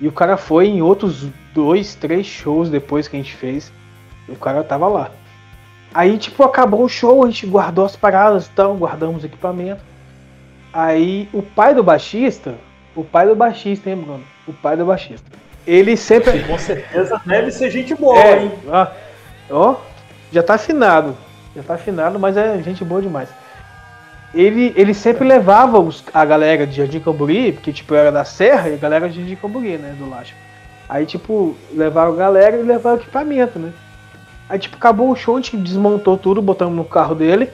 E 0.00 0.08
o 0.08 0.12
cara 0.12 0.36
foi 0.36 0.66
em 0.66 0.82
outros 0.82 1.28
dois, 1.54 1.94
três 1.94 2.26
shows 2.26 2.68
depois 2.68 3.06
que 3.08 3.16
a 3.16 3.18
gente 3.18 3.34
fez. 3.34 3.72
O 4.28 4.36
cara 4.36 4.62
tava 4.64 4.88
lá. 4.88 5.10
Aí, 5.94 6.18
tipo, 6.18 6.42
acabou 6.42 6.84
o 6.84 6.88
show, 6.88 7.22
a 7.22 7.26
gente 7.26 7.46
guardou 7.46 7.84
as 7.84 7.94
paradas 7.94 8.46
e 8.46 8.50
tal, 8.50 8.74
guardamos 8.76 9.24
equipamento. 9.24 9.82
Aí 10.72 11.28
o 11.32 11.42
pai 11.42 11.74
do 11.74 11.82
baixista, 11.82 12.54
o 12.96 13.04
pai 13.04 13.26
do 13.26 13.36
baixista, 13.36 13.90
hein, 13.90 13.96
Bruno? 13.96 14.24
O 14.48 14.52
pai 14.52 14.76
do 14.76 14.86
baixista. 14.86 15.30
Ele 15.66 15.96
sempre. 15.96 16.42
Com 16.44 16.58
certeza 16.58 17.20
deve 17.24 17.52
ser 17.52 17.70
gente 17.70 17.94
boa, 17.94 18.18
É, 18.18 18.42
hein? 18.42 18.52
ó, 18.68 18.86
ó, 19.50 19.76
já 20.32 20.42
tá 20.42 20.54
afinado. 20.54 21.16
Já 21.54 21.62
tá 21.62 21.74
afinado, 21.74 22.18
mas 22.18 22.36
é 22.36 22.60
gente 22.62 22.84
boa 22.84 23.02
demais. 23.02 23.28
Ele, 24.34 24.72
ele 24.76 24.94
sempre 24.94 25.26
levava 25.26 25.78
os- 25.78 26.02
a 26.12 26.24
galera 26.24 26.66
de 26.66 26.76
Jardim 26.76 27.00
Camburi, 27.00 27.52
porque 27.52 27.72
tipo, 27.72 27.94
era 27.94 28.10
da 28.10 28.24
Serra 28.24 28.70
e 28.70 28.74
a 28.74 28.78
galera 28.78 29.08
de 29.08 29.20
Jardim 29.20 29.36
Camburi, 29.36 29.76
né, 29.76 29.94
do 29.98 30.08
Lacho. 30.08 30.34
Aí, 30.88 31.04
tipo, 31.06 31.54
levaram 31.74 32.12
a 32.12 32.16
galera 32.16 32.56
e 32.56 32.62
levaram 32.62 32.96
equipamento, 32.96 33.58
né? 33.58 33.72
Aí, 34.48 34.58
tipo, 34.58 34.76
acabou 34.76 35.10
o 35.10 35.16
show, 35.16 35.36
a 35.36 35.40
gente 35.40 35.56
desmontou 35.56 36.16
tudo, 36.18 36.42
botamos 36.42 36.74
no 36.74 36.84
carro 36.84 37.14
dele. 37.14 37.50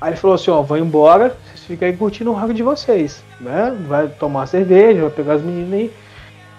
Aí 0.00 0.10
ele 0.10 0.16
falou 0.16 0.34
assim, 0.34 0.50
ó, 0.50 0.62
vão 0.62 0.78
embora, 0.78 1.36
vocês 1.46 1.64
ficam 1.64 1.88
aí 1.88 1.96
curtindo 1.96 2.30
o 2.30 2.34
rock 2.34 2.54
de 2.54 2.62
vocês, 2.62 3.22
né? 3.40 3.76
Vai 3.86 4.06
tomar 4.08 4.46
cerveja, 4.46 5.02
vai 5.02 5.10
pegar 5.10 5.34
as 5.34 5.42
meninas 5.42 5.72
aí, 5.72 5.92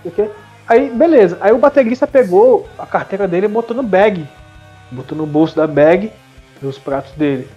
o 0.06 0.12
quê. 0.12 0.30
Aí, 0.68 0.90
beleza. 0.90 1.38
Aí 1.42 1.52
o 1.52 1.58
baterista 1.58 2.06
pegou 2.06 2.68
a 2.78 2.86
carteira 2.86 3.28
dele 3.28 3.46
e 3.46 3.50
botou 3.50 3.76
no 3.76 3.82
bag. 3.82 4.28
Botou 4.92 5.18
no 5.18 5.26
bolso 5.26 5.56
da 5.56 5.66
bag, 5.66 6.12
nos 6.62 6.78
pratos 6.78 7.12
dele. 7.14 7.48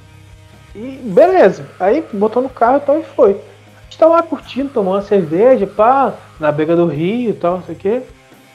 E 0.75 1.01
beleza. 1.03 1.67
Aí 1.79 2.05
botou 2.13 2.43
no 2.43 2.49
carro 2.49 2.79
e 2.79 2.81
tal 2.81 2.99
e 2.99 3.03
foi. 3.03 3.33
A 3.33 3.85
gente 3.85 3.99
tá 3.99 4.07
lá 4.07 4.23
curtindo, 4.23 4.71
tomando 4.71 4.97
uma 4.97 5.03
cerveja, 5.03 5.67
pá, 5.67 6.15
na 6.41 6.51
beira 6.51 6.75
do 6.75 6.87
rio 6.87 7.31
e 7.31 7.35
tal, 7.35 7.59
não 7.59 7.63
sei 7.65 7.75
o 7.75 7.79
quê. 7.79 8.03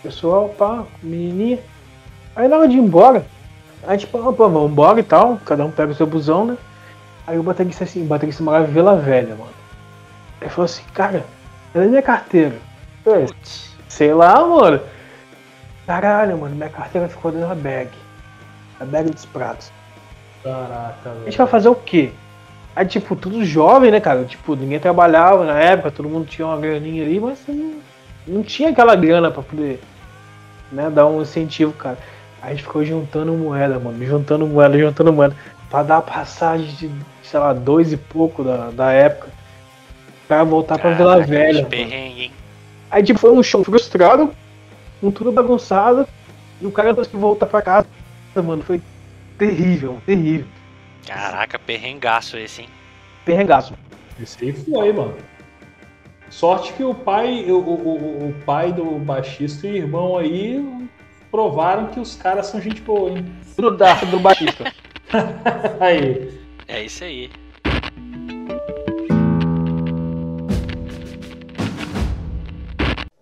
Pessoal, 0.02 0.50
pá, 0.58 0.84
menininha. 1.04 1.60
Aí 2.36 2.48
na 2.48 2.58
hora 2.58 2.68
de 2.68 2.78
ir 2.78 2.80
embora, 2.80 3.26
a 3.84 3.92
gente 3.96 4.08
falou, 4.08 4.34
pô, 4.34 4.50
vamos 4.50 4.72
embora 4.72 5.00
e 5.00 5.04
tal. 5.04 5.40
Cada 5.46 5.64
um 5.64 5.72
pega 5.72 5.92
o 5.92 5.96
seu 5.96 6.08
busão, 6.08 6.46
né? 6.46 6.58
Aí 7.28 7.38
o 7.38 7.44
baterista 7.44 7.84
assim, 7.84 8.04
o 8.04 8.06
baterista 8.06 8.44
morava 8.44 8.66
Vila 8.66 8.96
Velha, 8.96 9.36
mano. 9.36 9.52
Ele 10.42 10.50
falou 10.50 10.66
assim, 10.66 10.84
cara, 10.94 11.26
cadê 11.74 11.88
minha 11.88 12.02
carteira? 12.02 12.56
Eu. 13.06 13.28
Sei 13.88 14.14
lá, 14.14 14.46
mano. 14.46 14.80
Caralho, 15.86 16.38
mano, 16.38 16.56
minha 16.56 16.70
carteira 16.70 17.08
ficou 17.08 17.32
dentro 17.32 17.50
da 17.50 17.56
bag. 17.56 17.90
A 18.80 18.86
bag 18.86 19.10
dos 19.10 19.26
pratos. 19.26 19.72
Caraca, 20.48 21.10
A 21.10 21.14
gente 21.14 21.24
velho. 21.26 21.38
vai 21.38 21.48
fazer 21.48 21.70
o 21.70 21.76
quê? 21.76 22.12
Aí, 22.76 22.86
tipo, 22.86 23.16
tudo 23.16 23.44
jovem, 23.44 23.92
né, 23.92 24.00
cara? 24.00 24.24
Tipo, 24.24 24.56
ninguém 24.56 24.80
trabalhava 24.80 25.44
na 25.46 25.60
época, 25.60 25.92
todo 25.92 26.08
mundo 26.10 26.28
tinha 26.28 26.48
uma 26.48 26.58
graninha 26.58 27.04
ali, 27.04 27.20
mas 27.20 27.40
não, 27.48 27.74
não 28.28 28.44
tinha 28.44 28.70
aquela 28.70 28.96
grana 28.96 29.32
pra 29.32 29.42
poder, 29.42 29.82
né, 30.72 30.90
dar 30.90 31.08
um 31.08 31.22
incentivo, 31.22 31.74
cara. 31.74 31.98
Aí 32.42 32.52
a 32.52 32.54
gente 32.54 32.64
ficou 32.64 32.86
juntando 32.86 33.34
moeda, 33.34 33.80
mano, 33.80 34.06
juntando 34.06 34.46
moeda, 34.46 34.78
juntando 34.78 35.12
moeda, 35.12 35.36
pra 35.72 35.82
dar 35.82 35.98
a 35.98 36.02
passagem 36.02 36.68
de, 36.68 36.92
sei 37.24 37.40
lá, 37.40 37.52
dois 37.52 37.92
e 37.92 37.98
pouco 37.98 38.44
da, 38.44 38.70
da 38.70 38.92
época, 38.92 39.30
pra 40.28 40.44
voltar 40.44 40.78
pra 40.78 40.92
Vila 40.94 41.14
Caraca, 41.14 41.28
Velha. 41.32 41.66
perrengue, 41.66 42.22
hein? 42.26 42.32
Aí 42.92 43.02
tipo, 43.02 43.20
foi 43.20 43.32
um 43.32 43.42
show 43.42 43.64
frustrado, 43.64 44.32
com 45.02 45.10
tudo 45.10 45.32
bagunçado, 45.32 46.08
e 46.62 46.66
o 46.68 46.72
cara 46.72 46.94
teve 46.94 47.10
que 47.10 47.18
voltar 47.18 47.48
pra 47.48 47.62
casa, 47.62 47.88
mano. 48.36 48.62
Foi 48.62 48.80
terrível, 49.38 50.02
terrível. 50.06 50.48
Caraca, 51.06 51.58
perrengaço 51.60 52.38
esse, 52.38 52.62
hein? 52.64 52.70
Perrengaço. 53.24 53.74
Isso 54.20 54.38
aí 54.42 54.52
foi, 54.54 54.92
mano. 54.92 55.16
Sorte 56.30 56.74
que 56.74 56.84
o 56.84 56.94
pai, 56.94 57.50
o, 57.50 57.58
o, 57.58 58.30
o- 58.30 58.34
pai 58.46 58.74
do 58.74 58.84
baixista 59.00 59.66
e 59.68 59.72
o 59.72 59.76
irmão 59.78 60.18
aí 60.18 60.88
provaram 61.32 61.88
que 61.88 62.00
os 62.00 62.16
caras 62.16 62.48
são 62.48 62.60
gente 62.60 62.82
boa, 62.82 63.12
hein? 63.12 63.26
Da 63.78 63.94
do 64.06 64.20
Batista. 64.20 64.72
Aí. 65.80 66.38
É 66.68 66.84
isso 66.84 67.04
aí. 67.04 67.30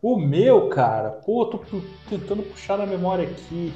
O 0.02 0.18
meu, 0.20 0.70
cara, 0.70 1.10
pô, 1.10 1.46
tô 1.46 1.58
pu- 1.58 1.82
tentando 2.10 2.44
puxar 2.44 2.78
na 2.78 2.86
memória 2.86 3.24
aqui. 3.28 3.74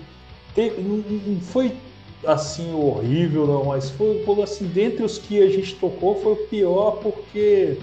Te- 0.53 0.71
não, 0.77 0.97
não 0.97 1.41
foi 1.41 1.75
assim 2.25 2.73
horrível, 2.73 3.47
não, 3.47 3.65
mas 3.65 3.89
foi 3.91 4.21
foi, 4.23 4.41
assim, 4.43 4.67
dentre 4.67 5.03
os 5.03 5.17
que 5.17 5.41
a 5.41 5.49
gente 5.49 5.75
tocou, 5.75 6.21
foi 6.21 6.33
o 6.33 6.47
pior 6.47 6.99
porque 7.01 7.77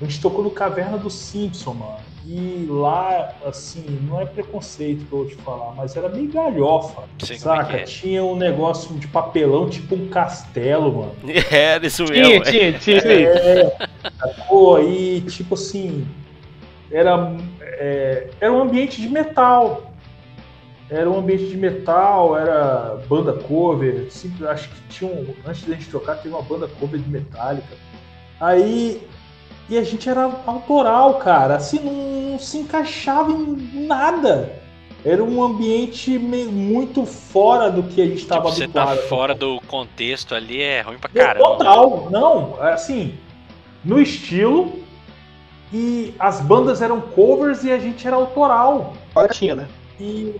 A 0.00 0.04
gente 0.04 0.20
tocou 0.20 0.42
no 0.42 0.50
Caverna 0.50 0.98
do 0.98 1.08
Simpson, 1.08 1.74
mano. 1.74 1.98
E 2.26 2.66
lá, 2.70 3.34
assim, 3.44 3.84
não 4.08 4.18
é 4.18 4.24
preconceito 4.24 5.04
que 5.04 5.12
eu 5.12 5.18
vou 5.18 5.28
te 5.28 5.34
falar, 5.36 5.74
mas 5.74 5.94
era 5.94 6.08
meio 6.08 6.30
galhofa. 6.32 7.02
Sei 7.18 7.36
é 7.36 7.38
saca? 7.38 7.64
que 7.66 7.76
é. 7.76 7.82
Tinha 7.82 8.24
um 8.24 8.34
negócio 8.34 8.94
de 8.96 9.06
papelão, 9.06 9.68
tipo 9.68 9.94
um 9.94 10.08
castelo, 10.08 10.90
mano. 10.92 11.12
Era 11.50 11.86
isso 11.86 12.06
Tinha, 12.06 12.28
mesmo. 12.28 12.44
tinha, 12.44 12.72
tinha. 12.78 12.96
É, 12.96 13.88
sacou? 14.18 14.82
E 14.82 15.20
tipo 15.22 15.54
assim, 15.54 16.06
era, 16.90 17.36
é, 17.60 18.28
era 18.40 18.52
um 18.52 18.62
ambiente 18.62 19.00
de 19.00 19.08
metal. 19.08 19.93
Era 20.94 21.10
um 21.10 21.18
ambiente 21.18 21.46
de 21.46 21.56
metal, 21.56 22.36
era 22.38 22.98
banda 23.08 23.32
cover. 23.32 24.06
Sempre, 24.10 24.46
acho 24.46 24.68
que 24.68 24.80
tinha 24.88 25.10
um, 25.10 25.26
antes 25.46 25.64
da 25.64 25.74
gente 25.74 25.90
tocar, 25.90 26.14
teve 26.16 26.34
uma 26.34 26.42
banda 26.42 26.68
cover 26.80 27.00
de 27.00 27.08
Metallica. 27.08 27.74
Aí. 28.40 29.02
E 29.68 29.78
a 29.78 29.82
gente 29.82 30.06
era 30.08 30.30
autoral, 30.46 31.14
cara. 31.14 31.56
Assim, 31.56 31.80
não, 31.80 32.32
não 32.32 32.38
se 32.38 32.58
encaixava 32.58 33.32
em 33.32 33.86
nada. 33.86 34.52
Era 35.02 35.24
um 35.24 35.42
ambiente 35.42 36.18
meio- 36.18 36.52
muito 36.52 37.04
fora 37.06 37.70
do 37.70 37.82
que 37.82 38.00
a 38.02 38.04
gente 38.06 38.18
estava 38.22 38.42
Tipo, 38.50 38.54
você 38.56 38.68
tá 38.68 38.82
habituado. 38.82 39.08
fora 39.08 39.34
do 39.34 39.60
contexto 39.66 40.34
ali, 40.34 40.60
é 40.62 40.82
ruim 40.82 40.98
pra 40.98 41.10
Não, 41.14 41.22
caramba. 41.26 41.44
Total, 41.46 42.08
não, 42.10 42.62
assim, 42.62 43.14
no 43.84 43.98
estilo 44.00 44.72
e 45.72 46.14
as 46.18 46.40
bandas 46.42 46.80
eram 46.82 47.00
covers 47.00 47.64
e 47.64 47.72
a 47.72 47.78
gente 47.78 48.06
era 48.06 48.16
autoral. 48.16 48.92
Agora 49.14 49.32
tinha, 49.32 49.54
né? 49.54 49.66
E 49.98 50.34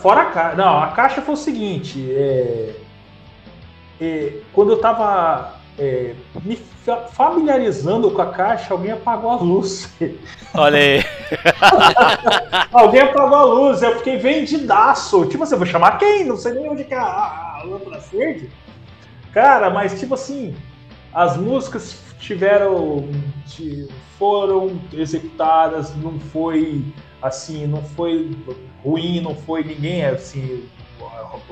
Fora 0.00 0.22
a 0.22 0.24
caixa, 0.26 0.56
não, 0.56 0.78
a 0.78 0.88
caixa 0.88 1.20
foi 1.22 1.34
o 1.34 1.36
seguinte, 1.36 2.10
é, 2.10 2.74
é, 4.00 4.32
quando 4.52 4.72
eu 4.72 4.80
tava 4.80 5.54
é, 5.78 6.14
me 6.42 6.56
fa- 6.56 7.06
familiarizando 7.08 8.10
com 8.10 8.22
a 8.22 8.32
caixa, 8.32 8.72
alguém 8.72 8.92
apagou 8.92 9.30
a 9.30 9.36
luz. 9.36 9.92
Olha 10.54 10.78
aí. 10.78 11.04
alguém 12.72 13.02
apagou 13.02 13.36
a 13.36 13.44
luz, 13.44 13.82
eu 13.82 13.96
fiquei 13.98 14.16
vendidaço. 14.16 15.26
Tipo 15.26 15.42
assim, 15.44 15.56
vou 15.56 15.66
chamar 15.66 15.98
quem? 15.98 16.24
Não 16.24 16.36
sei 16.36 16.52
nem 16.54 16.68
onde 16.70 16.84
que 16.84 16.94
é 16.94 16.98
a, 16.98 17.02
a, 17.04 17.62
lâmpada 17.64 17.98
verde. 17.98 18.50
Cara, 19.32 19.70
mas 19.70 19.98
tipo 19.98 20.14
assim, 20.14 20.54
as 21.12 21.36
músicas 21.36 22.00
tiveram. 22.18 23.08
ti- 23.46 23.88
foram 24.18 24.78
executadas, 24.92 25.96
não 25.96 26.20
foi 26.20 26.84
assim, 27.20 27.66
não 27.66 27.82
foi 27.82 28.30
ruim, 28.84 29.20
não 29.20 29.34
foi 29.34 29.62
ninguém 29.64 30.04
assim 30.04 30.68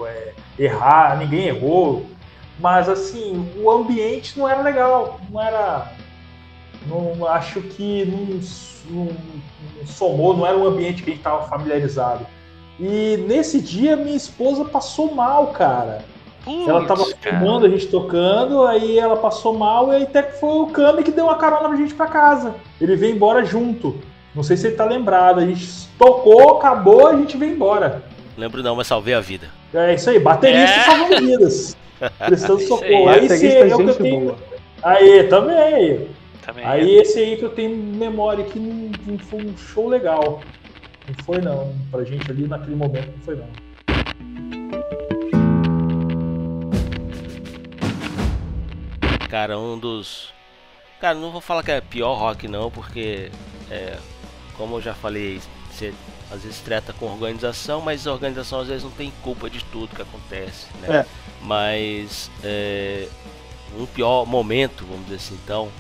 é, 0.07 0.33
errar, 0.59 1.19
ninguém 1.19 1.47
errou. 1.47 2.05
Mas 2.59 2.89
assim, 2.89 3.51
o 3.57 3.71
ambiente 3.71 4.39
não 4.39 4.49
era 4.49 4.63
legal, 4.63 5.19
não 5.31 5.41
era. 5.41 5.93
Não 6.87 7.27
acho 7.27 7.61
que 7.63 8.05
não, 8.07 9.05
não- 9.05 9.13
não 9.79 9.87
somou, 9.87 10.37
não 10.37 10.47
era 10.47 10.57
um 10.57 10.67
ambiente 10.67 11.03
que 11.03 11.11
a 11.11 11.13
gente 11.13 11.21
estava 11.21 11.47
familiarizado. 11.49 12.27
E 12.79 13.19
nesse 13.29 13.61
dia 13.61 13.97
minha 13.97 14.17
esposa 14.17 14.65
passou 14.65 15.15
mal, 15.15 15.49
cara. 15.49 16.05
Ela 16.67 16.87
tava 16.87 17.05
filmando 17.21 17.67
a 17.67 17.69
gente 17.69 17.87
tocando, 17.89 18.67
aí 18.67 18.99
ela 18.99 19.17
passou 19.17 19.59
mal 19.59 19.93
e 19.93 19.97
aí 19.97 20.03
até 20.05 20.23
que 20.23 20.41
foi 20.41 20.49
o 20.49 20.67
Kami 20.69 21.03
que 21.03 21.11
deu 21.13 21.25
uma 21.27 21.37
carona 21.37 21.69
pra 21.69 21.77
gente 21.77 21.93
pra 21.95 22.07
casa. 22.07 22.55
Ele 22.81 22.97
veio 22.97 23.15
embora 23.15 23.45
junto. 23.45 23.99
Não 24.35 24.43
sei 24.43 24.57
se 24.57 24.69
ele 24.69 24.77
tá 24.77 24.85
lembrado. 24.85 25.41
A 25.41 25.47
gente 25.47 25.67
tocou, 25.99 26.59
acabou, 26.59 27.09
a 27.09 27.17
gente 27.17 27.37
veio 27.37 27.53
embora. 27.53 28.03
Lembro 28.37 28.63
não, 28.63 28.77
mas 28.77 28.87
salvei 28.87 29.15
a 29.15 29.21
vida. 29.21 29.49
É 29.75 29.95
isso 29.95 30.09
aí, 30.11 30.19
baterista 30.19 30.77
É. 30.81 30.85
salvando 30.85 31.27
vidas. 31.27 31.77
Prestando 32.27 32.61
socorro. 32.67 33.09
Aí 33.09 33.27
esse 33.27 33.47
aí 33.47 33.71
é 33.71 33.75
o 33.75 33.79
que 33.79 33.83
eu 33.85 33.95
tenho. 33.95 34.21
boa. 34.21 34.37
Aí, 34.83 35.25
também. 35.25 36.09
Também 36.45 36.65
Aí 36.65 36.97
esse 36.97 37.19
aí 37.19 37.37
que 37.37 37.45
eu 37.45 37.51
tenho 37.51 37.77
memória 37.77 38.45
que 38.45 38.59
não, 38.59 38.91
não 39.07 39.19
foi 39.19 39.45
um 39.45 39.57
show 39.57 39.89
legal. 39.89 40.41
Não 41.07 41.25
foi 41.25 41.39
não. 41.39 41.75
Pra 41.91 42.03
gente 42.05 42.31
ali 42.31 42.47
naquele 42.47 42.77
momento 42.77 43.09
não 43.15 43.23
foi 43.25 43.37
não. 43.37 43.47
Cara, 49.29 49.59
um 49.59 49.79
dos. 49.79 50.33
Cara, 51.01 51.15
não 51.19 51.31
vou 51.31 51.41
falar 51.41 51.63
que 51.63 51.71
é 51.71 51.81
pior 51.81 52.15
rock 52.15 52.49
não, 52.49 52.71
porque 52.71 53.31
é, 53.71 53.97
como 54.61 54.77
eu 54.77 54.83
já 54.83 54.93
falei, 54.93 55.41
você 55.73 55.95
às 56.31 56.43
vezes 56.43 56.61
trata 56.61 56.93
com 56.93 57.07
organização, 57.07 57.81
mas 57.81 58.07
a 58.07 58.13
organização 58.13 58.61
às 58.61 58.69
vezes 58.69 58.85
não 58.85 58.91
tem 58.91 59.11
culpa 59.23 59.49
de 59.49 59.65
tudo 59.65 59.97
que 59.97 60.03
acontece, 60.03 60.67
né? 60.83 60.99
É. 60.99 61.07
Mas 61.41 62.31
é, 62.45 63.09
um 63.79 63.87
pior 63.87 64.27
momento, 64.27 64.85
vamos 64.85 65.05
dizer 65.05 65.17
assim, 65.17 65.41
então, 65.43 65.71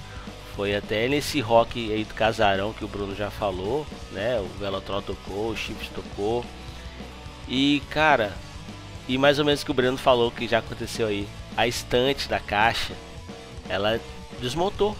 foi 0.56 0.74
até 0.74 1.06
nesse 1.08 1.40
rock 1.40 1.92
aí 1.92 2.04
do 2.04 2.14
casarão 2.14 2.72
que 2.72 2.82
o 2.82 2.88
Bruno 2.88 3.14
já 3.14 3.30
falou, 3.30 3.86
né? 4.12 4.40
O 4.40 4.58
Velotrol 4.58 5.02
tocou, 5.02 5.50
o 5.50 5.56
Chips 5.56 5.88
tocou. 5.94 6.42
E 7.46 7.82
cara, 7.90 8.32
e 9.06 9.18
mais 9.18 9.38
ou 9.38 9.44
menos 9.44 9.62
que 9.62 9.70
o 9.70 9.74
Breno 9.74 9.98
falou 9.98 10.30
que 10.30 10.48
já 10.48 10.60
aconteceu 10.60 11.06
aí, 11.06 11.28
a 11.54 11.66
estante 11.66 12.30
da 12.30 12.40
caixa, 12.40 12.94
ela 13.68 14.00
desmontou 14.40 14.96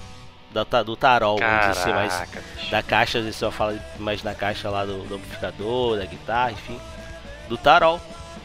da, 0.53 0.83
do 0.83 0.97
tarol, 0.97 1.39
assim, 1.43 1.91
mas 1.93 2.13
Caraca, 2.13 2.43
bicho. 2.57 2.71
da 2.71 2.83
caixa, 2.83 3.19
às 3.19 3.25
vezes 3.25 3.41
vai 3.41 3.51
falar 3.51 3.75
mais 3.99 4.21
da 4.23 4.35
caixa 4.35 4.69
lá 4.69 4.85
do, 4.85 4.99
do 5.05 5.15
amplificador, 5.17 5.97
da 5.99 6.05
guitarra, 6.07 6.53
enfim, 6.53 6.79
do 7.49 7.57
tarol, 7.57 8.01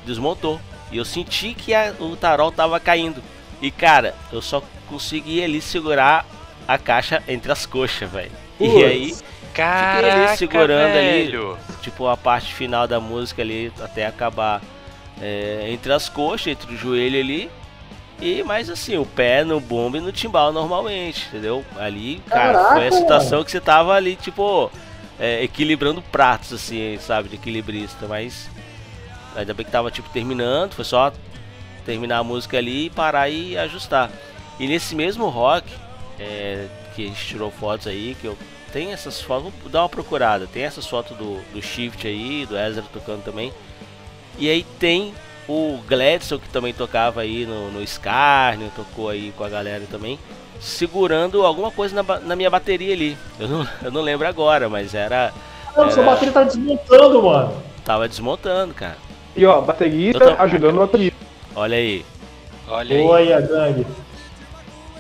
desmontou. 0.06 0.60
E 0.92 0.98
eu 0.98 1.06
senti 1.06 1.54
que 1.54 1.74
a- 1.74 1.94
o 2.00 2.16
tarol 2.16 2.52
tava 2.52 2.80
caindo. 2.80 3.22
E 3.62 3.72
cara, 3.72 4.14
eu 4.32 4.42
só 4.42 4.62
consegui 4.88 5.44
ali 5.44 5.60
segurar 5.62 6.26
a 6.68 6.78
caixa 6.78 7.24
entre 7.28 7.52
as 7.52 7.66
coxas, 7.66 8.10
velho. 8.10 8.32
E 8.60 8.84
aí, 8.84 9.16
Caraca, 9.54 10.36
segurando 10.38 10.96
ali. 10.98 11.24
velho. 11.26 11.58
tipo, 11.82 12.08
a 12.08 12.16
parte 12.18 12.54
final 12.54 12.88
da 12.88 13.00
música 13.00 13.42
ali, 13.42 13.72
até 13.82 14.06
acabar 14.06 14.62
é, 15.22 15.68
entre 15.70 15.92
as 15.94 16.08
coxas, 16.10 16.48
entre 16.48 16.74
o 16.74 16.78
joelho 16.78 17.20
ali. 17.20 17.50
E 18.22 18.44
mais 18.44 18.70
assim, 18.70 18.98
o 18.98 19.06
pé 19.06 19.44
no 19.44 19.60
bombo 19.60 19.98
e 19.98 20.02
no 20.02 20.12
timbal 20.12 20.54
normalmente, 20.54 21.28
entendeu? 21.28 21.66
Ali, 21.78 22.22
cara, 22.28 22.54
Caraca, 22.54 22.76
foi 22.76 22.88
a 22.88 22.92
situação 22.92 23.44
que 23.44 23.52
você 23.52 23.60
tava 23.60 23.94
ali, 23.94 24.16
tipo, 24.16 24.72
é, 25.20 25.44
equilibrando 25.44 26.02
pratos, 26.02 26.54
assim, 26.54 26.98
sabe, 27.00 27.30
de 27.30 27.36
equilibrista, 27.36 28.08
mas 28.08 28.50
ainda 29.36 29.54
bem 29.54 29.66
que 29.66 29.72
tava, 29.72 29.92
tipo, 29.92 30.10
terminando, 30.10 30.74
foi 30.74 30.86
só 30.86 31.12
terminar 31.86 32.20
a 32.20 32.24
música 32.24 32.58
ali, 32.58 32.90
parar 32.90 33.30
e 33.30 33.58
ajustar. 33.58 34.10
E 34.60 34.68
nesse 34.68 34.96
mesmo 34.96 35.28
rock, 35.28 35.70
é, 36.18 36.68
que 36.96 37.04
a 37.04 37.08
gente 37.08 37.26
tirou 37.26 37.52
fotos 37.52 37.86
aí, 37.86 38.16
que 38.20 38.26
eu 38.26 38.38
tenho 38.72 38.92
essas 38.92 39.22
fotos, 39.22 39.54
vou 39.62 39.70
dar 39.70 39.84
uma 39.84 39.90
procurada, 39.90 40.48
tem 40.48 40.64
essas 40.64 40.88
fotos 40.88 41.16
do, 41.18 41.42
do 41.54 41.62
Shift 41.62 42.08
aí, 42.08 42.46
do 42.46 42.58
Ezra 42.58 42.84
tocando 42.92 43.24
também. 43.24 43.54
E 44.38 44.50
aí 44.50 44.64
tem 44.80 45.14
o 45.48 45.80
Gladson 45.88 46.40
que 46.40 46.50
também 46.50 46.74
tocava 46.74 47.22
aí 47.22 47.46
no, 47.46 47.72
no 47.72 47.86
Scarnio, 47.86 48.72
tocou 48.76 49.10
aí 49.10 49.32
com 49.38 49.44
a 49.44 49.50
galera 49.50 49.84
também, 49.90 50.18
segurando 50.60 51.46
alguma 51.46 51.72
coisa 51.72 52.02
na, 52.02 52.20
na 52.20 52.36
minha 52.36 52.50
bateria 52.50 52.94
ali. 52.94 53.18
Eu 53.40 53.48
não, 53.48 53.68
eu 53.84 53.92
não 53.92 54.02
lembro 54.02 54.28
agora, 54.28 54.68
mas 54.70 54.94
era. 54.94 55.32
Não, 55.76 55.90
sua 55.92 56.04
bateria 56.04 56.34
tá 56.34 56.44
desmontando, 56.44 57.22
mano. 57.24 57.62
Tava 57.84 58.08
desmontando, 58.08 58.74
cara. 58.74 58.98
E 59.36 59.46
ó, 59.46 59.62
baterista 59.62 60.20
tô- 60.36 60.42
ajudando 60.42 60.76
o 60.76 60.80
baterista. 60.80 61.18
Olha 61.56 61.78
aí. 61.78 62.06
Olha 62.68 62.96
aí. 62.96 63.04
Oi, 63.04 63.34
a 63.34 63.42
gangue. 63.42 63.86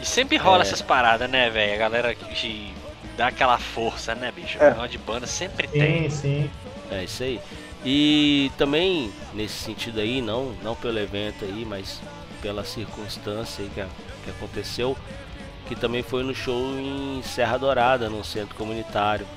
E 0.01 0.05
sempre 0.05 0.37
rola 0.37 0.59
É. 0.59 0.61
essas 0.67 0.81
paradas, 0.81 1.29
né, 1.29 1.49
velho? 1.49 1.73
A 1.73 1.77
galera 1.77 2.13
que 2.13 2.73
dá 3.17 3.27
aquela 3.27 3.57
força, 3.57 4.13
né, 4.13 4.31
bicho? 4.35 4.61
É. 4.61 4.75
O 4.79 4.87
de 4.87 4.97
banda 4.97 5.25
sempre 5.25 5.67
tem. 5.67 6.09
Sim, 6.09 6.15
sim. 6.15 6.51
É 6.91 7.03
isso 7.05 7.23
aí. 7.23 7.39
E 7.85 8.51
também 8.57 9.11
nesse 9.33 9.53
sentido 9.55 9.99
aí, 9.99 10.21
não, 10.21 10.53
não 10.63 10.75
pelo 10.75 10.97
evento 10.99 11.45
aí, 11.45 11.63
mas 11.69 12.01
pela 12.41 12.63
circunstância 12.65 13.63
aí 13.63 13.69
que, 13.73 13.79
a- 13.81 13.87
que 14.23 14.29
aconteceu, 14.31 14.97
que 15.67 15.75
também 15.75 16.01
foi 16.01 16.23
no 16.23 16.33
show 16.33 16.77
em 16.79 17.21
Serra 17.23 17.57
Dourada, 17.57 18.09
no 18.09 18.23
centro 18.23 18.55
comunitário. 18.55 19.27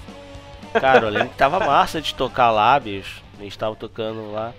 Cara, 0.73 1.07
eu 1.07 1.11
lembro 1.11 1.29
que 1.31 1.37
tava 1.37 1.59
massa 1.61 2.01
de 2.01 2.15
tocar 2.15 2.51
lá, 2.51 2.79
bicho. 2.81 3.23
A 3.39 3.43
gente 3.43 3.57
tava 3.59 3.75
tocando 3.77 4.33
lá. 4.33 4.53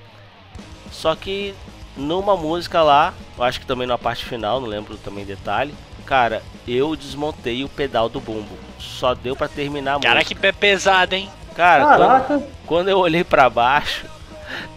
Só 0.92 1.16
que 1.16 1.54
numa 1.98 2.36
música 2.36 2.82
lá, 2.82 3.14
eu 3.38 3.44
acho 3.44 3.60
que 3.60 3.66
também 3.66 3.88
na 3.88 3.98
parte 3.98 4.26
final, 4.26 4.60
não 4.60 4.68
lembro 4.68 4.98
também 4.98 5.26
detalhe. 5.26 5.74
Cara, 6.06 6.42
eu 6.68 6.96
desmontei 6.96 7.64
o 7.64 7.70
pedal 7.70 8.10
do 8.10 8.20
bumbo. 8.20 8.58
Só 8.80 9.14
deu 9.14 9.36
pra 9.36 9.48
terminar 9.48 9.98
a 9.98 10.00
Cara, 10.00 10.16
música. 10.16 10.34
que 10.36 10.40
pé 10.42 10.52
pesado, 10.52 11.14
hein? 11.14 11.30
Cara, 11.56 11.84
quando- 11.86 12.00
Caraca. 12.00 12.44
quando 12.66 12.90
eu 12.90 12.98
olhei 13.00 13.24
pra 13.24 13.50
baixo, 13.50 14.06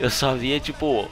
eu 0.00 0.10
só 0.10 0.32
via 0.34 0.58
tipo 0.60 1.06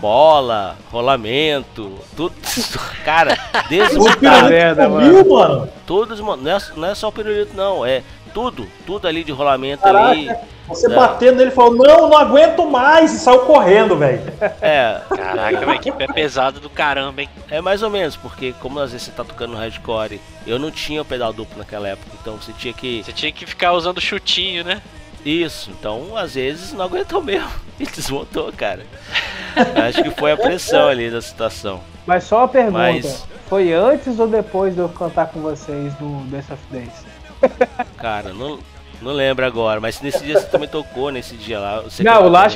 bola, 0.00 0.76
rolamento, 0.90 1.98
tudo. 2.16 2.34
Cara, 3.04 3.36
desmontado. 3.68 4.48
merda, 4.48 4.84
sumiu, 4.84 5.28
mano. 5.30 5.68
Todos, 5.86 6.20
não 6.20 6.34
é, 6.34 6.58
não 6.76 6.88
é 6.88 6.94
só 6.94 7.08
o 7.08 7.12
pirulito, 7.12 7.56
não. 7.56 7.84
É 7.86 8.02
tudo, 8.32 8.66
tudo 8.86 9.06
ali 9.06 9.22
de 9.24 9.32
rolamento 9.32 9.82
Caraca. 9.82 10.10
ali. 10.10 10.30
Você 10.66 10.90
É. 10.90 10.94
batendo 10.94 11.36
nele 11.36 11.50
falou, 11.50 11.74
não, 11.76 12.08
não 12.08 12.16
aguento 12.16 12.64
mais, 12.66 13.12
e 13.12 13.18
saiu 13.18 13.40
correndo, 13.40 13.96
velho. 13.98 14.22
É, 14.62 14.98
Caraca, 15.14 15.60
velho, 15.66 15.78
que 15.80 15.92
pé 15.92 16.06
pesado 16.06 16.58
do 16.58 16.70
caramba, 16.70 17.20
hein? 17.22 17.28
é 17.50 17.60
mais 17.60 17.82
ou 17.82 17.90
menos, 17.90 18.16
porque 18.16 18.54
como 18.60 18.80
às 18.80 18.90
vezes 18.92 19.06
você 19.06 19.12
tá 19.12 19.22
tocando 19.24 19.52
no 19.52 19.58
hardcore, 19.58 20.18
eu 20.46 20.58
não 20.58 20.70
tinha 20.70 21.02
o 21.02 21.04
pedal 21.04 21.34
duplo 21.34 21.58
naquela 21.58 21.86
época, 21.88 22.10
então 22.20 22.36
você 22.36 22.50
tinha 22.54 22.72
que. 22.72 23.02
Você 23.04 23.12
tinha 23.12 23.30
que 23.30 23.44
ficar 23.44 23.72
usando 23.72 24.00
chutinho, 24.00 24.64
né? 24.64 24.80
Isso, 25.24 25.70
então 25.70 26.16
às 26.16 26.34
vezes 26.34 26.72
não 26.72 26.84
aguentou 26.84 27.22
mesmo 27.22 27.50
e 27.80 27.86
desmontou, 27.86 28.52
cara. 28.52 28.84
Acho 29.86 30.02
que 30.02 30.10
foi 30.10 30.32
a 30.32 30.36
pressão 30.36 30.88
ali 30.88 31.10
da 31.10 31.22
situação. 31.22 31.80
Mas 32.06 32.24
só 32.24 32.38
uma 32.38 32.48
pergunta: 32.48 32.78
Mas- 32.78 33.24
foi 33.48 33.72
antes 33.72 34.18
ou 34.18 34.26
depois 34.26 34.74
de 34.74 34.80
eu 34.80 34.88
cantar 34.88 35.28
com 35.28 35.40
vocês 35.40 35.92
no 36.00 36.24
Dance 36.24 36.52
of 36.52 36.62
Days? 36.70 37.04
Cara, 37.98 38.32
não, 38.32 38.58
não 39.00 39.12
lembro 39.12 39.44
agora, 39.44 39.80
mas 39.80 40.00
nesse 40.00 40.24
dia 40.24 40.38
você 40.38 40.46
também 40.46 40.68
tocou 40.68 41.10
nesse 41.10 41.36
dia 41.36 41.58
lá. 41.58 41.84
Não, 42.00 42.26
o 42.26 42.30
né? 42.30 42.48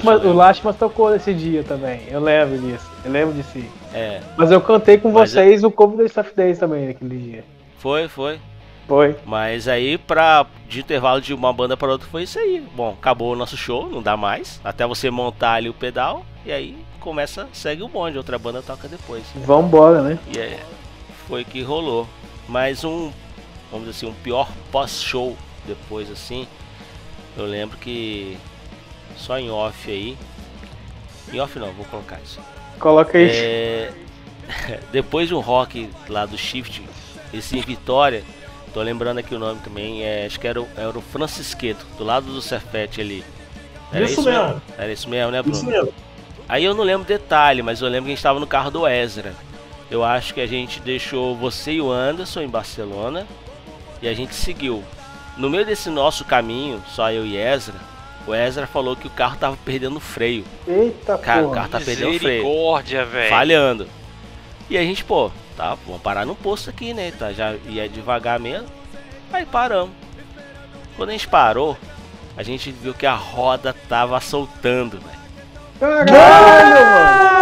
o 0.71 0.73
tocou 0.73 1.11
nesse 1.11 1.33
dia 1.35 1.63
também. 1.63 2.03
Eu 2.09 2.21
lembro 2.21 2.59
disso. 2.59 2.87
Eu 3.05 3.13
lembro 3.13 3.35
de 3.35 3.43
si. 3.45 3.69
É, 3.93 4.21
Mas 4.37 4.51
eu 4.51 4.61
cantei 4.61 4.99
com 4.99 5.11
Mas 5.11 5.31
vocês 5.31 5.65
o 5.65 5.71
cover 5.71 5.97
do 5.97 6.03
Dance 6.03 6.19
of 6.21 6.33
Days 6.35 6.59
também 6.59 6.87
naquele 6.89 7.17
dia. 7.17 7.45
foi, 7.79 8.09
foi. 8.09 8.41
Foi. 8.89 9.15
Mas 9.27 9.69
aí, 9.69 9.99
pra, 9.99 10.47
de 10.67 10.81
intervalo 10.81 11.21
de 11.21 11.35
uma 11.35 11.53
banda 11.53 11.77
para 11.77 11.93
outra, 11.93 12.09
foi 12.09 12.23
isso 12.23 12.39
aí. 12.39 12.67
Bom, 12.75 12.97
acabou 12.99 13.35
o 13.35 13.37
nosso 13.37 13.55
show, 13.55 13.87
não 13.87 14.03
dá 14.03 14.17
mais. 14.17 14.59
Até 14.65 14.87
você 14.87 15.11
montar 15.11 15.53
ali 15.53 15.69
o 15.69 15.75
pedal, 15.75 16.25
e 16.45 16.51
aí 16.51 16.75
começa, 16.99 17.47
segue 17.53 17.83
o 17.83 17.89
bonde, 17.89 18.17
outra 18.17 18.39
banda 18.39 18.63
toca 18.63 18.89
depois. 18.89 19.23
Vambora, 19.37 20.03
né? 20.03 20.19
E 20.35 20.39
é, 20.39 20.59
foi 21.29 21.45
que 21.45 21.61
rolou. 21.61 22.09
Mas 22.49 22.83
um, 22.83 23.13
vamos 23.71 23.87
dizer 23.87 23.91
assim, 23.91 24.07
um 24.07 24.23
pior 24.23 24.51
pós-show 24.73 25.37
depois, 25.67 26.11
assim. 26.11 26.49
Eu 27.37 27.45
lembro 27.45 27.77
que 27.77 28.39
só 29.17 29.39
em 29.39 29.51
off 29.51 29.91
aí. 29.91 30.17
Em 31.31 31.39
off 31.41 31.59
não, 31.59 31.71
vou 31.73 31.85
colocar 31.85 32.19
isso. 32.25 32.41
Coloca 32.79 33.19
aí. 33.19 33.29
É, 33.29 33.93
depois 34.91 35.29
de 35.29 35.35
um 35.35 35.41
rock 35.41 35.91
lá 36.09 36.25
do 36.25 36.39
Shift, 36.39 36.83
esse 37.35 37.59
em 37.59 37.61
Vitória, 37.61 38.25
tô 38.69 38.81
lembrando 38.83 39.19
aqui 39.19 39.35
o 39.35 39.39
nome 39.39 39.61
também, 39.61 40.03
é, 40.05 40.27
acho 40.27 40.39
que 40.39 40.47
era 40.47 40.61
o, 40.61 40.69
era 40.77 40.97
o 40.99 41.03
Francisqueto, 41.03 41.85
do 41.97 42.05
lado 42.05 42.27
do 42.27 42.41
Cefete 42.43 43.01
ali. 43.01 43.25
Era 43.93 44.05
Isso 44.05 44.23
mesmo. 44.23 44.63
Era 44.77 44.93
isso 44.93 45.09
mesmo, 45.09 45.31
né, 45.33 45.43
Bruno? 45.43 45.57
Isso 45.57 45.67
mesmo. 45.67 45.93
Aí 46.49 46.65
eu 46.65 46.75
não 46.75 46.85
lembro 46.85 47.07
detalhe, 47.07 47.63
mas 47.63 47.81
eu 47.81 47.89
lembro 47.89 48.05
que 48.07 48.13
a 48.13 48.15
gente 48.15 48.23
tava 48.23 48.41
no 48.41 48.47
carro 48.47 48.71
do 48.71 48.87
Ezra. 48.87 49.35
Eu 49.91 50.05
acho 50.05 50.35
que 50.35 50.41
a 50.41 50.47
gente 50.47 50.81
deixou 50.81 51.35
você 51.37 51.73
e 51.73 51.81
o 51.81 51.91
Anderson 51.91 52.43
em 52.43 52.49
Barcelona 52.49 53.27
e 54.03 54.09
a 54.09 54.15
gente 54.15 54.35
seguiu. 54.35 54.83
No 55.37 55.49
meio 55.49 55.65
desse 55.65 55.89
nosso 55.89 56.25
caminho, 56.25 56.83
só 56.89 57.11
eu 57.11 57.25
e 57.25 57.37
Ezra, 57.37 57.77
o 58.27 58.35
Ezra 58.35 58.67
falou 58.67 58.97
que 58.97 59.07
o 59.07 59.11
carro 59.11 59.37
tava 59.39 59.57
perdendo 59.65 59.99
freio. 60.01 60.45
Eita 60.67 61.17
Cara, 61.17 61.41
o 61.41 61.45
porra. 61.45 61.55
carro 61.55 61.69
tá 61.71 61.79
perdendo 61.81 62.19
freio 62.19 62.43
Misericórdia, 62.43 63.05
velho. 63.05 63.31
falhando. 63.31 63.89
E 64.69 64.77
a 64.77 64.83
gente, 64.83 65.05
pô, 65.05 65.31
tá, 65.59 65.77
vamos 65.85 66.01
parar 66.01 66.25
no 66.25 66.37
posto 66.37 66.71
aqui, 66.71 66.95
né? 66.95 67.13
Tá, 67.19 67.33
já 67.33 67.57
ia 67.67 67.89
devagar 67.89 68.39
mesmo. 68.39 68.69
Aí 69.33 69.45
paramos. 69.45 69.91
Quando 70.97 71.09
a 71.09 71.13
gente 71.13 71.27
parou, 71.27 71.77
a 72.37 72.45
gente 72.45 72.71
viu 72.71 72.95
que 72.95 73.05
a 73.05 73.15
roda 73.15 73.75
tava 73.89 74.21
soltando, 74.21 75.01
velho. 75.01 75.19
Caralho, 75.81 76.11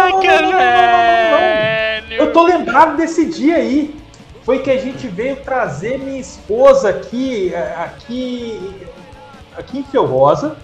mano. 0.09 0.23
Caraca, 0.23 1.37
velho. 1.37 2.13
Eu 2.13 2.33
tô 2.33 2.43
lembrado 2.43 2.97
desse 2.97 3.25
dia 3.25 3.57
aí. 3.57 3.95
Foi 4.43 4.59
que 4.59 4.71
a 4.71 4.77
gente 4.77 5.07
veio 5.07 5.35
trazer 5.35 5.99
minha 5.99 6.19
esposa 6.19 6.89
aqui, 6.89 7.53
eh, 7.53 7.75
aqui, 7.77 8.87
aqui 9.57 9.79
em 9.79 9.83
Ferrosa. 9.83 10.57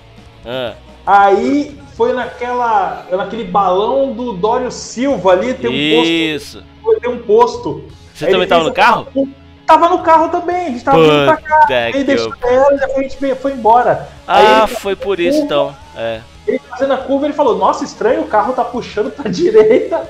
Ah, 0.45 0.73
Aí 1.05 1.77
foi 1.95 2.13
naquela, 2.13 3.05
naquele 3.11 3.43
balão 3.43 4.13
do 4.13 4.33
Dório 4.33 4.71
Silva 4.71 5.31
ali, 5.31 5.53
tem 5.53 5.69
um 5.69 5.73
isso. 5.73 6.63
posto. 6.83 6.99
Tem 7.01 7.09
um 7.09 7.19
posto. 7.19 7.83
Você 8.13 8.25
Aí 8.25 8.31
também 8.31 8.47
tava 8.47 8.63
no 8.63 8.73
carro? 8.73 9.07
uma- 9.15 9.43
Tava 9.65 9.87
no 9.87 9.99
carro 9.99 10.27
também, 10.27 10.67
a 10.67 10.69
gente 10.71 10.83
tava 10.83 11.01
vindo 11.01 11.25
pra 11.25 11.37
cá. 11.37 11.59
Puta 11.61 11.89
Ele 11.89 12.03
deixou 12.03 12.33
eu... 12.43 12.49
ela 12.49 12.73
e 12.73 12.83
a 12.83 13.01
gente 13.01 13.35
foi 13.35 13.53
embora. 13.53 14.09
Ah, 14.27 14.65
ele, 14.67 14.75
foi 14.75 14.93
por 14.93 15.21
isso 15.21 15.39
então. 15.39 15.73
É. 15.95 16.19
ele 16.45 16.59
fazendo 16.69 16.93
a 16.93 16.97
curva, 16.97 17.25
ele 17.27 17.33
falou, 17.33 17.57
nossa, 17.57 17.85
estranho, 17.85 18.21
o 18.23 18.27
carro 18.27 18.51
tá 18.51 18.65
puxando 18.65 19.09
pra 19.09 19.29
direita. 19.31 20.05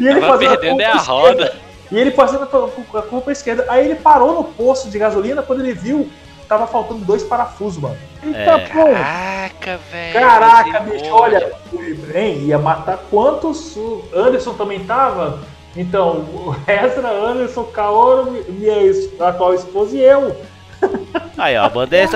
e 0.00 0.06
ele 0.06 0.20
Tava 0.20 0.32
fazendo 0.32 0.52
a 0.52 0.56
perdendo 0.56 0.76
curva 0.76 0.88
a 0.88 0.92
pra 0.92 1.12
roda. 1.12 1.52
E 1.90 1.98
ele 1.98 2.10
fazendo 2.12 2.42
a 2.42 2.98
a 2.98 3.02
curva 3.02 3.20
pra 3.22 3.32
esquerda. 3.32 3.64
Aí 3.68 3.84
ele 3.84 3.96
parou 3.96 4.34
no 4.34 4.44
posto 4.44 4.88
de 4.88 4.98
gasolina, 4.98 5.42
quando 5.42 5.60
ele 5.60 5.72
viu, 5.74 6.08
tava 6.48 6.66
faltando 6.66 7.04
dois 7.04 7.22
parafusos, 7.22 7.80
mano. 7.80 7.96
Eita 8.24 8.38
É. 8.38 8.58
porra. 8.68 8.92
Caraca, 8.94 9.80
velho. 9.90 10.12
Caraca, 10.12 10.80
bicho, 10.80 11.10
olha, 11.12 11.52
hein, 12.14 12.38
ia 12.46 12.58
matar 12.58 12.98
quantos? 13.10 13.76
O 13.76 14.04
Anderson 14.14 14.54
também 14.54 14.80
tava? 14.80 15.40
Então, 15.76 16.10
o 16.32 16.56
Ezra, 16.66 17.10
Anderson, 17.10 17.64
Kaoru, 17.64 18.32
minha 18.48 18.74
atual 19.20 19.54
esposa 19.54 19.96
e 19.96 20.00
eu. 20.00 20.34
Aí, 21.36 21.56
ó, 21.56 21.64
a 21.64 21.68
banda, 21.68 21.96
ia, 21.96 22.08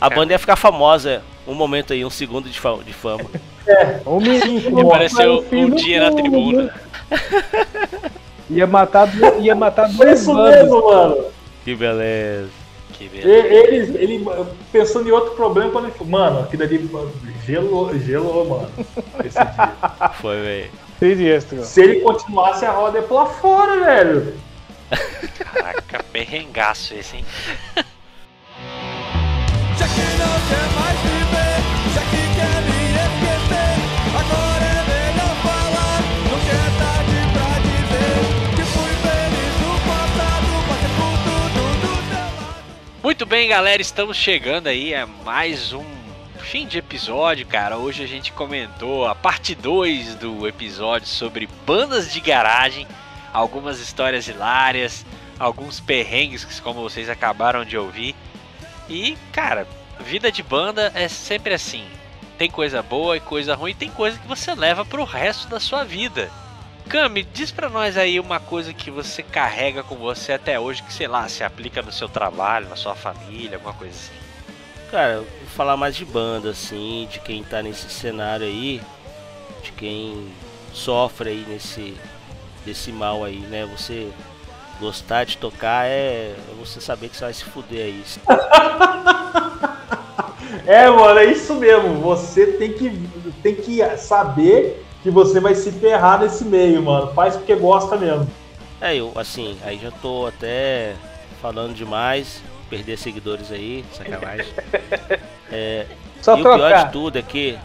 a 0.00 0.10
banda 0.10 0.32
ia 0.32 0.38
ficar 0.38 0.56
famosa. 0.56 1.22
Um 1.46 1.54
momento 1.54 1.92
aí, 1.92 2.02
um 2.04 2.10
segundo 2.10 2.48
de, 2.48 2.58
fa- 2.58 2.78
de 2.84 2.92
fama. 2.92 3.24
Um 4.06 4.18
minuto. 4.20 4.80
Apareceu 4.80 5.44
um 5.52 5.70
dia 5.70 6.10
na 6.10 6.14
tribuna. 6.16 6.74
Ia 8.50 8.66
matar, 8.66 9.08
ia 9.40 9.54
matar 9.54 9.88
Foi 9.90 10.06
duas 10.06 10.20
isso 10.20 10.34
mesmo, 10.34 10.84
mano. 10.86 11.24
Que 11.64 11.74
beleza. 11.74 12.50
Ele, 13.00 13.96
ele 13.98 14.26
pensando 14.72 15.08
em 15.08 15.12
outro 15.12 15.34
problema 15.34 15.70
quando 15.70 15.86
ele 15.86 15.94
falou, 15.94 16.10
mano, 16.10 16.40
aquilo 16.40 16.62
ali 16.62 16.90
gelou, 17.44 17.98
gelou, 17.98 18.44
mano. 18.46 18.70
Esse 19.24 19.38
dia. 19.38 19.72
Foi, 20.20 20.40
velho. 20.40 20.70
Sinistro. 20.98 21.64
Se 21.64 21.82
ele 21.82 22.00
continuasse, 22.00 22.64
a 22.64 22.70
roda 22.70 22.98
ia 22.98 23.04
pular 23.04 23.26
fora, 23.26 23.84
velho. 23.84 24.34
Caraca, 25.38 26.04
perrengaço 26.12 26.94
esse, 26.94 27.16
hein? 27.16 27.24
Já 29.76 29.88
que 29.88 30.00
não 30.18 30.34
quer 30.48 30.66
mais 30.78 30.98
viver, 31.00 31.58
já 31.94 32.02
que 32.10 32.22
quer 32.34 32.62
me 32.62 32.73
Muito 43.04 43.26
bem, 43.26 43.50
galera, 43.50 43.82
estamos 43.82 44.16
chegando 44.16 44.66
aí 44.66 44.94
a 44.94 45.06
mais 45.06 45.74
um 45.74 45.84
fim 46.38 46.66
de 46.66 46.78
episódio, 46.78 47.46
cara. 47.46 47.76
Hoje 47.76 48.02
a 48.02 48.06
gente 48.06 48.32
comentou 48.32 49.06
a 49.06 49.14
parte 49.14 49.54
2 49.54 50.14
do 50.14 50.48
episódio 50.48 51.06
sobre 51.06 51.46
bandas 51.66 52.10
de 52.10 52.18
garagem, 52.18 52.86
algumas 53.30 53.78
histórias 53.78 54.26
hilárias, 54.26 55.04
alguns 55.38 55.80
perrengues, 55.80 56.46
como 56.60 56.80
vocês 56.80 57.10
acabaram 57.10 57.62
de 57.62 57.76
ouvir. 57.76 58.16
E, 58.88 59.18
cara, 59.32 59.68
vida 60.00 60.32
de 60.32 60.42
banda 60.42 60.90
é 60.94 61.06
sempre 61.06 61.52
assim. 61.52 61.86
Tem 62.38 62.50
coisa 62.50 62.80
boa 62.82 63.18
e 63.18 63.20
coisa 63.20 63.54
ruim, 63.54 63.74
tem 63.74 63.90
coisa 63.90 64.18
que 64.18 64.26
você 64.26 64.54
leva 64.54 64.82
pro 64.82 65.04
resto 65.04 65.46
da 65.46 65.60
sua 65.60 65.84
vida. 65.84 66.30
Cami, 66.88 67.22
diz 67.32 67.50
pra 67.50 67.68
nós 67.68 67.96
aí 67.96 68.20
uma 68.20 68.38
coisa 68.38 68.72
que 68.72 68.90
você 68.90 69.22
carrega 69.22 69.82
com 69.82 69.96
você 69.96 70.32
até 70.32 70.60
hoje, 70.60 70.82
que 70.82 70.92
sei 70.92 71.08
lá, 71.08 71.28
se 71.28 71.42
aplica 71.42 71.82
no 71.82 71.90
seu 71.90 72.08
trabalho, 72.08 72.68
na 72.68 72.76
sua 72.76 72.94
família, 72.94 73.56
alguma 73.56 73.74
coisa 73.74 73.94
assim. 73.94 74.12
Cara, 74.90 75.16
vou 75.16 75.48
falar 75.56 75.76
mais 75.76 75.96
de 75.96 76.04
banda, 76.04 76.50
assim, 76.50 77.08
de 77.10 77.18
quem 77.20 77.42
tá 77.42 77.62
nesse 77.62 77.88
cenário 77.90 78.46
aí, 78.46 78.80
de 79.62 79.72
quem 79.72 80.30
sofre 80.72 81.30
aí 81.30 81.46
nesse, 81.48 81.96
desse 82.64 82.92
mal 82.92 83.24
aí, 83.24 83.38
né? 83.38 83.66
Você 83.76 84.10
gostar 84.78 85.24
de 85.24 85.38
tocar 85.38 85.86
é, 85.86 86.34
é 86.36 86.54
você 86.58 86.80
saber 86.80 87.08
que 87.08 87.16
você 87.16 87.24
vai 87.24 87.34
se 87.34 87.44
fuder 87.44 87.86
aí. 87.86 88.04
É, 90.66 90.88
mano, 90.88 91.18
é 91.18 91.26
isso 91.26 91.54
mesmo. 91.54 92.00
Você 92.00 92.46
tem 92.46 92.72
que, 92.72 92.90
tem 93.42 93.54
que 93.54 93.84
saber 93.98 94.83
que 95.04 95.10
você 95.10 95.38
vai 95.38 95.54
se 95.54 95.70
ferrar 95.70 96.18
nesse 96.20 96.46
meio, 96.46 96.82
mano. 96.82 97.12
Faz 97.12 97.36
porque 97.36 97.54
gosta 97.54 97.94
mesmo. 97.94 98.26
É, 98.80 98.96
eu, 98.96 99.12
assim, 99.16 99.56
aí 99.62 99.78
já 99.78 99.90
tô 99.90 100.26
até 100.26 100.94
falando 101.42 101.74
demais, 101.74 102.42
perder 102.70 102.96
seguidores 102.96 103.52
aí, 103.52 103.84
sacanagem. 103.92 104.52
É, 105.52 105.86
Só 106.20 106.36
e 106.36 106.40
o 106.40 106.42
pior 106.42 106.56
de 106.56 106.58
trocar. 106.58 106.90
tudo 106.90 107.18
é 107.18 107.22
que. 107.22 107.56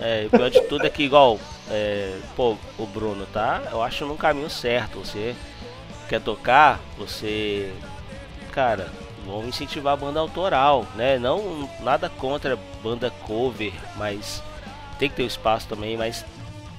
É, 0.00 0.26
o 0.26 0.30
pior 0.36 0.50
de 0.50 0.60
tudo 0.62 0.84
é 0.86 0.90
que 0.90 1.04
igual. 1.04 1.38
é, 1.70 2.18
pô, 2.36 2.56
o 2.76 2.84
Bruno, 2.84 3.24
tá? 3.32 3.62
Eu 3.70 3.80
acho 3.80 4.04
num 4.04 4.16
caminho 4.16 4.50
certo. 4.50 4.98
Você 4.98 5.34
quer 6.08 6.20
tocar, 6.20 6.78
você. 6.98 7.72
Cara, 8.50 8.88
vamos 9.24 9.46
incentivar 9.46 9.94
a 9.94 9.96
banda 9.96 10.20
autoral, 10.20 10.84
né? 10.94 11.16
Não 11.18 11.70
nada 11.80 12.10
contra 12.10 12.58
banda 12.82 13.10
cover, 13.22 13.72
mas 13.96 14.42
tem 14.98 15.08
que 15.08 15.14
ter 15.14 15.22
o 15.22 15.26
espaço 15.26 15.68
também, 15.68 15.96
mas 15.96 16.26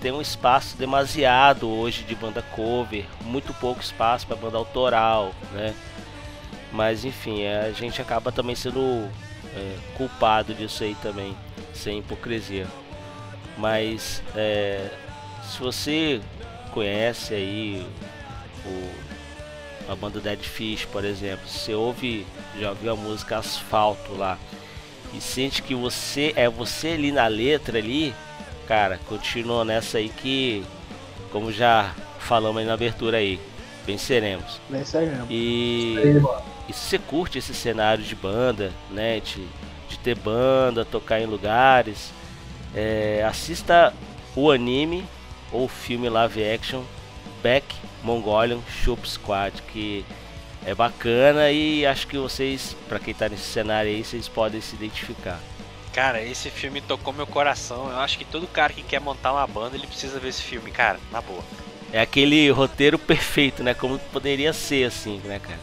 tem 0.01 0.11
um 0.11 0.21
espaço 0.21 0.77
demasiado 0.77 1.69
hoje 1.69 2.03
de 2.03 2.15
banda 2.15 2.41
cover, 2.41 3.05
muito 3.21 3.53
pouco 3.53 3.81
espaço 3.81 4.26
para 4.26 4.35
banda 4.35 4.57
autoral, 4.57 5.34
né? 5.51 5.73
Mas 6.71 7.03
enfim, 7.03 7.41
é, 7.41 7.61
a 7.61 7.71
gente 7.71 8.01
acaba 8.01 8.31
também 8.31 8.55
sendo 8.55 9.09
é, 9.55 9.76
culpado 9.95 10.53
disso 10.53 10.84
aí 10.84 10.95
também, 11.01 11.35
sem 11.73 11.99
hipocrisia. 11.99 12.67
Mas 13.57 14.23
é, 14.35 14.89
se 15.43 15.59
você 15.59 16.21
conhece 16.71 17.34
aí 17.34 17.85
o, 18.65 19.91
a 19.91 19.95
banda 19.95 20.19
Dead 20.19 20.39
Fish, 20.39 20.85
por 20.85 21.03
exemplo, 21.03 21.47
você 21.47 21.73
ouve, 21.73 22.26
já 22.59 22.69
ouviu 22.69 22.93
a 22.93 22.95
música 22.95 23.38
Asfalto 23.39 24.13
lá 24.13 24.38
e 25.13 25.19
sente 25.19 25.61
que 25.63 25.73
você 25.73 26.34
é 26.35 26.47
você 26.47 26.89
ali 26.89 27.11
na 27.11 27.27
letra 27.27 27.80
ali, 27.80 28.13
cara, 28.70 29.00
continua 29.08 29.66
nessa 29.66 29.98
aí 29.98 30.10
que, 30.10 30.64
como 31.32 31.52
já 31.52 31.91
falamos 32.20 32.60
aí 32.60 32.68
na 32.68 32.76
abertura 32.76 33.18
aí, 33.18 33.40
venceremos. 33.84 34.62
Venceremos. 34.70 35.26
E, 35.28 35.96
e 36.70 36.74
se 36.74 36.80
você 36.82 37.00
curte 37.00 37.40
esse 37.40 37.52
cenário 37.56 38.04
de 38.04 38.14
banda, 38.14 38.72
né, 38.91 39.22
de, 39.22 39.44
de 39.90 39.98
ter 39.98 40.16
banda, 40.16 40.86
tocar 40.86 41.20
em 41.20 41.26
lugares, 41.26 42.12
é, 42.76 43.26
assista 43.28 43.91
o 44.36 44.52
anime 44.52 45.04
ou 45.52 45.68
filme 45.68 46.08
live 46.08 46.44
action 46.48 46.84
Back 47.41 47.76
Mongolian 48.04 48.60
Shop 48.84 49.10
Squad, 49.10 49.64
que 49.64 50.06
é 50.64 50.76
bacana 50.76 51.50
e 51.52 51.88
acho 51.88 52.06
que 52.06 52.20
vocês, 52.20 52.78
para 52.88 53.00
quem 53.00 53.16
tá 53.16 53.28
nesse 53.28 53.46
cenário 53.46 53.90
aí, 53.90 54.04
vocês 54.04 54.28
podem 54.28 54.62
se 54.62 54.76
identificar. 54.76 55.40
Cara, 55.94 56.22
esse 56.22 56.49
filme 56.49 56.82
tocou 56.82 57.14
meu 57.14 57.26
coração. 57.28 57.90
Eu 57.90 57.98
acho 57.99 58.18
que 58.18 58.26
todo 58.26 58.48
cara 58.48 58.72
que 58.72 58.84
quer 58.84 59.02
montar 59.02 59.34
uma 59.34 59.48
banda, 59.48 59.76
ele 59.76 59.88
precisa 59.88 60.20
ver 60.20 60.30
esse 60.30 60.41
filme, 60.44 60.72
cara, 60.72 60.99
na 61.11 61.20
boa. 61.22 61.41
É 61.91 61.99
aquele 61.99 62.49
roteiro 62.52 62.99
perfeito, 62.99 63.64
né? 63.64 63.74
Como 63.74 63.98
poderia 64.11 64.53
ser 64.53 64.86
assim, 64.86 65.20
né, 65.26 65.40
cara? 65.40 65.60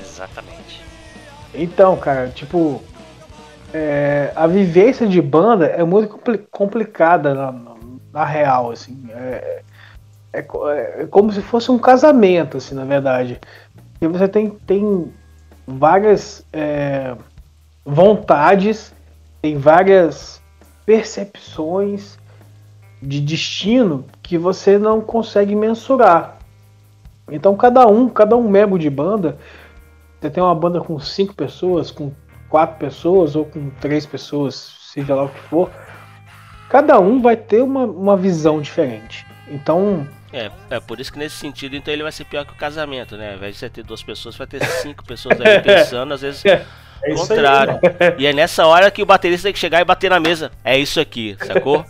Exatamente. 0.00 0.80
Então, 1.54 1.96
cara, 1.98 2.28
tipo, 2.28 2.82
é, 3.74 4.32
a 4.34 4.46
vivência 4.46 5.06
de 5.06 5.20
banda 5.20 5.66
é 5.66 5.84
muito 5.84 6.08
compli- 6.08 6.46
complicada 6.50 7.34
na, 7.34 7.52
na- 7.52 7.76
na 8.12 8.24
real, 8.24 8.70
assim. 8.70 9.06
É, 9.10 9.62
é, 10.32 10.42
co- 10.42 10.70
é 10.70 11.06
como 11.06 11.30
se 11.32 11.42
fosse 11.42 11.70
um 11.70 11.78
casamento, 11.78 12.56
assim, 12.56 12.74
na 12.74 12.84
verdade. 12.84 13.38
E 14.00 14.06
você 14.06 14.26
tem, 14.26 14.50
tem 14.66 15.12
várias 15.66 16.42
é, 16.52 17.14
vontades, 17.86 18.92
tem 19.40 19.56
várias 19.56 20.42
percepções 20.84 22.18
de 23.00 23.20
destino 23.20 24.04
que 24.22 24.36
você 24.36 24.78
não 24.78 25.00
consegue 25.00 25.54
mensurar. 25.54 26.38
Então 27.30 27.56
cada 27.56 27.86
um, 27.86 28.08
cada 28.08 28.36
um 28.36 28.48
membro 28.48 28.78
de 28.78 28.90
banda, 28.90 29.38
você 30.20 30.30
tem 30.30 30.42
uma 30.42 30.54
banda 30.54 30.80
com 30.80 30.98
cinco 30.98 31.34
pessoas, 31.34 31.90
com 31.90 32.12
quatro 32.48 32.78
pessoas 32.78 33.36
ou 33.36 33.44
com 33.44 33.70
três 33.80 34.06
pessoas, 34.06 34.54
seja 34.92 35.14
lá 35.14 35.24
o 35.24 35.28
que 35.28 35.40
for, 35.40 35.70
cada 36.68 36.98
um 36.98 37.20
vai 37.20 37.36
ter 37.36 37.62
uma, 37.62 37.84
uma 37.84 38.16
visão 38.16 38.60
diferente. 38.60 39.26
Então, 39.48 40.06
É, 40.32 40.50
é 40.70 40.80
por 40.80 41.00
isso 41.00 41.12
que 41.12 41.18
nesse 41.18 41.36
sentido, 41.36 41.76
então 41.76 41.92
ele 41.92 42.02
vai 42.02 42.12
ser 42.12 42.24
pior 42.24 42.44
que 42.44 42.52
o 42.52 42.56
casamento, 42.56 43.16
né? 43.16 43.30
Ao 43.30 43.36
invés 43.36 43.54
de 43.54 43.60
você 43.60 43.70
ter 43.70 43.82
duas 43.82 44.02
pessoas, 44.02 44.36
vai 44.36 44.46
ter 44.46 44.62
cinco 44.64 45.04
pessoas 45.04 45.40
ali 45.40 45.60
pensando, 45.64 46.12
às 46.12 46.20
vezes 46.20 46.42
É 47.02 47.10
aí, 47.10 47.14
contrário. 47.16 47.72
mano. 47.74 48.14
e 48.18 48.26
é 48.26 48.32
nessa 48.32 48.66
hora 48.66 48.90
que 48.90 49.02
o 49.02 49.06
baterista 49.06 49.48
tem 49.48 49.52
que 49.52 49.58
chegar 49.58 49.80
e 49.80 49.84
bater 49.84 50.10
na 50.10 50.20
mesa. 50.20 50.50
É 50.64 50.76
isso 50.78 51.00
aqui, 51.00 51.36
sacou? 51.44 51.84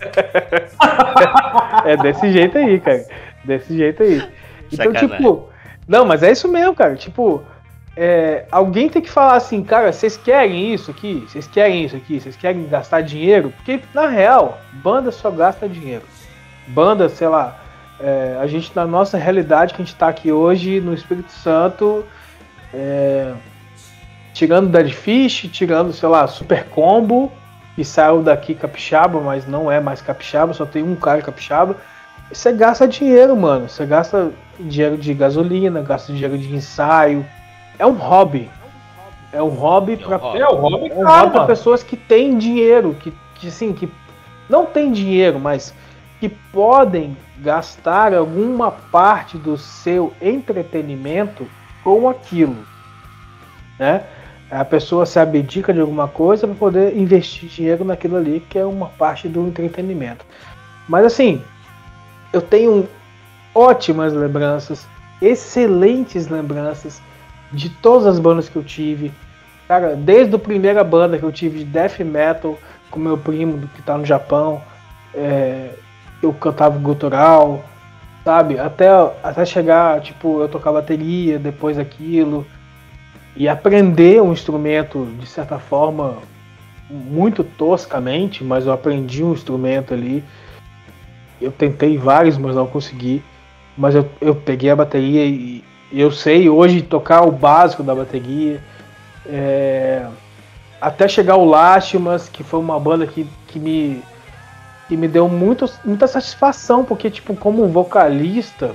é 1.85 1.97
desse 1.97 2.33
jeito 2.33 2.59
aí, 2.59 2.81
cara. 2.81 3.05
Desse 3.45 3.77
jeito 3.77 4.03
aí. 4.03 4.17
Então, 4.73 4.93
Sacanagem. 4.93 5.17
tipo, 5.17 5.49
não, 5.87 6.05
mas 6.05 6.23
é 6.23 6.33
isso 6.33 6.49
mesmo, 6.49 6.75
cara. 6.75 6.95
Tipo, 6.97 7.43
é, 7.97 8.45
alguém 8.53 8.89
tem 8.89 9.03
que 9.03 9.11
falar 9.11 9.37
assim, 9.37 9.65
cara, 9.65 9.93
vocês 9.93 10.17
querem 10.17 10.73
isso 10.73 10.91
aqui? 10.91 11.25
Vocês 11.27 11.47
querem 11.47 11.85
isso 11.85 11.97
aqui? 11.97 12.21
Vocês 12.21 12.37
querem 12.37 12.69
gastar 12.69 13.01
dinheiro? 13.01 13.53
Porque, 13.57 13.81
na 13.95 14.07
real, 14.07 14.61
banda 14.75 15.11
só 15.11 15.31
gasta 15.31 15.69
dinheiro. 15.69 16.05
Banda, 16.69 17.09
sei 17.09 17.29
lá, 17.29 17.59
é, 17.99 18.39
a 18.41 18.47
gente, 18.47 18.71
na 18.75 18.87
nossa 18.87 19.19
realidade 19.19 19.75
que 19.75 19.83
a 19.83 19.85
gente 19.85 19.97
tá 19.97 20.09
aqui 20.09 20.31
hoje, 20.31 20.81
no 20.81 20.95
Espírito 20.95 21.33
Santo, 21.33 22.05
é, 22.73 23.33
tirando 24.39 24.69
Dead 24.69 24.93
Fish, 24.93 25.49
tirando, 25.53 25.93
sei 25.93 26.09
lá, 26.09 26.25
Super 26.29 26.65
Combo, 26.67 27.33
que 27.75 27.85
saiu 27.85 28.23
daqui 28.23 28.55
capixaba, 28.55 29.21
mas 29.21 29.49
não 29.49 29.69
é 29.71 29.81
mais 29.81 30.01
capixaba, 30.01 30.55
só 30.55 30.65
tem 30.65 30.81
um 30.81 30.95
cara 30.95 31.21
capixaba. 31.21 31.75
Você 32.33 32.53
gasta 32.53 32.87
dinheiro, 32.87 33.37
mano. 33.37 33.69
Você 33.69 33.85
gasta 33.85 34.31
dinheiro 34.61 34.97
de 34.97 35.13
gasolina, 35.13 35.83
gasta 35.83 36.13
dinheiro 36.13 36.39
de 36.39 36.55
ensaio. 36.55 37.27
É 37.81 37.85
um 37.85 37.95
hobby. 37.95 38.49
É 39.33 39.43
um 39.43 39.49
hobby 39.49 39.99
É 40.01 40.07
um 40.07 40.17
hobby. 40.19 40.39
É, 40.39 40.49
o 40.49 40.55
hobby, 40.55 40.91
é 40.93 40.95
um 40.95 41.03
cara, 41.03 41.23
hobby 41.23 41.35
mano. 41.35 41.47
pessoas 41.49 41.83
que 41.83 41.97
têm 41.97 42.39
dinheiro, 42.39 42.95
que, 42.95 43.13
que 43.35 43.49
assim, 43.49 43.73
que 43.73 43.91
não 44.49 44.67
tem 44.67 44.93
dinheiro, 44.93 45.41
mas 45.41 45.75
que 46.21 46.29
podem 46.29 47.17
gastar 47.39 48.15
alguma 48.15 48.71
parte 48.71 49.37
do 49.37 49.59
seu 49.59 50.13
entretenimento 50.23 51.45
com 51.83 52.09
aquilo, 52.09 52.57
né? 53.81 54.05
A 54.51 54.65
pessoa 54.65 55.05
se 55.05 55.19
abdica 55.19 55.75
de 55.75 55.81
alguma 55.81 56.09
coisa 56.09 56.47
para 56.47 56.57
poder 56.57 56.97
investir 56.97 57.49
dinheiro 57.49 57.85
naquilo 57.85 58.17
ali, 58.17 58.41
que 58.49 58.59
é 58.59 58.65
uma 58.65 58.87
parte 58.87 59.29
do 59.29 59.47
entretenimento. 59.47 60.25
Mas 60.89 61.05
assim, 61.05 61.43
eu 62.33 62.41
tenho 62.41 62.89
ótimas 63.55 64.13
lembranças, 64.13 64.87
excelentes 65.21 66.29
lembranças 66.29 67.03
de 67.53 67.69
todas 67.69 68.07
as 68.07 68.19
bandas 68.19 68.49
que 68.49 68.57
eu 68.57 68.63
tive. 68.63 69.13
Cara, 69.67 69.95
desde 69.95 70.35
a 70.35 70.39
primeira 70.39 70.83
banda 70.83 71.19
que 71.19 71.25
eu 71.25 71.33
tive 71.33 71.59
de 71.59 71.65
death 71.65 71.99
metal 72.01 72.59
com 72.91 72.99
meu 72.99 73.19
primo 73.19 73.69
que 73.75 73.83
tá 73.83 73.99
no 73.99 74.05
Japão, 74.05 74.63
é, 75.15 75.71
eu 76.23 76.33
cantava 76.33 76.79
gutural, 76.79 77.63
sabe? 78.25 78.59
Até, 78.59 78.89
até 79.23 79.45
chegar, 79.45 80.01
tipo, 80.01 80.41
eu 80.41 80.49
tocar 80.49 80.73
bateria, 80.73 81.39
depois 81.39 81.79
aquilo. 81.79 82.47
E 83.39 83.49
aprender 83.49 84.21
um 84.21 84.33
instrumento, 84.33 85.07
de 85.21 85.27
certa 85.27 85.61
forma, 85.61 86.19
muito 86.91 87.45
toscamente, 87.45 88.43
mas 88.43 88.67
eu 88.67 88.73
aprendi 88.73 89.23
um 89.23 89.33
instrumento 89.33 89.95
ali. 89.95 90.25
Eu 91.41 91.53
tentei 91.53 91.97
vários, 91.97 92.37
mas 92.37 92.57
não 92.57 92.67
consegui. 92.67 93.23
Mas 93.77 93.95
eu, 93.95 94.11
eu 94.21 94.35
peguei 94.35 94.71
a 94.71 94.77
bateria 94.77 95.25
e 95.25 95.63
eu 95.93 96.11
sei 96.11 96.49
hoje 96.49 96.83
tocar 96.83 97.23
o 97.23 97.31
básico 97.31 97.85
da 97.85 97.95
bateria. 97.95 98.61
É, 99.25 100.05
até 100.81 101.07
chegar 101.07 101.37
o 101.37 101.45
Lástimas, 101.45 102.29
que 102.29 102.43
foi 102.43 102.59
uma 102.59 102.81
banda 102.81 103.07
que, 103.07 103.25
que 103.47 103.61
me 103.61 104.03
que 104.89 104.97
me 104.97 105.07
deu 105.07 105.29
muito, 105.29 105.71
muita 105.85 106.07
satisfação, 106.07 106.83
porque 106.83 107.11
tipo, 107.11 107.37
como 107.37 107.69
vocalista, 107.69 108.75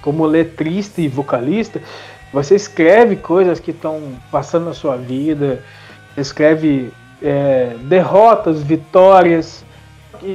como 0.00 0.24
letrista 0.24 1.00
e 1.00 1.08
vocalista, 1.08 1.82
você 2.34 2.56
escreve 2.56 3.14
coisas 3.14 3.60
que 3.60 3.70
estão 3.70 4.14
passando 4.30 4.66
na 4.66 4.74
sua 4.74 4.96
vida, 4.96 5.62
escreve 6.16 6.92
é, 7.22 7.76
derrotas, 7.82 8.60
vitórias. 8.60 9.64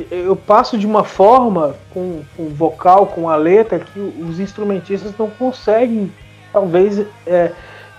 Eu 0.09 0.35
passo 0.35 0.77
de 0.77 0.85
uma 0.87 1.03
forma 1.03 1.75
com, 1.93 2.21
o 2.37 2.49
vocal, 2.49 3.07
com 3.07 3.29
a 3.29 3.35
letra, 3.35 3.79
que 3.79 3.99
os 3.99 4.39
instrumentistas 4.39 5.11
não 5.17 5.29
conseguem, 5.29 6.09
talvez, 6.53 7.05
é, 7.27 7.51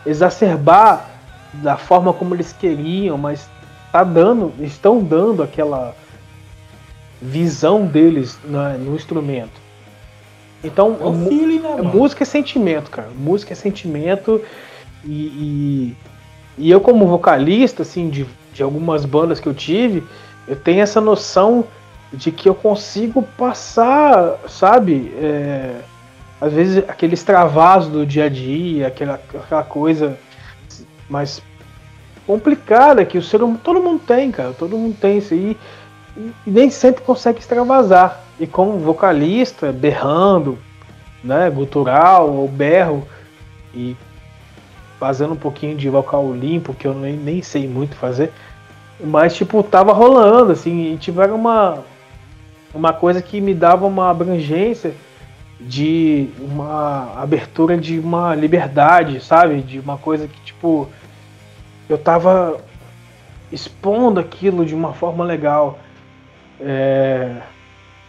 exacerbar 0.07 1.11
da 1.55 1.77
forma 1.77 2.13
como 2.15 2.35
eles 2.35 2.55
queriam, 2.55 3.19
mas 3.19 3.51
tá 3.93 4.03
dando, 4.03 4.53
estão 4.61 5.03
dando 5.03 5.43
aquela 5.43 5.95
visão 7.21 7.85
deles 7.85 8.39
na- 8.45 8.79
no 8.79 8.95
instrumento. 8.97 9.61
Então, 10.63 10.97
É 11.01 11.05
mu- 11.05 11.29
feeling, 11.29 11.61
né, 11.61 11.69
mano? 11.71 11.85
música 11.85 12.23
é 12.23 12.27
sentimento, 12.27 12.91
cara. 12.91 13.09
Música 13.17 13.53
é 13.53 13.57
sentimento 13.57 14.43
e, 15.05 15.09
e, 15.09 15.97
e 16.59 16.71
eu 16.71 16.81
como 16.81 17.07
vocalista, 17.07 17.83
assim, 17.83 18.09
de, 18.11 18.27
de 18.53 18.63
algumas 18.63 19.05
bandas 19.05 19.41
que 19.41 19.49
eu 19.49 19.55
tive, 19.55 20.03
eu 20.47 20.57
tenho 20.57 20.81
essa 20.83 21.01
noção 21.01 21.65
de 22.13 22.31
que 22.33 22.49
eu 22.49 22.55
consigo 22.55 23.23
passar, 23.39 24.37
sabe, 24.49 25.15
é, 25.17 25.77
às 26.41 26.53
vezes 26.53 26.79
aquele 26.89 27.15
extravaso 27.15 27.89
do 27.89 28.05
dia 28.05 28.25
a 28.25 28.29
dia, 28.29 28.89
aquela, 28.89 29.15
aquela 29.15 29.63
coisa 29.63 30.19
mais 31.09 31.41
complicada 32.27 33.05
que 33.05 33.17
o 33.19 33.23
ser 33.23 33.43
humano, 33.43 33.61
todo 33.63 33.81
mundo 33.83 34.01
tem, 34.07 34.31
cara, 34.31 34.53
todo 34.59 34.77
mundo 34.77 34.97
tem 35.01 35.19
isso 35.19 35.35
aí 35.35 35.57
e, 36.17 36.21
e 36.47 36.51
nem 36.51 36.69
sempre 36.71 37.03
consegue 37.03 37.39
extravasar. 37.39 38.21
E 38.41 38.47
como 38.47 38.79
vocalista, 38.79 39.71
berrando, 39.71 40.59
né, 41.23 41.49
gutural 41.51 42.31
ou 42.31 42.49
berro 42.49 43.07
e 43.75 43.95
fazendo 44.99 45.35
um 45.35 45.37
pouquinho 45.37 45.77
de 45.77 45.89
vocal 45.89 46.33
limpo, 46.35 46.75
que 46.75 46.87
eu 46.87 46.95
nem, 46.95 47.17
nem 47.17 47.43
sei 47.43 47.69
muito 47.69 47.95
fazer, 47.95 48.33
mas 48.99 49.35
tipo, 49.35 49.63
tava 49.63 49.93
rolando, 49.93 50.53
assim, 50.53 50.99
e 50.99 51.21
era 51.21 51.35
uma, 51.35 51.85
uma 52.75 52.93
coisa 52.93 53.23
que 53.23 53.41
me 53.41 53.55
dava 53.55 53.87
uma 53.87 54.11
abrangência 54.11 54.95
de 55.61 56.31
uma 56.39 57.13
abertura 57.21 57.77
de 57.77 57.99
uma 57.99 58.35
liberdade, 58.35 59.21
sabe? 59.21 59.61
De 59.61 59.79
uma 59.79 59.99
coisa 59.99 60.27
que, 60.27 60.41
tipo, 60.41 60.89
eu 61.89 61.99
tava 61.99 62.59
expondo 63.53 64.19
aquilo 64.19 64.65
de 64.65 64.75
uma 64.75 64.95
forma 64.95 65.25
legal, 65.25 65.79
é, 66.61 67.37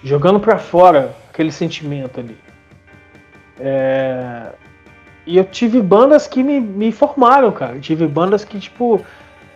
jogando 0.04 0.40
pra 0.40 0.58
fora 0.58 1.16
aquele 1.30 1.52
sentimento 1.52 2.20
ali. 2.20 2.38
É, 3.60 4.52
e 5.26 5.38
eu 5.38 5.44
tive 5.46 5.82
bandas 5.82 6.28
que 6.28 6.44
me, 6.44 6.60
me 6.60 6.92
formaram, 6.92 7.52
cara. 7.52 7.76
Eu 7.76 7.82
tive 7.82 8.08
bandas 8.08 8.44
que, 8.44 8.60
tipo, 8.60 9.00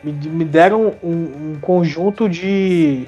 me, 0.03 0.11
me 0.11 0.45
deram 0.45 0.93
um, 1.03 1.11
um 1.53 1.57
conjunto 1.59 2.29
de, 2.29 3.07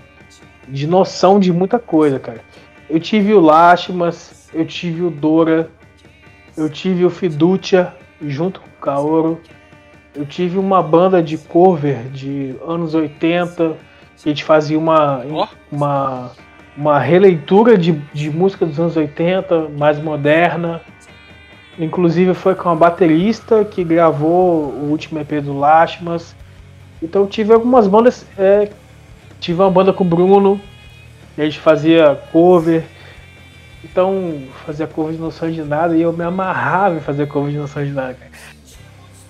de 0.68 0.88
noção 0.88 1.40
de 1.40 1.54
muita 1.54 1.78
coisa, 1.78 2.20
cara. 2.20 2.42
Eu 2.90 3.00
tive 3.00 3.34
o 3.34 3.40
Lástimas, 3.40 4.50
eu 4.54 4.66
tive 4.66 5.04
o 5.04 5.12
Dora, 5.12 5.70
eu 6.56 6.70
tive 6.70 7.06
o 7.06 7.10
Fiducia 7.10 7.94
junto 8.22 8.60
com 8.60 8.68
o 8.68 8.82
Kaoro. 8.82 9.42
Eu 10.16 10.26
tive 10.26 10.58
uma 10.58 10.82
banda 10.82 11.22
de 11.22 11.38
cover 11.38 12.10
de 12.10 12.56
anos 12.66 12.96
80, 12.96 13.78
que 14.18 14.28
a 14.28 14.30
gente 14.30 14.44
fazia 14.44 14.80
uma, 14.80 15.24
Ó. 15.30 15.48
uma, 15.72 16.32
uma 16.78 17.00
releitura 17.00 17.76
de, 17.78 17.94
de 18.14 18.30
música 18.30 18.66
dos 18.66 18.80
anos 18.80 18.96
80, 18.96 19.70
mais 19.78 19.98
moderna. 20.00 20.80
Inclusive 21.80 22.34
foi 22.34 22.54
com 22.56 22.70
a 22.70 22.76
baterista 22.76 23.66
que 23.66 23.84
gravou 23.84 24.70
o 24.70 24.88
último 24.92 25.20
EP 25.20 25.42
do 25.44 25.58
Lástimas. 25.58 26.36
Então 27.02 27.24
eu 27.24 27.28
tive 27.28 27.52
algumas 27.54 27.88
bandas. 27.88 28.26
é, 28.38 28.70
tive 29.40 29.62
uma 29.62 29.70
banda 29.72 29.92
com 29.94 30.04
o 30.04 30.08
Bruno, 30.08 30.60
e 31.38 31.42
a 31.42 31.46
gente 31.46 31.60
fazia 31.60 32.20
cover. 32.32 32.84
Então 33.84 34.42
fazia 34.66 34.88
cover 34.88 35.14
de 35.14 35.20
noção 35.20 35.50
de 35.52 35.62
nada 35.64 35.96
e 35.96 36.02
eu 36.02 36.12
me 36.12 36.24
amarrava 36.24 36.96
em 36.96 37.00
fazer 37.00 37.28
cover 37.28 37.52
de 37.52 37.58
noção 37.58 37.84
de 37.84 37.92
nada. 37.92 38.14
cara. 38.16 38.32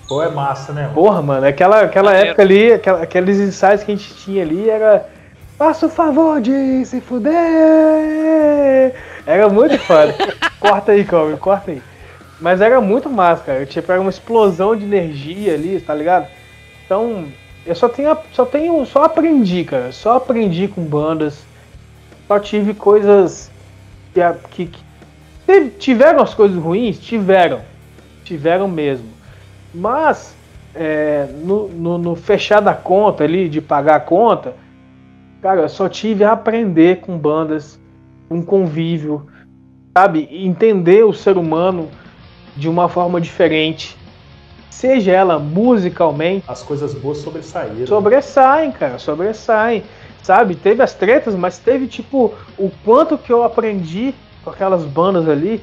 Pô, 0.08 0.22
é 0.22 0.30
massa, 0.30 0.72
né? 0.72 0.90
Porra, 0.94 1.20
mano, 1.20 1.46
aquela, 1.46 1.82
aquela 1.82 2.14
época 2.14 2.40
ali, 2.42 2.72
aquela- 2.72 3.02
aqueles 3.02 3.38
ensaios 3.38 3.82
que 3.82 3.92
a 3.92 3.94
gente 3.96 4.14
tinha 4.14 4.42
ali 4.42 4.68
era. 4.70 5.06
Faça 5.58 5.86
o 5.86 5.90
favor 5.90 6.40
de 6.40 6.84
se 6.84 7.00
fuder! 7.00 7.34
Era 9.26 9.48
muito 9.48 9.76
foda. 9.80 10.14
corta 10.60 10.92
aí, 10.92 11.04
Calvin, 11.04 11.36
corta 11.36 11.72
aí. 11.72 11.82
Mas 12.40 12.60
era 12.60 12.80
muito 12.80 13.10
massa, 13.10 13.42
cara. 13.42 13.66
Tipo, 13.66 13.90
era 13.90 14.00
uma 14.00 14.08
explosão 14.08 14.76
de 14.76 14.84
energia 14.84 15.54
ali, 15.54 15.80
tá 15.80 15.92
ligado? 15.92 16.28
Então, 16.86 17.26
eu 17.66 17.74
só 17.74 17.88
tenho, 17.88 18.16
só 18.32 18.46
tenho, 18.46 18.86
só 18.86 19.02
aprendi, 19.02 19.64
cara. 19.64 19.90
Só 19.90 20.18
aprendi 20.18 20.68
com 20.68 20.84
bandas. 20.84 21.44
Só 22.28 22.38
tive 22.38 22.72
coisas 22.72 23.50
que, 24.14 24.20
que, 24.50 24.70
que 25.44 25.70
tiveram 25.70 26.22
as 26.22 26.34
coisas 26.34 26.56
ruins, 26.56 27.00
tiveram, 27.00 27.62
tiveram 28.22 28.68
mesmo. 28.68 29.08
Mas 29.74 30.36
é, 30.72 31.26
no, 31.42 31.66
no, 31.66 31.98
no 31.98 32.14
fechar 32.14 32.60
da 32.60 32.74
conta 32.74 33.24
ali, 33.24 33.48
de 33.48 33.60
pagar 33.60 33.96
a 33.96 34.00
conta, 34.00 34.54
cara, 35.42 35.62
eu 35.62 35.68
só 35.68 35.88
tive 35.88 36.24
a 36.24 36.32
aprender 36.32 37.00
com 37.00 37.16
bandas, 37.18 37.78
um 38.30 38.42
convívio, 38.42 39.26
sabe? 39.96 40.28
Entender 40.30 41.04
o 41.04 41.12
ser 41.12 41.36
humano 41.36 41.88
de 42.56 42.68
uma 42.68 42.88
forma 42.88 43.20
diferente. 43.20 43.96
Seja 44.70 45.12
ela 45.12 45.38
musicalmente, 45.38 46.44
As 46.46 46.62
coisas 46.62 46.94
boas 46.94 47.18
sobressaíram. 47.18 47.86
sobressaem, 47.86 48.70
cara, 48.72 48.98
sobressaem. 48.98 49.82
Sabe? 50.22 50.54
Teve 50.56 50.82
as 50.82 50.92
tretas, 50.92 51.34
mas 51.34 51.58
teve 51.58 51.86
tipo 51.86 52.34
o 52.58 52.70
quanto 52.84 53.16
que 53.16 53.32
eu 53.32 53.42
aprendi 53.42 54.14
com 54.44 54.50
aquelas 54.50 54.84
bandas 54.84 55.28
ali, 55.28 55.62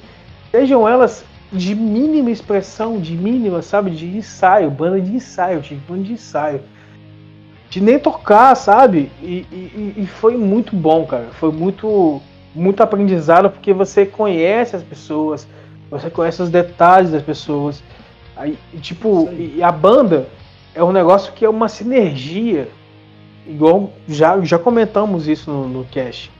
sejam 0.51 0.87
elas 0.87 1.23
de 1.51 1.75
mínima 1.75 2.31
expressão, 2.31 2.99
de 2.99 3.15
mínima, 3.15 3.61
sabe? 3.61 3.91
De 3.91 4.05
ensaio, 4.17 4.71
banda 4.71 4.99
de 4.99 5.15
ensaio, 5.15 5.61
tive 5.61 5.81
banda 5.87 6.03
de 6.03 6.13
ensaio. 6.13 6.61
De 7.75 7.81
nem 7.81 7.99
tocar, 7.99 8.55
sabe? 8.55 9.11
E, 9.21 9.45
e- 9.51 9.93
e 9.97 10.07
foi 10.07 10.37
muito 10.37 10.73
bom, 10.73 11.05
cara. 11.05 11.27
Foi 11.33 11.51
muito, 11.51 12.21
muito 12.55 12.81
aprendizado 12.81 13.49
porque 13.49 13.73
você 13.73 14.05
conhece 14.05 14.77
as 14.77 14.81
pessoas, 14.81 15.45
você 15.91 16.09
conhece 16.09 16.41
os 16.41 16.49
detalhes 16.49 17.11
das 17.11 17.21
pessoas. 17.21 17.83
Aí, 18.33 18.57
e, 18.73 18.77
tipo, 18.77 19.27
e 19.33 19.61
a 19.61 19.73
banda 19.73 20.25
é 20.73 20.81
um 20.81 20.93
negócio 20.93 21.33
que 21.33 21.43
é 21.43 21.49
uma 21.49 21.67
sinergia. 21.67 22.69
Igual 23.45 23.91
já, 24.07 24.39
já 24.39 24.57
comentamos 24.57 25.27
isso 25.27 25.51
no, 25.51 25.67
no 25.67 25.83
cast. 25.83 26.31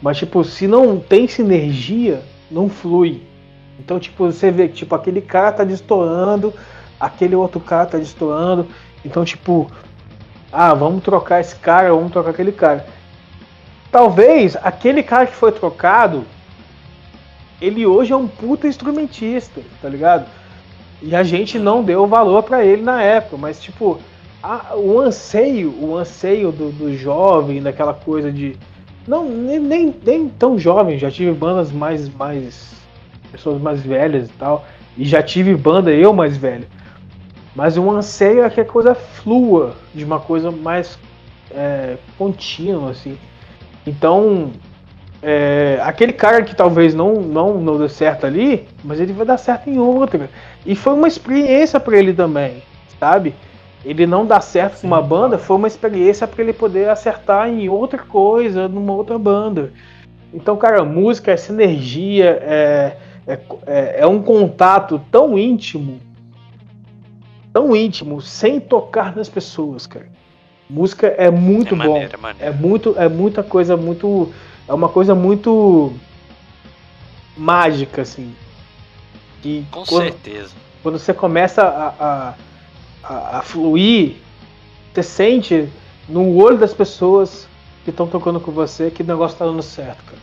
Mas, 0.00 0.16
tipo, 0.16 0.42
se 0.42 0.66
não 0.66 0.98
tem 0.98 1.28
sinergia, 1.28 2.22
não 2.50 2.66
flui. 2.70 3.20
Então, 3.78 4.00
tipo, 4.00 4.24
você 4.24 4.50
vê 4.50 4.68
que 4.68 4.74
tipo, 4.74 4.94
aquele 4.94 5.20
cara 5.20 5.52
tá 5.52 5.64
destoando, 5.64 6.54
aquele 6.98 7.34
outro 7.36 7.60
cara 7.60 7.84
tá 7.84 7.98
destoando. 7.98 8.66
Então, 9.04 9.22
tipo, 9.22 9.70
ah, 10.52 10.74
vamos 10.74 11.02
trocar 11.02 11.40
esse 11.40 11.56
cara, 11.56 11.90
vamos 11.92 12.12
trocar 12.12 12.30
aquele 12.30 12.52
cara. 12.52 12.86
Talvez 13.90 14.56
aquele 14.62 15.02
cara 15.02 15.26
que 15.26 15.34
foi 15.34 15.52
trocado, 15.52 16.24
ele 17.60 17.86
hoje 17.86 18.12
é 18.12 18.16
um 18.16 18.28
puta 18.28 18.66
instrumentista, 18.68 19.60
tá 19.82 19.88
ligado? 19.88 20.26
E 21.02 21.14
a 21.14 21.22
gente 21.22 21.58
não 21.58 21.82
deu 21.82 22.06
valor 22.06 22.42
pra 22.42 22.64
ele 22.64 22.82
na 22.82 23.02
época, 23.02 23.36
mas 23.36 23.60
tipo, 23.60 23.98
a- 24.42 24.74
o 24.76 24.98
anseio, 25.00 25.74
o 25.80 25.96
anseio 25.96 26.52
do, 26.52 26.70
do 26.70 26.94
jovem, 26.96 27.62
daquela 27.62 27.94
coisa 27.94 28.30
de. 28.32 28.56
Não, 29.06 29.24
nem, 29.28 29.58
nem, 29.58 29.94
nem 30.04 30.28
tão 30.28 30.58
jovem, 30.58 30.98
já 30.98 31.10
tive 31.10 31.32
bandas 31.32 31.72
mais, 31.72 32.08
mais. 32.14 32.74
pessoas 33.32 33.60
mais 33.60 33.80
velhas 33.80 34.28
e 34.28 34.32
tal. 34.32 34.66
E 34.96 35.04
já 35.04 35.22
tive 35.22 35.54
banda 35.54 35.90
eu 35.92 36.12
mais 36.12 36.36
velho. 36.36 36.66
Mas 37.58 37.76
o 37.76 37.90
anseio 37.90 38.44
é 38.44 38.50
que 38.50 38.60
a 38.60 38.64
coisa 38.64 38.94
flua 38.94 39.74
de 39.92 40.04
uma 40.04 40.20
coisa 40.20 40.48
mais 40.48 40.96
é, 41.50 41.96
contínua, 42.16 42.92
assim. 42.92 43.18
Então, 43.84 44.52
é, 45.20 45.80
aquele 45.82 46.12
cara 46.12 46.44
que 46.44 46.54
talvez 46.54 46.94
não, 46.94 47.14
não, 47.14 47.60
não 47.60 47.76
dê 47.76 47.88
certo 47.88 48.24
ali, 48.26 48.68
mas 48.84 49.00
ele 49.00 49.12
vai 49.12 49.26
dar 49.26 49.38
certo 49.38 49.68
em 49.68 49.76
outra. 49.76 50.30
E 50.64 50.76
foi 50.76 50.92
uma 50.92 51.08
experiência 51.08 51.80
para 51.80 51.98
ele 51.98 52.14
também, 52.14 52.62
sabe? 53.00 53.34
Ele 53.84 54.06
não 54.06 54.24
dar 54.24 54.40
certo 54.40 54.80
com 54.80 54.86
uma 54.86 55.02
banda 55.02 55.36
foi 55.36 55.56
uma 55.56 55.66
experiência 55.66 56.28
para 56.28 56.44
ele 56.44 56.52
poder 56.52 56.88
acertar 56.88 57.48
em 57.48 57.68
outra 57.68 57.98
coisa, 57.98 58.68
numa 58.68 58.92
outra 58.92 59.18
banda. 59.18 59.72
Então, 60.32 60.56
cara, 60.56 60.84
música 60.84 61.32
é 61.32 61.36
sinergia, 61.36 62.38
é, 62.40 62.96
é, 63.26 63.38
é, 63.66 63.96
é 64.02 64.06
um 64.06 64.22
contato 64.22 65.00
tão 65.10 65.36
íntimo, 65.36 65.98
tão 67.58 67.74
íntimo, 67.74 68.20
sem 68.20 68.60
tocar 68.60 69.16
nas 69.16 69.28
pessoas, 69.28 69.86
cara. 69.86 70.06
Música 70.70 71.08
é 71.08 71.28
muito 71.30 71.74
é 71.74 71.78
bom. 71.78 71.92
maneiro, 71.94 72.12
é 72.12 72.14
É 72.14 72.20
maneiro. 72.20 72.54
muito, 72.54 72.94
é 72.96 73.08
muita 73.08 73.42
coisa 73.42 73.76
muito, 73.76 74.32
é 74.68 74.72
uma 74.72 74.88
coisa 74.88 75.14
muito 75.14 75.92
mágica 77.36 78.02
assim. 78.02 78.32
Que 79.42 79.64
Com 79.70 79.84
quando, 79.84 80.04
certeza. 80.04 80.54
quando 80.82 80.98
você 80.98 81.12
começa 81.12 81.62
a, 81.62 81.88
a, 81.98 82.34
a, 83.02 83.38
a 83.38 83.42
fluir, 83.42 84.16
você 84.94 85.02
sente 85.02 85.68
no 86.08 86.36
olho 86.36 86.58
das 86.58 86.72
pessoas 86.72 87.48
que 87.84 87.90
estão 87.90 88.06
tocando 88.06 88.38
com 88.40 88.52
você 88.52 88.90
que 88.90 89.02
o 89.02 89.06
negócio 89.06 89.36
tá 89.36 89.46
dando 89.46 89.62
certo, 89.62 90.04
cara. 90.04 90.18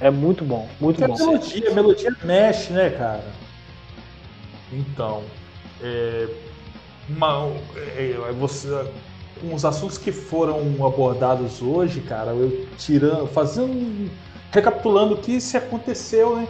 É 0.00 0.10
muito 0.10 0.44
bom, 0.44 0.68
muito 0.80 0.96
Porque 0.98 1.04
a 1.04 1.08
bom. 1.08 1.32
melodia, 1.32 1.70
a 1.70 1.74
melodia 1.74 2.16
mexe, 2.24 2.72
né, 2.72 2.90
cara? 2.90 3.24
Então, 4.72 5.22
é, 5.82 6.28
uma- 7.08 7.52
é, 7.96 8.10
é, 8.28 8.32
você, 8.32 8.68
com 9.40 9.54
os 9.54 9.64
assuntos 9.64 9.96
que 9.98 10.12
foram 10.12 10.60
abordados 10.86 11.62
hoje, 11.62 12.00
cara, 12.00 12.32
eu 12.32 12.66
tirando, 12.76 13.26
fazendo, 13.28 14.10
recapitulando 14.50 15.14
o 15.14 15.18
que 15.18 15.40
se 15.40 15.56
aconteceu, 15.56 16.36
né? 16.36 16.48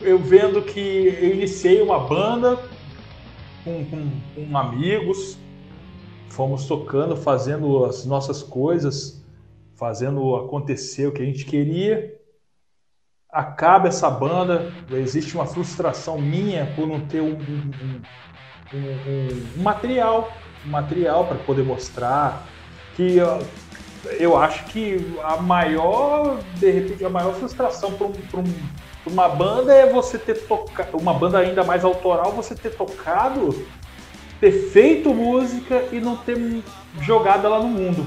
Eu 0.00 0.18
vendo 0.18 0.62
que 0.62 0.80
eu 1.20 1.34
iniciei 1.34 1.82
uma 1.82 1.98
banda 1.98 2.56
com, 3.64 3.84
com- 3.84 4.10
com 4.34 4.56
amigos, 4.56 5.36
fomos 6.30 6.64
tocando, 6.66 7.16
fazendo 7.16 7.84
as 7.84 8.06
nossas 8.06 8.42
coisas, 8.42 9.22
fazendo 9.76 10.36
acontecer 10.36 11.06
o 11.06 11.12
que 11.12 11.22
a 11.22 11.24
gente 11.24 11.44
queria 11.44 12.18
acaba 13.32 13.88
essa 13.88 14.10
banda, 14.10 14.72
existe 14.90 15.34
uma 15.36 15.46
frustração 15.46 16.18
minha 16.20 16.66
por 16.74 16.86
não 16.86 17.00
ter 17.06 17.20
um- 17.20 17.34
um- 17.38 18.00
um- 18.72 19.58
um 19.58 19.62
material, 19.62 20.32
um 20.66 20.70
material 20.70 21.24
para 21.26 21.38
poder 21.38 21.62
mostrar. 21.64 22.46
Que 22.96 23.16
eu, 23.16 23.38
eu 24.18 24.36
acho 24.36 24.64
que 24.66 25.14
a 25.24 25.36
maior, 25.36 26.38
de 26.56 26.70
repente, 26.70 27.04
a 27.04 27.10
maior 27.10 27.34
frustração 27.34 27.92
para 27.92 28.06
um, 28.06 28.12
um- 28.40 28.80
uma 29.06 29.28
banda 29.28 29.74
é 29.74 29.90
você 29.90 30.18
ter 30.18 30.34
tocado, 30.46 30.96
uma 30.98 31.14
banda 31.14 31.38
ainda 31.38 31.64
mais 31.64 31.84
autoral, 31.84 32.32
você 32.32 32.54
ter 32.54 32.70
tocado, 32.76 33.64
ter 34.40 34.52
feito 34.52 35.12
música 35.14 35.84
e 35.90 35.98
não 36.00 36.16
ter 36.16 36.62
jogado 37.00 37.46
ela 37.46 37.58
no 37.60 37.68
mundo. 37.68 38.06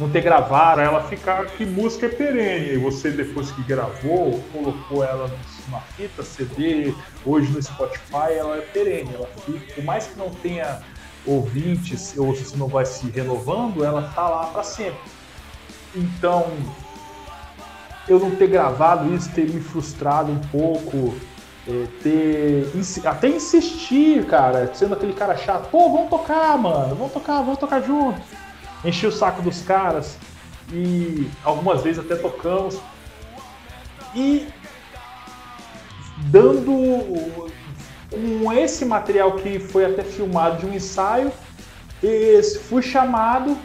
não 0.00 0.10
ter 0.10 0.22
gravado, 0.22 0.80
ela 0.80 1.00
ficar 1.04 1.46
que 1.46 1.64
música 1.64 2.06
é 2.06 2.08
perene. 2.08 2.72
E 2.72 2.76
você, 2.76 3.10
depois 3.12 3.52
que 3.52 3.62
gravou, 3.62 4.42
colocou 4.52 5.04
ela 5.04 5.30
numa 5.66 5.80
fita, 5.80 6.22
CD, 6.22 6.94
hoje 7.24 7.50
no 7.50 7.62
Spotify, 7.62 8.32
ela 8.38 8.56
é 8.56 8.60
perene. 8.60 9.14
Ela 9.14 9.26
por 9.26 9.84
mais 9.84 10.06
que 10.06 10.18
não 10.18 10.30
tenha 10.30 10.82
ouvintes, 11.26 12.14
ou 12.16 12.34
se 12.34 12.56
não 12.56 12.68
vai 12.68 12.84
se 12.84 13.08
renovando, 13.10 13.84
ela 13.84 14.12
tá 14.14 14.28
lá 14.28 14.46
para 14.46 14.62
sempre. 14.62 15.00
Então, 15.94 16.52
eu 18.08 18.18
não 18.18 18.32
ter 18.32 18.48
gravado 18.48 19.14
isso, 19.14 19.30
ter 19.30 19.48
me 19.48 19.60
frustrado 19.60 20.30
um 20.30 20.38
pouco, 20.38 21.14
é, 21.66 21.86
ter. 22.02 22.70
Até 23.06 23.28
insistir, 23.28 24.26
cara, 24.26 24.72
sendo 24.74 24.94
aquele 24.94 25.12
cara 25.12 25.36
chato, 25.36 25.68
pô, 25.70 25.90
vamos 25.90 26.10
tocar, 26.10 26.58
mano, 26.58 26.94
vamos 26.94 27.12
tocar, 27.12 27.38
vamos 27.42 27.58
tocar 27.58 27.80
junto. 27.80 28.20
Enchi 28.84 29.06
o 29.06 29.12
saco 29.12 29.40
dos 29.40 29.62
caras 29.62 30.18
e 30.70 31.30
algumas 31.42 31.82
vezes 31.82 32.04
até 32.04 32.16
tocamos. 32.16 32.78
E 34.14 34.46
dando 36.24 37.50
com 38.10 38.52
esse 38.52 38.84
material 38.84 39.32
que 39.32 39.58
foi 39.58 39.84
até 39.84 40.02
filmado 40.02 40.58
de 40.58 40.66
um 40.66 40.74
ensaio, 40.74 41.32
fui 42.68 42.82
chamado 42.82 43.56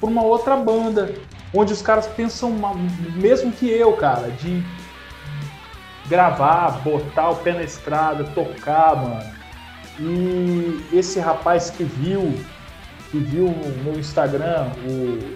por 0.00 0.08
uma 0.08 0.22
outra 0.22 0.56
banda, 0.56 1.14
onde 1.52 1.72
os 1.72 1.82
caras 1.82 2.06
pensam 2.06 2.52
mesmo 3.14 3.52
que 3.52 3.68
eu, 3.68 3.92
cara, 3.94 4.30
de 4.30 4.62
gravar, 6.08 6.82
botar 6.82 7.30
o 7.30 7.36
pé 7.36 7.52
na 7.52 7.62
estrada, 7.62 8.24
tocar, 8.24 8.96
mano. 8.96 9.36
E 9.98 10.86
esse 10.92 11.18
rapaz 11.18 11.70
que 11.70 11.82
viu, 11.82 12.34
que 13.10 13.18
viu 13.18 13.48
no 13.84 13.98
Instagram, 13.98 14.68
o 14.88 15.34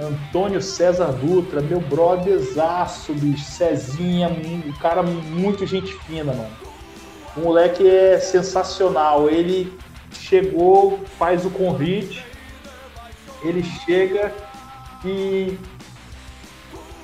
Antônio 0.00 0.62
César 0.62 1.12
Dutra, 1.12 1.60
meu 1.60 1.80
brotherzaço, 1.80 3.12
bicho, 3.12 3.44
Cezinha, 3.44 4.28
um 4.28 4.72
cara 4.80 5.02
muito 5.02 5.66
gente 5.66 5.92
fina, 6.04 6.32
mano. 6.32 6.56
O 7.36 7.40
moleque 7.40 7.86
é 7.86 8.18
sensacional. 8.18 9.28
Ele 9.28 9.72
chegou, 10.12 11.00
faz 11.18 11.44
o 11.44 11.50
convite, 11.50 12.24
ele 13.42 13.62
chega 13.62 14.32
e 15.04 15.58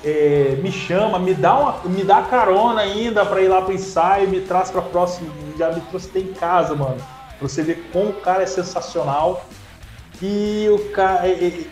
é, 0.03 0.57
me 0.61 0.71
chama, 0.71 1.19
me 1.19 1.33
dá, 1.33 1.57
uma, 1.57 1.81
me 1.85 2.03
dá 2.03 2.21
carona 2.23 2.81
ainda 2.81 3.25
pra 3.25 3.41
ir 3.41 3.49
lá 3.49 3.61
pro 3.61 3.73
ensaio, 3.73 4.29
me 4.29 4.41
traz 4.41 4.71
pra 4.71 4.81
próxima, 4.81 5.29
já 5.57 5.71
me 5.71 5.81
trouxe 5.81 6.09
até 6.09 6.19
em 6.19 6.33
casa, 6.33 6.73
mano. 6.73 6.97
Pra 7.37 7.47
você 7.47 7.61
ver 7.63 7.89
como 7.93 8.09
o 8.09 8.21
cara 8.21 8.43
é 8.43 8.45
sensacional. 8.45 9.45
E 10.21 10.67
o 10.69 10.89
cara. 10.91 11.27
E, 11.27 11.69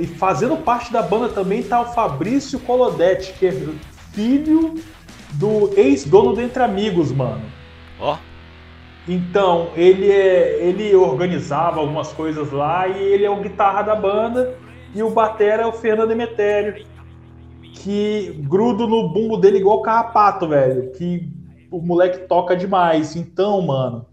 e 0.00 0.06
fazendo 0.06 0.56
parte 0.56 0.92
da 0.92 1.02
banda 1.02 1.28
também 1.28 1.62
tá 1.62 1.80
o 1.80 1.92
Fabrício 1.92 2.58
Colodetti, 2.60 3.32
que 3.34 3.46
é 3.46 3.52
filho 4.12 4.74
do 5.32 5.70
ex-dono 5.76 6.32
do 6.32 6.40
Entre 6.40 6.62
Amigos, 6.62 7.12
mano. 7.12 7.42
Ó, 8.00 8.16
Então, 9.06 9.70
ele 9.76 10.10
é, 10.10 10.64
ele 10.64 10.94
organizava 10.94 11.80
algumas 11.80 12.12
coisas 12.12 12.50
lá 12.50 12.88
e 12.88 13.02
ele 13.02 13.24
é 13.24 13.30
o 13.30 13.42
guitarra 13.42 13.82
da 13.82 13.94
banda 13.94 14.56
e 14.94 15.02
o 15.02 15.10
batera 15.10 15.64
é 15.64 15.66
o 15.66 15.72
Fernando 15.72 16.12
Emetério, 16.12 16.86
que 17.74 18.34
grudo 18.48 18.86
no 18.86 19.08
bumbo 19.08 19.36
dele 19.36 19.58
igual 19.58 19.82
carrapato, 19.82 20.48
velho, 20.48 20.92
que 20.92 21.28
o 21.70 21.80
moleque 21.82 22.26
toca 22.26 22.56
demais. 22.56 23.16
Então, 23.16 23.60
mano, 23.60 24.06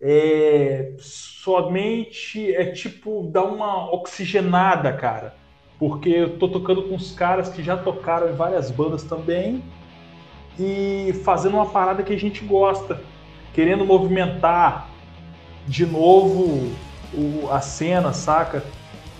é 0.00 0.94
somente 1.46 2.52
é 2.52 2.64
tipo 2.72 3.22
dar 3.32 3.44
uma 3.44 3.88
oxigenada, 3.94 4.92
cara, 4.92 5.32
porque 5.78 6.08
eu 6.08 6.38
tô 6.38 6.48
tocando 6.48 6.82
com 6.82 6.96
os 6.96 7.12
caras 7.12 7.48
que 7.48 7.62
já 7.62 7.76
tocaram 7.76 8.28
em 8.28 8.34
várias 8.34 8.68
bandas 8.72 9.04
também 9.04 9.62
e 10.58 11.12
fazendo 11.24 11.54
uma 11.54 11.66
parada 11.66 12.02
que 12.02 12.12
a 12.12 12.18
gente 12.18 12.44
gosta 12.44 13.00
querendo 13.54 13.84
movimentar 13.84 14.88
de 15.68 15.86
novo 15.86 16.72
o- 17.14 17.48
a 17.52 17.60
cena, 17.60 18.12
saca? 18.12 18.64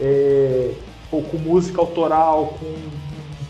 É, 0.00 0.72
com 1.08 1.38
música 1.38 1.80
autoral, 1.80 2.58
com 2.58 2.74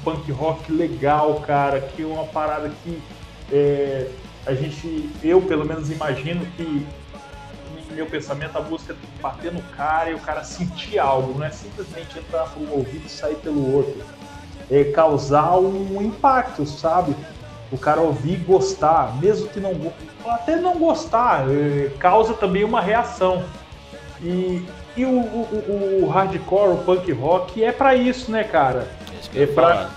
punk 0.05 0.31
rock 0.31 0.71
legal, 0.71 1.37
cara, 1.37 1.81
que 1.81 2.03
é 2.03 2.07
uma 2.07 2.27
parada 2.27 2.69
que 2.69 3.03
é, 3.51 4.07
a 4.45 4.55
gente, 4.55 5.09
eu 5.23 5.41
pelo 5.41 5.65
menos 5.65 5.91
imagino 5.91 6.45
que 6.57 6.87
meu 7.97 8.07
pensamento 8.07 8.57
a 8.57 8.61
música 8.61 8.95
tem 8.95 9.11
que 9.11 9.23
bater 9.23 9.53
no 9.53 9.63
cara 9.63 10.11
e 10.11 10.15
o 10.15 10.19
cara 10.19 10.45
sentir 10.45 10.99
algo, 10.99 11.37
não 11.39 11.47
é 11.47 11.51
simplesmente 11.51 12.19
entrar 12.19 12.45
por 12.51 12.63
um 12.63 12.71
ouvido 12.73 13.07
e 13.07 13.09
sair 13.09 13.37
pelo 13.37 13.75
outro. 13.75 13.97
É 14.71 14.85
causar 14.85 15.57
um 15.59 16.01
impacto, 16.03 16.65
sabe? 16.67 17.17
o 17.73 17.77
cara 17.77 18.01
ouvir 18.01 18.35
e 18.35 18.37
gostar, 18.37 19.17
mesmo 19.21 19.49
que 19.49 19.59
não 19.59 19.93
até 20.25 20.55
não 20.55 20.79
gostar, 20.79 21.47
eh, 21.51 21.91
causa 21.99 22.33
também 22.33 22.63
uma 22.63 22.81
reação. 22.81 23.43
E, 24.23 24.65
e 24.97 25.05
o, 25.05 25.11
o- 25.11 26.01
o- 26.05 26.09
hardcore, 26.09 26.71
o 26.75 26.77
punk 26.77 27.11
rock 27.11 27.65
é 27.65 27.73
pra 27.73 27.97
isso, 27.97 28.31
né, 28.31 28.45
cara? 28.45 28.87
é 29.35 29.43
É 29.43 29.47
falar. 29.49 29.91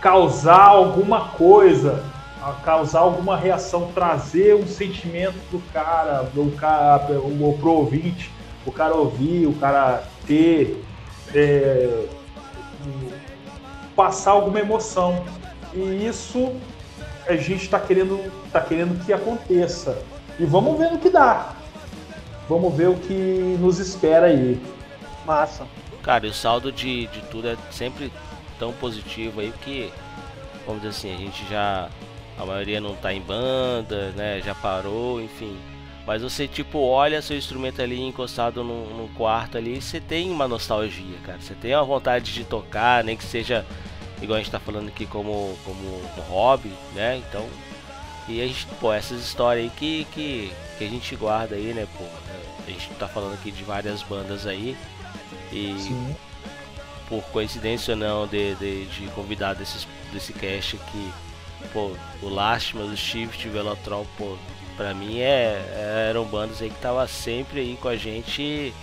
Causar 0.00 0.66
alguma 0.68 1.28
coisa, 1.28 2.02
a 2.42 2.52
causar 2.52 3.00
alguma 3.00 3.36
reação, 3.36 3.90
trazer 3.92 4.54
um 4.54 4.66
sentimento 4.66 5.38
do 5.50 5.60
cara, 5.72 6.22
do 6.22 6.54
cara 6.56 7.18
o, 7.20 7.56
pro 7.58 7.72
ouvinte, 7.72 8.30
o 8.64 8.72
cara 8.72 8.94
ouvir, 8.94 9.46
o 9.46 9.54
cara 9.54 10.04
ter, 10.26 10.82
é, 11.34 12.06
passar 13.94 14.32
alguma 14.32 14.60
emoção. 14.60 15.24
E 15.74 16.06
isso 16.06 16.54
a 17.26 17.36
gente 17.36 17.64
está 17.64 17.80
querendo, 17.80 18.32
tá 18.52 18.60
querendo 18.60 19.04
que 19.04 19.12
aconteça. 19.12 19.98
E 20.38 20.44
vamos 20.44 20.78
ver 20.78 20.90
no 20.90 20.98
que 20.98 21.10
dá. 21.10 21.54
Vamos 22.48 22.74
ver 22.74 22.88
o 22.88 22.94
que 22.94 23.56
nos 23.58 23.78
espera 23.78 24.26
aí. 24.26 24.60
Massa. 25.24 25.66
Cara, 26.02 26.26
e 26.26 26.30
o 26.30 26.34
saldo 26.34 26.70
de, 26.70 27.08
de 27.08 27.20
tudo 27.22 27.48
é 27.48 27.56
sempre 27.70 28.12
tão 28.58 28.72
positivo 28.72 29.40
aí 29.40 29.52
que, 29.62 29.92
vamos 30.64 30.82
dizer 30.82 30.96
assim, 30.96 31.14
a 31.14 31.18
gente 31.18 31.44
já. 31.48 31.88
A 32.38 32.44
maioria 32.44 32.80
não 32.80 32.94
tá 32.94 33.12
em 33.12 33.20
banda, 33.20 34.10
né? 34.10 34.40
Já 34.44 34.54
parou, 34.54 35.20
enfim. 35.20 35.56
Mas 36.06 36.22
você, 36.22 36.46
tipo, 36.46 36.78
olha 36.78 37.20
seu 37.20 37.36
instrumento 37.36 37.82
ali 37.82 38.00
encostado 38.00 38.62
num, 38.62 39.08
quarto 39.16 39.58
ali, 39.58 39.80
você 39.80 40.00
tem 40.00 40.30
uma 40.30 40.46
nostalgia, 40.46 41.18
cara. 41.24 41.40
Você 41.40 41.54
tem 41.54 41.74
uma 41.74 41.84
vontade 41.84 42.32
de 42.32 42.44
tocar, 42.44 43.02
nem 43.02 43.16
que 43.16 43.24
seja 43.24 43.66
igual 44.22 44.36
a 44.36 44.38
gente 44.38 44.50
tá 44.50 44.60
falando 44.60 44.88
aqui 44.88 45.04
como, 45.06 45.58
como 45.64 45.80
um 45.80 46.20
hobby, 46.28 46.72
né? 46.94 47.16
Então. 47.16 47.46
E 48.28 48.40
a 48.40 48.46
gente, 48.46 48.66
pô, 48.80 48.92
essas 48.92 49.20
histórias 49.20 49.64
aí 49.64 49.70
que, 49.70 50.04
que, 50.12 50.52
que 50.78 50.84
a 50.84 50.88
gente 50.88 51.14
guarda 51.16 51.54
aí, 51.54 51.72
né, 51.72 51.86
pô? 51.96 52.04
A 52.66 52.70
gente 52.70 52.88
tá 52.98 53.08
falando 53.08 53.34
aqui 53.34 53.50
de 53.50 53.62
várias 53.64 54.02
bandas 54.02 54.46
aí. 54.46 54.76
E 55.52 55.76
por 57.08 57.22
coincidência 57.24 57.94
ou 57.94 57.98
não 57.98 58.26
de, 58.26 58.54
de, 58.56 58.86
de 58.86 59.06
convidar 59.08 59.54
desses, 59.54 59.86
desse 60.12 60.32
cast 60.32 60.76
aqui, 60.76 61.12
pô, 61.72 61.90
o 62.22 62.28
Lástima, 62.28 62.84
do 62.84 62.96
Shift, 62.96 63.48
o 63.48 63.50
Velotron, 63.50 64.06
pô, 64.16 64.36
pra 64.76 64.94
mim 64.94 65.20
é, 65.20 66.08
eram 66.10 66.24
bandas 66.24 66.60
aí 66.60 66.70
que 66.70 66.80
tava 66.80 67.06
sempre 67.06 67.60
aí 67.60 67.78
com 67.80 67.88
a 67.88 67.96
gente 67.96 68.42
e, 68.42 68.74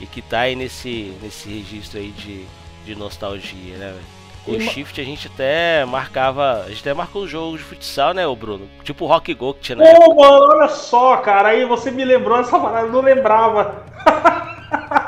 e 0.00 0.06
que 0.06 0.20
tá 0.20 0.40
aí 0.40 0.56
nesse, 0.56 1.16
nesse 1.22 1.48
registro 1.48 1.98
aí 1.98 2.10
de, 2.10 2.46
de 2.84 2.94
nostalgia, 2.94 3.76
né, 3.76 3.92
velho? 3.92 4.22
O 4.44 4.60
Shift 4.60 5.00
a 5.00 5.04
gente 5.04 5.28
até 5.32 5.84
marcava, 5.84 6.64
a 6.66 6.68
gente 6.68 6.80
até 6.80 6.92
marcou 6.92 7.22
o 7.22 7.28
jogo 7.28 7.56
de 7.56 7.62
futsal, 7.62 8.12
né, 8.12 8.26
o 8.26 8.34
Bruno? 8.34 8.68
Tipo 8.82 9.04
o 9.04 9.08
Rock 9.08 9.32
Go 9.34 9.54
que 9.54 9.60
tinha 9.60 9.76
na 9.76 9.84
Pô, 9.84 10.14
mano, 10.14 10.48
olha 10.52 10.68
só, 10.68 11.16
cara. 11.18 11.50
Aí 11.50 11.64
você 11.64 11.92
me 11.92 12.04
lembrou 12.04 12.40
essa 12.40 12.58
parada, 12.58 12.88
eu 12.88 12.92
não 12.92 13.00
lembrava. 13.00 13.84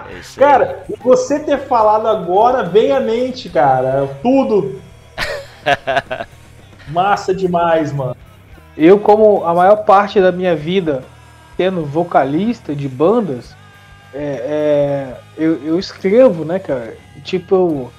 É 0.08 0.18
isso 0.20 0.38
aí. 0.38 0.46
Cara, 0.46 0.84
você 1.02 1.40
ter 1.40 1.58
falado 1.66 2.06
agora 2.06 2.62
vem 2.62 2.92
à 2.92 3.00
mente, 3.00 3.48
cara. 3.48 4.06
Tudo. 4.22 4.80
Massa 6.88 7.34
demais, 7.34 7.92
mano. 7.92 8.16
Eu, 8.76 8.98
como 8.98 9.44
a 9.44 9.54
maior 9.54 9.76
parte 9.84 10.20
da 10.20 10.32
minha 10.32 10.54
vida 10.56 11.02
sendo 11.56 11.84
vocalista 11.84 12.74
de 12.74 12.88
bandas, 12.88 13.54
é, 14.12 14.18
é, 14.18 15.16
eu, 15.36 15.62
eu 15.64 15.78
escrevo, 15.78 16.44
né, 16.44 16.58
cara? 16.58 16.96
Tipo, 17.22 17.92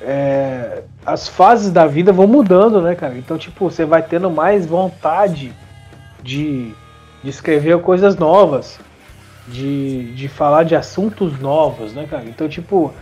é, 0.00 0.82
as 1.04 1.28
fases 1.28 1.70
da 1.70 1.86
vida 1.86 2.12
vão 2.12 2.26
mudando, 2.26 2.80
né, 2.80 2.94
cara? 2.94 3.16
Então, 3.16 3.38
tipo, 3.38 3.70
você 3.70 3.84
vai 3.84 4.02
tendo 4.02 4.30
mais 4.30 4.66
vontade 4.66 5.52
de, 6.22 6.72
de 7.22 7.30
escrever 7.30 7.80
coisas 7.80 8.16
novas, 8.16 8.78
de, 9.46 10.12
de 10.14 10.28
falar 10.28 10.64
de 10.64 10.74
assuntos 10.74 11.38
novos, 11.38 11.92
né, 11.92 12.06
cara? 12.08 12.24
Então, 12.24 12.48
tipo, 12.48 12.92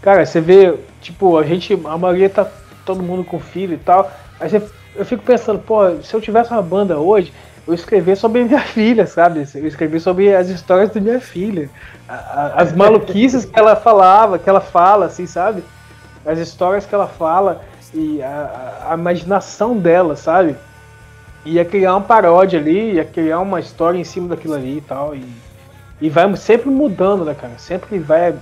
cara, 0.00 0.24
você 0.24 0.40
vê, 0.40 0.78
tipo, 1.00 1.36
a 1.36 1.44
gente, 1.44 1.74
a 1.84 1.98
maioria 1.98 2.30
tá 2.30 2.46
todo 2.84 3.02
mundo 3.02 3.24
com 3.24 3.40
filho 3.40 3.74
e 3.74 3.78
tal. 3.78 4.10
Aí 4.40 4.48
você, 4.48 4.62
eu 4.94 5.04
fico 5.04 5.22
pensando, 5.22 5.58
pô, 5.60 6.00
se 6.02 6.14
eu 6.14 6.20
tivesse 6.20 6.50
uma 6.50 6.62
banda 6.62 6.98
hoje, 6.98 7.32
eu 7.66 7.74
escrevi 7.74 8.14
sobre 8.16 8.44
minha 8.44 8.60
filha, 8.66 9.06
sabe? 9.06 9.46
Eu 9.54 9.66
escrevi 9.66 9.98
sobre 10.00 10.34
as 10.34 10.48
histórias 10.48 10.90
da 10.90 11.00
minha 11.00 11.20
filha. 11.20 11.70
A- 12.08 12.14
a- 12.14 12.62
As 12.62 12.72
maluquices 12.72 13.44
que 13.44 13.58
ela 13.58 13.76
falava, 13.76 14.38
que 14.38 14.48
ela 14.48 14.60
fala, 14.60 15.06
assim, 15.06 15.26
sabe? 15.26 15.62
As 16.24 16.38
histórias 16.38 16.86
que 16.86 16.94
ela 16.94 17.06
fala 17.08 17.62
e 17.94 18.22
a, 18.22 18.86
a- 18.90 18.94
imaginação 18.94 19.76
dela, 19.76 20.16
sabe? 20.16 20.56
Ia 21.44 21.64
criar 21.64 21.94
uma 21.94 22.00
paródia 22.02 22.58
ali, 22.58 22.94
ia 22.94 23.04
criar 23.04 23.40
uma 23.40 23.60
história 23.60 23.98
em 23.98 24.04
cima 24.04 24.28
daquilo 24.28 24.54
ali 24.54 24.78
e 24.78 24.80
tal. 24.80 25.14
E, 25.14 25.24
e 26.00 26.08
vai 26.10 26.34
sempre 26.36 26.68
mudando, 26.68 27.24
né, 27.24 27.34
cara? 27.34 27.58
Sempre 27.58 27.98
vai, 27.98 28.34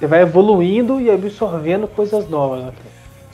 vai 0.00 0.22
evoluindo 0.22 1.00
e 1.00 1.10
absorvendo 1.10 1.88
coisas 1.88 2.28
novas, 2.28 2.64
né, 2.64 2.72
cara? 2.72 2.87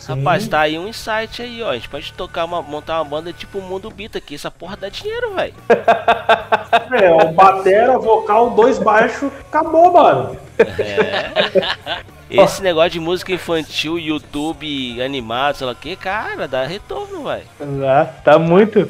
Rapaz, 0.09 0.47
tá 0.47 0.61
aí 0.61 0.79
um 0.79 0.89
insight 0.89 1.43
aí, 1.43 1.63
ó. 1.63 1.71
A 1.71 1.75
gente 1.75 1.89
pode 1.89 2.13
tocar 2.13 2.45
uma, 2.45 2.61
montar 2.61 3.01
uma 3.01 3.05
banda 3.05 3.33
tipo 3.33 3.61
Mundo 3.61 3.91
Bita 3.91 4.19
aqui. 4.19 4.35
Essa 4.35 4.51
porra 4.51 4.77
dá 4.77 4.89
dinheiro, 4.89 5.35
velho. 5.35 5.55
É, 6.93 7.13
um 7.13 7.33
batera, 7.33 7.99
vocal, 7.99 8.51
dois 8.51 8.79
baixos, 8.79 9.31
acabou, 9.49 9.93
mano. 9.93 10.37
Esse 12.29 12.63
negócio 12.63 12.91
de 12.91 13.01
música 13.01 13.33
infantil, 13.33 13.99
YouTube, 13.99 15.01
animado, 15.01 15.57
sei 15.57 15.67
lá 15.67 15.73
o 15.73 15.77
que, 15.77 15.95
cara, 15.95 16.49
dá 16.49 16.65
retorno, 16.65 17.25
velho. 17.25 17.45
Já, 17.81 18.05
tá 18.05 18.39
muito. 18.39 18.89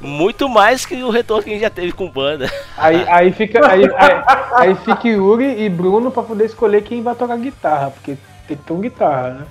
Muito 0.00 0.48
mais 0.48 0.84
que 0.84 1.02
o 1.02 1.10
retorno 1.10 1.44
que 1.44 1.50
a 1.50 1.52
gente 1.52 1.62
já 1.62 1.70
teve 1.70 1.92
com 1.92 2.08
banda. 2.08 2.50
Aí, 2.76 3.04
aí 3.08 3.32
fica. 3.32 3.70
Aí, 3.70 3.84
aí, 3.84 4.22
aí 4.56 4.74
fica 4.74 5.08
Yuri 5.08 5.62
e 5.62 5.68
Bruno 5.68 6.10
pra 6.10 6.22
poder 6.22 6.46
escolher 6.46 6.82
quem 6.82 7.02
vai 7.02 7.14
tocar 7.14 7.36
guitarra, 7.36 7.90
porque 7.90 8.16
tem 8.48 8.56
que 8.56 8.64
ter 8.64 8.72
um 8.72 8.80
guitarra, 8.80 9.30
né? 9.30 9.46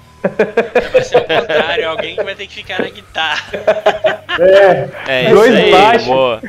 Vai 0.91 1.03
ser 1.03 1.18
o 1.18 1.23
contrário, 1.26 1.89
alguém 1.89 2.15
que 2.15 2.23
vai 2.23 2.35
ter 2.35 2.48
que 2.48 2.56
ficar 2.56 2.81
na 2.81 2.89
guitarra. 2.89 3.52
É, 5.07 5.26
É 5.26 5.30
Dois 5.30 5.53
isso 5.53 5.64
aí, 5.64 5.72
baixos. 5.72 6.07
boa. 6.07 6.41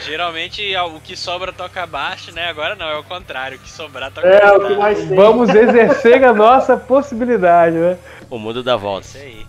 Geralmente 0.00 0.76
o 0.76 1.00
que 1.00 1.16
sobra 1.16 1.52
toca 1.52 1.84
baixo, 1.86 2.32
né? 2.32 2.48
Agora 2.48 2.74
não, 2.76 2.88
é 2.88 2.96
o 2.96 3.02
contrário. 3.02 3.58
O 3.58 3.60
que 3.60 3.70
sobrar 3.70 4.10
toca 4.10 4.26
é 4.28 4.52
o 4.52 4.66
que 4.68 4.74
mais 4.76 4.98
tem. 4.98 5.16
Vamos 5.16 5.50
exercer 5.50 6.24
a 6.24 6.32
nossa 6.32 6.76
possibilidade, 6.76 7.76
né? 7.76 7.98
O 8.30 8.38
mundo 8.38 8.62
dá 8.62 8.76
volta. 8.76 9.06
Isso 9.06 9.18
aí. 9.18 9.46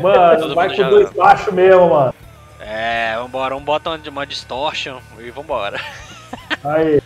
Mano, 0.00 0.40
Todo 0.40 0.54
vai 0.54 0.74
com 0.74 0.90
dois 0.90 1.10
baixos 1.12 1.52
mesmo, 1.52 1.90
mano. 1.90 2.14
É, 2.60 3.16
vambora, 3.16 3.56
um 3.56 3.60
bota 3.60 3.90
uma 4.08 4.26
distortion 4.26 4.98
e 5.20 5.30
vambora. 5.30 5.80
Aí. 6.64 7.00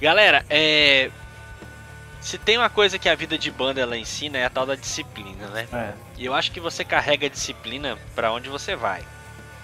Galera, 0.00 0.44
é. 0.48 1.10
Se 2.24 2.38
tem 2.38 2.56
uma 2.56 2.70
coisa 2.70 2.98
que 2.98 3.06
a 3.06 3.14
vida 3.14 3.36
de 3.36 3.50
banda 3.50 3.82
ela 3.82 3.98
ensina 3.98 4.38
é 4.38 4.46
a 4.46 4.50
tal 4.50 4.64
da 4.64 4.74
disciplina, 4.74 5.46
né? 5.48 5.68
É. 5.70 5.92
E 6.16 6.24
eu 6.24 6.32
acho 6.32 6.50
que 6.52 6.58
você 6.58 6.82
carrega 6.82 7.26
a 7.26 7.28
disciplina 7.28 7.98
pra 8.14 8.32
onde 8.32 8.48
você 8.48 8.74
vai. 8.74 9.04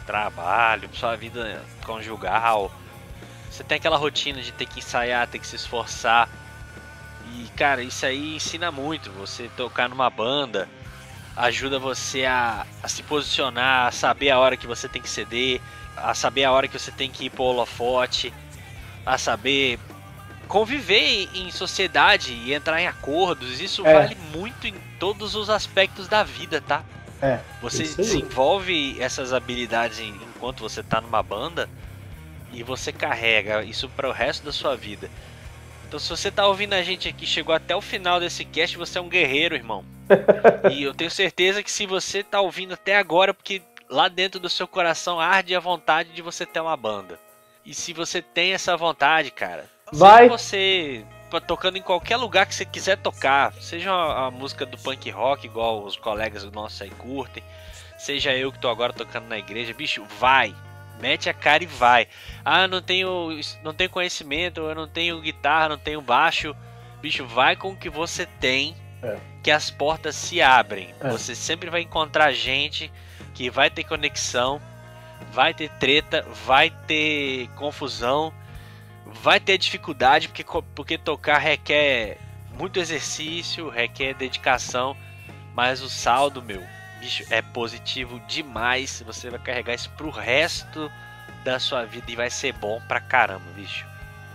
Trabalho, 0.04 0.90
sua 0.92 1.16
vida 1.16 1.64
conjugal. 1.86 2.70
Você 3.50 3.64
tem 3.64 3.76
aquela 3.78 3.96
rotina 3.96 4.42
de 4.42 4.52
ter 4.52 4.66
que 4.66 4.80
ensaiar, 4.80 5.26
ter 5.26 5.38
que 5.38 5.46
se 5.46 5.56
esforçar. 5.56 6.28
E 7.32 7.48
cara, 7.56 7.82
isso 7.82 8.04
aí 8.04 8.36
ensina 8.36 8.70
muito. 8.70 9.10
Você 9.12 9.50
tocar 9.56 9.88
numa 9.88 10.10
banda 10.10 10.68
ajuda 11.34 11.78
você 11.78 12.26
a, 12.26 12.66
a 12.82 12.88
se 12.88 13.02
posicionar, 13.02 13.86
a 13.86 13.90
saber 13.90 14.28
a 14.28 14.38
hora 14.38 14.58
que 14.58 14.66
você 14.66 14.86
tem 14.86 15.00
que 15.00 15.08
ceder, 15.08 15.62
a 15.96 16.12
saber 16.12 16.44
a 16.44 16.52
hora 16.52 16.68
que 16.68 16.78
você 16.78 16.92
tem 16.92 17.10
que 17.10 17.24
ir 17.24 17.30
pro 17.30 17.44
holofote, 17.44 18.34
a 19.06 19.16
saber 19.16 19.78
conviver 20.50 21.28
em- 21.32 21.50
sociedade 21.50 22.32
e 22.32 22.52
entrar 22.52 22.80
em 22.82 22.86
acordos. 22.88 23.60
Isso 23.60 23.86
É. 23.86 23.94
vale 23.94 24.16
muito 24.34 24.66
em 24.66 24.74
todos 24.98 25.34
os 25.36 25.48
aspectos 25.48 26.08
da 26.08 26.22
vida, 26.24 26.60
tá? 26.60 26.84
É, 27.22 27.38
Você 27.62 27.84
desenvolve 27.84 28.96
essas 29.00 29.32
habilidades 29.32 30.00
enquanto 30.00 30.60
você 30.60 30.82
tá 30.82 31.00
numa 31.00 31.22
banda 31.22 31.68
e 32.52 32.62
você 32.62 32.92
carrega 32.92 33.62
isso 33.62 33.88
para 33.90 34.08
o 34.08 34.12
resto 34.12 34.44
da 34.44 34.52
sua 34.52 34.74
vida. 34.76 35.08
Então, 35.86 36.00
se 36.00 36.08
você 36.08 36.30
tá 36.30 36.46
ouvindo 36.46 36.72
a 36.72 36.82
gente 36.82 37.08
aqui, 37.08 37.26
chegou 37.26 37.54
até 37.54 37.76
o 37.76 37.80
final 37.80 38.18
desse 38.18 38.44
cast, 38.44 38.76
você 38.78 38.98
é 38.98 39.00
um 39.00 39.08
guerreiro, 39.08 39.54
irmão. 39.54 39.84
e 40.72 40.82
eu 40.82 40.94
tenho 40.94 41.10
certeza 41.10 41.62
que 41.62 41.70
se 41.70 41.84
você 41.86 42.22
tá 42.24 42.40
ouvindo 42.40 42.74
até 42.74 42.96
agora, 42.96 43.34
porque 43.34 43.60
lá 43.88 44.08
dentro 44.08 44.40
do 44.40 44.48
seu 44.48 44.66
coração 44.66 45.20
arde 45.20 45.54
a 45.54 45.60
vontade 45.60 46.10
de 46.12 46.22
você 46.22 46.46
ter 46.46 46.60
uma 46.60 46.76
banda. 46.76 47.18
E 47.66 47.74
se 47.74 47.92
você 47.92 48.22
tem 48.22 48.52
essa 48.52 48.76
vontade, 48.76 49.30
cara, 49.30 49.68
Vai. 49.92 50.24
seja 50.24 50.38
você 50.38 51.04
tocando 51.46 51.78
em 51.78 51.82
qualquer 51.82 52.16
lugar 52.16 52.44
que 52.46 52.54
você 52.54 52.64
quiser 52.64 52.96
tocar, 52.98 53.52
seja 53.54 53.92
a, 53.92 54.26
a 54.26 54.30
música 54.30 54.66
do 54.66 54.76
punk 54.76 55.08
rock, 55.10 55.46
igual 55.46 55.84
os 55.84 55.96
colegas 55.96 56.44
nossos 56.50 56.82
aí 56.82 56.90
curtem, 56.90 57.42
seja 57.96 58.32
eu 58.34 58.50
que 58.50 58.58
tô 58.58 58.68
agora 58.68 58.92
tocando 58.92 59.28
na 59.28 59.38
igreja, 59.38 59.72
bicho, 59.72 60.04
vai. 60.18 60.54
Mete 61.00 61.30
a 61.30 61.34
cara 61.34 61.62
e 61.62 61.66
vai. 61.66 62.08
Ah, 62.44 62.68
não 62.68 62.82
tenho, 62.82 63.30
não 63.62 63.72
tenho 63.72 63.88
conhecimento, 63.88 64.60
eu 64.60 64.74
não 64.74 64.86
tenho 64.88 65.20
guitarra, 65.20 65.70
não 65.70 65.78
tenho 65.78 66.02
baixo. 66.02 66.54
Bicho, 67.00 67.24
vai 67.24 67.56
com 67.56 67.70
o 67.70 67.76
que 67.76 67.88
você 67.88 68.26
tem, 68.26 68.76
É. 69.02 69.16
que 69.42 69.50
as 69.50 69.70
portas 69.70 70.14
se 70.14 70.42
abrem. 70.42 70.92
É. 71.00 71.08
Você 71.08 71.34
sempre 71.34 71.70
vai 71.70 71.80
encontrar 71.80 72.32
gente 72.32 72.92
que 73.32 73.48
vai 73.48 73.70
ter 73.70 73.84
conexão, 73.84 74.60
vai 75.32 75.54
ter 75.54 75.70
treta, 75.70 76.26
vai 76.44 76.68
ter 76.86 77.48
confusão, 77.56 78.30
vai 79.22 79.40
ter 79.40 79.58
dificuldade, 79.58 80.28
porque, 80.28 80.44
porque 80.74 80.98
tocar 80.98 81.38
requer 81.38 82.16
muito 82.58 82.78
exercício, 82.78 83.68
requer 83.68 84.14
dedicação, 84.14 84.96
mas 85.54 85.82
o 85.82 85.88
saldo, 85.88 86.42
meu, 86.42 86.60
bicho, 87.00 87.24
é 87.30 87.42
positivo 87.42 88.20
demais. 88.28 89.02
Você 89.06 89.30
vai 89.30 89.38
carregar 89.40 89.74
isso 89.74 89.90
pro 89.96 90.10
resto 90.10 90.90
da 91.44 91.58
sua 91.58 91.84
vida 91.84 92.06
e 92.08 92.16
vai 92.16 92.30
ser 92.30 92.52
bom 92.54 92.80
pra 92.86 93.00
caramba, 93.00 93.44
bicho. 93.56 93.86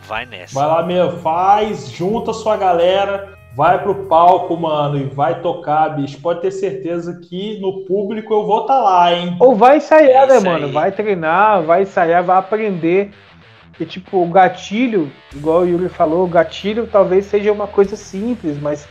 Vai 0.08 0.26
nessa. 0.26 0.54
Vai 0.54 0.68
lá 0.68 0.84
mesmo, 0.84 1.20
faz, 1.22 1.90
junta 1.90 2.32
sua 2.32 2.58
galera, 2.58 3.36
vai 3.56 3.82
pro 3.82 4.06
palco, 4.08 4.56
mano, 4.56 5.00
e 5.00 5.04
vai 5.06 5.42
tocar, 5.42 5.90
bicho. 5.90 6.20
Pode 6.20 6.42
ter 6.42 6.52
certeza 6.52 7.20
que 7.24 7.60
no 7.60 7.86
público 7.86 8.32
eu 8.34 8.46
vou 8.46 8.62
estar 8.62 8.80
lá, 8.82 9.14
hein? 9.14 9.36
Ou 9.40 9.56
vai 9.56 9.78
ensaiar, 9.78 10.30
É 10.30 10.34
né, 10.34 10.40
mano? 10.40 10.68
aí. 10.68 10.72
Vai 10.72 10.92
treinar, 10.92 11.64
vai 11.64 11.84
ensaiar, 11.84 12.24
vai 12.24 12.38
aprender. 12.38 13.12
E 13.80 13.86
tipo, 13.86 14.24
o 14.24 14.28
gatilho, 14.28 15.12
igual 15.34 15.62
o 15.62 15.68
Yuri 15.68 15.90
falou, 15.90 16.24
o 16.24 16.30
gatilho 16.30 16.88
talvez 16.88 17.26
seja 17.26 17.52
uma 17.52 17.68
coisa 17.68 17.96
simples, 17.96 18.58
mas 18.60 18.88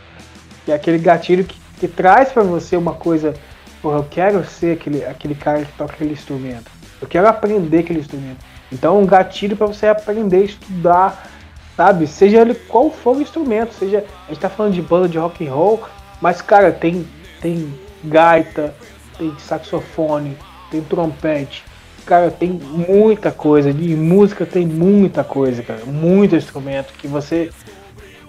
que 0.65 0.73
é 0.73 0.75
aquele 0.75 0.99
gatilho 0.99 1.45
que, 1.45 1.59
que 1.81 1.89
traz 1.89 2.31
pra 2.33 2.43
você 2.43 2.77
uma 2.77 2.95
coisa. 2.95 3.35
Porra, 3.81 3.99
eu 3.99 4.07
quero 4.11 4.45
ser 4.45 4.79
aquele, 4.79 5.05
aquele 5.05 5.35
cara 5.35 5.65
que 5.65 5.73
toca 5.73 5.95
aquele 5.95 6.13
instrumento. 6.13 6.71
Eu 7.01 7.09
quero 7.09 7.27
aprender 7.29 7.81
aquele 7.81 8.01
instrumento. 8.01 8.39
Então, 8.73 9.01
um 9.01 9.07
gatilho 9.07 9.57
pra 9.57 9.67
você 9.67 9.87
aprender, 9.87 10.45
estudar, 10.45 11.29
sabe? 11.77 12.07
Seja 12.07 12.41
ele 12.41 12.55
qual 12.55 12.91
for 12.91 13.17
o 13.17 13.21
instrumento, 13.21 13.75
seja 13.75 14.05
a 14.27 14.33
gente 14.33 14.41
tá 14.41 14.49
falando 14.49 14.75
de 14.75 14.83
banda 14.83 15.09
de 15.09 15.19
rock 15.19 15.47
and 15.47 15.53
roll, 15.53 15.83
mas 16.21 16.41
cara, 16.41 16.73
tem 16.73 17.07
tem 17.41 17.75
gaita, 18.05 18.75
tem 19.19 19.37
saxofone, 19.39 20.37
tem 20.71 20.81
trompete. 20.83 21.63
Cara, 22.07 22.31
tem 22.31 22.51
muita 22.51 23.31
coisa, 23.31 23.73
de 23.73 23.97
música 23.97 24.45
tem 24.45 24.67
muita 24.67 25.25
coisa, 25.25 25.63
cara, 25.63 25.87
muito 25.87 26.37
instrumento 26.37 26.93
que 26.99 27.09
você 27.09 27.51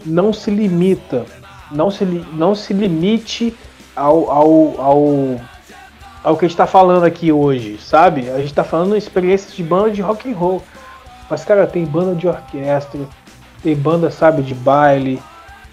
não 0.06 0.32
se 0.32 0.50
limita, 0.50 1.26
não 1.72 1.92
se, 1.92 2.06
não 2.06 2.56
se 2.56 2.74
limite 2.74 3.54
ao, 3.94 4.32
ao, 4.32 4.82
ao, 4.82 5.42
ao 6.24 6.38
que 6.38 6.46
a 6.46 6.48
gente 6.48 6.58
tá 6.58 6.66
falando 6.66 7.04
aqui 7.04 7.34
hoje, 7.34 7.78
sabe? 7.78 8.30
A 8.30 8.40
gente 8.40 8.54
tá 8.54 8.64
falando 8.64 8.96
experiências 8.96 9.54
de 9.54 9.64
banda 9.64 9.92
de 9.92 10.02
rock 10.02 10.32
and 10.32 10.36
roll. 10.36 10.64
Mas, 11.30 11.44
cara, 11.44 11.68
tem 11.68 11.84
banda 11.86 12.16
de 12.16 12.28
orquestra, 12.28 13.02
tem 13.62 13.76
banda, 13.76 14.10
sabe, 14.10 14.42
de 14.42 14.54
baile. 14.54 15.22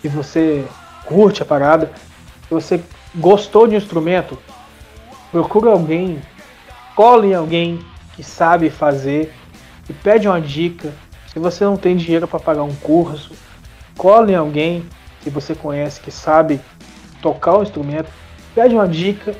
Se 0.00 0.08
você 0.08 0.64
curte 1.04 1.42
a 1.42 1.44
parada, 1.44 1.92
se 2.48 2.54
você 2.54 2.80
gostou 3.14 3.68
de 3.68 3.74
um 3.74 3.78
instrumento, 3.78 4.38
procura 5.30 5.70
alguém, 5.70 6.20
cola 6.96 7.26
em 7.26 7.34
alguém 7.34 7.91
que 8.14 8.22
sabe 8.22 8.70
fazer 8.70 9.32
e 9.88 9.92
pede 9.92 10.28
uma 10.28 10.40
dica. 10.40 10.92
Se 11.32 11.38
você 11.38 11.64
não 11.64 11.76
tem 11.76 11.96
dinheiro 11.96 12.28
para 12.28 12.38
pagar 12.38 12.62
um 12.62 12.74
curso, 12.76 13.32
cola 13.96 14.30
em 14.30 14.34
alguém 14.34 14.86
que 15.22 15.30
você 15.30 15.54
conhece 15.54 16.00
que 16.00 16.10
sabe 16.10 16.60
tocar 17.22 17.56
o 17.58 17.62
instrumento, 17.62 18.10
pede 18.54 18.74
uma 18.74 18.86
dica, 18.88 19.34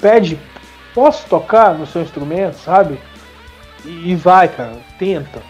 pede, 0.00 0.38
posso 0.94 1.26
tocar 1.28 1.74
no 1.74 1.86
seu 1.86 2.02
instrumento, 2.02 2.54
sabe? 2.54 2.98
E, 3.84 4.12
e 4.12 4.14
vai, 4.14 4.48
cara, 4.48 4.78
tenta, 4.98 5.42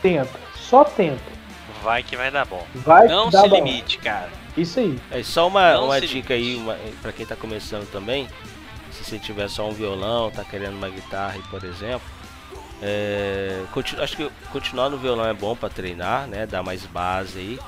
tenta, 0.00 0.38
só 0.54 0.84
tenta. 0.84 1.36
Vai 1.82 2.02
que 2.02 2.16
vai 2.16 2.30
dar 2.30 2.46
bom. 2.46 2.64
Vai 2.74 3.06
Não 3.06 3.28
dar 3.30 3.42
se 3.42 3.48
bom. 3.48 3.56
limite, 3.56 3.98
cara. 3.98 4.28
Isso 4.56 4.80
aí. 4.80 4.98
É 5.10 5.22
só 5.22 5.46
uma, 5.46 5.74
Não 5.74 5.84
uma 5.84 6.00
dica 6.00 6.34
aí, 6.34 6.54
limite. 6.54 6.62
uma, 6.62 6.76
para 7.02 7.12
quem 7.12 7.26
tá 7.26 7.36
começando 7.36 7.86
também. 7.90 8.26
Se 9.06 9.10
você 9.10 9.18
tiver 9.20 9.48
só 9.48 9.68
um 9.68 9.72
violão, 9.72 10.30
tá 10.32 10.42
querendo 10.44 10.74
uma 10.76 10.88
guitarra, 10.88 11.34
aí, 11.34 11.42
por 11.50 11.62
exemplo. 11.64 12.02
é, 12.82 13.62
continu- 13.72 14.02
acho 14.02 14.16
que 14.16 14.30
continuar 14.52 14.90
no 14.90 14.98
violão 14.98 15.24
é 15.24 15.32
bom 15.32 15.54
para 15.56 15.68
treinar, 15.70 16.26
né? 16.26 16.44
Dar 16.44 16.62
mais 16.62 16.84
base 16.84 17.38
aí. 17.38 17.58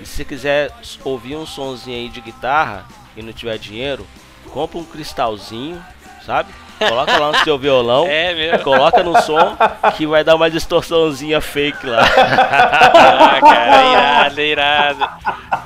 E 0.00 0.06
se 0.06 0.16
você 0.16 0.24
quiser 0.24 0.70
ouvir 1.04 1.36
um 1.36 1.44
sonzinho 1.46 1.96
aí 1.96 2.08
de 2.08 2.20
guitarra 2.20 2.84
e 3.16 3.22
não 3.22 3.32
tiver 3.32 3.56
dinheiro, 3.58 4.06
compra 4.50 4.78
um 4.78 4.84
cristalzinho, 4.84 5.80
sabe? 6.24 6.52
Coloca 6.78 7.16
lá 7.18 7.32
no 7.32 7.38
seu 7.44 7.58
violão. 7.58 8.06
É 8.08 8.34
mesmo. 8.34 8.64
Coloca 8.64 9.02
no 9.02 9.20
som 9.22 9.56
que 9.96 10.06
vai 10.06 10.24
dar 10.24 10.34
uma 10.36 10.50
distorçãozinha 10.50 11.40
fake 11.40 11.86
lá. 11.86 12.00
Ah, 13.30 13.40
cara, 13.40 13.84
irado, 13.92 14.40
irado. 14.40 15.08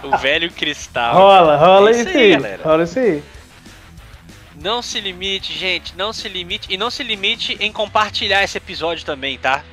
O 0.02 0.16
velho 0.18 0.50
cristal. 0.50 1.14
Rola, 1.14 1.56
rola 1.56 1.90
É 1.90 1.92
isso, 1.92 2.00
isso 2.08 2.18
aí, 2.18 2.22
aí. 2.24 2.32
galera. 2.36 2.60
Rola 2.64 2.82
isso 2.82 2.98
aí. 2.98 3.22
Não 4.62 4.80
se 4.80 5.00
limite, 5.00 5.58
gente, 5.58 5.96
não 5.96 6.12
se 6.12 6.28
limite. 6.28 6.72
E 6.72 6.76
não 6.76 6.88
se 6.88 7.02
limite 7.02 7.56
em 7.58 7.72
compartilhar 7.72 8.44
esse 8.44 8.56
episódio 8.56 9.04
também, 9.04 9.36
tá? 9.36 9.64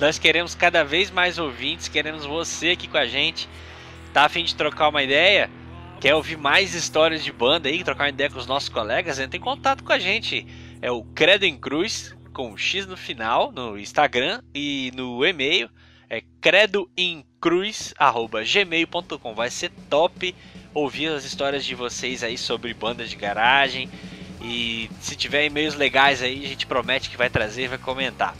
Nós 0.00 0.16
queremos 0.16 0.54
cada 0.54 0.84
vez 0.84 1.10
mais 1.10 1.38
ouvintes, 1.38 1.88
queremos 1.88 2.24
você 2.24 2.70
aqui 2.70 2.86
com 2.86 2.98
a 2.98 3.06
gente. 3.06 3.48
Tá 4.12 4.26
a 4.26 4.28
fim 4.28 4.44
de 4.44 4.54
trocar 4.54 4.90
uma 4.90 5.02
ideia? 5.02 5.50
Quer 6.00 6.14
ouvir 6.14 6.36
mais 6.36 6.72
histórias 6.72 7.24
de 7.24 7.32
banda 7.32 7.68
aí, 7.68 7.82
trocar 7.82 8.04
uma 8.04 8.10
ideia 8.10 8.30
com 8.30 8.38
os 8.38 8.46
nossos 8.46 8.68
colegas? 8.68 9.18
Entre 9.18 9.38
em 9.38 9.40
contato 9.40 9.82
com 9.82 9.92
a 9.92 9.98
gente. 9.98 10.46
É 10.80 10.88
o 10.88 11.02
Credo 11.02 11.44
em 11.44 11.58
Cruz, 11.58 12.16
com 12.32 12.52
um 12.52 12.56
X 12.56 12.86
no 12.86 12.96
final, 12.96 13.50
no 13.50 13.76
Instagram 13.76 14.40
e 14.54 14.92
no 14.94 15.26
e-mail. 15.26 15.68
É 16.08 16.22
credoemcruz.gmail.com. 16.40 19.34
Vai 19.34 19.50
ser 19.50 19.72
top 19.90 20.32
ouvir 20.72 21.08
as 21.08 21.24
histórias 21.24 21.64
de 21.64 21.74
vocês 21.74 22.22
aí 22.22 22.38
sobre 22.38 22.72
bandas 22.72 23.10
de 23.10 23.16
garagem. 23.16 23.90
E 24.40 24.90
se 25.00 25.16
tiver 25.16 25.44
e-mails 25.44 25.74
legais 25.74 26.22
aí, 26.22 26.44
a 26.44 26.48
gente 26.48 26.66
promete 26.66 27.10
que 27.10 27.16
vai 27.16 27.28
trazer 27.28 27.64
e 27.64 27.68
vai 27.68 27.78
comentar. 27.78 28.34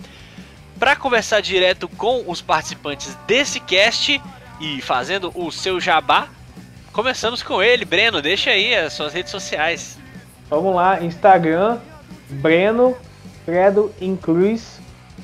Para 0.79 0.95
conversar 0.95 1.41
direto 1.41 1.89
com 1.89 2.25
os 2.27 2.41
participantes 2.41 3.17
desse 3.27 3.59
cast 3.59 4.23
e 4.61 4.81
fazendo 4.81 5.33
o 5.35 5.51
seu 5.51 5.81
jabá, 5.81 6.29
começamos 6.93 7.43
com 7.43 7.63
ele, 7.63 7.85
Breno. 7.85 8.23
Deixa 8.23 8.51
aí 8.51 8.75
as 8.75 8.93
suas 8.93 9.13
redes 9.13 9.33
sociais. 9.33 9.99
Vamos 10.49 10.75
lá, 10.75 11.03
Instagram, 11.03 11.79
Breno, 12.31 12.97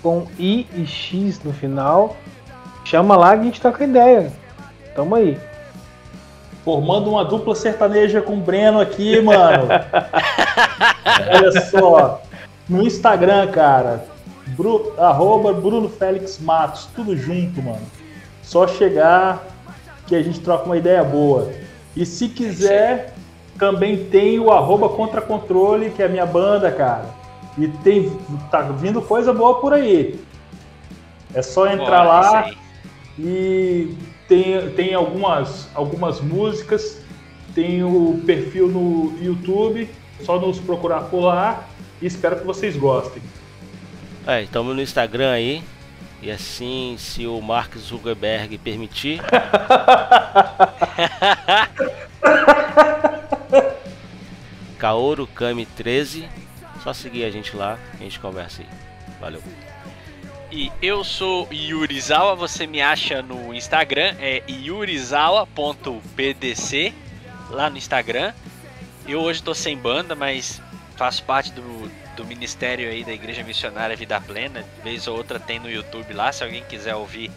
com 0.02 0.26
I 0.38 0.66
e 0.74 0.86
X 0.86 1.42
no 1.44 1.52
final. 1.52 2.16
Chama 2.84 3.16
lá 3.16 3.34
que 3.34 3.40
a 3.40 3.44
gente 3.44 3.60
toca 3.60 3.84
ideia. 3.84 4.32
Tamo 4.94 5.14
aí. 5.14 5.38
Formando 6.64 7.10
uma 7.10 7.24
dupla 7.24 7.54
sertaneja 7.54 8.22
com 8.22 8.34
o 8.34 8.40
Breno 8.40 8.80
aqui, 8.80 9.20
mano. 9.20 9.68
Olha 11.30 11.60
só. 11.60 12.22
No 12.66 12.82
Instagram, 12.82 13.48
cara. 13.48 14.06
Bru, 14.56 14.94
arroba 14.96 15.52
Bruno 15.52 15.90
Félix 15.90 16.38
Matos. 16.38 16.88
Tudo 16.96 17.14
junto, 17.14 17.62
mano. 17.62 17.86
Só 18.42 18.66
chegar 18.66 19.44
que 20.06 20.16
a 20.16 20.22
gente 20.22 20.40
troca 20.40 20.64
uma 20.64 20.78
ideia 20.78 21.04
boa. 21.04 21.50
E 21.94 22.06
se 22.06 22.28
quiser, 22.28 23.12
também 23.58 24.06
tem 24.06 24.38
o 24.38 24.50
arroba 24.50 24.88
Contra 24.88 25.20
Controle, 25.20 25.90
que 25.90 26.02
é 26.02 26.06
a 26.06 26.08
minha 26.08 26.26
banda, 26.26 26.72
cara. 26.72 27.06
E 27.58 27.68
tem, 27.68 28.10
tá 28.50 28.62
vindo 28.62 29.02
coisa 29.02 29.32
boa 29.32 29.60
por 29.60 29.74
aí. 29.74 30.18
É 31.34 31.42
só 31.42 31.66
entrar 31.66 32.04
Bora, 32.04 32.08
lá. 32.08 32.50
E 33.18 33.94
tem, 34.28 34.70
tem 34.70 34.94
algumas, 34.94 35.68
algumas 35.74 36.20
músicas, 36.20 37.00
tem 37.54 37.82
o 37.84 38.22
perfil 38.26 38.68
no 38.68 39.16
YouTube, 39.20 39.88
só 40.20 40.38
nos 40.38 40.58
procurar 40.58 41.02
por 41.02 41.20
lá 41.20 41.68
e 42.00 42.06
espero 42.06 42.36
que 42.36 42.44
vocês 42.44 42.76
gostem. 42.76 43.22
É, 44.26 44.42
estamos 44.42 44.74
no 44.74 44.82
Instagram 44.82 45.30
aí. 45.30 45.62
E 46.22 46.30
assim, 46.30 46.96
se 46.98 47.26
o 47.26 47.38
Mark 47.42 47.76
Zuckerberg 47.76 48.56
permitir, 48.56 49.20
Kaoru 54.78 55.26
Kami 55.26 55.66
13, 55.66 56.26
só 56.82 56.94
seguir 56.94 57.24
a 57.24 57.30
gente 57.30 57.54
lá, 57.54 57.78
a 57.92 57.96
gente 57.98 58.18
conversa 58.18 58.62
aí. 58.62 58.68
Valeu. 59.20 59.42
E 60.54 60.70
eu 60.80 61.02
sou 61.02 61.48
Yurizawa, 61.52 62.36
você 62.36 62.64
me 62.64 62.80
acha 62.80 63.20
no 63.20 63.52
Instagram, 63.52 64.14
é 64.20 64.40
yurizawa.pdc, 64.48 65.44
lá 67.50 67.68
no 67.68 67.76
Instagram. 67.76 68.32
Eu 69.04 69.20
hoje 69.20 69.42
tô 69.42 69.52
sem 69.52 69.76
banda, 69.76 70.14
mas 70.14 70.62
faço 70.96 71.24
parte 71.24 71.50
do, 71.50 71.90
do 72.14 72.24
ministério 72.24 72.88
aí 72.88 73.02
da 73.02 73.12
Igreja 73.12 73.42
Missionária 73.42 73.96
Vida 73.96 74.20
Plena. 74.20 74.64
Vez 74.84 75.08
ou 75.08 75.16
outra 75.16 75.40
tem 75.40 75.58
no 75.58 75.68
YouTube 75.68 76.12
lá, 76.12 76.30
se 76.30 76.44
alguém 76.44 76.62
quiser 76.62 76.94
ouvir 76.94 77.32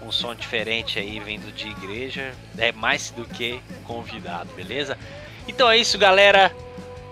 um 0.00 0.12
som 0.12 0.32
diferente 0.32 0.96
aí 0.96 1.18
vindo 1.18 1.52
de 1.52 1.66
igreja, 1.66 2.32
é 2.56 2.70
mais 2.70 3.10
do 3.10 3.24
que 3.24 3.60
convidado, 3.82 4.48
beleza? 4.54 4.96
Então 5.48 5.68
é 5.68 5.76
isso, 5.76 5.98
galera. 5.98 6.54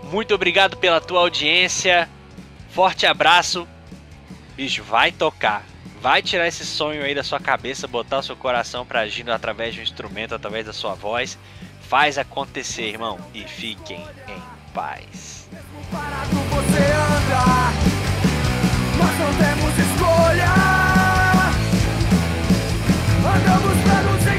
Muito 0.04 0.32
obrigado 0.32 0.76
pela 0.76 1.00
tua 1.00 1.18
audiência. 1.18 2.08
Forte 2.70 3.06
abraço. 3.06 3.66
Bicho, 4.58 4.82
vai 4.82 5.12
tocar. 5.12 5.64
Vai 6.02 6.20
tirar 6.20 6.48
esse 6.48 6.66
sonho 6.66 7.04
aí 7.04 7.14
da 7.14 7.22
sua 7.22 7.38
cabeça, 7.38 7.86
botar 7.86 8.18
o 8.18 8.22
seu 8.24 8.34
coração 8.34 8.84
pra 8.84 9.02
agir 9.02 9.30
através 9.30 9.72
de 9.72 9.78
um 9.78 9.84
instrumento, 9.84 10.34
através 10.34 10.66
da 10.66 10.72
sua 10.72 10.94
voz. 10.94 11.38
Faz 11.82 12.18
acontecer, 12.18 12.88
irmão. 12.88 13.20
E 13.32 13.44
fiquem 13.44 14.04
em 14.26 14.42
paz. 14.74 15.48
Parado 15.92 16.34
não 19.18 19.34
temos 19.36 19.78
escolha. 19.78 20.52
Andamos 23.36 23.82
pra 23.84 24.02
nos 24.02 24.37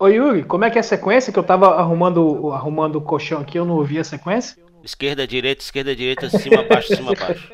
Ô 0.00 0.08
Yuri, 0.08 0.44
como 0.44 0.64
é 0.64 0.70
que 0.70 0.78
é 0.78 0.80
a 0.80 0.82
sequência? 0.82 1.30
Que 1.30 1.38
eu 1.38 1.42
tava 1.42 1.74
arrumando, 1.74 2.50
arrumando 2.52 2.96
o 2.96 3.02
colchão 3.02 3.38
aqui, 3.38 3.58
eu 3.58 3.66
não 3.66 3.74
ouvi 3.76 3.98
a 3.98 4.04
sequência. 4.04 4.56
Esquerda, 4.82 5.26
direita, 5.26 5.62
esquerda, 5.62 5.94
direita, 5.94 6.30
cima, 6.30 6.62
baixo, 6.62 6.96
cima, 6.96 7.12
baixo. 7.14 7.52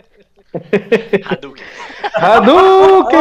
Hadouken. 1.27 1.65
Hadouken! 2.15 3.19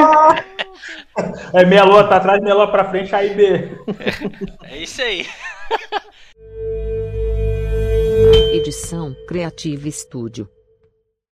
É 1.53 1.65
meia 1.65 1.83
lua 1.85 2.03
tá 2.03 2.17
atrás, 2.17 2.39
meia 2.39 2.53
lua 2.53 2.71
pra 2.71 2.85
frente, 2.85 3.15
aí 3.15 3.33
B. 3.33 3.71
É 4.69 4.77
isso 4.77 5.01
aí. 5.01 5.25
Edição 8.53 9.15
Creative 9.27 9.91
Studio. 9.91 10.47